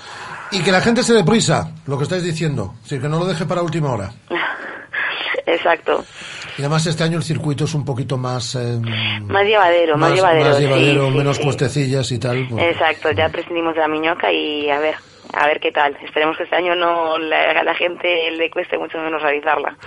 Y 0.51 0.63
que 0.63 0.71
la 0.71 0.81
gente 0.81 1.03
se 1.03 1.13
deprisa, 1.13 1.71
lo 1.85 1.97
que 1.97 2.03
estáis 2.03 2.23
diciendo, 2.23 2.73
sí, 2.83 2.99
que 2.99 3.07
no 3.07 3.19
lo 3.19 3.25
deje 3.25 3.45
para 3.45 3.61
última 3.61 3.91
hora. 3.91 4.11
Exacto. 5.45 6.03
Y 6.57 6.61
además 6.61 6.85
este 6.87 7.03
año 7.03 7.17
el 7.17 7.23
circuito 7.23 7.65
es 7.65 7.73
un 7.73 7.85
poquito 7.85 8.17
más... 8.17 8.55
Eh, 8.55 8.79
más 9.21 9.43
llevadero, 9.45 9.97
más, 9.97 10.13
llevadero. 10.13 10.49
Más 10.49 10.59
llevadero, 10.59 11.09
menos 11.11 11.39
cuestecillas 11.39 12.11
y 12.11 12.19
tal. 12.19 12.47
Pues. 12.49 12.63
Exacto, 12.65 13.11
ya 13.11 13.29
prescindimos 13.29 13.75
de 13.75 13.81
la 13.81 13.87
miñoca 13.87 14.31
y 14.31 14.69
a 14.69 14.79
ver, 14.79 14.95
a 15.33 15.45
ver 15.47 15.59
qué 15.59 15.71
tal. 15.71 15.95
Esperemos 16.03 16.35
que 16.37 16.43
este 16.43 16.55
año 16.55 16.75
no 16.75 17.17
la- 17.19 17.51
a 17.59 17.63
la 17.63 17.75
gente 17.75 18.07
le 18.37 18.49
cueste 18.49 18.77
mucho 18.77 18.97
menos 18.97 19.21
realizarla. 19.21 19.77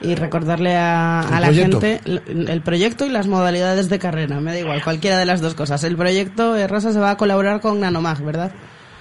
Y 0.00 0.14
recordarle 0.14 0.76
a, 0.76 1.20
a 1.20 1.40
la 1.40 1.52
gente 1.52 2.00
el, 2.04 2.48
el 2.48 2.62
proyecto 2.62 3.04
y 3.04 3.08
las 3.08 3.26
modalidades 3.26 3.88
de 3.88 3.98
carrera. 3.98 4.38
Me 4.40 4.52
da 4.52 4.58
igual, 4.60 4.84
cualquiera 4.84 5.18
de 5.18 5.24
las 5.26 5.40
dos 5.40 5.54
cosas. 5.54 5.82
El 5.82 5.96
proyecto, 5.96 6.54
eh, 6.56 6.68
Rosa, 6.68 6.92
se 6.92 7.00
va 7.00 7.10
a 7.10 7.16
colaborar 7.16 7.60
con 7.60 7.80
Nanomag, 7.80 8.22
¿verdad? 8.22 8.52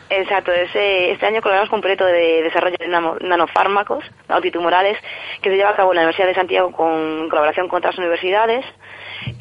Exacto, 0.10 0.52
ese, 0.54 1.12
este 1.12 1.26
año 1.26 1.42
colaboramos 1.42 1.70
con 1.70 1.78
un 1.78 1.82
proyecto 1.82 2.06
de 2.06 2.42
desarrollo 2.44 2.78
de 2.80 2.88
nano- 2.88 3.18
nanofármacos 3.20 4.06
antitumorales 4.30 4.98
que 5.42 5.50
se 5.50 5.58
lleva 5.58 5.72
a 5.72 5.76
cabo 5.76 5.92
en 5.92 5.98
la 5.98 6.02
Universidad 6.04 6.28
de 6.28 6.36
Santiago 6.36 6.72
con 6.72 7.28
colaboración 7.30 7.68
con 7.68 7.80
otras 7.80 7.98
universidades. 7.98 8.66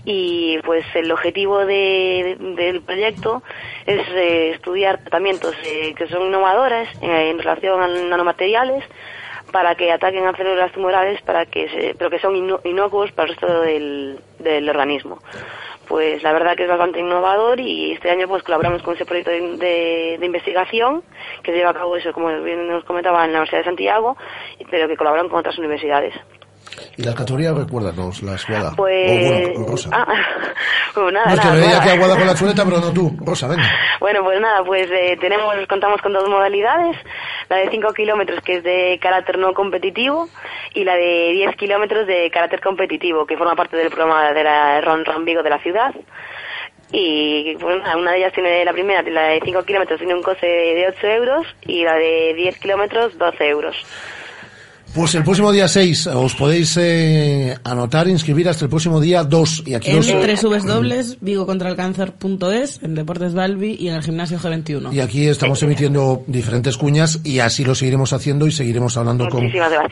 Y 0.05 0.59
pues 0.65 0.85
el 0.95 1.13
objetivo 1.13 1.65
de- 1.65 2.37
del 2.41 2.81
proyecto 2.83 3.43
es 3.87 4.01
eh, 4.09 4.51
estudiar 4.55 4.99
tratamientos 4.99 5.55
eh, 5.65 5.95
que 5.97 6.09
son 6.09 6.23
innovadores 6.27 6.89
en, 7.01 7.39
relación 7.39 7.81
a 7.83 7.87
nanomateriales 7.87 8.83
para 9.53 9.77
que 9.77 9.93
ataquen 9.93 10.27
a 10.27 10.37
células 10.37 10.73
tumorales 10.73 11.21
para 11.23 11.47
que 11.47 11.69
se- 11.69 11.95
pero 11.97 12.11
que 12.11 12.19
son 12.19 12.35
ino- 12.35 12.61
inocuos 12.65 13.13
para 13.13 13.29
el 13.29 13.37
resto 13.37 13.61
del 13.61 14.69
organismo 14.69 15.19
pues 15.89 16.23
la 16.23 16.33
verdad 16.33 16.57
que 16.57 16.65
es 16.65 16.69
bastante 16.69 17.01
innovador 17.01 17.61
y 17.61 17.93
este 17.93 18.11
año 18.11 18.29
pues 18.29 18.43
colaboramos 18.43 18.83
con 18.83 18.95
ese 18.95 19.07
proyecto 19.07 19.31
de, 19.31 20.19
investigación 20.21 21.03
que 21.43 21.53
lleva 21.53 21.71
a 21.71 21.75
cabo 21.75 21.97
eso 21.97 22.13
como 22.13 22.29
bien 22.43 22.69
nos 22.69 22.85
comentaba 22.85 23.25
en 23.25 23.33
la 23.33 23.39
Universidad 23.39 23.61
de 23.61 23.65
Santiago 23.65 24.17
pero 24.71 24.89
que 24.89 24.97
colaboran 24.97 25.29
con 25.29 25.41
otras 25.41 25.59
universidades 25.59 26.15
Y 26.97 27.03
las 27.03 27.15
categorías, 27.15 27.57
recuérdanos, 27.57 28.23
las 28.23 28.47
Guada. 28.47 28.73
pues 28.77 29.11
O 29.11 29.55
bueno, 29.55 29.69
Rosa. 29.69 29.91
ah, 29.93 30.07
pues 30.95 31.13
nada, 31.13 31.27
no, 31.27 31.35
es 31.35 31.41
que 31.41 31.47
nada, 31.47 31.61
veía 31.61 31.81
que 31.81 31.91
Aguada 31.91 32.17
con 32.17 32.27
la 32.27 32.35
chuleta, 32.35 32.65
pero 32.65 32.81
no 32.81 32.93
tú. 32.93 33.17
Rosa, 33.25 33.49
venga. 33.49 33.65
Bueno, 34.01 34.23
pues 34.23 34.41
nada, 34.41 34.65
pues 34.65 34.91
eh, 34.91 35.17
tenemos, 35.21 35.55
contamos 35.69 36.01
con 36.01 36.13
dos 36.13 36.29
modalidades, 36.29 36.97
la 37.49 37.57
de 37.57 37.71
5 37.71 37.93
kilómetros 37.93 38.43
que 38.43 38.57
es 38.57 38.65
de 38.65 38.99
carácter 39.01 39.39
no 39.39 39.53
competitivo 39.55 40.29
y 40.75 40.85
la 40.85 40.95
de 40.95 41.33
10 41.33 41.57
kilómetros 41.57 42.07
de 42.07 42.31
carácter 42.31 42.61
competitivo 42.61 43.27
que 43.27 43.37
forma 43.37 43.57
parte 43.57 43.77
del 43.77 43.89
programa 43.89 44.33
de 44.33 44.45
la 44.45 44.81
Ron 44.81 45.25
Vigo 45.25 45.43
de 45.43 45.51
la 45.51 45.59
ciudad. 45.59 45.95
Y 46.93 47.57
pues 47.57 47.79
nada, 47.83 47.97
una 47.97 48.13
de 48.13 48.19
ellas 48.19 48.33
tiene 48.33 48.65
la 48.65 48.73
primera, 48.73 49.03
la 49.03 49.29
de 49.29 49.41
5 49.45 49.65
kilómetros 49.65 49.99
tiene 49.99 50.15
un 50.15 50.23
coste 50.23 50.47
de 50.47 50.87
8 50.89 51.07
euros 51.09 51.47
y 51.63 51.83
la 51.83 51.95
de 51.95 52.35
10 52.35 52.59
kilómetros 52.59 53.19
12 53.19 53.49
euros. 53.49 53.77
Pues 54.97 55.15
el 55.15 55.25
próximo 55.25 55.53
día 55.53 55.69
6 55.69 56.07
os 56.07 56.35
podéis 56.37 56.75
eh, 56.81 57.55
anotar, 57.65 58.09
inscribir 58.09 58.49
hasta 58.49 58.65
el 58.65 58.71
próximo 58.71 58.99
día 58.99 59.25
2. 59.25 59.65
Y 59.67 59.75
aquí 59.75 59.91
En 59.91 59.99
os, 59.99 60.07
tres 60.07 60.41
dobles, 60.65 61.19
vigocontralcáncer.es, 61.21 62.83
en 62.83 62.95
Deportes 62.95 63.35
Balbi 63.35 63.77
y 63.79 63.89
en 63.89 63.97
el 63.97 64.03
gimnasio 64.03 64.39
G21. 64.39 64.95
y 64.95 65.01
aquí 65.01 65.29
estamos 65.29 65.63
emitiendo 65.63 66.25
diferentes 66.27 66.79
cuñas 66.79 67.21
y 67.25 67.41
así 67.41 67.63
lo 67.63 67.75
seguiremos 67.75 68.15
haciendo 68.15 68.47
y 68.47 68.53
seguiremos 68.53 68.97
hablando 68.97 69.29
con, 69.29 69.47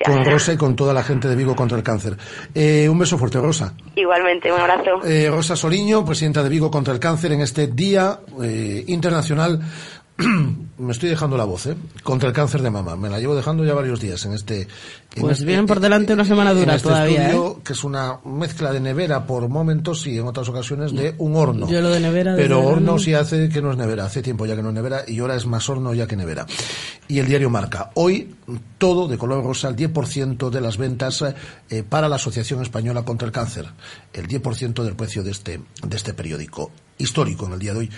con 0.07 0.25
Rosa 0.25 0.55
y 0.55 0.57
con 0.57 0.75
toda 0.75 0.95
la 0.95 1.03
gente 1.03 1.29
de 1.29 1.37
Vigo 1.37 1.55
contra 1.55 1.77
el 1.77 1.85
cáncer. 1.85 2.17
Eh, 2.55 2.89
un 2.89 2.99
beso 2.99 3.19
fuerte, 3.19 3.39
Rosa. 3.39 3.75
Igualmente, 3.97 4.51
un 4.51 4.59
abrazo. 4.59 5.05
Eh, 5.05 5.29
Rosa 5.29 5.55
Soliño, 5.55 6.03
presidenta 6.07 6.43
de 6.43 6.49
Vigo 6.49 6.71
contra 6.71 6.95
el 6.95 6.99
Cáncer, 7.01 7.33
en 7.33 7.43
este 7.43 7.67
Día 7.67 8.21
eh, 8.43 8.83
Internacional. 8.87 9.61
Me 10.79 10.93
estoy 10.93 11.09
dejando 11.09 11.37
la 11.37 11.45
voz, 11.45 11.67
¿eh? 11.67 11.77
Contra 12.03 12.29
el 12.29 12.35
cáncer 12.35 12.63
de 12.63 12.71
mama. 12.71 12.95
Me 12.97 13.09
la 13.09 13.19
llevo 13.19 13.35
dejando 13.35 13.65
ya 13.65 13.75
varios 13.75 14.01
días 14.01 14.25
en 14.27 14.33
este. 14.33 14.63
en 14.63 14.69
Pues 15.21 15.35
este- 15.35 15.47
vienen 15.47 15.67
por 15.67 15.81
delante 15.81 16.13
una 16.13 16.25
semana 16.25 16.53
en 16.53 16.59
dura 16.59 16.77
este 16.77 16.89
todavía, 16.89 17.29
estudio, 17.29 17.61
que 17.65 17.73
es 17.73 17.83
una 17.85 18.21
mezcla 18.25 18.73
de 18.73 18.81
nevera 18.81 19.27
por 19.27 19.49
momentos 19.49 20.07
y 20.07 20.19
en 20.19 20.27
otras 20.27 20.49
ocasiones 20.49 20.93
de 20.93 21.15
un 21.19 21.35
horno. 21.35 21.69
Yo 21.69 21.81
lo 21.81 21.91
de 21.91 22.01
nevera, 22.01 22.35
Pero 22.37 22.61
horno 22.61 22.99
sí 22.99 23.13
hace 23.15 23.49
que 23.49 23.61
no 23.61 23.73
es 23.73 23.77
nevera. 23.77 24.05
Hace 24.05 24.23
tiempo 24.23 24.47
ya 24.47 24.55
que 24.55 24.63
no 24.63 24.69
es 24.69 24.75
nevera 24.75 25.03
y 25.07 25.19
ahora 25.19 25.35
es 25.35 25.47
más 25.47 25.69
horno 25.69 25.95
ya 25.95 26.07
que 26.07 26.17
nevera. 26.17 26.47
Y 27.09 27.19
el 27.19 27.27
diario 27.27 27.51
marca. 27.51 27.91
Hoy 27.95 28.37
todo 28.79 29.09
de 29.09 29.19
color 29.19 29.45
rosa, 29.45 29.69
el 29.69 29.77
10% 29.77 30.51
de 30.51 30.61
las 30.61 30.77
ventas 30.77 31.25
eh, 31.71 31.83
para 31.83 32.09
la 32.09 32.17
Asociación 32.17 32.63
Española 32.63 33.05
contra 33.05 33.27
el 33.27 33.33
Cáncer. 33.33 33.67
El 34.13 34.29
10% 34.29 34.83
del 34.85 34.95
precio 34.95 35.23
de 35.25 35.33
este, 35.33 35.61
de 35.83 35.97
este 35.97 36.15
periódico 36.15 36.71
histórico 36.99 37.47
en 37.47 37.53
el 37.55 37.59
día 37.59 37.73
de 37.73 37.79
hoy, 37.81 37.91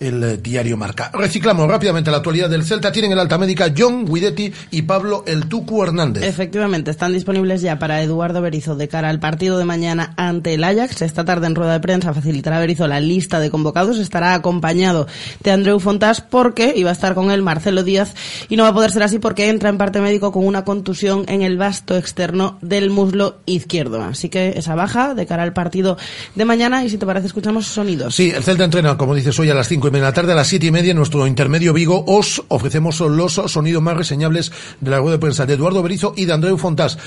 el 0.00 0.22
eh, 0.22 0.36
diario 0.36 0.76
Marca. 0.76 1.10
Reciclamos 1.12 1.68
rápidamente 1.68 2.10
la 2.10 2.18
actualidad 2.18 2.50
del 2.50 2.64
Celta. 2.64 2.92
Tienen 2.92 3.12
el 3.12 3.18
alta 3.18 3.38
médica 3.38 3.72
John 3.76 4.04
Guidetti 4.04 4.52
y 4.70 4.82
Pablo 4.82 5.24
El 5.26 5.46
Tucu 5.46 5.82
Hernández. 5.82 6.24
Efectivamente, 6.24 6.90
están 6.90 7.12
disponibles 7.12 7.62
ya 7.62 7.78
para 7.78 8.02
Eduardo 8.02 8.42
Berizo 8.42 8.76
de 8.76 8.88
cara 8.88 9.08
al 9.08 9.20
partido 9.20 9.58
de 9.58 9.64
mañana 9.64 10.12
ante 10.16 10.54
el 10.54 10.64
Ajax. 10.64 11.02
Esta 11.02 11.24
tarde 11.24 11.46
en 11.46 11.54
rueda 11.54 11.74
de 11.74 11.80
prensa 11.80 12.12
facilitará 12.12 12.58
Berizo 12.58 12.86
la 12.86 13.00
lista 13.00 13.40
de 13.40 13.50
convocados. 13.50 13.98
Estará 13.98 14.34
acompañado 14.34 15.06
de 15.40 15.50
Andreu 15.50 15.78
Fontás 15.78 16.20
porque 16.20 16.72
iba 16.76 16.90
a 16.90 16.92
estar 16.92 17.14
con 17.14 17.30
él 17.30 17.42
Marcelo 17.42 17.82
Díaz 17.82 18.14
y 18.48 18.56
no 18.56 18.64
va 18.64 18.70
a 18.70 18.74
poder 18.74 18.90
ser 18.90 19.02
así 19.02 19.18
porque 19.18 19.48
entra 19.48 19.68
en 19.68 19.78
parte 19.78 20.00
médico 20.00 20.32
con 20.32 20.46
una 20.46 20.64
contusión 20.64 21.24
en 21.28 21.42
el 21.42 21.56
vasto 21.56 21.96
externo 21.96 22.58
del 22.60 22.90
muslo 22.90 23.38
izquierdo. 23.46 24.02
Así 24.02 24.28
que 24.28 24.54
esa 24.56 24.74
baja 24.74 25.14
de 25.14 25.26
cara 25.26 25.42
al 25.42 25.52
partido 25.52 25.96
de 26.34 26.44
mañana 26.44 26.84
y 26.84 26.90
si 26.90 26.98
te 26.98 27.06
parece 27.06 27.26
escuchamos 27.28 27.66
sonidos. 27.66 28.14
Sí, 28.14 28.32
el 28.42 28.46
Celta 28.46 28.64
entrena, 28.64 28.96
como 28.96 29.14
dices, 29.14 29.38
hoy 29.38 29.50
a 29.50 29.54
las 29.54 29.68
cinco 29.68 29.86
y 29.86 29.92
media 29.92 30.06
de 30.06 30.10
la 30.10 30.14
tarde, 30.14 30.32
a 30.32 30.34
las 30.34 30.48
siete 30.48 30.66
y 30.66 30.72
media, 30.72 30.90
en 30.90 30.96
nuestro 30.96 31.28
intermedio 31.28 31.72
Vigo, 31.72 32.02
os 32.08 32.42
ofrecemos 32.48 32.98
los 32.98 33.34
sonidos 33.34 33.80
más 33.80 33.96
reseñables 33.96 34.50
de 34.80 34.90
la 34.90 34.98
rueda 34.98 35.12
de 35.12 35.20
prensa 35.20 35.46
de 35.46 35.54
Eduardo 35.54 35.80
Berizo 35.80 36.12
y 36.16 36.24
de 36.24 36.32
Andreu 36.32 36.58
Fontás. 36.58 36.98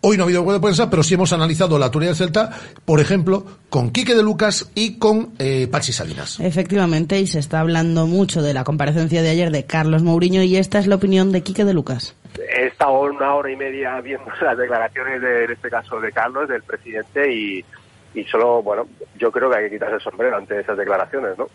Hoy 0.00 0.16
no 0.16 0.24
ha 0.24 0.26
habido 0.26 0.42
rueda 0.42 0.58
de 0.58 0.62
prensa, 0.62 0.90
pero 0.90 1.04
sí 1.04 1.14
hemos 1.14 1.32
analizado 1.32 1.78
la 1.78 1.86
actualidad 1.86 2.10
del 2.10 2.16
Celta, 2.16 2.50
por 2.84 2.98
ejemplo, 2.98 3.46
con 3.68 3.92
Quique 3.92 4.16
de 4.16 4.24
Lucas 4.24 4.72
y 4.74 4.98
con 4.98 5.34
eh, 5.38 5.68
Pachi 5.70 5.92
Salinas. 5.92 6.40
Efectivamente, 6.40 7.20
y 7.20 7.28
se 7.28 7.38
está 7.38 7.60
hablando 7.60 8.08
mucho 8.08 8.42
de 8.42 8.52
la 8.52 8.64
comparecencia 8.64 9.22
de 9.22 9.30
ayer 9.30 9.52
de 9.52 9.64
Carlos 9.64 10.02
Mourinho 10.02 10.42
y 10.42 10.56
esta 10.56 10.80
es 10.80 10.88
la 10.88 10.96
opinión 10.96 11.30
de 11.30 11.42
Quique 11.42 11.64
de 11.64 11.74
Lucas. 11.74 12.16
He 12.58 12.66
estado 12.66 13.02
una 13.02 13.36
hora 13.36 13.52
y 13.52 13.56
media 13.56 14.00
viendo 14.00 14.24
las 14.42 14.58
declaraciones 14.58 15.22
de, 15.22 15.44
en 15.44 15.52
este 15.52 15.70
caso 15.70 16.00
de 16.00 16.10
Carlos, 16.10 16.48
del 16.48 16.64
presidente, 16.64 17.32
y, 17.32 17.64
y 18.14 18.24
solo, 18.24 18.62
bueno, 18.62 18.86
yo 19.16 19.30
creo 19.32 19.50
que 19.50 19.56
hay 19.56 19.64
que 19.64 19.70
quitarse 19.76 19.94
el 19.96 20.00
sombrero 20.00 20.36
ante 20.36 20.58
esas 20.60 20.76
declaraciones, 20.76 21.36
¿no? 21.38 21.46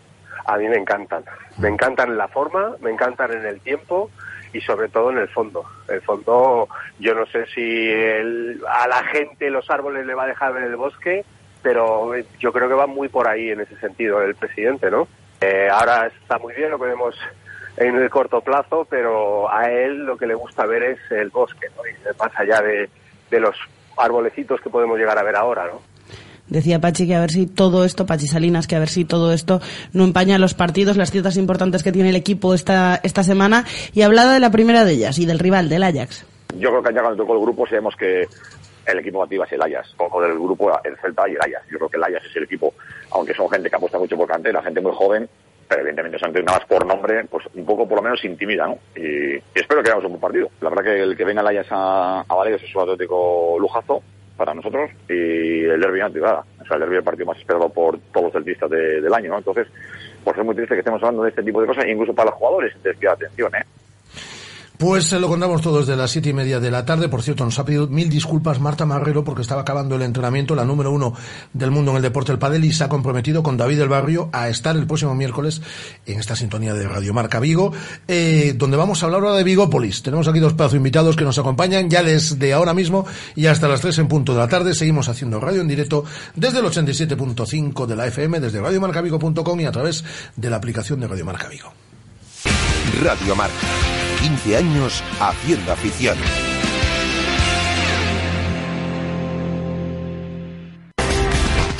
A 0.46 0.56
mí 0.56 0.66
me 0.68 0.76
encantan. 0.76 1.24
Me 1.58 1.68
encantan 1.68 2.10
en 2.10 2.16
la 2.18 2.28
forma, 2.28 2.74
me 2.80 2.90
encantan 2.90 3.32
en 3.32 3.44
el 3.44 3.60
tiempo 3.60 4.10
y 4.52 4.60
sobre 4.62 4.88
todo 4.88 5.10
en 5.10 5.18
el 5.18 5.28
fondo. 5.28 5.64
El 5.88 6.00
fondo, 6.02 6.68
yo 6.98 7.14
no 7.14 7.26
sé 7.26 7.44
si 7.54 7.60
el- 7.90 8.62
a 8.68 8.88
la 8.88 9.04
gente 9.04 9.50
los 9.50 9.68
árboles 9.70 10.06
le 10.06 10.14
va 10.14 10.24
a 10.24 10.28
dejar 10.28 10.54
ver 10.54 10.64
el 10.64 10.76
bosque, 10.76 11.24
pero 11.62 12.12
yo 12.38 12.52
creo 12.52 12.68
que 12.68 12.74
va 12.74 12.86
muy 12.86 13.08
por 13.08 13.28
ahí 13.28 13.50
en 13.50 13.60
ese 13.60 13.76
sentido 13.78 14.22
el 14.22 14.34
presidente, 14.36 14.90
¿no? 14.90 15.06
Eh, 15.40 15.68
ahora 15.70 16.06
está 16.06 16.38
muy 16.38 16.54
bien, 16.54 16.70
lo 16.70 16.78
podemos 16.78 17.14
en 17.76 17.96
el 17.96 18.08
corto 18.10 18.40
plazo, 18.40 18.86
pero 18.88 19.52
a 19.52 19.70
él 19.70 20.04
lo 20.06 20.16
que 20.16 20.26
le 20.26 20.34
gusta 20.34 20.66
ver 20.66 20.82
es 20.82 20.98
el 21.10 21.28
bosque, 21.30 21.66
¿no? 21.76 21.82
Y 21.86 21.92
más 22.18 22.32
allá 22.36 22.60
de, 22.62 22.88
de 23.30 23.40
los 23.40 23.56
arbolecitos 23.96 24.60
que 24.60 24.70
podemos 24.70 24.98
llegar 24.98 25.18
a 25.18 25.22
ver 25.22 25.36
ahora, 25.36 25.66
¿no? 25.66 25.80
Decía 26.50 26.80
Pachi 26.80 27.06
que 27.06 27.14
a 27.14 27.20
ver 27.20 27.30
si 27.30 27.46
todo 27.46 27.84
esto, 27.84 28.06
Pachi 28.06 28.26
Salinas, 28.26 28.66
que 28.66 28.76
a 28.76 28.78
ver 28.78 28.88
si 28.88 29.04
todo 29.04 29.32
esto 29.32 29.60
no 29.92 30.04
empaña 30.04 30.38
los 30.38 30.54
partidos, 30.54 30.96
las 30.96 31.10
citas 31.10 31.36
importantes 31.36 31.82
que 31.82 31.92
tiene 31.92 32.10
el 32.10 32.16
equipo 32.16 32.54
esta, 32.54 33.00
esta 33.02 33.22
semana, 33.22 33.64
y 33.92 34.02
hablaba 34.02 34.32
de 34.32 34.40
la 34.40 34.50
primera 34.50 34.84
de 34.84 34.92
ellas 34.92 35.18
y 35.18 35.26
del 35.26 35.38
rival, 35.38 35.68
del 35.68 35.82
Ajax. 35.82 36.26
Yo 36.58 36.70
creo 36.70 36.82
que 36.82 36.94
ya 36.94 37.02
cuando 37.02 37.22
tocó 37.22 37.34
el 37.34 37.40
grupo 37.40 37.66
sabemos 37.66 37.94
que 37.96 38.26
el 38.86 38.98
equipo 38.98 39.22
activo 39.22 39.44
es 39.44 39.52
el 39.52 39.62
Ajax, 39.62 39.94
o 39.98 40.22
del 40.22 40.34
grupo 40.34 40.70
el 40.82 40.96
Celta 40.96 41.28
y 41.28 41.32
el 41.32 41.40
Ajax. 41.40 41.66
Yo 41.70 41.78
creo 41.78 41.88
que 41.90 41.96
el 41.98 42.04
Ajax 42.04 42.26
es 42.26 42.36
el 42.36 42.44
equipo, 42.44 42.72
aunque 43.10 43.34
son 43.34 43.50
gente 43.50 43.68
que 43.68 43.76
apuesta 43.76 43.98
mucho 43.98 44.16
por 44.16 44.26
cantera, 44.26 44.62
gente 44.62 44.80
muy 44.80 44.92
joven, 44.92 45.28
pero 45.68 45.82
evidentemente 45.82 46.18
son 46.18 46.28
entrenadas 46.28 46.64
por 46.66 46.86
nombre, 46.86 47.24
pues 47.24 47.44
un 47.54 47.66
poco 47.66 47.86
por 47.86 47.98
lo 47.98 48.02
menos 48.02 48.24
intimida, 48.24 48.66
¿no? 48.66 48.78
Y, 48.96 49.36
espero 49.54 49.82
que 49.82 49.90
hagamos 49.90 50.06
un 50.06 50.12
buen 50.12 50.20
partido. 50.22 50.48
La 50.62 50.70
verdad 50.70 50.84
que 50.84 51.02
el 51.02 51.16
que 51.16 51.24
venga 51.24 51.42
el 51.42 51.48
Ajax 51.48 51.68
a, 51.72 52.20
a 52.20 52.48
es 52.48 52.74
un 52.74 52.80
auténtico 52.80 53.56
lujazo 53.60 54.02
para 54.38 54.54
nosotros 54.54 54.90
y 55.08 55.64
el 55.64 55.80
derby 55.80 56.00
no 56.00 56.20
nada. 56.20 56.44
O 56.62 56.64
sea, 56.64 56.76
el 56.76 56.80
derby 56.80 56.94
es 56.94 56.98
el 57.00 57.04
partido 57.04 57.26
más 57.26 57.38
esperado 57.38 57.68
por 57.68 57.98
todos 58.12 58.24
los 58.26 58.32
celtistas 58.32 58.70
de- 58.70 59.00
del 59.02 59.12
año, 59.12 59.30
¿no? 59.32 59.38
Entonces, 59.38 59.66
pues 60.24 60.38
es 60.38 60.44
muy 60.44 60.54
triste 60.54 60.74
que 60.74 60.80
estemos 60.80 61.02
hablando 61.02 61.24
de 61.24 61.30
este 61.30 61.42
tipo 61.42 61.60
de 61.60 61.66
cosas, 61.66 61.84
incluso 61.86 62.14
para 62.14 62.30
los 62.30 62.38
jugadores, 62.38 62.72
entonces, 62.76 63.06
atención, 63.12 63.54
¿eh? 63.56 63.64
Pues 64.78 65.12
eh, 65.12 65.18
lo 65.18 65.26
contamos 65.26 65.60
todos 65.60 65.88
de 65.88 65.96
las 65.96 66.12
siete 66.12 66.28
y 66.28 66.32
media 66.32 66.60
de 66.60 66.70
la 66.70 66.84
tarde. 66.84 67.08
Por 67.08 67.20
cierto, 67.22 67.44
nos 67.44 67.58
ha 67.58 67.64
pedido 67.64 67.88
mil 67.88 68.08
disculpas 68.08 68.60
Marta 68.60 68.86
Marrero 68.86 69.24
porque 69.24 69.42
estaba 69.42 69.62
acabando 69.62 69.96
el 69.96 70.02
entrenamiento, 70.02 70.54
la 70.54 70.64
número 70.64 70.92
uno 70.92 71.14
del 71.52 71.72
mundo 71.72 71.90
en 71.90 71.96
el 71.96 72.02
deporte 72.04 72.30
del 72.30 72.38
pádel 72.38 72.64
y 72.64 72.72
se 72.72 72.84
ha 72.84 72.88
comprometido 72.88 73.42
con 73.42 73.56
David 73.56 73.76
del 73.78 73.88
Barrio 73.88 74.30
a 74.32 74.48
estar 74.48 74.76
el 74.76 74.86
próximo 74.86 75.16
miércoles 75.16 75.62
en 76.06 76.20
esta 76.20 76.36
sintonía 76.36 76.74
de 76.74 76.86
Radio 76.86 77.12
Marca 77.12 77.40
Vigo, 77.40 77.72
eh, 78.06 78.54
donde 78.56 78.76
vamos 78.76 79.02
a 79.02 79.06
hablar 79.06 79.22
ahora 79.22 79.36
de 79.36 79.42
Vigópolis. 79.42 80.04
Tenemos 80.04 80.28
aquí 80.28 80.38
dos 80.38 80.52
pedazos 80.52 80.76
invitados 80.76 81.16
que 81.16 81.24
nos 81.24 81.40
acompañan 81.40 81.90
ya 81.90 82.04
desde 82.04 82.52
ahora 82.52 82.72
mismo 82.72 83.04
y 83.34 83.46
hasta 83.46 83.66
las 83.66 83.80
tres 83.80 83.98
en 83.98 84.06
punto 84.06 84.32
de 84.32 84.38
la 84.38 84.46
tarde. 84.46 84.76
Seguimos 84.76 85.08
haciendo 85.08 85.40
radio 85.40 85.60
en 85.60 85.66
directo 85.66 86.04
desde 86.36 86.60
el 86.60 86.66
87.5 86.66 87.84
de 87.84 87.96
la 87.96 88.06
FM, 88.06 88.38
desde 88.38 88.60
radiomarcavigo.com 88.60 89.60
y 89.60 89.64
a 89.64 89.72
través 89.72 90.04
de 90.36 90.50
la 90.50 90.56
aplicación 90.56 91.00
de 91.00 91.08
Radio 91.08 91.24
Marca 91.24 91.48
Vigo. 91.48 91.72
Radio 93.02 93.36
Marca. 93.36 93.66
15 94.20 94.56
años 94.56 95.02
haciendo 95.20 95.72
afición. 95.72 96.16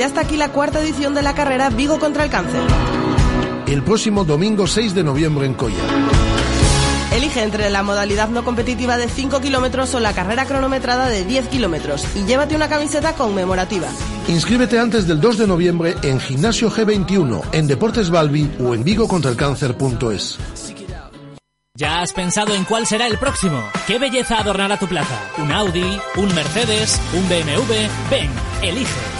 Ya 0.00 0.06
está 0.06 0.22
aquí 0.22 0.38
la 0.38 0.48
cuarta 0.48 0.80
edición 0.80 1.14
de 1.14 1.20
la 1.20 1.34
carrera 1.34 1.68
Vigo 1.68 1.98
contra 1.98 2.24
el 2.24 2.30
cáncer. 2.30 2.62
El 3.66 3.82
próximo 3.82 4.24
domingo 4.24 4.66
6 4.66 4.94
de 4.94 5.04
noviembre 5.04 5.44
en 5.44 5.52
Coya. 5.52 5.76
Elige 7.14 7.42
entre 7.42 7.68
la 7.68 7.82
modalidad 7.82 8.30
no 8.30 8.42
competitiva 8.42 8.96
de 8.96 9.10
5 9.10 9.42
kilómetros 9.42 9.94
o 9.94 10.00
la 10.00 10.14
carrera 10.14 10.46
cronometrada 10.46 11.08
de 11.08 11.26
10 11.26 11.48
kilómetros 11.48 12.06
y 12.16 12.24
llévate 12.24 12.56
una 12.56 12.70
camiseta 12.70 13.12
conmemorativa. 13.12 13.88
Inscríbete 14.28 14.78
antes 14.78 15.06
del 15.06 15.20
2 15.20 15.36
de 15.36 15.46
noviembre 15.46 15.94
en 16.02 16.18
Gimnasio 16.18 16.70
G21, 16.70 17.42
en 17.52 17.66
Deportes 17.66 18.08
Balbi 18.08 18.50
o 18.58 18.74
en 18.74 18.82
vigocontralcáncer.es. 18.82 20.38
¿Ya 21.74 22.00
has 22.00 22.14
pensado 22.14 22.54
en 22.54 22.64
cuál 22.64 22.86
será 22.86 23.06
el 23.06 23.18
próximo? 23.18 23.62
¿Qué 23.86 23.98
belleza 23.98 24.38
adornará 24.38 24.78
tu 24.78 24.86
plaza? 24.86 25.20
¿Un 25.36 25.52
Audi? 25.52 26.00
¿Un 26.16 26.34
Mercedes? 26.34 26.98
¿Un 27.12 27.28
BMW? 27.28 27.74
Ven, 28.10 28.30
elige. 28.62 29.19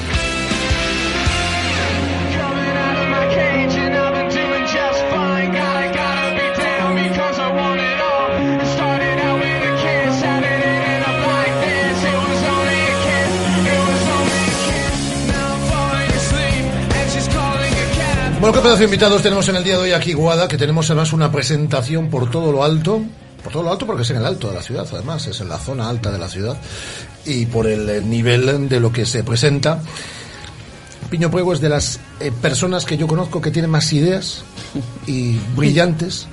Bueno, 18.41 18.55
qué 18.55 18.61
pedazo 18.61 18.79
de 18.79 18.85
invitados 18.85 19.21
tenemos 19.21 19.47
en 19.49 19.57
el 19.57 19.63
día 19.63 19.75
de 19.75 19.83
hoy 19.83 19.91
aquí, 19.91 20.13
Guada, 20.13 20.47
que 20.47 20.57
tenemos 20.57 20.89
además 20.89 21.13
una 21.13 21.31
presentación 21.31 22.09
por 22.09 22.31
todo 22.31 22.51
lo 22.51 22.63
alto. 22.63 23.03
Por 23.43 23.53
todo 23.53 23.61
lo 23.61 23.71
alto 23.71 23.85
porque 23.85 24.01
es 24.01 24.09
en 24.09 24.17
el 24.17 24.25
alto 24.25 24.49
de 24.49 24.55
la 24.55 24.63
ciudad, 24.63 24.87
además, 24.91 25.27
es 25.27 25.41
en 25.41 25.49
la 25.49 25.59
zona 25.59 25.87
alta 25.87 26.11
de 26.11 26.17
la 26.17 26.27
ciudad. 26.27 26.57
Y 27.23 27.45
por 27.45 27.67
el 27.67 27.87
eh, 27.87 28.01
nivel 28.01 28.67
de 28.67 28.79
lo 28.79 28.91
que 28.91 29.05
se 29.05 29.23
presenta. 29.23 29.83
Piño 31.11 31.29
Puego 31.29 31.53
es 31.53 31.61
de 31.61 31.69
las 31.69 31.99
eh, 32.19 32.31
personas 32.41 32.83
que 32.83 32.97
yo 32.97 33.05
conozco 33.05 33.41
que 33.41 33.51
tienen 33.51 33.69
más 33.69 33.93
ideas 33.93 34.43
y 35.05 35.37
brillantes 35.55 36.25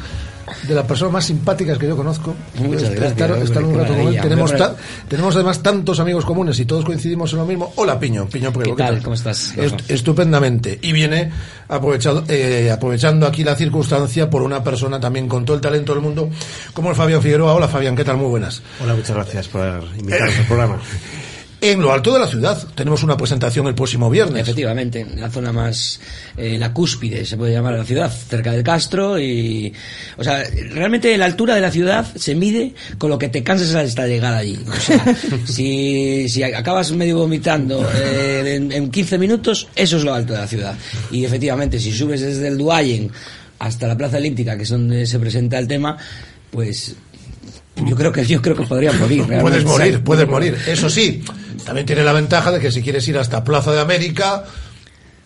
de 0.67 0.75
las 0.75 0.85
personas 0.85 1.13
más 1.15 1.25
simpáticas 1.25 1.79
que 1.79 1.87
yo 1.87 1.97
conozco. 1.97 2.35
Muchas 2.57 2.83
Estar- 2.85 2.95
gracias, 2.95 3.13
estar- 3.13 3.31
hombre, 3.33 3.45
estar 3.45 3.65
un 3.65 3.75
rato 3.79 3.93
con 3.95 4.01
él. 4.15 4.21
Tenemos, 4.21 4.57
ta- 4.57 4.77
tenemos 5.09 5.35
además 5.35 5.63
tantos 5.63 6.01
amigos 6.01 6.25
comunes 6.25 6.59
y 6.61 6.65
todos 6.65 6.85
coincidimos 6.85 7.33
en 7.33 7.39
lo 7.39 7.47
mismo. 7.47 7.73
Hola, 7.77 7.99
Piño. 7.99 8.27
Piño 8.29 8.53
¿Qué 8.53 8.73
tal? 8.73 9.03
¿Cómo 9.03 9.15
estás, 9.15 9.55
Est- 9.57 9.91
estupendamente. 9.91 10.79
Y 10.83 10.93
viene 10.93 11.31
aprovechado, 11.69 12.25
eh, 12.29 12.71
aprovechando 12.73 13.27
aquí 13.27 13.45
la 13.45 13.55
circunstancia 13.57 14.29
por 14.31 14.43
una 14.43 14.63
persona 14.65 14.99
también 15.01 15.29
con 15.29 15.45
todo 15.45 15.57
el 15.57 15.61
talento 15.63 15.93
del 15.95 16.03
mundo, 16.03 16.29
como 16.73 16.91
el 16.91 16.97
Fabián 16.97 17.23
Figueroa. 17.23 17.55
Hola, 17.55 17.69
Fabián. 17.69 17.95
¿Qué 17.97 18.05
tal? 18.05 18.17
Muy 18.17 18.29
buenas. 18.29 18.63
Hola, 18.83 18.95
muchas 18.95 19.15
gracias 19.15 19.49
por 19.49 19.85
invitarnos 19.99 20.39
al 20.39 20.45
programa. 20.47 20.79
En 21.61 21.81
lo 21.81 21.93
alto 21.93 22.13
de 22.13 22.21
la 22.21 22.29
ciudad 22.29 22.57
tenemos 22.77 23.03
una 23.03 23.17
presentación 23.17 23.67
el 23.67 23.75
próximo 23.75 24.09
viernes. 24.09 24.43
Efectivamente, 24.43 25.01
en 25.01 25.21
la 25.21 25.29
zona 25.29 25.53
más, 25.53 25.99
eh, 26.37 26.57
la 26.57 26.73
cúspide, 26.73 27.27
se 27.27 27.37
puede 27.37 27.53
llamar 27.53 27.75
la 27.75 27.85
ciudad, 27.85 28.13
cerca 28.13 28.53
del 28.53 28.63
Castro 28.63 29.19
y, 29.19 29.73
o 30.17 30.23
sea, 30.23 30.45
realmente 30.71 31.17
la 31.19 31.25
altura 31.25 31.57
de 31.57 31.61
la 31.61 31.73
ciudad 31.73 32.07
se 32.15 32.37
mide 32.37 32.75
con 32.97 33.11
lo 33.11 33.19
que 33.19 33.29
te 33.29 33.43
cansas 33.43 33.75
hasta 33.75 34.07
llegar 34.07 34.35
allí. 34.35 34.57
O 34.69 34.81
sea, 34.81 35.05
si, 35.47 36.29
si 36.29 36.45
acabas 36.45 36.93
medio 36.93 37.19
vomitando 37.19 37.85
eh, 37.93 38.55
en, 38.55 38.71
en 38.71 38.91
15 38.91 39.19
minutos, 39.19 39.67
eso 39.75 39.97
es 39.97 40.05
lo 40.05 40.15
alto 40.15 40.35
de 40.35 40.39
la 40.39 40.47
ciudad. 40.47 40.77
Y 41.11 41.25
efectivamente, 41.25 41.81
si 41.81 41.91
subes 41.91 42.21
desde 42.21 42.47
el 42.47 42.57
Duayen 42.57 43.11
hasta 43.59 43.89
la 43.89 43.97
Plaza 43.97 44.19
Elíptica, 44.19 44.57
que 44.57 44.63
es 44.63 44.69
donde 44.69 45.07
se 45.07 45.19
presenta 45.19 45.59
el 45.59 45.67
tema, 45.67 45.97
pues 46.53 46.95
yo 47.87 47.97
creo 47.97 48.13
que 48.13 48.25
yo 48.27 48.41
creo 48.43 48.57
que 48.57 48.65
podría 48.65 48.93
morir. 48.93 49.25
Puedes 49.41 49.65
morir, 49.65 50.01
puedes 50.03 50.29
morir. 50.29 50.57
Eso 50.67 50.89
sí, 50.91 51.23
también 51.65 51.87
tiene 51.87 52.03
la 52.05 52.13
ventaja 52.13 52.51
de 52.53 52.61
que 52.61 52.71
si 52.71 52.83
quieres 52.83 53.07
ir 53.09 53.19
hasta 53.19 53.45
Plaza 53.45 53.73
de 53.73 53.81
América, 53.81 54.45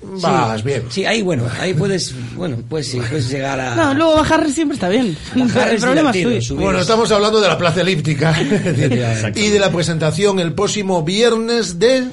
vas 0.03 0.61
Sí, 0.61 0.67
bien. 0.67 0.83
Sí, 0.91 1.05
ahí 1.07 1.23
bueno, 1.23 1.45
ahí 1.61 1.75
puedes, 1.75 2.15
bueno, 2.35 2.59
pues 2.69 2.89
sí, 2.89 2.99
puedes 3.09 3.31
llegar 3.31 3.61
a... 3.61 3.75
No, 3.77 3.95
luego 3.95 4.17
bajar 4.17 4.49
siempre 4.51 4.75
está 4.75 4.89
bien. 4.89 5.17
Bajar 5.37 5.69
el 5.69 5.75
es 5.77 5.81
problema 5.83 6.11
es 6.11 6.47
subir. 6.47 6.61
Bueno, 6.61 6.79
es- 6.79 6.83
estamos 6.83 7.11
hablando 7.13 7.41
de 7.41 7.49
la 7.49 7.57
Plaza 7.57 7.81
Elíptica 7.83 8.35
y 9.35 9.49
de 9.49 9.59
la 9.61 9.71
presentación 9.71 10.41
el 10.41 10.53
próximo 10.55 11.03
viernes 11.03 11.79
de... 11.79 12.05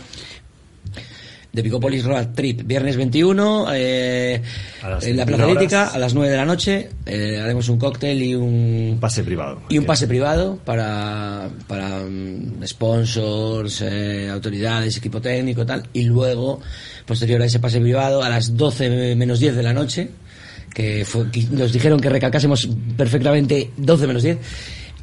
de 1.52 1.64
Picopolis 1.64 2.04
Road 2.06 2.28
Trip, 2.36 2.62
viernes 2.64 2.96
21, 2.96 3.68
eh, 3.74 4.36
en 4.36 5.18
la 5.18 5.26
21 5.26 5.26
Plaza. 5.26 5.46
Elíptica, 5.46 5.88
a 5.88 5.98
las 5.98 6.14
9 6.14 6.30
de 6.30 6.38
la 6.38 6.46
noche, 6.46 6.90
eh, 7.08 7.40
haremos 7.42 7.68
un 7.70 7.80
cóctel 7.80 8.22
y 8.22 8.36
un... 8.36 8.98
Pase 9.02 9.24
privado. 9.24 9.62
Y 9.68 9.78
un 9.80 9.86
pase 9.86 10.08
privado 10.08 10.58
para, 10.64 11.50
para 11.68 12.02
mm, 12.02 12.64
sponsors, 12.68 13.82
eh, 13.82 14.30
autoridades, 14.30 14.96
equipo 14.98 15.20
técnico, 15.22 15.66
tal. 15.66 15.84
Y 15.94 16.04
luego, 16.04 16.60
posterior 17.06 17.42
a 17.42 17.46
ese 17.46 17.60
pase 17.60 17.80
privado, 17.82 18.22
a 18.22 18.30
las 18.30 18.56
12 18.56 19.16
menos 19.16 19.40
10 19.40 19.56
de 19.56 19.64
la 19.64 19.74
noche, 19.74 20.10
que, 20.74 21.04
fue- 21.04 21.32
que 21.32 21.44
nos 21.50 21.74
dijeron 21.74 22.00
que 22.00 22.10
recalcásemos 22.10 22.70
perfectamente 22.96 23.72
12 23.76 24.06
menos 24.06 24.22
10, 24.22 24.38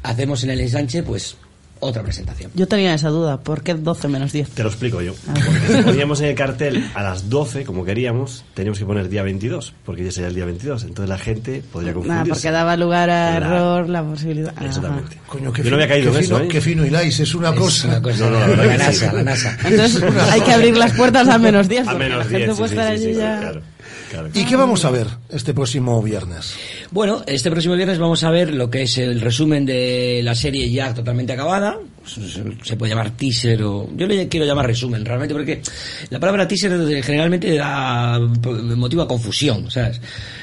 hacemos 0.03 0.43
en 0.45 0.51
el 0.51 0.61
ensanche, 0.61 1.03
pues, 1.03 1.35
otra 1.79 2.03
presentación. 2.03 2.51
Yo 2.53 2.67
tenía 2.67 2.93
esa 2.93 3.09
duda, 3.09 3.37
¿por 3.39 3.61
qué 3.63 3.73
12 3.73 4.07
menos 4.07 4.31
10? 4.31 4.49
Te 4.51 4.63
lo 4.63 4.69
explico 4.69 5.01
yo. 5.01 5.13
Porque 5.25 5.77
si 5.77 5.83
poníamos 5.83 6.19
en 6.21 6.27
el 6.27 6.35
cartel 6.35 6.89
a 6.95 7.03
las 7.03 7.29
12, 7.29 7.63
como 7.63 7.85
queríamos, 7.85 8.43
teníamos 8.53 8.79
que 8.79 8.85
poner 8.85 9.09
día 9.09 9.23
22, 9.23 9.73
porque 9.85 10.03
ya 10.05 10.11
sería 10.11 10.27
el 10.29 10.35
día 10.35 10.45
22. 10.45 10.83
Entonces 10.83 11.09
la 11.09 11.17
gente 11.17 11.61
podría 11.71 11.91
Nada, 11.91 12.01
confundirse. 12.03 12.29
porque 12.31 12.51
daba 12.51 12.75
lugar 12.77 13.09
a 13.09 13.37
Claro. 13.37 13.45
error 13.55 13.89
la 13.89 14.03
posibilidad. 14.03 14.53
Exactamente. 14.63 15.17
Coño, 15.27 15.51
qué 15.53 15.63
Yo 15.63 15.69
no 15.69 15.75
había 15.75 15.87
caído 15.87 16.11
qué 16.11 16.17
en 16.19 16.23
eso, 16.23 16.35
fino, 16.37 16.45
¿eh? 16.45 16.47
qué 16.49 16.61
fino 16.61 16.85
hiláis, 16.85 17.19
es 17.19 17.35
una 17.35 17.53
cosa. 17.53 17.87
una 17.87 18.01
cosa- 18.01 18.29
No, 18.29 18.31
no, 18.31 18.39
la 18.39 18.47
verdad 18.47 18.65
la. 18.65 18.77
NASA, 18.77 19.13
la 19.13 19.23
NASA. 19.23 19.57
Entonces 19.65 20.03
hay 20.31 20.41
que 20.41 20.51
abrir 20.51 20.77
las 20.77 20.93
puertas 20.93 21.27
a 21.27 21.37
menos 21.37 21.67
10. 21.67 21.87
A 21.87 21.93
menos 21.93 22.17
la 22.19 22.23
gente 22.23 22.37
10, 22.45 22.51
sí, 22.51 22.57
puede 22.57 22.69
sí, 22.69 22.75
estar 22.75 22.87
sí, 22.97 23.03
allí 23.03 23.13
sí, 23.13 23.19
ya. 23.19 23.39
claro, 23.39 23.61
claro. 24.09 24.29
¿Y 24.33 24.45
qué 24.45 24.55
vamos 24.55 24.85
a 24.85 24.91
ver 24.91 25.07
este 25.29 25.53
próximo 25.53 26.01
viernes? 26.01 26.55
Bueno, 26.91 27.23
este 27.25 27.51
próximo 27.51 27.75
viernes 27.75 27.99
vamos 27.99 28.23
a 28.23 28.31
ver 28.31 28.53
lo 28.53 28.69
que 28.69 28.83
es 28.83 28.97
el 28.97 29.21
resumen 29.21 29.65
de 29.65 30.21
la 30.23 30.35
serie 30.35 30.69
ya 30.69 30.93
totalmente 30.93 31.33
acabada. 31.33 31.77
Se- 32.07 32.75
puede 32.77 32.91
llamar 32.91 33.11
teaser 33.17 33.61
o... 33.63 33.89
Yo 33.95 34.07
le 34.07 34.27
quiero 34.27 34.45
llamar 34.45 34.65
resumen, 34.67 35.03
realmente, 35.05 35.33
porque 35.33 35.61
la 36.09 36.19
palabra 36.19 36.47
teaser 36.47 37.03
generalmente 37.03 37.55
da 37.55 38.19
motivo 38.19 39.01
a 39.01 39.07
confusión, 39.07 39.69
¿sabes? 39.69 39.99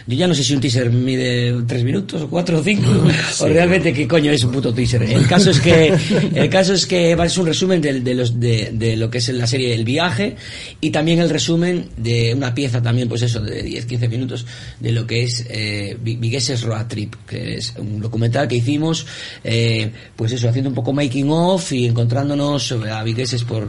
Yo 0.06 0.16
ya 0.16 0.26
no 0.26 0.34
sé 0.34 0.44
si 0.44 0.54
un 0.54 0.60
teaser 0.60 0.90
mide 0.90 1.54
tres 1.66 1.82
minutos 1.84 2.22
o 2.22 2.28
cuatro 2.28 2.58
o 2.58 2.62
cinco, 2.62 2.90
o 3.40 3.46
realmente 3.48 3.92
qué 3.92 4.06
coño 4.06 4.30
es 4.30 4.44
un 4.44 4.52
puto 4.52 4.72
teaser. 4.74 5.02
El 5.04 5.26
caso 5.26 5.50
es 5.50 5.60
que, 5.60 5.94
el 6.34 6.48
caso 6.50 6.74
es 6.74 6.86
que 6.86 7.16
ser 7.28 7.40
un 7.40 7.46
resumen 7.46 7.80
de, 7.80 8.00
de 8.00 8.14
los, 8.14 8.38
de, 8.38 8.70
de 8.72 8.96
lo 8.96 9.08
que 9.10 9.18
es 9.18 9.28
la 9.30 9.46
serie 9.46 9.74
El 9.74 9.84
Viaje 9.84 10.36
y 10.80 10.90
también 10.90 11.20
el 11.20 11.30
resumen 11.30 11.86
de 11.96 12.34
una 12.34 12.54
pieza 12.54 12.82
también, 12.82 13.08
pues 13.08 13.22
eso, 13.22 13.40
de 13.40 13.64
10-15 13.64 14.08
minutos 14.08 14.46
de 14.80 14.92
lo 14.92 15.06
que 15.06 15.22
es 15.24 15.46
eh, 15.48 15.96
Vi- 16.02 16.16
Vigueses 16.16 16.62
Road 16.62 16.86
Trip, 16.88 17.14
que 17.26 17.54
es 17.56 17.72
un 17.78 18.00
documental 18.00 18.46
que 18.48 18.56
hicimos, 18.56 19.06
eh, 19.42 19.90
pues 20.16 20.32
eso, 20.32 20.48
haciendo 20.48 20.68
un 20.68 20.74
poco 20.74 20.92
making 20.92 21.30
of 21.30 21.53
y 21.72 21.86
encontrándonos 21.86 22.72
a 22.72 23.02
vigueses 23.02 23.44
por 23.44 23.62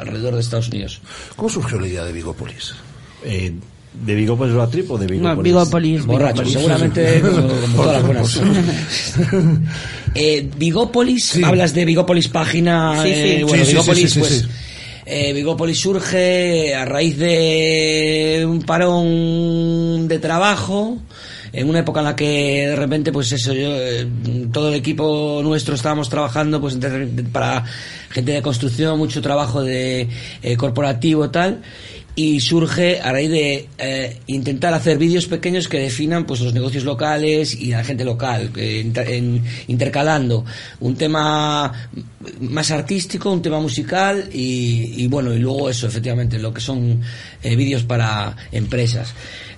alrededor 0.00 0.34
de 0.34 0.40
Estados 0.40 0.68
Unidos. 0.68 1.00
¿Cómo 1.36 1.48
surgió 1.48 1.80
la 1.80 1.86
idea 1.88 2.04
de 2.04 2.12
Vigopolis? 2.12 2.74
Eh, 3.24 3.52
¿De 4.04 4.14
Vigópolis 4.14 4.52
Road 4.54 4.68
Trip 4.68 4.90
o 4.90 4.98
de 4.98 5.06
Vigópolis? 5.06 5.36
No, 5.36 5.42
Vigópolis. 5.42 6.04
Borracho, 6.04 6.42
Vigópolis. 6.42 6.52
seguramente 6.52 7.20
como, 7.22 7.48
como 7.48 7.76
todas 7.76 7.92
las 7.94 8.06
buenas. 8.06 8.40
eh, 10.14 10.50
Vigópolis, 10.56 11.38
hablas 11.42 11.72
de 11.74 11.84
Vigópolis 11.84 12.28
página. 12.28 13.02
Sí, 13.02 13.08
sí. 13.08 13.14
eh, 13.14 13.44
bueno, 13.46 13.64
Sí, 13.64 13.70
sí, 13.70 13.72
Vigópolis, 13.76 14.02
sí, 14.04 14.08
sí, 14.14 14.18
pues. 14.20 14.32
sí. 14.40 14.46
eh, 15.06 15.32
Vigópolis 15.32 15.78
surge 15.80 16.74
a 16.74 16.84
raíz 16.84 17.16
de 17.18 18.44
un 18.46 18.62
parón 18.62 20.08
de 20.08 20.18
trabajo 20.18 20.98
en 21.56 21.68
una 21.68 21.80
época 21.80 22.00
en 22.00 22.04
la 22.06 22.14
que 22.16 22.66
de 22.68 22.76
repente 22.76 23.12
pues 23.12 23.32
eso 23.32 23.52
yo 23.52 23.68
eh, 23.76 24.06
todo 24.52 24.68
el 24.68 24.74
equipo 24.74 25.40
nuestro 25.42 25.74
estábamos 25.74 26.08
trabajando 26.08 26.60
pues 26.60 26.78
para 27.32 27.64
gente 28.10 28.32
de 28.32 28.42
construcción 28.42 28.98
mucho 28.98 29.20
trabajo 29.22 29.62
de 29.62 30.08
eh, 30.42 30.56
corporativo 30.56 31.30
tal 31.30 31.62
y 32.18 32.40
surge 32.40 32.98
a 33.02 33.12
raíz 33.12 33.30
de 33.30 33.68
eh, 33.76 34.16
intentar 34.26 34.72
hacer 34.72 34.96
vídeos 34.96 35.26
pequeños 35.26 35.68
que 35.68 35.78
definan 35.78 36.24
pues 36.24 36.40
los 36.40 36.54
negocios 36.54 36.84
locales 36.84 37.54
y 37.54 37.66
la 37.72 37.84
gente 37.84 38.06
local 38.06 38.50
en- 38.56 39.44
intercalando 39.68 40.42
un 40.80 40.96
tema 40.96 41.72
más 42.40 42.70
artístico 42.70 43.30
un 43.30 43.42
tema 43.42 43.60
musical 43.60 44.30
y, 44.32 44.94
y 45.04 45.08
bueno 45.08 45.34
y 45.34 45.38
luego 45.40 45.68
eso 45.68 45.86
efectivamente 45.86 46.38
lo 46.38 46.54
que 46.54 46.60
son 46.62 47.02
eh, 47.42 47.54
vídeos 47.54 47.82
para 47.84 48.34
empresas 48.50 49.12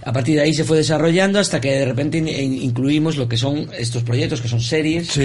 a 0.09 0.13
partir 0.13 0.37
de 0.37 0.43
ahí 0.43 0.55
se 0.55 0.65
fue 0.65 0.79
desarrollando 0.79 1.39
hasta 1.39 1.61
que 1.61 1.71
de 1.71 1.85
repente 1.85 2.17
in- 2.17 2.29
in- 2.29 2.63
incluimos 2.63 3.17
lo 3.19 3.29
que 3.29 3.37
son 3.37 3.69
estos 3.79 4.03
proyectos 4.03 4.41
que 4.41 4.49
son 4.49 4.61
series 4.61 5.21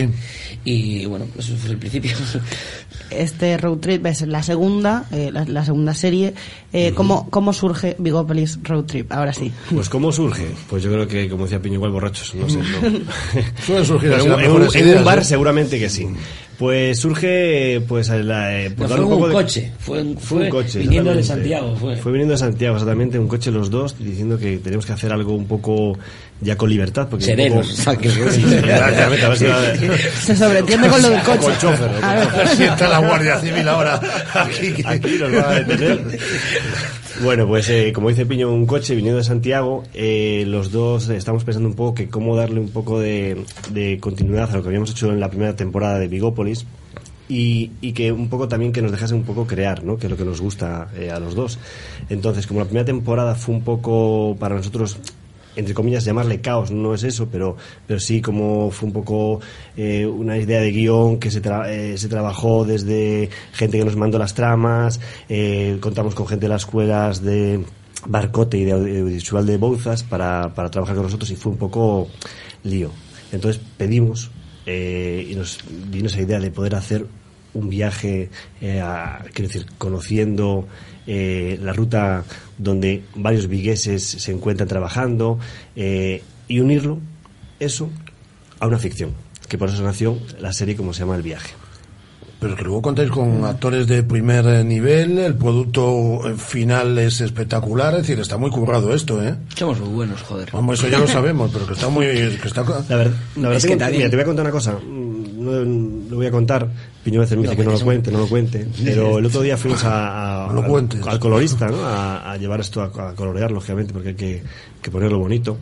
y 0.66 1.06
bueno 1.06 1.26
eso 1.40 1.56
fue 1.56 1.72
el 1.72 1.78
principio 1.78 2.12
Este 3.10 3.58
road 3.58 3.78
trip 3.78 4.06
es 4.08 4.22
la 4.24 4.42
segunda, 4.42 5.06
eh, 5.12 5.30
la, 5.32 5.46
la 5.46 5.64
segunda 5.64 5.94
serie. 5.94 6.34
Eh, 6.72 6.94
¿cómo, 6.96 7.30
¿Cómo 7.30 7.54
surge 7.54 7.96
Vigópolis 8.00 8.58
Road 8.64 8.86
Trip? 8.86 9.12
Ahora 9.12 9.34
sí. 9.34 9.52
Pues 9.70 9.88
¿cómo 9.88 10.12
surge? 10.12 10.48
Pues 10.68 10.82
yo 10.82 10.92
creo 10.92 11.08
que, 11.08 11.30
como 11.30 11.44
decía 11.44 11.62
Piño, 11.62 11.76
igual 11.76 11.92
borrachos, 11.92 12.34
no 12.34 12.50
sé. 12.50 12.58
No. 12.58 12.66
Suelen 13.66 13.86
surgir 13.86 14.14
en, 14.14 14.98
un 14.98 15.04
bar 15.06 15.20
¿eh? 15.20 15.24
seguramente 15.24 15.78
que 15.80 15.90
sí. 15.90 16.08
Pues 16.64 16.98
surge, 16.98 17.82
pues, 17.90 18.08
la, 18.08 18.58
eh, 18.58 18.72
por 18.72 18.88
No, 18.90 18.96
fue 18.96 19.04
un 19.04 19.10
poco 19.12 19.24
un 19.24 19.30
de- 19.32 19.34
coche, 19.36 19.72
fue 19.80 20.02
un- 20.02 20.18
Fue 20.18 20.38
fue 20.38 20.44
un 20.46 20.50
coche. 20.50 20.80
viniendo 20.80 21.14
de. 21.14 21.22
Santiago, 21.22 21.76
fue. 21.76 21.96
viniendo 22.14 22.32
de 22.32 22.38
Santiago, 22.38 22.76
exactamente, 22.78 23.20
un 23.20 23.28
coche 23.28 23.52
los 23.52 23.70
dos, 23.70 23.98
diciendo 24.00 24.38
que 24.40 24.60
tenemos 24.60 24.86
que 24.86 24.94
hacer 24.94 25.12
algo 25.12 25.34
un 25.34 25.46
poco 25.46 25.98
ya 26.40 26.56
con 26.56 26.70
libertad. 26.70 27.10
Porque 27.10 27.26
Serenos, 27.26 27.68
poco- 27.68 27.82
o 27.82 27.84
sea, 27.84 27.96
que- 27.98 28.10
Sí, 28.10 28.20
sí, 28.32 28.44
exactamente, 28.56 29.26
a 29.26 29.30
ver 29.30 29.38
si 29.38 29.46
va- 29.46 29.98
Se 30.24 30.36
sobreentiende 30.38 30.88
con 30.88 31.02
lo 31.02 31.10
del 31.10 31.22
coche. 31.24 31.40
Con 31.40 31.58
chofer, 31.58 31.92
¿no? 32.00 32.08
A 32.08 32.16
ver. 32.16 32.48
Sienta 32.56 32.88
la 32.88 33.00
Guardia 33.00 33.40
Civil 33.42 33.68
ahora 33.68 34.00
aquí. 34.34 34.74
Aquí 34.86 35.18
nos 35.20 35.32
van 35.34 35.44
a 35.46 35.52
detener. 35.60 36.00
Bueno, 37.24 37.48
pues 37.48 37.70
eh, 37.70 37.94
como 37.94 38.10
dice 38.10 38.26
Piño, 38.26 38.52
un 38.52 38.66
coche 38.66 38.96
viniendo 38.96 39.18
de 39.18 39.24
Santiago, 39.24 39.86
eh, 39.94 40.44
los 40.46 40.74
dos 40.74 41.08
eh, 41.08 41.16
estamos 41.16 41.46
pensando 41.46 41.70
un 41.70 41.76
poco 41.76 41.96
que 41.96 42.10
cómo 42.10 42.36
darle 42.36 42.60
un 42.60 42.68
poco 42.68 43.00
de, 43.00 43.46
continuidad 44.02 44.52
a 44.52 44.58
lo 44.58 44.62
que 44.62 44.68
habíamos 44.68 44.92
hecho 44.92 45.10
en 45.10 45.22
la 45.22 45.30
primera 45.30 45.56
temporada 45.56 46.00
de 46.00 46.10
Vigópolis 46.10 46.66
y, 47.30 47.72
y 47.80 47.94
que 47.94 48.12
un 48.12 48.28
poco 48.28 48.50
también 48.50 48.74
que 48.74 48.82
nos 48.82 48.92
dejase 48.92 49.14
un 49.14 49.24
poco 49.24 49.48
crear, 49.48 49.86
¿no? 49.86 49.96
que 49.96 50.08
es 50.08 50.12
lo 50.12 50.18
que 50.18 50.26
nos 50.26 50.42
gusta 50.42 50.90
eh, 50.98 51.12
a 51.12 51.20
los 51.20 51.34
dos. 51.34 51.60
Entonces, 52.10 52.46
como 52.46 52.60
la 52.60 52.66
primera 52.66 52.86
temporada 52.86 53.36
fue 53.36 53.56
un 53.56 53.64
poco 53.64 54.36
para 54.38 54.56
nosotros 54.56 54.98
entre 55.56 55.74
comillas, 55.74 56.06
llamarle 56.06 56.42
caos, 56.42 56.72
no 56.72 56.94
es 56.94 57.04
eso, 57.04 57.28
pero, 57.32 57.56
pero 57.88 58.00
sí 58.00 58.22
como 58.22 58.72
fue 58.72 58.88
un 58.88 58.94
poco 58.94 59.40
eh, 59.78 60.06
una 60.06 60.38
idea 60.38 60.62
de 60.62 60.72
guion 60.72 61.20
que 61.20 61.30
se, 61.32 61.42
tra- 61.42 61.68
eh, 61.70 61.98
se 61.98 62.08
trabajó 62.08 62.66
desde 62.66 63.30
gente 63.54 63.78
que 63.78 63.86
nos 63.86 63.96
mandó 63.96 64.18
las 64.18 64.34
tramas, 64.34 65.00
eh, 65.30 65.78
contamos 65.80 66.16
con 66.16 66.28
gente 66.28 66.46
de 66.46 66.50
las 66.50 66.64
escuelas 66.64 67.22
de 67.22 67.64
Barcote 68.06 68.58
y 68.58 68.66
de 68.66 68.72
audiovisual 68.74 69.46
de 69.46 69.58
Bouzas 69.58 70.04
para, 70.04 70.54
para 70.54 70.70
trabajar 70.70 70.96
con 70.96 71.06
nosotros 71.06 71.30
y 71.32 71.36
fue 71.36 71.52
un 71.52 71.58
poco 71.58 72.08
lío. 72.64 72.90
Entonces 73.32 73.62
pedimos 73.78 74.30
eh, 74.66 75.28
y 75.30 75.36
nos 75.36 75.60
vino 75.90 76.08
esa 76.08 76.22
idea 76.22 76.40
de 76.40 76.52
poder 76.52 76.76
hacer 76.76 77.06
un 77.54 77.70
viaje, 77.70 78.30
eh, 78.62 78.80
a- 78.82 79.24
quiero 79.34 79.48
decir, 79.48 79.66
conociendo 79.78 80.68
eh, 81.06 81.60
la 81.62 81.74
ruta 81.74 82.24
donde 82.58 83.04
varios 83.16 83.48
vigueses 83.48 84.04
se 84.06 84.32
encuentran 84.32 84.68
trabajando 84.70 85.38
eh, 85.76 86.24
y 86.48 86.60
unirlo, 86.60 87.00
eso, 87.60 87.90
a 88.60 88.68
una 88.68 88.78
ficción, 88.80 89.12
que 89.50 89.58
por 89.58 89.70
eso 89.70 89.84
nació 89.84 90.18
la 90.40 90.54
serie 90.54 90.76
como 90.76 90.94
se 90.94 91.02
llama 91.02 91.16
El 91.16 91.22
viaje. 91.24 91.54
Pero 92.40 92.58
que 92.58 92.64
luego 92.64 92.82
contáis 92.82 93.10
con 93.10 93.46
actores 93.46 93.88
de 93.88 94.04
primer 94.04 94.46
eh, 94.46 94.64
nivel, 94.66 95.18
el 95.18 95.36
producto 95.36 96.30
eh, 96.30 96.34
final 96.38 96.98
es 96.98 97.22
espectacular, 97.22 97.94
es 97.96 98.02
decir, 98.02 98.20
está 98.20 98.36
muy 98.38 98.50
currado 98.50 98.94
esto, 98.94 99.24
¿eh? 99.24 99.36
Somos 99.56 99.80
muy 99.80 99.90
buenos, 99.90 100.22
joder. 100.24 100.50
Vamos, 100.52 100.80
eso 100.80 100.90
ya 100.90 101.00
lo 101.00 101.08
sabemos, 101.20 101.52
pero 101.54 101.66
que 101.68 101.74
está 101.74 101.88
muy... 101.88 102.06
Que 102.06 102.40
está... 102.48 102.64
La 102.90 102.96
verdad, 102.98 103.14
la 103.38 103.42
verdad 103.50 103.58
Es 103.58 103.66
que 103.66 103.78
también- 103.78 104.00
mira, 104.00 104.10
te 104.10 104.16
voy 104.18 104.24
a 104.24 104.26
contar 104.26 104.44
una 104.44 104.52
cosa. 104.52 104.78
No, 105.44 106.10
lo 106.10 106.16
voy 106.18 106.26
a 106.26 106.32
contar. 106.32 106.68
Piño 107.04 107.20
veces 107.20 107.38
me 107.38 107.44
No 107.44 107.50
dice 107.52 107.58
que 107.58 107.66
no 107.66 107.72
lo 107.72 107.80
cuente, 107.86 108.12
no 108.12 108.18
lo 108.20 108.28
cuente. 108.28 108.68
Pero 108.84 109.18
el 109.20 109.26
otro 109.26 109.42
día 109.42 109.58
fuimos 109.58 109.84
a, 109.84 110.46
a- 110.46 110.48
No 110.54 110.62
al- 110.62 110.68
al, 111.10 111.20
colorista, 111.20 111.68
¿no? 111.68 111.84
A, 111.84 112.32
a 112.32 112.38
llevar 112.38 112.60
esto 112.62 112.82
a, 112.82 112.86
a 113.10 113.14
colorear, 113.16 113.52
lógicamente, 113.52 113.92
porque 113.94 114.10
hay 114.10 114.16
que, 114.16 114.44
que 114.82 114.92
ponerlo 114.92 115.20
bonito. 115.20 115.58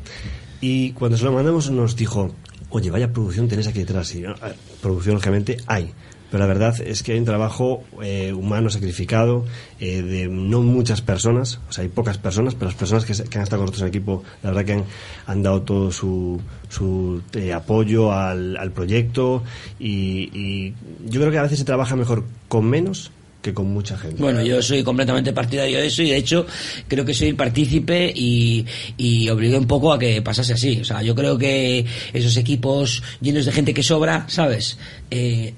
Y 0.61 0.91
cuando 0.93 1.17
se 1.17 1.23
lo 1.25 1.31
mandamos 1.31 1.71
nos 1.71 1.95
dijo, 1.95 2.31
oye, 2.69 2.91
vaya 2.91 3.11
producción 3.11 3.47
tenés 3.47 3.67
aquí 3.67 3.79
detrás. 3.79 4.13
Y, 4.13 4.21
ver, 4.47 4.55
producción, 4.81 5.15
lógicamente, 5.15 5.57
hay. 5.65 5.91
Pero 6.31 6.39
la 6.39 6.47
verdad 6.47 6.79
es 6.79 7.03
que 7.03 7.11
hay 7.11 7.19
un 7.19 7.25
trabajo 7.25 7.83
eh, 8.01 8.31
humano 8.31 8.69
sacrificado 8.69 9.45
eh, 9.79 10.01
de 10.01 10.27
no 10.29 10.61
muchas 10.61 11.01
personas, 11.01 11.59
o 11.69 11.73
sea, 11.73 11.83
hay 11.83 11.89
pocas 11.89 12.17
personas, 12.17 12.55
pero 12.55 12.67
las 12.67 12.75
personas 12.75 13.05
que, 13.05 13.11
han 13.11 13.43
estado 13.43 13.61
con 13.61 13.65
nosotros 13.65 13.81
en 13.81 13.87
el 13.87 13.89
equipo, 13.89 14.23
la 14.41 14.51
verdad 14.51 14.65
que 14.65 14.73
han, 14.73 14.85
han 15.27 15.43
dado 15.43 15.61
todo 15.63 15.91
su, 15.91 16.39
su 16.69 17.21
eh, 17.33 17.51
apoyo 17.51 18.13
al, 18.13 18.55
al 18.55 18.71
proyecto 18.71 19.43
y, 19.77 20.29
y 20.33 20.73
yo 21.05 21.19
creo 21.19 21.31
que 21.31 21.37
a 21.37 21.43
veces 21.43 21.59
se 21.59 21.65
trabaja 21.65 21.97
mejor 21.97 22.23
con 22.47 22.65
menos 22.65 23.11
que 23.41 23.53
con 23.53 23.67
mucha 23.73 23.97
gente. 23.97 24.21
Bueno, 24.21 24.41
yo 24.43 24.61
soy 24.61 24.83
completamente 24.83 25.33
partidario 25.33 25.79
de 25.79 25.87
eso 25.87 26.03
y 26.03 26.11
de 26.11 26.17
hecho 26.17 26.45
creo 26.87 27.03
que 27.03 27.13
soy 27.13 27.33
partícipe 27.33 28.11
y, 28.15 28.65
y 28.97 29.29
obligué 29.29 29.57
un 29.57 29.67
poco 29.67 29.91
a 29.91 29.99
que 29.99 30.21
pasase 30.21 30.53
así. 30.53 30.79
O 30.81 30.85
sea, 30.85 31.01
yo 31.01 31.15
creo 31.15 31.37
que 31.37 31.85
esos 32.13 32.37
equipos 32.37 33.03
llenos 33.19 33.45
de 33.45 33.51
gente 33.51 33.73
que 33.73 33.83
sobra, 33.83 34.25
¿sabes? 34.27 34.77
Eh, 35.09 35.53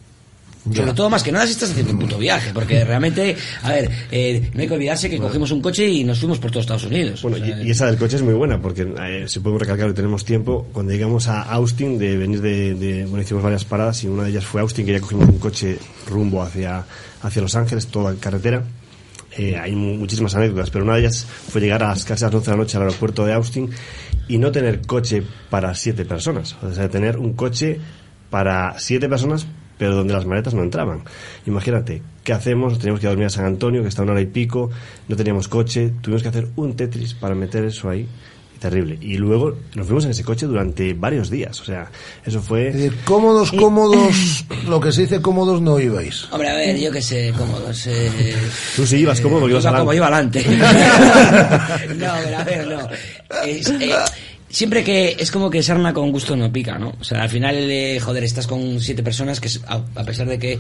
sobre 0.71 0.93
todo 0.93 1.09
más 1.09 1.23
que 1.23 1.31
nada 1.31 1.45
si 1.45 1.51
estás 1.53 1.71
haciendo 1.71 1.91
un 1.93 1.99
puto 1.99 2.17
viaje, 2.17 2.51
porque 2.53 2.85
realmente, 2.85 3.35
a 3.63 3.71
ver, 3.71 3.89
eh, 4.11 4.49
no 4.53 4.61
hay 4.61 4.67
que 4.67 4.73
olvidarse 4.73 5.09
que 5.09 5.17
cogimos 5.17 5.51
un 5.51 5.61
coche 5.61 5.87
y 5.87 6.03
nos 6.03 6.19
fuimos 6.19 6.39
por 6.39 6.51
todos 6.51 6.63
Estados 6.63 6.85
Unidos. 6.85 7.21
Bueno, 7.21 7.37
O 7.37 7.39
sea, 7.45 7.61
y, 7.61 7.67
y 7.67 7.71
esa 7.71 7.87
del 7.87 7.97
coche 7.97 8.15
es 8.15 8.21
muy 8.21 8.33
buena 8.33 8.61
porque 8.61 8.83
eh, 9.01 9.25
si 9.27 9.39
podemos 9.39 9.61
recalcar 9.61 9.87
que 9.87 9.93
tenemos 9.93 10.23
tiempo, 10.23 10.67
cuando 10.71 10.91
llegamos 10.93 11.27
a 11.27 11.41
Austin, 11.41 11.97
de 11.99 12.15
venir 12.17 12.41
de, 12.41 12.75
de- 12.75 13.05
bueno, 13.05 13.21
hicimos 13.21 13.43
varias 13.43 13.65
paradas 13.65 14.03
y 14.03 14.07
una 14.07 14.23
de 14.23 14.29
ellas 14.29 14.45
fue 14.45 14.61
Austin, 14.61 14.85
que 14.85 14.93
ya 14.93 15.01
cogimos 15.01 15.27
un 15.27 15.39
coche 15.39 15.77
rumbo 16.07 16.41
hacia, 16.41 16.85
hacia 17.21 17.41
Los 17.41 17.55
Ángeles, 17.55 17.87
toda 17.87 18.15
carretera. 18.15 18.63
Eh, 19.35 19.57
hay 19.57 19.75
mu- 19.75 19.95
muchísimas 19.95 20.35
anécdotas, 20.35 20.69
pero 20.69 20.85
una 20.85 20.93
de 20.93 21.01
ellas 21.01 21.25
fue 21.49 21.59
llegar 21.59 21.81
a 21.83 21.89
las 21.89 22.05
casi 22.05 22.23
a 22.23 22.27
las 22.27 22.35
11 22.35 22.45
de 22.45 22.51
la 22.57 22.63
noche 22.63 22.77
al 22.77 22.83
aeropuerto 22.83 23.25
de 23.25 23.33
Austin 23.33 23.69
y 24.27 24.37
no 24.37 24.51
tener 24.51 24.81
coche 24.85 25.23
para 25.49 25.73
siete 25.75 26.05
personas. 26.05 26.55
O 26.61 26.71
sea, 26.71 26.87
tener 26.87 27.17
un 27.17 27.33
coche 27.33 27.79
para 28.29 28.79
siete 28.79 29.09
personas, 29.09 29.47
pero 29.77 29.95
donde 29.95 30.13
las 30.13 30.25
maletas 30.25 30.53
no 30.53 30.63
entraban. 30.63 31.01
Imagínate, 31.45 32.01
¿qué 32.23 32.33
hacemos? 32.33 32.77
Teníamos 32.77 32.99
que 32.99 33.07
dormir 33.07 33.25
a 33.25 33.29
San 33.29 33.45
Antonio, 33.45 33.81
que 33.81 33.89
está 33.89 34.01
a 34.01 34.03
una 34.03 34.13
hora 34.13 34.21
y 34.21 34.27
pico, 34.27 34.69
no 35.07 35.15
teníamos 35.15 35.47
coche, 35.47 35.91
tuvimos 36.01 36.21
que 36.23 36.29
hacer 36.29 36.47
un 36.55 36.75
Tetris 36.75 37.13
para 37.13 37.35
meter 37.35 37.63
eso 37.65 37.89
ahí. 37.89 38.07
Terrible. 38.59 38.97
Y 39.01 39.17
luego 39.17 39.57
nos 39.75 39.85
fuimos 39.85 40.05
en 40.05 40.11
ese 40.11 40.23
coche 40.23 40.45
durante 40.45 40.93
varios 40.93 41.29
días. 41.29 41.59
O 41.59 41.65
sea, 41.65 41.91
eso 42.25 42.41
fue... 42.41 42.69
Es 42.69 42.75
decir, 42.75 42.97
cómodos, 43.03 43.51
cómodos, 43.51 44.45
lo 44.69 44.79
que 44.79 44.93
se 44.93 45.01
dice 45.01 45.21
cómodos 45.21 45.61
no 45.61 45.77
ibais. 45.81 46.31
Hombre, 46.31 46.47
a 46.47 46.55
ver, 46.55 46.79
yo 46.79 46.89
qué 46.89 47.01
sé, 47.01 47.33
cómodos. 47.37 47.85
Eh, 47.87 48.33
Tú 48.77 48.87
sí 48.87 48.99
ibas 48.99 49.19
cómodo 49.19 49.41
porque 49.41 49.51
ibas 49.55 49.65
iba 49.65 49.79
como 49.79 49.91
adelante. 49.91 50.45
iba 50.47 50.55
adelante. 50.55 51.93
no, 51.97 52.13
pero 52.23 52.37
a 52.37 52.43
ver, 52.45 52.67
no. 52.67 52.89
Es, 53.45 53.69
eh, 53.69 53.93
siempre 54.53 54.83
que 54.83 55.17
es 55.19 55.31
como 55.31 55.49
que 55.49 55.63
sarna 55.63 55.93
con 55.93 56.11
gusto 56.11 56.35
no 56.35 56.53
pica, 56.53 56.77
¿no? 56.77 56.93
O 57.01 57.03
sea, 57.03 57.23
al 57.23 57.29
final, 57.29 57.55
eh, 57.55 57.99
joder, 57.99 58.23
estás 58.23 58.45
con 58.45 58.79
siete 58.79 59.01
personas 59.01 59.41
que, 59.41 59.49
a, 59.67 59.81
a 59.95 60.03
pesar 60.03 60.27
de 60.27 60.37
que 60.37 60.59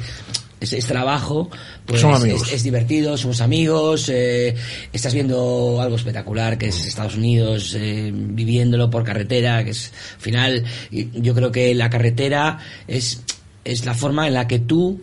es, 0.59 0.73
es 0.73 0.87
trabajo, 0.87 1.51
pues 1.85 2.01
Son 2.01 2.11
es, 2.13 2.21
amigos. 2.21 2.51
es 2.51 2.63
divertido, 2.63 3.15
somos 3.17 3.39
amigos, 3.39 4.09
eh, 4.09 4.55
estás 4.91 5.13
viendo 5.13 5.79
algo 5.79 5.95
espectacular 5.95 6.57
que 6.57 6.69
es 6.69 6.87
Estados 6.87 7.15
Unidos, 7.15 7.75
eh, 7.77 8.11
viviéndolo 8.11 8.89
por 8.89 9.03
carretera, 9.03 9.63
que 9.63 9.69
es, 9.69 9.93
al 10.15 10.21
final, 10.21 10.63
yo 10.91 11.35
creo 11.35 11.51
que 11.51 11.75
la 11.75 11.91
carretera 11.91 12.57
es, 12.87 13.21
es 13.63 13.85
la 13.85 13.93
forma 13.93 14.27
en 14.27 14.33
la 14.33 14.47
que 14.47 14.57
tú 14.57 15.01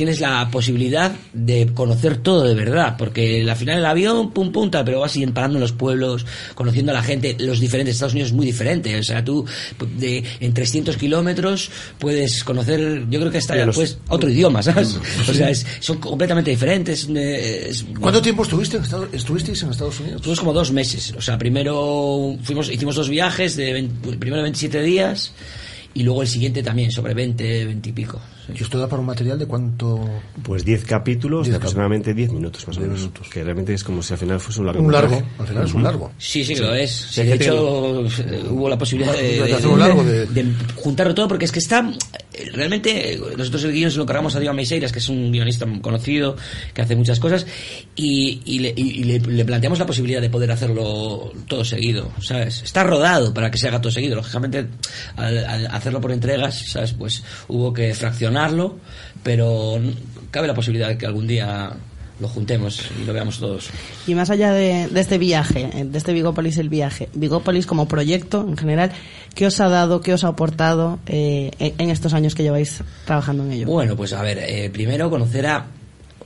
tienes 0.00 0.18
la 0.18 0.48
posibilidad 0.50 1.12
de 1.34 1.66
conocer 1.74 2.16
todo 2.16 2.44
de 2.44 2.54
verdad, 2.54 2.96
porque 2.96 3.44
al 3.46 3.54
final 3.56 3.76
el 3.78 3.84
avión, 3.84 4.30
pum, 4.30 4.50
pum, 4.50 4.70
tal, 4.70 4.82
pero 4.86 5.00
vas 5.00 5.14
ir 5.16 5.30
parando 5.34 5.58
en 5.58 5.60
los 5.60 5.72
pueblos, 5.72 6.24
conociendo 6.54 6.90
a 6.92 6.94
la 6.94 7.02
gente, 7.02 7.36
los 7.38 7.60
diferentes 7.60 7.96
Estados 7.96 8.14
Unidos 8.14 8.30
es 8.30 8.34
muy 8.34 8.46
diferente, 8.46 8.98
o 8.98 9.02
sea, 9.02 9.22
tú 9.22 9.44
de, 9.98 10.24
en 10.40 10.54
300 10.54 10.96
kilómetros 10.96 11.70
puedes 11.98 12.42
conocer, 12.44 13.04
yo 13.10 13.20
creo 13.20 13.30
que 13.30 13.36
hasta 13.38 13.54
los- 13.66 13.76
pues, 13.76 13.98
otro 14.08 14.30
idioma, 14.30 14.62
¿sabes? 14.62 14.98
O 15.28 15.34
sea, 15.34 15.50
es- 15.50 15.66
son 15.80 15.98
completamente 15.98 16.50
diferentes. 16.50 17.06
eh, 17.14 17.66
es- 17.68 17.84
¿Cuánto 18.00 18.22
tiempo 18.22 18.42
estuviste 18.44 18.78
en 18.78 18.84
Estado- 18.84 19.08
estuvisteis 19.12 19.62
en 19.62 19.70
Estados 19.70 20.00
Unidos? 20.00 20.16
Estuvimos 20.16 20.40
como 20.40 20.52
dos 20.54 20.72
meses. 20.72 21.12
O 21.16 21.20
sea, 21.20 21.36
primero 21.36 22.36
fuimos, 22.42 22.70
hicimos 22.70 22.94
dos 22.96 23.10
viajes 23.10 23.54
de 23.56 23.72
20 23.74 24.16
primero 24.16 24.42
27 24.42 24.80
días 24.82 25.32
y 25.92 26.04
luego 26.04 26.22
el 26.22 26.28
siguiente 26.28 26.62
también 26.62 26.90
sobre 26.90 27.12
20, 27.12 27.66
20 27.66 27.90
y 27.90 27.92
pico. 27.92 28.18
¿Y 28.58 28.62
esto 28.62 28.78
da 28.78 28.88
para 28.88 29.00
un 29.00 29.06
material 29.06 29.38
de 29.38 29.46
cuánto? 29.46 30.00
Pues 30.42 30.64
10 30.64 30.84
capítulos 30.84 31.46
de 31.46 31.52
10 31.52 31.56
aproximadamente 31.56 32.14
10 32.14 32.32
minutos 32.32 32.66
más 32.66 32.76
o 32.76 32.80
menos. 32.80 33.08
Que 33.32 33.42
realmente 33.44 33.74
es 33.74 33.84
como 33.84 34.02
si 34.02 34.12
al 34.12 34.18
final 34.18 34.40
fuese 34.40 34.60
un 34.60 34.66
largo. 34.66 34.82
Un 34.82 34.92
largo, 34.92 35.22
al 35.38 35.46
final 35.46 35.64
es 35.64 35.74
un 35.74 35.82
largo. 35.82 36.12
Sí, 36.18 36.44
sí 36.44 36.54
que 36.54 36.60
lo 36.60 36.74
es. 36.74 36.90
Sí, 37.10 37.22
de 37.22 37.34
hecho, 37.34 38.06
eh, 38.06 38.44
hubo 38.50 38.68
la 38.68 38.78
posibilidad 38.78 39.12
de, 39.14 39.22
De 39.22 39.42
de- 39.44 39.54
hacer 39.54 39.66
un 39.68 39.78
largo 39.78 40.04
de- 40.04 40.26
de 40.26 40.46
juntarlo 40.76 41.14
todo, 41.14 41.28
porque 41.28 41.44
es 41.44 41.52
que 41.52 41.58
está. 41.58 41.80
eh, 42.32 42.50
Realmente, 42.54 43.12
eh, 43.14 43.20
nosotros 43.36 43.64
el 43.64 43.72
guion 43.72 43.90
se 43.90 43.98
lo 43.98 44.06
cargamos 44.06 44.34
a 44.34 44.40
Diego 44.40 44.54
Meiseiras, 44.54 44.92
que 44.92 44.98
es 45.00 45.08
un 45.08 45.30
guionista 45.30 45.66
conocido, 45.82 46.36
que 46.72 46.80
hace 46.80 46.96
muchas 46.96 47.20
cosas, 47.20 47.44
y, 47.96 48.40
y 48.46 48.60
le, 48.60 48.72
y 48.76 49.04
le- 49.04 49.18
le 49.18 49.44
planteamos 49.44 49.78
la 49.78 49.84
posibilidad 49.86 50.20
de 50.22 50.30
poder 50.30 50.50
hacerlo 50.50 51.32
todo 51.48 51.64
seguido, 51.64 52.10
¿sabes? 52.22 52.62
Está 52.62 52.82
rodado 52.84 53.34
para 53.34 53.50
que 53.50 53.58
se 53.58 53.68
haga 53.68 53.80
todo 53.80 53.92
seguido. 53.92 54.16
Lógicamente, 54.16 54.66
al, 55.16 55.38
al 55.44 55.66
hacerlo 55.66 56.00
por 56.00 56.12
entregas, 56.12 56.66
¿sabes? 56.70 56.92
Pues 56.94 57.22
hubo 57.48 57.72
que 57.72 57.92
pero 59.22 59.80
cabe 60.30 60.46
la 60.46 60.54
posibilidad 60.54 60.88
de 60.88 60.98
que 60.98 61.06
algún 61.06 61.26
día 61.26 61.72
lo 62.20 62.28
juntemos 62.28 62.90
y 63.00 63.04
lo 63.04 63.12
veamos 63.12 63.38
todos. 63.38 63.70
Y 64.06 64.14
más 64.14 64.30
allá 64.30 64.52
de, 64.52 64.88
de 64.88 65.00
este 65.00 65.18
viaje, 65.18 65.70
eh, 65.72 65.84
de 65.84 65.98
este 65.98 66.12
Vigópolis 66.12 66.58
el 66.58 66.68
viaje, 66.68 67.08
Vigópolis 67.14 67.66
como 67.66 67.88
proyecto 67.88 68.46
en 68.46 68.56
general, 68.56 68.92
¿qué 69.34 69.46
os 69.46 69.58
ha 69.60 69.68
dado, 69.68 70.00
qué 70.02 70.12
os 70.12 70.24
ha 70.24 70.28
aportado 70.28 70.98
eh, 71.06 71.50
en 71.58 71.74
en 71.78 71.90
estos 71.90 72.12
años 72.12 72.34
que 72.34 72.42
lleváis 72.42 72.82
trabajando 73.06 73.44
en 73.44 73.52
ello? 73.52 73.66
Bueno, 73.66 73.96
pues 73.96 74.12
a 74.12 74.22
ver, 74.22 74.38
eh, 74.38 74.70
primero 74.70 75.08
conocer 75.08 75.46
a, 75.46 75.66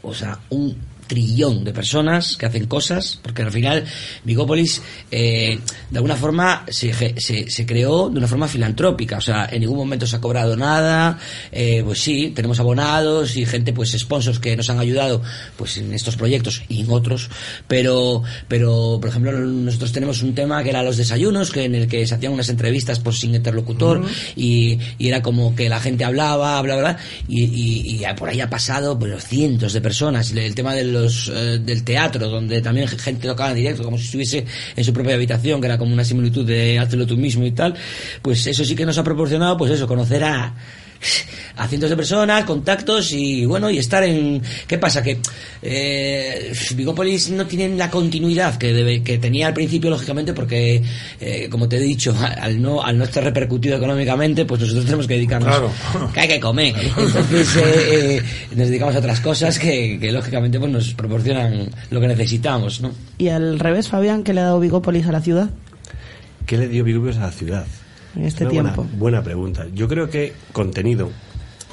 o 0.02 0.12
sea, 0.12 0.40
un 0.50 0.76
trillón 1.06 1.64
de 1.64 1.72
personas 1.72 2.36
que 2.36 2.46
hacen 2.46 2.66
cosas, 2.66 3.18
porque 3.22 3.42
al 3.42 3.52
final 3.52 3.84
Vigópolis 4.24 4.82
eh, 5.10 5.58
de 5.90 5.98
alguna 5.98 6.16
forma 6.16 6.64
se, 6.68 6.92
se, 7.20 7.50
se 7.50 7.66
creó 7.66 8.08
de 8.08 8.18
una 8.18 8.28
forma 8.28 8.48
filantrópica, 8.48 9.18
o 9.18 9.20
sea, 9.20 9.48
en 9.50 9.60
ningún 9.60 9.76
momento 9.76 10.06
se 10.06 10.16
ha 10.16 10.20
cobrado 10.20 10.56
nada, 10.56 11.18
eh, 11.52 11.82
pues 11.84 12.00
sí, 12.00 12.32
tenemos 12.34 12.60
abonados 12.60 13.36
y 13.36 13.46
gente, 13.46 13.72
pues 13.72 13.92
sponsors 13.92 14.38
que 14.38 14.56
nos 14.56 14.70
han 14.70 14.78
ayudado 14.78 15.22
pues 15.56 15.76
en 15.76 15.92
estos 15.92 16.16
proyectos 16.16 16.62
y 16.68 16.80
en 16.80 16.90
otros, 16.90 17.30
pero, 17.68 18.22
pero 18.48 18.98
por 19.00 19.10
ejemplo 19.10 19.32
nosotros 19.32 19.92
tenemos 19.92 20.22
un 20.22 20.34
tema 20.34 20.62
que 20.62 20.70
era 20.70 20.82
los 20.82 20.96
desayunos, 20.96 21.50
que 21.50 21.64
en 21.64 21.74
el 21.74 21.88
que 21.88 22.06
se 22.06 22.14
hacían 22.14 22.32
unas 22.32 22.48
entrevistas 22.48 22.98
por 23.00 23.14
sin 23.14 23.34
interlocutor 23.34 24.02
y, 24.36 24.78
y 24.98 25.08
era 25.08 25.22
como 25.22 25.54
que 25.54 25.68
la 25.68 25.80
gente 25.80 26.04
hablaba, 26.04 26.60
bla, 26.62 26.76
bla, 26.76 26.98
y, 27.28 27.44
y, 27.44 28.04
y 28.04 28.14
por 28.16 28.28
ahí 28.28 28.40
ha 28.40 28.50
pasado 28.50 28.98
pues, 28.98 29.24
cientos 29.24 29.72
de 29.72 29.80
personas. 29.80 30.32
El, 30.32 30.54
tema 30.54 30.74
de 30.74 30.84
los, 30.94 31.28
eh, 31.28 31.58
del 31.58 31.84
teatro, 31.84 32.28
donde 32.28 32.62
también 32.62 32.88
gente 32.88 33.28
tocaba 33.28 33.50
en 33.50 33.56
directo, 33.56 33.82
como 33.82 33.98
si 33.98 34.04
estuviese 34.04 34.44
en 34.74 34.84
su 34.84 34.92
propia 34.92 35.14
habitación, 35.14 35.60
que 35.60 35.66
era 35.66 35.76
como 35.76 35.92
una 35.92 36.04
similitud 36.04 36.46
de 36.46 36.78
hazlo 36.78 37.06
tú 37.06 37.16
mismo 37.16 37.44
y 37.44 37.52
tal, 37.52 37.74
pues 38.22 38.46
eso 38.46 38.64
sí 38.64 38.74
que 38.74 38.86
nos 38.86 38.96
ha 38.96 39.04
proporcionado, 39.04 39.56
pues 39.56 39.72
eso, 39.72 39.86
conocer 39.86 40.24
a 40.24 40.54
a 41.56 41.68
cientos 41.68 41.90
de 41.90 41.96
personas, 41.96 42.44
contactos 42.44 43.12
y 43.12 43.44
bueno, 43.44 43.70
y 43.70 43.78
estar 43.78 44.02
en... 44.02 44.42
¿Qué 44.66 44.78
pasa? 44.78 45.02
Que 45.02 45.18
eh, 45.62 46.52
Vigópolis 46.74 47.30
no 47.30 47.46
tienen 47.46 47.78
la 47.78 47.90
continuidad 47.90 48.56
que, 48.56 48.72
debe, 48.72 49.02
que 49.02 49.18
tenía 49.18 49.48
al 49.48 49.54
principio, 49.54 49.90
lógicamente, 49.90 50.32
porque, 50.32 50.82
eh, 51.20 51.48
como 51.50 51.68
te 51.68 51.76
he 51.76 51.80
dicho, 51.80 52.14
al 52.40 52.60
no, 52.60 52.82
al 52.82 52.98
no 52.98 53.04
estar 53.04 53.22
repercutido 53.22 53.76
económicamente, 53.76 54.44
pues 54.44 54.60
nosotros 54.60 54.84
tenemos 54.84 55.06
que 55.06 55.14
dedicarnos... 55.14 55.48
Claro. 55.48 55.70
Que 56.12 56.20
hay 56.20 56.28
que 56.28 56.40
comer. 56.40 56.74
Entonces, 56.96 57.56
eh, 57.56 57.62
eh, 58.16 58.22
nos 58.54 58.68
dedicamos 58.68 58.94
a 58.94 58.98
otras 58.98 59.20
cosas 59.20 59.58
que, 59.58 59.98
que, 60.00 60.12
lógicamente, 60.12 60.58
pues 60.58 60.70
nos 60.70 60.94
proporcionan 60.94 61.70
lo 61.90 62.00
que 62.00 62.08
necesitamos, 62.08 62.80
¿no? 62.80 62.92
Y 63.18 63.28
al 63.28 63.58
revés, 63.58 63.88
Fabián, 63.88 64.24
¿qué 64.24 64.32
le 64.32 64.40
ha 64.40 64.44
dado 64.44 64.60
Vigópolis 64.60 65.06
a 65.06 65.12
la 65.12 65.20
ciudad 65.20 65.50
¿Qué 66.46 66.58
le 66.58 66.68
dio 66.68 66.84
Vigópolis 66.84 67.16
a 67.16 67.20
la 67.20 67.30
ciudad? 67.30 67.66
En 68.16 68.24
este 68.24 68.46
tiempo? 68.46 68.82
Buena, 68.82 68.98
buena 68.98 69.22
pregunta. 69.22 69.66
Yo 69.74 69.88
creo 69.88 70.08
que 70.08 70.32
contenido, 70.52 71.10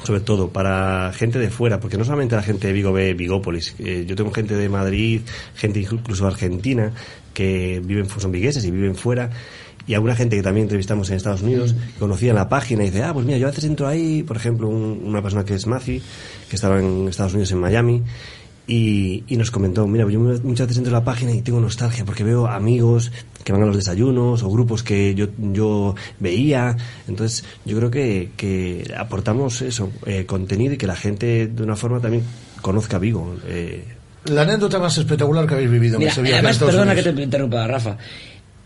sobre 0.03 0.21
todo 0.21 0.49
para 0.49 1.11
gente 1.13 1.37
de 1.39 1.49
fuera, 1.49 1.79
porque 1.79 1.97
no 1.97 2.03
solamente 2.05 2.35
la 2.35 2.43
gente 2.43 2.67
de 2.67 2.73
Vigo 2.73 2.91
ve 2.91 3.13
Vigópolis. 3.13 3.75
eh, 3.79 4.05
yo 4.07 4.15
tengo 4.15 4.31
gente 4.31 4.55
de 4.55 4.67
Madrid, 4.69 5.21
gente 5.55 5.79
incluso 5.79 6.25
Argentina, 6.27 6.91
que 7.33 7.81
viven, 7.83 8.07
son 8.09 8.31
vigueses 8.31 8.65
y 8.65 8.71
viven 8.71 8.95
fuera. 8.95 9.29
Y 9.87 9.95
alguna 9.95 10.15
gente 10.15 10.35
que 10.35 10.43
también 10.43 10.65
entrevistamos 10.65 11.09
en 11.09 11.17
Estados 11.17 11.41
Unidos, 11.41 11.73
que 11.73 11.99
conocían 11.99 12.35
la 12.35 12.47
página 12.47 12.83
y 12.83 12.87
dice, 12.91 13.03
ah, 13.03 13.13
pues 13.13 13.25
mira, 13.25 13.39
yo 13.39 13.47
a 13.47 13.49
veces 13.49 13.63
entro 13.65 13.87
ahí, 13.87 14.21
por 14.21 14.37
ejemplo, 14.37 14.67
un- 14.69 15.01
una 15.03 15.21
persona 15.23 15.43
que 15.43 15.55
es 15.55 15.65
Maci, 15.65 15.99
que 16.49 16.55
estaba 16.55 16.79
en 16.79 17.07
Estados 17.07 17.33
Unidos, 17.33 17.51
en 17.51 17.57
Miami, 17.59 18.03
y, 18.67 19.23
y 19.27 19.37
nos 19.37 19.51
comentó, 19.51 19.87
mira, 19.87 20.07
yo 20.09 20.19
muchas 20.19 20.67
veces 20.67 20.77
entro 20.77 20.95
a 20.95 20.99
la 20.99 21.05
página 21.05 21.31
y 21.31 21.41
tengo 21.41 21.59
nostalgia 21.59 22.05
porque 22.05 22.23
veo 22.23 22.47
amigos 22.47 23.11
que 23.43 23.51
van 23.51 23.63
a 23.63 23.65
los 23.65 23.75
desayunos 23.75 24.43
o 24.43 24.49
grupos 24.49 24.83
que 24.83 25.15
yo, 25.15 25.27
yo 25.37 25.95
veía. 26.19 26.77
Entonces, 27.07 27.43
yo 27.65 27.77
creo 27.77 27.91
que, 27.91 28.29
que 28.37 28.93
aportamos 28.97 29.61
eso, 29.61 29.89
eh, 30.05 30.25
contenido 30.25 30.75
y 30.75 30.77
que 30.77 30.87
la 30.87 30.95
gente 30.95 31.47
de 31.47 31.63
una 31.63 31.75
forma 31.75 31.99
también 31.99 32.23
conozca 32.61 32.99
Vigo. 32.99 33.35
Eh, 33.47 33.83
La 34.25 34.43
anécdota 34.43 34.79
más 34.79 34.97
espectacular 34.97 35.47
que 35.47 35.55
habéis 35.55 35.71
vivido 35.71 35.95
en 35.95 35.99
Mira, 35.99 36.11
ese 36.11 36.21
viaje 36.21 36.35
a 36.35 36.39
además, 36.39 36.57
perdona 36.59 36.95
que 36.95 37.03
te 37.03 37.21
interrumpa, 37.21 37.65
Rafa. 37.67 37.97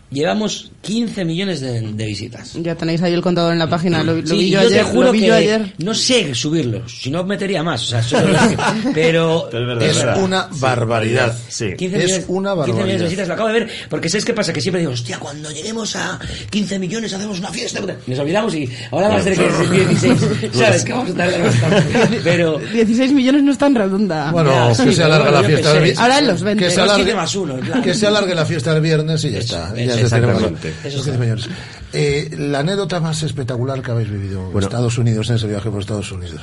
Llevamos 0.08 0.70
15 0.82 1.24
millones 1.24 1.60
de, 1.60 1.80
de 1.80 2.06
visitas. 2.06 2.52
Ya 2.54 2.76
tenéis 2.76 3.02
ahí 3.02 3.12
el 3.12 3.22
contador 3.22 3.52
en 3.52 3.58
la 3.58 3.68
página, 3.68 4.04
lo, 4.04 4.14
lo 4.14 4.26
Sí, 4.26 4.36
vi 4.38 4.44
y 4.44 4.50
yo, 4.50 4.60
yo 4.62 4.68
ayer. 4.68 4.84
te 4.84 4.90
juro 4.92 5.06
lo 5.08 5.12
vi 5.12 5.18
que 5.20 5.26
yo 5.26 5.34
ayer. 5.34 5.72
no 5.78 5.94
sé 5.94 6.32
subirlo, 6.32 6.88
si 6.88 7.10
no 7.10 7.24
metería 7.24 7.64
más, 7.64 7.82
o 7.82 7.86
sea, 7.86 8.02
solo 8.04 8.32
es 8.32 8.40
que- 8.42 8.56
pero, 8.94 9.50
Es 9.80 10.04
una 10.22 10.48
barbaridad. 10.60 11.36
Sí. 11.48 11.74
15 11.76 11.96
Es 11.98 12.04
millones, 12.04 12.24
una 12.28 12.50
15 12.54 12.66
millones 12.66 12.66
de 12.66 12.72
barbaridad. 12.72 13.04
visitas, 13.04 13.28
lo 13.28 13.34
acabo 13.34 13.48
de 13.48 13.54
ver, 13.60 13.68
porque 13.90 14.08
¿sabes 14.08 14.24
qué 14.24 14.32
pasa? 14.32 14.52
Que 14.52 14.60
siempre 14.60 14.80
digo, 14.80 14.92
hostia, 14.92 15.18
cuando 15.18 15.50
lleguemos 15.50 15.96
a 15.96 16.20
15 16.50 16.78
millones 16.78 17.12
hacemos 17.12 17.40
una 17.40 17.48
fiesta. 17.50 17.80
Nos 18.06 18.18
olvidamos 18.20 18.54
y 18.54 18.70
ahora 18.92 19.08
va 19.08 19.16
a 19.16 19.22
ser 19.22 19.34
que 19.36 19.46
es 19.46 19.70
16, 19.70 20.20
¿sabes? 20.52 20.84
Que 20.84 20.92
vamos 20.92 21.10
a 21.10 21.14
tardar 21.14 21.42
bastante. 21.42 22.20
Pero, 22.22 22.58
16 22.58 23.12
millones 23.12 23.42
no 23.42 23.50
es 23.50 23.58
tan 23.58 23.74
redonda. 23.74 24.30
Bueno, 24.30 24.50
Ya, 24.52 24.68
que 24.68 24.74
sí, 24.76 24.82
se 24.96 25.02
pero 25.02 25.14
alargue 25.14 25.32
la 25.32 25.42
fiesta 25.42 25.72
del 25.72 25.82
sé. 25.82 25.90
vi- 25.90 25.98
Ahora 25.98 26.18
en 26.20 26.26
los 26.28 26.42
20. 26.42 26.64
Que 26.64 26.70
se 26.70 26.80
alargue, 26.80 27.14
más 27.14 27.34
uno, 27.34 27.56
que 27.82 27.92
se 27.94 28.06
alargue 28.06 28.34
la 28.36 28.46
fiesta 28.46 28.72
del 28.72 28.82
viernes 28.82 29.24
y 29.24 29.30
ya 29.32 29.38
está. 29.40 29.74
ya 29.76 29.95
se 29.96 30.14
tenemos 30.14 30.42
exactamente. 30.42 30.74
los 30.84 30.94
15 31.04 31.18
millones. 31.18 31.48
Eh, 31.92 32.30
la 32.38 32.58
anécdota 32.60 33.00
más 33.00 33.22
espectacular 33.22 33.80
que 33.82 33.90
habéis 33.90 34.10
vivido 34.10 34.40
en 34.46 34.52
Bueno. 34.52 34.66
Estados 34.66 34.98
Unidos, 34.98 35.30
en 35.30 35.36
ese 35.36 35.46
viaje 35.46 35.70
por 35.70 35.80
Estados 35.80 36.10
Unidos. 36.12 36.40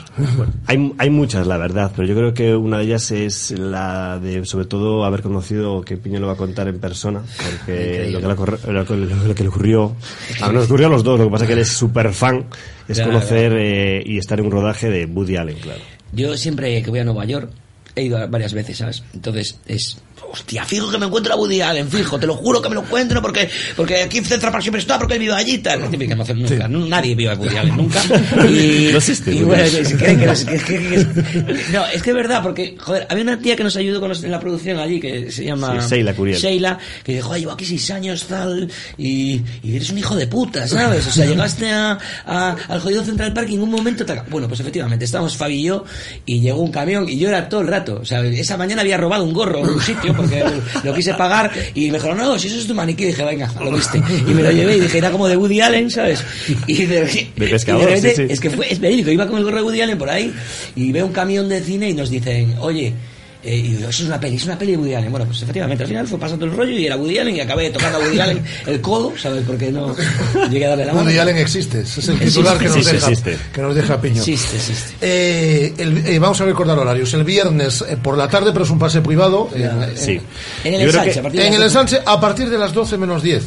hay, 0.67 0.93
hay 0.97 1.09
muchas, 1.09 1.45
la 1.47 1.57
verdad, 1.57 1.91
pero 1.95 2.07
yo 2.07 2.15
creo 2.15 2.33
que 2.33 2.55
una 2.55 2.77
de 2.79 2.85
ellas 2.85 3.11
es 3.11 3.51
la 3.51 4.19
de, 4.19 4.45
sobre 4.45 4.65
todo, 4.65 5.05
haber 5.05 5.21
conocido, 5.21 5.81
que 5.81 5.97
Piño 5.97 6.19
lo 6.19 6.27
va 6.27 6.33
a 6.33 6.37
contar 6.37 6.67
en 6.67 6.79
persona, 6.79 7.21
porque 7.21 8.09
lo 8.11 8.19
que, 8.21 8.27
le, 8.27 8.33
ocurri- 8.35 8.67
lo 8.71 8.85
que 8.85 8.95
le- 8.95 9.15
lo 9.27 9.35
que 9.35 9.43
le 9.43 9.49
ocurrió, 9.49 9.95
a 10.41 10.51
nos 10.51 10.65
ocurrió 10.65 10.87
a 10.87 10.89
los 10.89 11.03
dos, 11.03 11.19
lo 11.19 11.25
que 11.25 11.31
pasa 11.31 11.43
es 11.43 11.47
que 11.47 11.53
él 11.53 11.59
es 11.59 11.69
súper 11.69 12.13
fan, 12.13 12.45
es 12.87 12.97
Claro, 12.97 13.11
conocer 13.13 13.53
eh, 13.57 14.03
y 14.05 14.17
estar 14.17 14.39
en 14.39 14.45
un 14.47 14.51
rodaje 14.51 14.89
de 14.89 15.05
Woody 15.05 15.37
Allen, 15.37 15.57
claro. 15.57 15.79
yo 16.13 16.35
siempre 16.37 16.81
que 16.81 16.89
voy 16.89 16.99
a 16.99 17.03
Nueva 17.03 17.25
York, 17.25 17.49
he 17.95 18.03
ido 18.05 18.17
varias 18.27 18.53
veces, 18.53 18.77
¿sabes? 18.77 19.03
Entonces 19.13 19.59
es, 19.67 19.97
hostia, 20.33 20.65
fijo 20.65 20.89
que 20.89 20.97
me 20.97 21.05
encuentro 21.05 21.31
a 21.33 21.37
Woody 21.37 21.61
Allen, 21.61 21.87
fijo, 21.89 22.19
te 22.19 22.25
lo 22.25 22.33
juro 22.35 22.59
que 22.59 22.67
me 22.69 22.73
lo 22.75 22.81
encuentro 22.81 23.21
porque, 23.21 23.47
porque 23.75 24.01
aquí 24.01 24.17
en 24.17 24.25
Central 24.25 24.51
Park 24.51 24.63
siempre 24.63 24.81
está, 24.81 24.97
porque 24.97 25.13
él 25.13 25.19
vive 25.19 25.33
allí 25.33 25.59
tal. 25.59 25.83
Es 25.83 25.91
típica 25.91 26.13
emoción, 26.13 26.41
nunca, 26.41 26.67
nu- 26.67 26.87
nadie 26.87 27.13
vive 27.13 27.29
a 27.31 27.35
Woody 27.35 27.55
Allen, 27.57 27.77
nunca. 27.77 28.01
Y, 28.49 28.89
No 28.91 28.97
existe 28.97 29.31
y 29.31 29.43
Woody 29.43 29.45
bueno, 29.45 29.89
creen 29.99 30.19
que 30.19 30.25
no, 30.25 30.33
que- 30.33 30.45
que- 30.45 30.63
que- 30.63 31.63
no, 31.71 31.85
es 31.85 32.01
que 32.01 32.09
es 32.09 32.15
verdad, 32.15 32.41
porque, 32.41 32.75
joder, 32.79 33.05
había 33.09 33.23
una 33.23 33.39
tía 33.39 33.55
que 33.55 33.63
nos 33.63 33.75
ayudó 33.75 33.99
con 33.99 34.09
los- 34.09 34.23
en 34.23 34.31
la 34.31 34.39
producción 34.39 34.79
allí, 34.79 34.99
que 34.99 35.31
se 35.31 35.45
llama... 35.45 35.79
Sí, 35.81 35.95
Sheila 35.95 36.13
Curiel. 36.15 36.39
Sheila, 36.39 36.79
que 37.03 37.13
dijo, 37.13 37.27
"Joder, 37.27 37.41
llevo 37.41 37.51
aquí 37.53 37.65
seis 37.65 37.91
años, 37.91 38.25
tal, 38.25 38.69
y, 38.97 39.39
y 39.61 39.75
eres 39.75 39.89
un 39.91 39.97
hijo 39.99 40.15
de 40.15 40.25
puta, 40.27 40.67
¿sabes? 40.67 41.05
O 41.07 41.11
sea, 41.11 41.25
llegaste 41.25 41.69
a, 41.71 41.97
a- 42.25 42.55
al 42.69 42.79
jodido 42.79 43.03
Central 43.03 43.33
Park 43.33 43.49
y 43.49 43.55
en 43.55 43.61
un 43.61 43.69
momento... 43.69 44.03
te- 44.05 44.19
Bueno, 44.29 44.47
pues 44.47 44.59
efectivamente, 44.59 45.05
estábamos 45.05 45.37
Fabi 45.37 45.53
y 45.59 45.63
yo, 45.65 45.83
y 46.25 46.39
llegó 46.41 46.61
un 46.61 46.71
camión, 46.71 47.07
y 47.07 47.17
yo 47.19 47.29
era 47.29 47.47
todo 47.47 47.61
el 47.61 47.67
rato. 47.67 47.99
O 48.01 48.05
sea, 48.05 48.23
esa 48.25 48.57
mañana 48.57 48.81
había 48.81 48.97
robado 48.97 49.23
un 49.23 49.33
gorro 49.33 49.59
en 49.59 49.69
un 49.69 49.81
sitio, 49.81 50.15
porque 50.27 50.43
lo 50.83 50.93
quise 50.93 51.13
pagar, 51.13 51.51
y 51.73 51.87
me 51.91 51.97
dijeron, 51.97 52.17
no, 52.17 52.37
si 52.39 52.47
eso 52.47 52.57
es 52.57 52.67
tu 52.67 52.73
maniquí, 52.73 53.05
dije, 53.05 53.23
venga, 53.23 53.51
lo 53.59 53.71
viste. 53.71 54.01
Y 54.27 54.33
me 54.33 54.43
lo 54.43 54.51
llevé, 54.51 54.77
y 54.77 54.79
dije, 54.81 54.97
era 54.97 55.11
como 55.11 55.27
de 55.27 55.37
Woody 55.37 55.61
Allen, 55.61 55.89
¿sabes? 55.89 56.23
Y 56.67 56.85
de, 56.85 57.01
De 57.05 57.27
y 57.35 57.49
pescador, 57.49 57.85
repente, 57.85 58.15
sí, 58.15 58.27
sí. 58.27 58.33
es 58.33 58.39
que 58.39 58.49
fue, 58.49 58.71
es 58.71 58.79
verídico, 58.79 59.11
iba 59.11 59.27
con 59.27 59.37
el 59.37 59.43
gorro 59.43 59.57
de 59.57 59.63
Woody 59.63 59.81
Allen 59.81 59.97
por 59.97 60.09
ahí, 60.09 60.33
y 60.75 60.91
veo 60.91 61.05
un 61.05 61.13
camión 61.13 61.49
de 61.49 61.61
cine 61.61 61.89
y 61.89 61.93
nos 61.93 62.09
dicen, 62.09 62.55
oye, 62.59 62.93
Eh, 63.45 63.57
y 63.57 63.61
digo, 63.73 63.89
eso 63.89 64.03
es 64.03 64.07
una 64.07 64.19
peli, 64.19 64.37
es 64.37 64.45
una 64.45 64.57
peli 64.57 64.71
de 64.71 64.77
Woody 64.77 64.93
Allen. 64.95 65.11
Bueno, 65.11 65.25
pues 65.25 65.41
efectivamente, 65.41 65.83
al 65.83 65.89
final 65.89 66.07
fue 66.07 66.17
pasando 66.17 66.45
el 66.45 66.51
rollo 66.53 66.71
y 66.71 66.85
era 66.85 66.95
Woody 66.95 67.17
Allen 67.19 67.35
y 67.35 67.41
acabé 67.41 67.69
tocando 67.71 67.97
a 67.97 68.01
Woody 68.01 68.19
Allen 68.21 68.41
el 68.67 68.79
codo, 68.79 69.13
¿sabes? 69.17 69.43
Porque 69.45 69.69
no 69.71 69.93
llegué 70.49 70.65
a 70.65 70.69
darle 70.69 70.85
la 70.85 70.93
mano. 70.93 71.05
Woody 71.05 71.17
Allen 71.19 71.37
existe, 71.37 71.81
ese 71.81 71.99
es 71.99 72.07
el 72.07 72.19
titular 72.19 72.57
que, 72.57 72.65
nos 72.69 72.75
deja, 72.85 72.91
existe. 73.09 73.37
que 73.53 73.61
nos 73.61 73.75
deja 73.75 73.99
Piño. 73.99 74.19
Existe, 74.21 74.55
existe. 74.55 74.93
Eh, 75.01 75.73
el- 75.77 76.07
eh, 76.07 76.19
vamos 76.19 76.39
a 76.39 76.45
recordar 76.45 76.79
horarios. 76.79 77.13
El 77.13 77.23
viernes 77.25 77.83
eh, 77.87 77.97
por 78.01 78.17
la 78.17 78.27
tarde, 78.29 78.51
pero 78.53 78.63
es 78.65 78.71
un 78.71 78.79
pase 78.79 79.01
privado. 79.01 79.49
en- 79.53 79.61
en- 79.83 79.97
Sí. 79.97 80.19
En 80.63 80.73
el 80.75 80.81
ensanche, 80.81 81.11
que- 81.13 81.19
a 81.19 81.23
partir 81.23 81.39
de 81.41 81.45
en 81.47 81.53
las 81.53 81.61
el 81.61 81.63
12. 81.73 81.79
ensanche 81.79 82.01
a 82.05 82.19
partir 82.21 82.49
de 82.49 82.57
las 82.57 82.73
12 82.73 82.97
menos 82.97 83.21
10. 83.23 83.43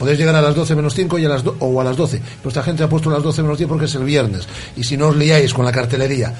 Podéis 0.00 0.18
llegar 0.18 0.34
a 0.34 0.40
las 0.42 0.54
12 0.56 0.74
menos 0.74 0.94
5 0.94 1.18
y 1.18 1.26
a 1.26 1.28
las 1.28 1.44
do- 1.44 1.54
o 1.60 1.78
a 1.80 1.84
las 1.84 1.94
12. 1.96 2.20
Pero 2.38 2.48
esta 2.48 2.62
gente 2.62 2.82
ha 2.82 2.88
puesto 2.88 3.10
las 3.10 3.22
12 3.22 3.42
menos 3.42 3.58
10 3.58 3.68
porque 3.68 3.84
es 3.84 3.94
el 3.94 4.02
viernes. 4.04 4.48
Y 4.76 4.82
si 4.82 4.96
no 4.96 5.08
os 5.08 5.16
liáis 5.16 5.52
con 5.52 5.64
la 5.66 5.70
cartelería, 5.72 6.34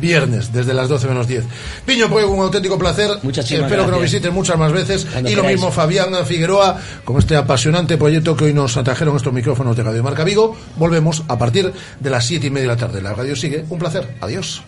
viernes 0.00 0.52
desde 0.52 0.74
las 0.74 0.88
12 0.88 1.06
menos 1.06 1.26
10. 1.28 1.44
Piño, 1.86 2.08
pues 2.10 2.26
un 2.26 2.40
auténtico 2.40 2.76
placer. 2.76 3.10
Muchísimas 3.22 3.62
Espero 3.64 3.84
que 3.84 3.90
nos 3.92 4.00
gracias. 4.00 4.12
visiten 4.12 4.34
muchas 4.34 4.58
más 4.58 4.72
veces. 4.72 5.04
Cuando 5.10 5.30
y 5.30 5.34
lo 5.36 5.42
queráis. 5.42 5.58
mismo 5.60 5.70
Fabián 5.72 6.12
Figueroa 6.26 6.76
con 7.04 7.18
este 7.18 7.36
apasionante 7.36 7.96
proyecto 7.96 8.36
que 8.36 8.46
hoy 8.46 8.52
nos 8.52 8.76
atrajeron 8.76 9.14
estos 9.16 9.32
micrófonos 9.32 9.76
de 9.76 9.84
Radio 9.84 10.02
Marca 10.02 10.24
Vigo. 10.24 10.56
Volvemos 10.76 11.22
a 11.28 11.38
partir 11.38 11.72
de 12.00 12.10
las 12.10 12.26
7 12.26 12.48
y 12.48 12.50
media 12.50 12.68
de 12.70 12.74
la 12.74 12.76
tarde. 12.76 13.00
La 13.00 13.14
radio 13.14 13.36
sigue. 13.36 13.64
Un 13.70 13.78
placer. 13.78 14.16
Adiós. 14.20 14.62